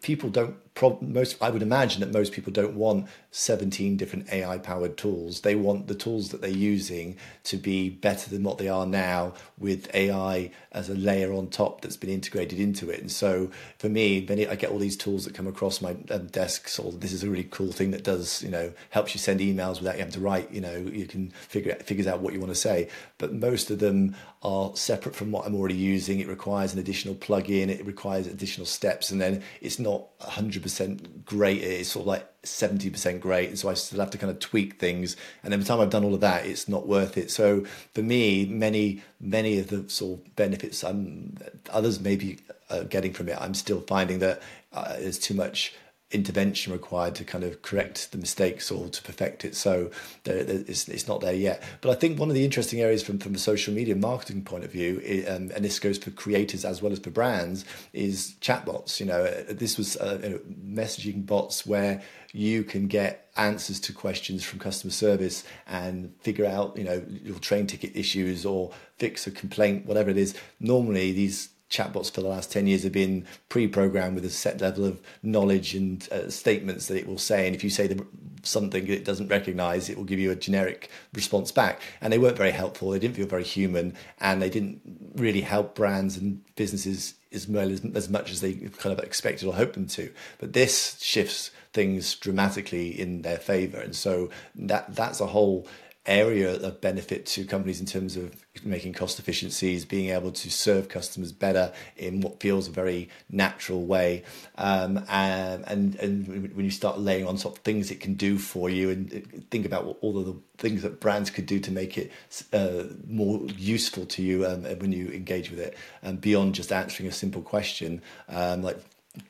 people 0.00 0.28
don't 0.28 0.56
most 1.00 1.40
i 1.40 1.48
would 1.48 1.62
imagine 1.62 2.00
that 2.00 2.12
most 2.12 2.32
people 2.32 2.52
don't 2.52 2.74
want 2.74 3.06
17 3.30 3.96
different 3.96 4.30
ai 4.32 4.58
powered 4.58 4.96
tools 4.96 5.42
they 5.42 5.54
want 5.54 5.86
the 5.86 5.94
tools 5.94 6.30
that 6.30 6.40
they're 6.40 6.50
using 6.50 7.16
to 7.44 7.56
be 7.56 7.88
better 7.88 8.28
than 8.28 8.42
what 8.42 8.58
they 8.58 8.68
are 8.68 8.86
now 8.86 9.32
with 9.58 9.88
ai 9.94 10.50
as 10.72 10.88
a 10.88 10.94
layer 10.94 11.32
on 11.32 11.46
top 11.46 11.80
that's 11.80 11.96
been 11.96 12.10
integrated 12.10 12.58
into 12.58 12.90
it 12.90 13.00
and 13.00 13.12
so 13.12 13.50
for 13.78 13.88
me 13.88 14.26
many 14.28 14.48
i 14.48 14.56
get 14.56 14.70
all 14.70 14.78
these 14.78 14.96
tools 14.96 15.24
that 15.24 15.34
come 15.34 15.46
across 15.46 15.80
my 15.80 15.94
um, 16.10 16.26
desk 16.26 16.66
so 16.66 16.90
this 16.90 17.12
is 17.12 17.22
a 17.22 17.30
really 17.30 17.46
cool 17.48 17.70
thing 17.70 17.92
that 17.92 18.02
does 18.02 18.42
you 18.42 18.50
know 18.50 18.72
helps 18.90 19.14
you 19.14 19.20
send 19.20 19.38
emails 19.38 19.51
without 19.56 19.94
you 19.94 19.98
having 19.98 20.12
to 20.12 20.20
write 20.20 20.50
you 20.52 20.60
know 20.60 20.76
you 20.76 21.06
can 21.06 21.30
figure 21.30 21.72
out, 21.72 21.82
figures 21.82 22.06
out 22.06 22.20
what 22.20 22.32
you 22.32 22.40
want 22.40 22.50
to 22.50 22.58
say 22.58 22.88
but 23.18 23.32
most 23.32 23.70
of 23.70 23.78
them 23.78 24.14
are 24.42 24.74
separate 24.76 25.14
from 25.14 25.30
what 25.30 25.46
i'm 25.46 25.54
already 25.54 25.74
using 25.74 26.20
it 26.20 26.28
requires 26.28 26.72
an 26.72 26.78
additional 26.78 27.14
plug-in 27.14 27.70
it 27.70 27.84
requires 27.86 28.26
additional 28.26 28.66
steps 28.66 29.10
and 29.10 29.20
then 29.20 29.42
it's 29.60 29.78
not 29.78 30.06
100% 30.20 31.24
great. 31.24 31.62
It's 31.62 31.90
sort 31.90 32.02
of 32.02 32.06
like 32.08 32.42
70% 32.42 33.20
great. 33.20 33.48
And 33.48 33.58
so 33.58 33.68
I 33.68 33.74
still 33.74 34.00
have 34.00 34.10
to 34.10 34.18
kind 34.18 34.30
of 34.30 34.38
tweak 34.38 34.78
things. 34.78 35.16
And 35.42 35.52
every 35.52 35.64
time 35.64 35.80
I've 35.80 35.90
done 35.90 36.04
all 36.04 36.14
of 36.14 36.20
that, 36.20 36.46
it's 36.46 36.68
not 36.68 36.86
worth 36.86 37.16
it. 37.16 37.30
So 37.30 37.64
for 37.94 38.02
me, 38.02 38.46
many, 38.46 39.02
many 39.20 39.58
of 39.58 39.68
the 39.68 39.88
sort 39.88 40.20
of 40.20 40.36
benefits 40.36 40.82
I'm, 40.84 41.36
others 41.70 42.00
may 42.00 42.16
be 42.16 42.38
uh, 42.70 42.84
getting 42.84 43.12
from 43.12 43.28
it, 43.28 43.36
I'm 43.40 43.54
still 43.54 43.80
finding 43.82 44.20
that 44.20 44.42
uh, 44.72 44.94
there's 44.94 45.18
too 45.18 45.34
much 45.34 45.74
intervention 46.12 46.72
required 46.72 47.14
to 47.16 47.24
kind 47.24 47.42
of 47.42 47.62
correct 47.62 48.12
the 48.12 48.18
mistakes 48.18 48.70
or 48.70 48.88
to 48.88 49.02
perfect 49.02 49.44
it. 49.44 49.56
So 49.56 49.90
it's, 50.24 50.88
it's 50.88 51.08
not 51.08 51.20
there 51.20 51.34
yet. 51.34 51.62
But 51.80 51.90
I 51.90 51.94
think 51.94 52.18
one 52.18 52.28
of 52.28 52.34
the 52.34 52.44
interesting 52.44 52.80
areas 52.80 53.02
from, 53.02 53.18
from 53.18 53.34
a 53.34 53.38
social 53.38 53.74
media 53.74 53.96
marketing 53.96 54.44
point 54.44 54.64
of 54.64 54.70
view, 54.70 54.98
um, 55.28 55.50
and 55.54 55.64
this 55.64 55.78
goes 55.78 55.98
for 55.98 56.10
creators 56.10 56.64
as 56.64 56.82
well 56.82 56.92
as 56.92 56.98
for 56.98 57.10
brands, 57.10 57.64
is 57.92 58.34
chatbots. 58.40 59.00
You 59.00 59.06
know, 59.06 59.24
uh, 59.24 59.44
this 59.48 59.78
was 59.78 59.96
uh, 59.96 60.20
you 60.22 60.30
know, 60.30 60.38
messaging 60.82 61.24
bots 61.26 61.66
where 61.66 62.02
you 62.32 62.64
can 62.64 62.86
get 62.86 63.30
answers 63.36 63.80
to 63.80 63.92
questions 63.92 64.42
from 64.44 64.58
customer 64.58 64.90
service 64.90 65.44
and 65.66 66.14
figure 66.20 66.46
out, 66.46 66.76
you 66.76 66.84
know, 66.84 67.04
your 67.08 67.38
train 67.38 67.66
ticket 67.66 67.94
issues 67.94 68.44
or 68.46 68.70
fix 68.98 69.26
a 69.26 69.30
complaint, 69.30 69.86
whatever 69.86 70.10
it 70.10 70.16
is. 70.16 70.34
Normally, 70.60 71.12
these 71.12 71.51
chatbots 71.72 72.12
for 72.12 72.20
the 72.20 72.28
last 72.28 72.52
10 72.52 72.66
years 72.66 72.82
have 72.82 72.92
been 72.92 73.26
pre-programmed 73.48 74.14
with 74.14 74.24
a 74.24 74.30
set 74.30 74.60
level 74.60 74.84
of 74.84 75.00
knowledge 75.22 75.74
and 75.74 76.06
uh, 76.12 76.28
statements 76.28 76.86
that 76.86 76.98
it 76.98 77.08
will 77.08 77.18
say. 77.18 77.46
And 77.46 77.56
if 77.56 77.64
you 77.64 77.70
say 77.70 77.86
the, 77.86 78.06
something 78.42 78.86
it 78.86 79.04
doesn't 79.04 79.28
recognize 79.28 79.88
it 79.88 79.96
will 79.96 80.04
give 80.04 80.20
you 80.20 80.30
a 80.30 80.36
generic 80.36 80.90
response 81.14 81.50
back. 81.50 81.80
And 82.00 82.12
they 82.12 82.18
weren't 82.18 82.36
very 82.36 82.50
helpful. 82.50 82.90
They 82.90 82.98
didn't 82.98 83.16
feel 83.16 83.26
very 83.26 83.44
human. 83.44 83.94
And 84.20 84.42
they 84.42 84.50
didn't 84.50 84.80
really 85.16 85.40
help 85.40 85.74
brands 85.74 86.16
and 86.16 86.42
businesses 86.54 87.14
as 87.32 87.48
well 87.48 87.70
as, 87.70 87.82
as 87.94 88.10
much 88.10 88.30
as 88.30 88.42
they 88.42 88.52
kind 88.54 88.96
of 88.96 89.02
expected 89.02 89.48
or 89.48 89.54
hoped 89.54 89.74
them 89.74 89.86
to. 89.86 90.12
But 90.38 90.52
this 90.52 91.00
shifts 91.00 91.50
things 91.72 92.14
dramatically 92.14 92.88
in 92.88 93.22
their 93.22 93.38
favor. 93.38 93.80
And 93.80 93.96
so 93.96 94.28
that 94.54 94.94
that's 94.94 95.20
a 95.20 95.26
whole 95.26 95.66
area 96.06 96.54
of 96.54 96.80
benefit 96.80 97.26
to 97.26 97.44
companies 97.44 97.78
in 97.78 97.86
terms 97.86 98.16
of 98.16 98.44
making 98.64 98.92
cost 98.92 99.18
efficiencies, 99.18 99.84
being 99.84 100.10
able 100.10 100.32
to 100.32 100.50
serve 100.50 100.88
customers 100.88 101.30
better 101.30 101.72
in 101.96 102.20
what 102.20 102.40
feels 102.40 102.66
a 102.66 102.70
very 102.72 103.08
natural 103.30 103.84
way, 103.84 104.24
um, 104.58 105.04
and, 105.08 105.64
and 105.68 105.94
and 105.96 106.54
when 106.54 106.64
you 106.64 106.70
start 106.70 106.98
laying 106.98 107.26
on 107.26 107.36
top 107.36 107.58
things 107.58 107.90
it 107.90 108.00
can 108.00 108.14
do 108.14 108.36
for 108.36 108.68
you, 108.68 108.90
and 108.90 109.46
think 109.50 109.64
about 109.64 109.96
all 110.00 110.18
of 110.18 110.26
the 110.26 110.36
things 110.58 110.82
that 110.82 111.00
brands 111.00 111.30
could 111.30 111.46
do 111.46 111.60
to 111.60 111.70
make 111.70 111.96
it 111.96 112.10
uh, 112.52 112.84
more 113.06 113.40
useful 113.56 114.04
to 114.04 114.22
you 114.22 114.44
um, 114.46 114.64
when 114.80 114.92
you 114.92 115.08
engage 115.08 115.50
with 115.50 115.60
it, 115.60 115.76
and 116.02 116.20
beyond 116.20 116.54
just 116.54 116.72
answering 116.72 117.08
a 117.08 117.12
simple 117.12 117.42
question, 117.42 118.02
um, 118.28 118.62
like 118.62 118.78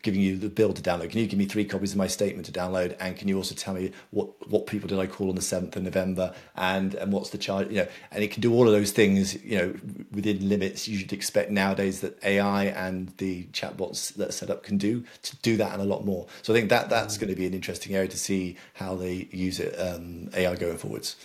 giving 0.02 0.20
you 0.20 0.36
the 0.36 0.48
bill 0.48 0.72
to 0.72 0.80
download. 0.80 1.10
Can 1.10 1.18
you 1.18 1.26
give 1.26 1.38
me 1.38 1.44
three 1.44 1.64
copies 1.64 1.92
of 1.92 1.98
my 1.98 2.06
statement 2.06 2.46
to 2.46 2.52
download? 2.52 2.96
And 3.00 3.16
can 3.16 3.26
you 3.26 3.36
also 3.36 3.54
tell 3.54 3.74
me 3.74 3.90
what, 4.10 4.28
what 4.48 4.66
people 4.66 4.88
did 4.88 4.98
I 4.98 5.08
call 5.08 5.28
on 5.28 5.34
the 5.34 5.40
7th 5.40 5.74
of 5.74 5.82
November 5.82 6.34
and, 6.54 6.94
and 6.94 7.12
what's 7.12 7.30
the 7.30 7.38
charge, 7.38 7.68
you 7.68 7.78
know, 7.78 7.88
and 8.12 8.22
it 8.22 8.30
can 8.30 8.40
do 8.40 8.54
all 8.54 8.66
of 8.66 8.72
those 8.72 8.92
things, 8.92 9.42
you 9.42 9.58
know, 9.58 9.74
within 10.12 10.48
limits 10.48 10.86
you 10.86 10.98
should 10.98 11.12
expect 11.12 11.50
nowadays 11.50 12.00
that 12.00 12.22
AI 12.22 12.66
and 12.66 13.12
the 13.16 13.44
chatbots 13.46 14.14
that 14.14 14.28
are 14.28 14.32
set 14.32 14.50
up 14.50 14.62
can 14.62 14.78
do 14.78 15.04
to 15.22 15.36
do 15.38 15.56
that 15.56 15.72
and 15.72 15.82
a 15.82 15.86
lot 15.86 16.04
more. 16.04 16.26
So 16.42 16.52
I 16.52 16.56
think 16.56 16.70
that 16.70 16.88
that's 16.88 17.18
going 17.18 17.30
to 17.30 17.36
be 17.36 17.46
an 17.46 17.54
interesting 17.54 17.96
area 17.96 18.08
to 18.08 18.18
see 18.18 18.56
how 18.74 18.94
they 18.94 19.26
use 19.32 19.58
it, 19.58 19.74
um, 19.74 20.30
AI 20.34 20.54
going 20.54 20.78
forwards. 20.78 21.16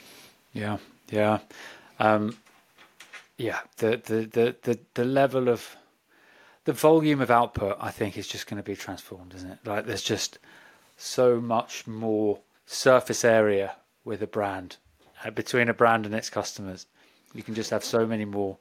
Yeah. 0.54 0.78
Yeah. 1.12 1.40
Um, 2.00 2.36
yeah. 3.38 3.60
The, 3.78 4.02
the, 4.04 4.26
the, 4.26 4.56
the, 4.64 4.80
the 4.96 5.06
level 5.06 5.48
of, 5.48 5.76
the 6.68 6.74
volume 6.74 7.22
of 7.22 7.32
output, 7.32 7.78
I 7.80 7.92
think, 7.92 8.18
is 8.18 8.28
just 8.28 8.46
going 8.46 8.58
to 8.58 8.64
be 8.64 8.76
transformed, 8.76 9.34
isn't 9.34 9.50
it? 9.50 9.60
Like, 9.64 9.86
there's 9.86 10.04
just 10.04 10.38
so 10.98 11.40
much 11.40 11.88
more 11.88 12.40
surface 12.66 13.24
area 13.24 13.78
with 14.04 14.22
a 14.22 14.28
brand 14.28 14.76
uh, 15.24 15.32
between 15.32 15.70
a 15.70 15.74
brand 15.74 16.06
and 16.06 16.14
its 16.14 16.30
customers. 16.30 16.86
You 17.34 17.42
can 17.42 17.56
just 17.56 17.70
have 17.70 17.86
so 17.86 18.06
many 18.06 18.26
more 18.26 18.58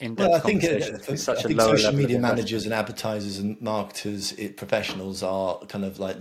well, 0.00 0.34
I 0.34 0.38
think, 0.38 0.62
uh, 0.62 0.98
for, 0.98 1.12
I 1.32 1.42
think 1.42 1.60
social 1.60 1.92
media 1.92 2.20
managers 2.20 2.64
and 2.64 2.72
advertisers 2.72 3.38
and 3.38 3.60
marketers, 3.60 4.30
it, 4.34 4.56
professionals 4.56 5.24
are 5.24 5.58
kind 5.66 5.84
of 5.84 5.98
like, 5.98 6.18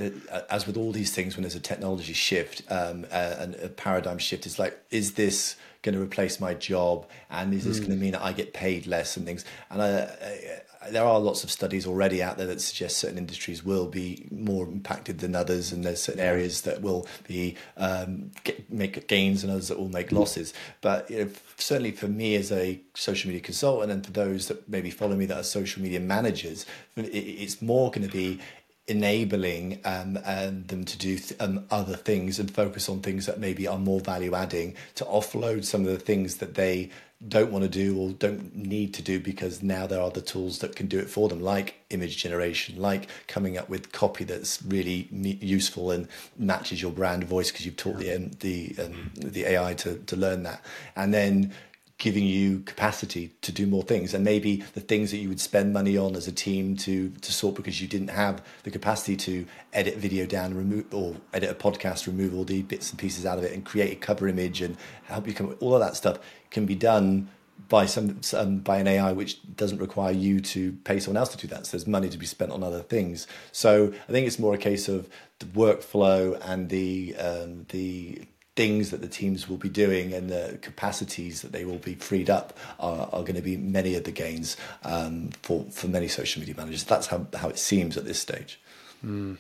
as 0.50 0.66
with 0.66 0.78
all 0.78 0.92
these 0.92 1.14
things, 1.14 1.36
when 1.36 1.44
there's 1.44 1.54
a 1.54 1.60
technology 1.60 2.14
shift 2.14 2.64
um, 2.72 3.06
and 3.12 3.54
a 3.58 3.70
paradigm 3.70 4.18
shift, 4.18 4.48
it's 4.48 4.58
like, 4.58 4.80
is 4.90 5.14
this 5.14 5.58
going 5.84 5.94
to 5.94 6.02
replace 6.02 6.40
my 6.40 6.56
job? 6.56 7.08
And 7.30 7.54
is 7.54 7.66
this 7.66 7.78
mm. 7.78 7.82
going 7.82 7.92
to 7.92 7.98
mean 7.98 8.14
that 8.14 8.24
I 8.24 8.34
get 8.34 8.56
paid 8.56 8.88
less 8.88 9.16
and 9.16 9.28
things? 9.28 9.46
And 9.70 9.80
I, 9.80 10.00
I, 10.00 10.62
there 10.92 11.06
are 11.06 11.20
lots 11.20 11.44
of 11.44 11.52
studies 11.52 11.86
already 11.86 12.22
out 12.22 12.38
there 12.38 12.48
that 12.48 12.62
suggest 12.62 12.98
certain 12.98 13.18
industries 13.18 13.64
will 13.64 13.88
be 13.88 14.28
more 14.32 14.68
impacted 14.68 15.20
than 15.20 15.36
others, 15.36 15.72
and 15.72 15.84
there's 15.84 16.02
certain 16.02 16.22
areas 16.22 16.62
that 16.62 16.82
will 16.82 17.08
be 17.28 17.56
um, 17.78 18.32
get, 18.44 18.72
make 18.72 19.08
gains 19.08 19.44
and 19.44 19.52
others 19.52 19.68
that 19.68 19.78
will 19.78 19.90
make 19.90 20.12
losses. 20.12 20.54
But 20.82 21.10
you 21.10 21.26
know, 21.26 21.32
certainly 21.58 21.92
for 21.92 22.08
me 22.08 22.36
as 22.36 22.52
a 22.52 22.80
social 22.94 23.30
media 23.30 23.42
consultant, 23.42 23.92
and 23.92 24.06
for 24.06 24.12
those 24.12 24.48
that 24.48 24.68
maybe 24.70 24.90
follow 24.90 25.16
me 25.16 25.26
that 25.28 25.38
are 25.38 25.44
social 25.44 25.82
media 25.82 26.00
managers, 26.00 26.66
it's 26.96 27.62
more 27.62 27.92
going 27.92 28.08
to 28.08 28.14
be 28.14 28.40
enabling 28.88 29.80
um, 29.84 30.18
and 30.26 30.68
them 30.70 30.86
to 30.86 30.98
do 30.98 31.18
th- 31.18 31.40
um, 31.42 31.66
other 31.70 31.96
things 31.96 32.40
and 32.40 32.54
focus 32.54 32.88
on 32.88 33.02
things 33.02 33.26
that 33.26 33.38
maybe 33.38 33.68
are 33.68 33.78
more 33.78 34.00
value 34.00 34.34
adding 34.34 34.74
to 34.96 35.04
offload 35.06 35.66
some 35.66 35.82
of 35.82 35.88
the 35.88 36.00
things 36.00 36.38
that 36.38 36.54
they 36.56 36.90
don't 37.26 37.52
want 37.52 37.64
to 37.64 37.70
do 37.70 37.98
or 38.00 38.12
don't 38.12 38.56
need 38.56 38.94
to 38.94 39.02
do 39.02 39.20
because 39.20 39.64
now 39.64 39.88
there 39.88 40.00
are 40.00 40.12
the 40.12 40.22
tools 40.22 40.60
that 40.60 40.76
can 40.76 40.88
do 40.88 41.00
it 41.00 41.10
for 41.10 41.28
them, 41.30 41.42
like 41.42 41.76
image 41.90 42.18
generation, 42.18 42.80
like 42.80 43.10
coming 43.28 43.58
up 43.58 43.70
with 43.70 43.92
copy 43.92 44.24
that's 44.24 44.62
really 44.62 45.08
useful 45.12 45.90
and 45.90 46.08
matches 46.38 46.82
your 46.82 46.92
brand 46.92 47.24
voice 47.24 47.52
because 47.52 47.66
you've 47.66 47.76
taught 47.76 47.98
the 47.98 48.14
um, 48.14 48.32
the 48.40 48.76
um, 48.80 49.12
the 49.16 49.46
AI 49.46 49.74
to 49.74 49.98
to 49.98 50.16
learn 50.16 50.44
that, 50.44 50.64
and 50.96 51.12
then 51.12 51.54
giving 51.98 52.26
you 52.26 52.60
capacity 52.60 53.32
to 53.42 53.52
do 53.52 53.66
more 53.66 53.82
things. 53.82 54.14
And 54.14 54.24
maybe 54.24 54.58
the 54.76 54.80
things 54.80 55.10
that 55.10 55.18
you 55.18 55.30
would 55.30 55.40
spend 55.40 55.74
money 55.74 55.98
on 55.98 56.16
as 56.16 56.28
a 56.28 56.32
team 56.32 56.76
to 56.78 57.10
to 57.10 57.34
sort 57.34 57.56
because 57.56 57.82
you 57.82 57.88
didn't 57.88 58.10
have 58.10 58.44
the 58.64 58.70
capacity 58.70 59.16
to 59.16 59.48
edit 59.74 59.98
video 59.98 60.28
down 60.28 60.56
remove 60.56 60.94
or 60.94 61.16
edit 61.34 61.50
a 61.50 61.56
podcast 61.56 62.06
remove 62.06 62.36
all 62.36 62.44
the 62.44 62.62
bits 62.62 62.92
and 62.92 63.00
pieces 63.00 63.26
out 63.26 63.40
of 63.40 63.44
it 63.44 63.54
and 63.54 63.66
create 63.66 63.92
a 63.92 63.96
cover 63.96 64.28
image 64.28 64.62
and 64.62 64.78
help 65.06 65.28
you 65.28 65.34
come 65.34 65.56
all 65.60 65.74
of 65.74 65.80
that 65.80 65.96
stuff 65.96 66.20
can 66.52 66.66
be 66.66 66.76
done 66.76 67.30
by 67.70 67.86
some, 67.86 68.22
some 68.22 68.60
by 68.60 68.78
an 68.78 68.88
AI 68.88 69.12
which 69.12 69.40
doesn't 69.56 69.80
require 69.80 70.14
you 70.14 70.40
to 70.40 70.72
pay 70.84 71.00
someone 71.00 71.18
else 71.18 71.30
to 71.30 71.38
do 71.38 71.48
that 71.48 71.66
so 71.66 71.76
there's 71.76 71.88
money 71.88 72.08
to 72.10 72.18
be 72.18 72.26
spent 72.26 72.52
on 72.52 72.64
other 72.64 72.82
things 72.82 73.28
so 73.52 73.94
I 74.08 74.12
think 74.12 74.28
it's 74.28 74.40
more 74.40 74.54
a 74.54 74.58
case 74.58 74.88
of 74.88 75.10
the 75.40 75.46
workflow 75.48 76.40
and 76.46 76.70
the 76.70 77.16
um, 77.18 77.66
the 77.70 78.22
things 78.58 78.90
that 78.90 79.02
the 79.02 79.08
teams 79.08 79.48
will 79.48 79.58
be 79.58 79.70
doing 79.70 80.14
and 80.14 80.32
the 80.32 80.58
capacities 80.64 81.44
that 81.44 81.52
they 81.52 81.64
will 81.64 81.78
be 81.78 81.94
freed 81.94 82.28
up 82.28 82.58
are, 82.80 83.08
are 83.14 83.22
going 83.22 83.36
to 83.36 83.42
be 83.42 83.56
many 83.56 83.94
of 83.94 84.04
the 84.04 84.12
gains 84.12 84.58
um, 84.84 85.30
for, 85.44 85.64
for 85.70 85.88
many 85.88 86.08
social 86.08 86.40
media 86.40 86.56
managers. 86.58 86.84
That's 86.84 87.06
how, 87.06 87.28
how 87.36 87.50
it 87.50 87.60
seems 87.60 87.98
at 87.98 88.06
this 88.06 88.20
stage. 88.20 88.60
Mm. 89.06 89.38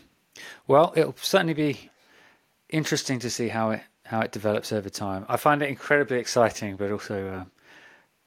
Well, 0.68 0.94
it'll 0.96 1.16
certainly 1.20 1.56
be 1.56 1.90
interesting 2.70 3.18
to 3.20 3.30
see 3.32 3.48
how 3.48 3.72
it 3.72 3.82
how 4.08 4.22
it 4.22 4.32
develops 4.32 4.72
over 4.72 4.90
time. 4.90 5.26
I 5.28 5.38
find 5.38 5.62
it 5.62 5.70
incredibly 5.70 6.18
exciting, 6.18 6.76
but 6.76 6.92
also 6.92 7.28
uh, 7.28 7.46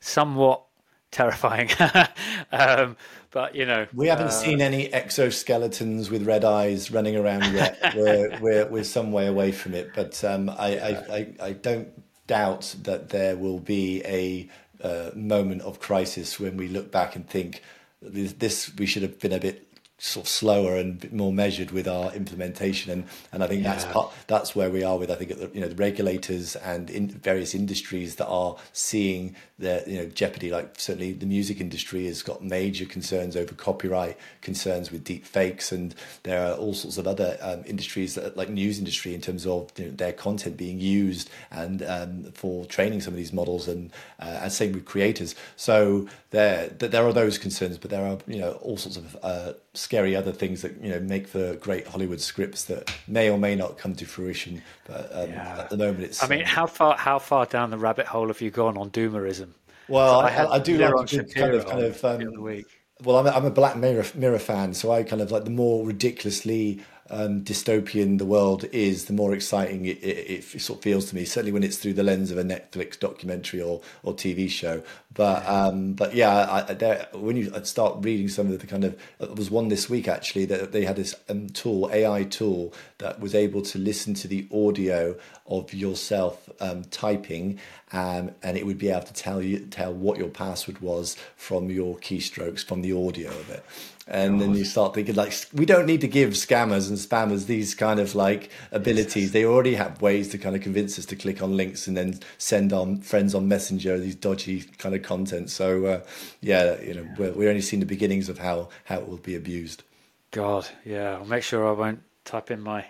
somewhat 0.01 0.65
terrifying. 1.11 1.71
um, 2.53 2.97
but 3.31 3.55
you 3.55 3.65
know, 3.65 3.87
we 3.95 4.09
haven't 4.09 4.29
uh, 4.29 4.31
seen 4.31 4.61
any 4.61 4.89
exoskeletons 4.89 6.11
with 6.11 6.27
red 6.27 6.45
eyes 6.45 6.91
running 6.91 7.17
around 7.17 7.53
yet. 7.53 7.79
we're, 7.97 8.39
we're 8.41 8.67
we're 8.67 8.85
some 8.85 9.13
way 9.13 9.27
away 9.27 9.53
from 9.53 9.75
it, 9.75 9.91
but 9.95 10.23
um, 10.25 10.51
I, 10.51 10.79
I, 10.79 11.17
I 11.17 11.35
I 11.41 11.53
don't 11.53 11.89
doubt 12.27 12.75
that 12.83 13.09
there 13.09 13.37
will 13.37 13.59
be 13.59 14.03
a 14.05 14.49
uh, 14.83 15.11
moment 15.15 15.63
of 15.63 15.81
crisis 15.81 16.39
when 16.39 16.57
we 16.57 16.69
look 16.69 16.91
back 16.91 17.17
and 17.17 17.29
think 17.29 17.63
this, 18.01 18.33
this 18.35 18.73
we 18.77 18.87
should 18.87 19.03
have 19.03 19.19
been 19.19 19.33
a 19.33 19.41
bit 19.41 19.67
sort 20.01 20.25
of 20.25 20.31
slower 20.31 20.77
and 20.77 21.13
more 21.13 21.31
measured 21.31 21.71
with 21.73 21.87
our 21.87 22.11
implementation 22.15 22.91
and 22.91 23.05
and 23.33 23.45
I 23.45 23.47
think 23.47 23.63
yeah. 23.63 23.73
that's 23.73 23.85
part, 23.85 24.11
that's 24.29 24.57
where 24.57 24.71
we 24.71 24.83
are 24.83 24.97
with 24.97 25.11
I 25.11 25.15
think 25.15 25.31
you 25.55 25.61
know 25.61 25.69
the 25.69 25.75
regulators 25.75 26.57
and 26.57 26.89
in 26.89 27.09
various 27.09 27.55
industries 27.55 28.17
that 28.17 28.27
are 28.27 28.57
seeing 28.73 29.37
the 29.59 29.85
you 29.87 29.99
know 29.99 30.07
jeopardy 30.07 30.51
like 30.51 30.81
certainly 30.81 31.13
the 31.13 31.27
music 31.27 31.61
industry 31.61 32.07
has 32.07 32.23
got 32.23 32.43
major 32.43 32.87
concerns 32.87 33.37
over 33.37 33.55
copyright 33.55 34.17
concerns 34.41 34.91
with 34.91 35.05
deep 35.05 35.27
fakes 35.27 35.71
and 35.71 35.95
there 36.23 36.47
are 36.47 36.55
all 36.55 36.73
sorts 36.73 36.97
of 36.97 37.07
other 37.07 37.37
um, 37.43 37.63
industries 37.67 38.15
that, 38.15 38.39
like 38.39 38.49
news 38.49 38.79
industry 38.79 39.15
in 39.15 39.21
terms 39.21 39.47
of 39.47 39.71
you 39.77 39.85
know, 39.85 39.91
their 39.91 40.15
content 40.15 40.57
being 40.57 40.81
used 40.81 41.29
and 41.51 41.83
um, 41.83 42.25
for 42.33 42.65
training 42.65 43.03
some 43.03 43.13
of 43.13 43.19
these 43.19 43.35
models 43.35 43.69
and 43.69 43.91
uh, 44.19 44.41
and 44.43 44.51
same 44.51 44.73
with 44.73 44.87
creators 44.87 45.35
so 45.57 46.09
there 46.31 46.69
there 46.69 47.07
are 47.07 47.13
those 47.13 47.37
concerns 47.37 47.77
but 47.77 47.91
there 47.91 48.07
are 48.07 48.17
you 48.27 48.39
know 48.39 48.53
all 48.63 48.79
sorts 48.79 48.97
of 48.97 49.15
uh, 49.23 49.53
scary 49.75 50.17
other 50.17 50.33
things 50.33 50.63
that 50.63 50.83
you 50.83 50.91
know 50.91 51.01
make 51.01 51.29
for 51.29 51.55
great 51.57 51.87
Hollywood 51.87 52.21
scripts 52.21 52.65
that 52.65 52.93
may 53.07 53.31
or 53.31 53.39
may 53.39 53.55
not 53.55 53.79
come 53.79 53.95
to 53.97 54.05
fruition. 54.05 54.63
But 54.87 55.11
um, 55.13 55.31
yeah. 55.31 55.59
at 55.59 55.71
the 55.71 55.77
moment, 55.77 56.05
it's. 56.05 56.23
I 56.23 56.29
mean, 56.29 56.41
um, 56.41 56.47
how 56.47 56.67
far 56.67 56.97
how 56.97 57.19
far 57.19 57.47
down 57.47 57.71
the 57.71 57.79
rabbit 57.79 58.07
hole 58.07 58.29
have 58.29 58.41
you 58.41 58.51
gone 58.51 58.77
on 58.77 58.91
doomerism? 58.91 59.51
Well, 59.89 60.21
I, 60.21 60.29
I, 60.29 60.55
I, 60.55 60.59
do 60.61 60.79
like 60.79 61.07
to 61.09 61.25
kind 61.25 61.55
of 61.55 61.67
kind 61.67 61.83
of. 61.83 62.05
Um, 62.05 62.65
well, 63.03 63.17
I'm 63.17 63.27
a, 63.27 63.31
I'm 63.31 63.45
a 63.47 63.51
Black 63.51 63.77
Mirror, 63.77 64.05
Mirror 64.15 64.39
fan, 64.39 64.75
so 64.75 64.93
I 64.93 65.03
kind 65.03 65.23
of 65.23 65.31
like 65.31 65.45
the 65.45 65.51
more 65.51 65.87
ridiculously 65.87 66.83
um, 67.11 67.43
dystopian 67.43 68.19
the 68.19 68.25
world 68.25 68.65
is, 68.73 69.07
the 69.07 69.13
more 69.13 69.35
exciting 69.35 69.85
it, 69.87 70.03
it, 70.03 70.45
it, 70.55 70.61
sort 70.61 70.79
of 70.79 70.83
feels 70.83 71.07
to 71.07 71.17
me. 71.17 71.25
Certainly 71.25 71.53
when 71.53 71.63
it's 71.63 71.77
through 71.77 71.95
the 71.95 72.03
lens 72.03 72.31
of 72.31 72.39
a 72.39 72.45
Netflix 72.45 72.99
documentary 72.99 73.61
or 73.61 73.81
or 74.03 74.15
TV 74.15 74.49
show. 74.49 74.83
But 75.13 75.47
um, 75.47 75.95
but 75.95 76.15
yeah, 76.15 76.65
I, 76.69 76.73
there, 76.75 77.09
when 77.13 77.37
you 77.37 77.53
start 77.65 77.97
reading 78.05 78.29
some 78.29 78.51
of 78.53 78.61
the 78.61 78.67
kind 78.67 78.85
of 78.85 78.97
there 79.19 79.33
was 79.33 79.51
one 79.51 79.69
this 79.69 79.91
week 79.91 80.09
actually 80.09 80.45
that 80.47 80.73
they 80.73 80.85
had 80.85 80.97
this 80.97 81.15
um, 81.29 81.49
tool 81.49 81.91
AI 81.93 82.25
tool 82.25 82.73
that 82.99 83.21
was 83.21 83.35
able 83.35 83.63
to 83.63 83.79
listen 83.79 84.15
to 84.15 84.29
the 84.29 84.47
audio 84.53 85.17
of 85.47 85.75
yourself 85.75 86.49
um, 86.61 86.85
typing, 86.85 87.59
um, 87.93 88.31
and 88.43 88.57
it 88.57 88.65
would 88.65 88.79
be 88.79 88.89
able 88.89 89.03
to 89.03 89.15
tell 89.15 89.43
you 89.43 89.59
tell 89.59 89.93
what 89.93 90.19
your 90.19 90.29
password 90.29 90.79
was 90.81 91.17
from 91.37 91.71
your 91.71 91.97
keystrokes 91.99 92.65
from 92.65 92.83
the 92.83 92.93
audio 92.93 93.31
of 93.31 93.51
it 93.51 93.65
and 94.11 94.39
God. 94.39 94.49
then 94.49 94.55
you 94.57 94.65
start 94.65 94.95
thinking 94.95 95.15
like 95.15 95.33
we 95.55 95.65
don't 95.65 95.87
need 95.87 96.01
to 96.01 96.09
give 96.09 96.31
scammers 96.31 96.89
and 96.89 96.99
spammers 96.99 97.47
these 97.47 97.75
kind 97.75 98.01
of 98.01 98.15
like 98.15 98.51
abilities. 98.73 99.33
They 99.33 99.45
already 99.45 99.77
have 99.77 100.03
ways 100.03 100.29
to 100.31 100.39
kind 100.39 100.57
of 100.57 100.63
convince 100.63 100.99
us 100.99 101.07
to 101.07 101.17
click 101.17 101.41
on 101.43 101.57
links 101.57 101.87
and 101.87 101.97
then 101.97 102.19
send 102.37 102.73
on 102.73 103.01
friends 103.01 103.35
on 103.35 103.47
messenger 103.47 103.99
these 103.99 104.17
dodgy 104.17 104.63
kind 104.79 104.95
of 104.95 105.03
content. 105.03 105.51
So 105.51 105.87
uh, 105.87 106.01
yeah 106.41 106.81
you 106.81 106.95
know 106.95 107.03
yeah. 107.03 107.15
We're, 107.17 107.33
we're 107.33 107.49
only 107.49 107.63
seeing 107.63 107.81
the 107.81 107.87
beginnings 107.87 108.29
of 108.29 108.39
how 108.39 108.69
how 108.85 108.99
it 108.99 109.09
will 109.09 109.19
be 109.19 109.37
abused. 109.37 109.85
God 110.33 110.69
yeah. 110.85 111.13
I'll 111.15 111.25
make 111.25 111.45
sure 111.45 111.69
i 111.69 111.73
won't 111.73 112.03
type 112.25 112.51
in 112.51 112.61
my 112.61 112.85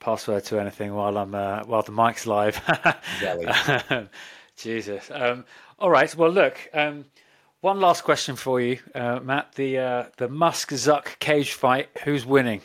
password 0.00 0.44
to 0.44 0.60
anything 0.60 0.94
while 0.94 1.16
i'm 1.18 1.34
uh, 1.34 1.62
while 1.64 1.82
the 1.82 1.92
mic's 1.92 2.26
live. 2.26 2.60
Jesus. 4.56 5.08
Um, 5.14 5.44
all 5.78 5.90
right. 5.90 6.12
Well 6.16 6.30
look 6.30 6.58
um, 6.74 7.04
one 7.60 7.80
last 7.80 8.04
question 8.04 8.36
for 8.36 8.60
you, 8.60 8.78
uh, 8.94 9.20
Matt. 9.22 9.54
The 9.54 9.78
uh, 9.78 10.04
the 10.16 10.28
Musk 10.28 10.70
Zuck 10.70 11.18
cage 11.18 11.52
fight. 11.52 11.88
Who's 12.04 12.24
winning? 12.24 12.60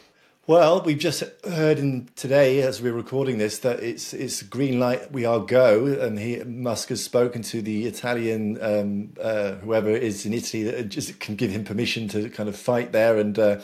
Well, 0.46 0.82
we've 0.82 1.00
just 1.00 1.24
heard 1.46 1.80
in 1.80 2.10
today, 2.18 2.62
as 2.64 2.82
we're 2.82 2.92
recording 2.92 3.38
this, 3.38 3.60
that 3.60 3.80
it's 3.80 4.14
it's 4.14 4.44
green 4.44 4.80
light. 4.80 5.12
We 5.12 5.26
are 5.26 5.40
go, 5.40 5.86
and 5.86 6.20
he 6.20 6.44
Musk 6.44 6.90
has 6.90 7.04
spoken 7.04 7.42
to 7.44 7.62
the 7.62 7.86
Italian 7.86 8.62
um, 8.62 9.14
uh, 9.22 9.54
whoever 9.54 9.90
is 9.90 10.26
in 10.26 10.34
Italy 10.34 10.64
that 10.64 10.90
just 10.90 11.20
can 11.20 11.36
give 11.36 11.52
him 11.52 11.64
permission 11.64 12.08
to 12.10 12.30
kind 12.30 12.50
of 12.50 12.58
fight 12.58 12.92
there 12.92 13.18
and 13.18 13.40
uh, 13.40 13.62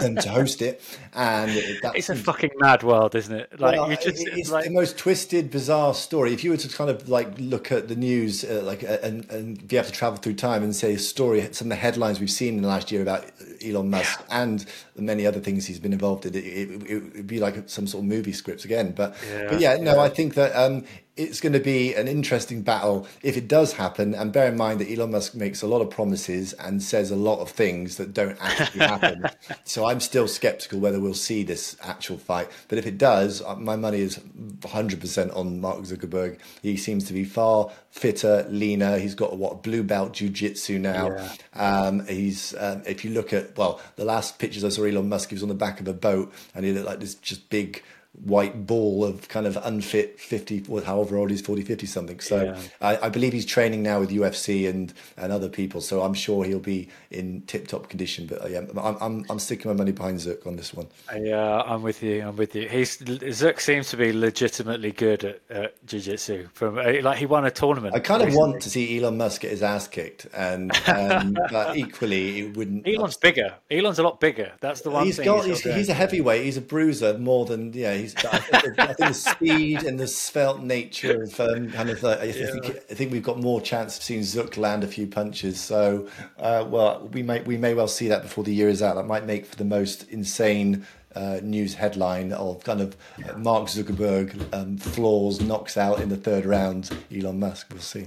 them 0.00 0.16
to 0.16 0.28
host 0.28 0.62
it, 0.62 0.82
and 1.14 1.50
it's 1.94 2.08
a 2.08 2.16
fucking 2.16 2.50
mad 2.58 2.82
world, 2.82 3.14
isn't 3.14 3.34
it? 3.34 3.60
Like 3.60 3.76
well, 3.76 3.88
just, 3.90 4.26
it's 4.26 4.50
like... 4.50 4.64
the 4.64 4.70
most 4.70 4.98
twisted, 4.98 5.50
bizarre 5.50 5.94
story. 5.94 6.32
If 6.32 6.44
you 6.44 6.50
were 6.50 6.56
to 6.56 6.68
kind 6.68 6.90
of 6.90 7.08
like 7.08 7.28
look 7.38 7.72
at 7.72 7.88
the 7.88 7.96
news, 7.96 8.44
uh, 8.44 8.62
like 8.64 8.82
uh, 8.82 8.98
and 9.02 9.28
and 9.30 9.66
be 9.66 9.76
able 9.76 9.86
to 9.86 9.92
travel 9.92 10.18
through 10.18 10.34
time 10.34 10.62
and 10.62 10.74
say 10.74 10.94
a 10.94 10.98
story, 10.98 11.48
some 11.52 11.66
of 11.66 11.70
the 11.70 11.76
headlines 11.76 12.20
we've 12.20 12.30
seen 12.30 12.56
in 12.56 12.62
the 12.62 12.68
last 12.68 12.90
year 12.90 13.02
about 13.02 13.24
Elon 13.64 13.90
Musk 13.90 14.20
yeah. 14.28 14.42
and 14.42 14.66
the 14.96 15.02
many 15.02 15.26
other 15.26 15.40
things 15.40 15.66
he's 15.66 15.78
been 15.78 15.92
involved 15.92 16.26
in, 16.26 16.34
it, 16.34 16.44
it, 16.44 17.02
would 17.16 17.26
be 17.26 17.40
like 17.40 17.68
some 17.68 17.86
sort 17.86 18.02
of 18.04 18.08
movie 18.08 18.32
scripts 18.32 18.64
again. 18.64 18.92
But 18.92 19.16
yeah, 19.28 19.46
but 19.48 19.60
yeah, 19.60 19.76
no, 19.76 19.94
yeah. 19.94 20.02
I 20.02 20.08
think 20.08 20.34
that 20.34 20.54
um, 20.56 20.84
it's 21.20 21.40
going 21.40 21.52
to 21.52 21.60
be 21.60 21.94
an 21.94 22.08
interesting 22.08 22.62
battle 22.62 23.06
if 23.22 23.36
it 23.36 23.46
does 23.46 23.74
happen. 23.74 24.14
And 24.14 24.32
bear 24.32 24.48
in 24.48 24.56
mind 24.56 24.80
that 24.80 24.90
Elon 24.90 25.12
Musk 25.12 25.34
makes 25.34 25.62
a 25.62 25.66
lot 25.66 25.80
of 25.82 25.90
promises 25.90 26.52
and 26.54 26.82
says 26.82 27.10
a 27.10 27.16
lot 27.16 27.40
of 27.40 27.50
things 27.50 27.96
that 27.96 28.14
don't 28.14 28.38
actually 28.40 28.80
happen. 28.80 29.24
so 29.64 29.84
I'm 29.84 30.00
still 30.00 30.26
skeptical 30.26 30.80
whether 30.80 30.98
we'll 30.98 31.14
see 31.14 31.42
this 31.42 31.76
actual 31.82 32.18
fight. 32.18 32.48
But 32.68 32.78
if 32.78 32.86
it 32.86 32.98
does, 32.98 33.42
uh, 33.42 33.56
my 33.56 33.76
money 33.76 34.00
is 34.00 34.18
100% 34.18 35.36
on 35.36 35.60
Mark 35.60 35.80
Zuckerberg. 35.80 36.38
He 36.62 36.76
seems 36.76 37.04
to 37.04 37.12
be 37.12 37.24
far 37.24 37.70
fitter, 37.90 38.46
leaner. 38.48 38.98
He's 38.98 39.14
got 39.14 39.36
what 39.36 39.62
blue 39.62 39.82
belt 39.82 40.14
jiu-jitsu 40.14 40.78
now. 40.78 41.10
Yeah. 41.10 41.32
Um, 41.54 42.06
he's 42.06 42.54
um, 42.58 42.82
if 42.86 43.04
you 43.04 43.10
look 43.10 43.32
at 43.32 43.56
well, 43.56 43.80
the 43.96 44.04
last 44.04 44.38
pictures 44.38 44.64
I 44.64 44.68
saw 44.68 44.84
Elon 44.84 45.08
Musk, 45.08 45.28
he 45.28 45.34
was 45.34 45.42
on 45.42 45.48
the 45.48 45.54
back 45.54 45.80
of 45.80 45.88
a 45.88 45.92
boat 45.92 46.32
and 46.54 46.64
he 46.64 46.72
looked 46.72 46.86
like 46.86 47.00
this 47.00 47.14
just 47.16 47.50
big 47.50 47.82
white 48.12 48.66
ball 48.66 49.04
of 49.04 49.28
kind 49.28 49.46
of 49.46 49.56
unfit 49.62 50.18
50 50.18 50.64
however 50.84 51.16
old 51.16 51.30
he's 51.30 51.40
40 51.40 51.62
50 51.62 51.86
something. 51.86 52.20
So 52.20 52.44
yeah. 52.44 52.60
I, 52.80 53.06
I, 53.06 53.08
believe 53.08 53.32
he's 53.32 53.46
training 53.46 53.82
now 53.82 54.00
with 54.00 54.10
ufc 54.10 54.68
and 54.68 54.92
and 55.16 55.32
other 55.32 55.48
people. 55.48 55.80
So 55.80 56.02
i'm 56.02 56.14
sure 56.14 56.44
he'll 56.44 56.58
be 56.58 56.88
in 57.10 57.42
tip 57.42 57.68
top 57.68 57.88
condition. 57.88 58.26
But 58.26 58.42
uh, 58.42 58.48
yeah 58.48 58.62
I'm, 58.76 58.96
I'm 59.00 59.26
i'm 59.30 59.38
sticking 59.38 59.70
my 59.70 59.76
money 59.76 59.92
behind 59.92 60.18
zuck 60.18 60.46
on 60.46 60.56
this 60.56 60.74
one. 60.74 60.88
Yeah 61.16 61.62
i'm 61.62 61.82
with 61.82 62.02
you. 62.02 62.22
I'm 62.22 62.36
with 62.36 62.54
you. 62.54 62.68
He's 62.68 62.98
zuck 62.98 63.60
seems 63.60 63.90
to 63.90 63.96
be 63.96 64.12
legitimately 64.12 64.92
good 64.92 65.24
at, 65.24 65.40
at 65.48 65.86
jiu-jitsu. 65.86 66.48
From 66.52 66.78
uh, 66.78 67.00
like 67.02 67.18
he 67.18 67.26
won 67.26 67.46
a 67.46 67.50
tournament 67.50 67.94
i 67.94 68.00
kind 68.00 68.24
recently. 68.24 68.44
of 68.44 68.50
want 68.50 68.62
to 68.62 68.70
see 68.70 68.98
elon 68.98 69.16
musk 69.18 69.42
get 69.42 69.52
his 69.52 69.62
ass 69.62 69.86
kicked 69.86 70.26
and 70.34 70.72
um, 70.88 71.36
but 71.50 71.76
equally 71.76 72.40
it 72.40 72.56
wouldn't 72.56 72.86
elon's 72.86 73.16
bigger. 73.16 73.54
Elon's 73.70 73.98
a 73.98 74.02
lot 74.02 74.18
bigger. 74.20 74.52
That's 74.60 74.80
the 74.80 74.90
one 74.90 75.06
he's 75.06 75.18
got 75.18 75.44
he's, 75.44 75.60
he's, 75.62 75.88
a 75.88 75.94
heavyweight. 75.94 76.44
He's 76.44 76.56
a 76.56 76.60
bruiser 76.60 77.16
more 77.18 77.46
than 77.46 77.72
yeah 77.72 77.99
he's 78.00 78.16
I 78.16 78.38
think, 78.38 78.76
the, 78.76 78.82
I 78.82 78.92
think 78.94 79.08
the 79.08 79.14
speed 79.14 79.82
and 79.82 79.98
the 79.98 80.06
svelte 80.06 80.62
nature 80.62 81.22
of 81.22 81.38
um, 81.40 81.70
kind 81.70 81.90
of, 81.90 82.04
uh, 82.04 82.18
I, 82.20 82.24
yeah. 82.24 82.32
think, 82.32 82.66
I 82.90 82.94
think 82.94 83.12
we've 83.12 83.22
got 83.22 83.38
more 83.38 83.60
chance 83.60 83.96
of 83.96 84.02
seeing 84.02 84.20
Zuck 84.20 84.56
land 84.56 84.84
a 84.84 84.86
few 84.86 85.06
punches. 85.06 85.60
So, 85.60 86.08
uh, 86.38 86.64
well, 86.68 87.08
we 87.12 87.22
may 87.22 87.40
we 87.42 87.56
may 87.56 87.74
well 87.74 87.88
see 87.88 88.08
that 88.08 88.22
before 88.22 88.44
the 88.44 88.54
year 88.54 88.68
is 88.68 88.82
out. 88.82 88.96
That 88.96 89.06
might 89.06 89.26
make 89.26 89.46
for 89.46 89.56
the 89.56 89.64
most 89.64 90.08
insane 90.10 90.86
uh, 91.14 91.40
news 91.42 91.74
headline 91.74 92.32
of 92.32 92.62
kind 92.64 92.80
of 92.80 92.96
uh, 93.28 93.36
Mark 93.36 93.66
Zuckerberg 93.66 94.54
um, 94.54 94.76
floors 94.76 95.40
knocks 95.40 95.76
out 95.76 96.00
in 96.00 96.08
the 96.08 96.16
third 96.16 96.44
round 96.44 96.90
Elon 97.14 97.40
Musk. 97.40 97.68
We'll 97.70 97.80
see. 97.80 98.06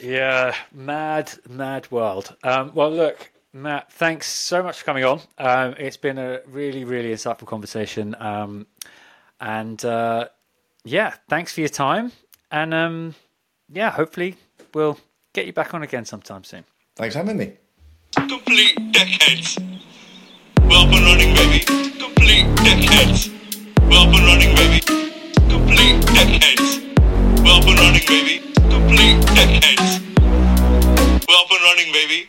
Yeah, 0.00 0.54
mad, 0.72 1.32
mad 1.48 1.90
world. 1.90 2.36
Um, 2.42 2.72
well, 2.74 2.90
look, 2.90 3.30
Matt, 3.54 3.92
thanks 3.92 4.26
so 4.26 4.62
much 4.62 4.80
for 4.80 4.84
coming 4.84 5.04
on. 5.04 5.20
Um, 5.38 5.74
it's 5.78 5.96
been 5.96 6.18
a 6.18 6.40
really, 6.46 6.84
really 6.84 7.12
insightful 7.12 7.46
conversation. 7.46 8.14
And 9.44 9.84
uh, 9.84 10.28
yeah, 10.86 11.14
thanks 11.28 11.52
for 11.52 11.60
your 11.60 11.68
time. 11.68 12.12
And 12.50 12.72
um, 12.72 13.14
yeah, 13.68 13.90
hopefully 13.90 14.36
we'll 14.72 14.98
get 15.34 15.44
you 15.44 15.52
back 15.52 15.74
on 15.74 15.82
again 15.82 16.06
sometime 16.06 16.44
soon. 16.44 16.64
Thanks 16.96 17.14
for 17.14 17.18
having 17.18 17.36
me. 17.36 17.52
Complete 18.16 18.74
Tech 18.94 19.06
Heads. 19.06 19.58
Well 20.62 20.86
and 20.86 21.04
running, 21.04 21.34
baby. 21.34 21.60
Complete 21.98 22.56
Tech 22.56 22.84
Heads. 22.88 23.28
Well 23.82 24.08
and 24.08 24.24
running, 24.24 24.56
baby. 24.56 24.80
Complete 25.50 26.00
Tech 26.06 26.42
Heads. 26.42 26.80
Well 27.42 27.68
and 27.68 27.78
running, 27.78 28.06
baby. 28.08 28.38
Complete 28.54 29.20
Tech 29.36 29.62
Heads. 29.62 30.00
Well 31.28 31.46
and 31.50 31.62
running, 31.62 31.92
baby. 31.92 32.28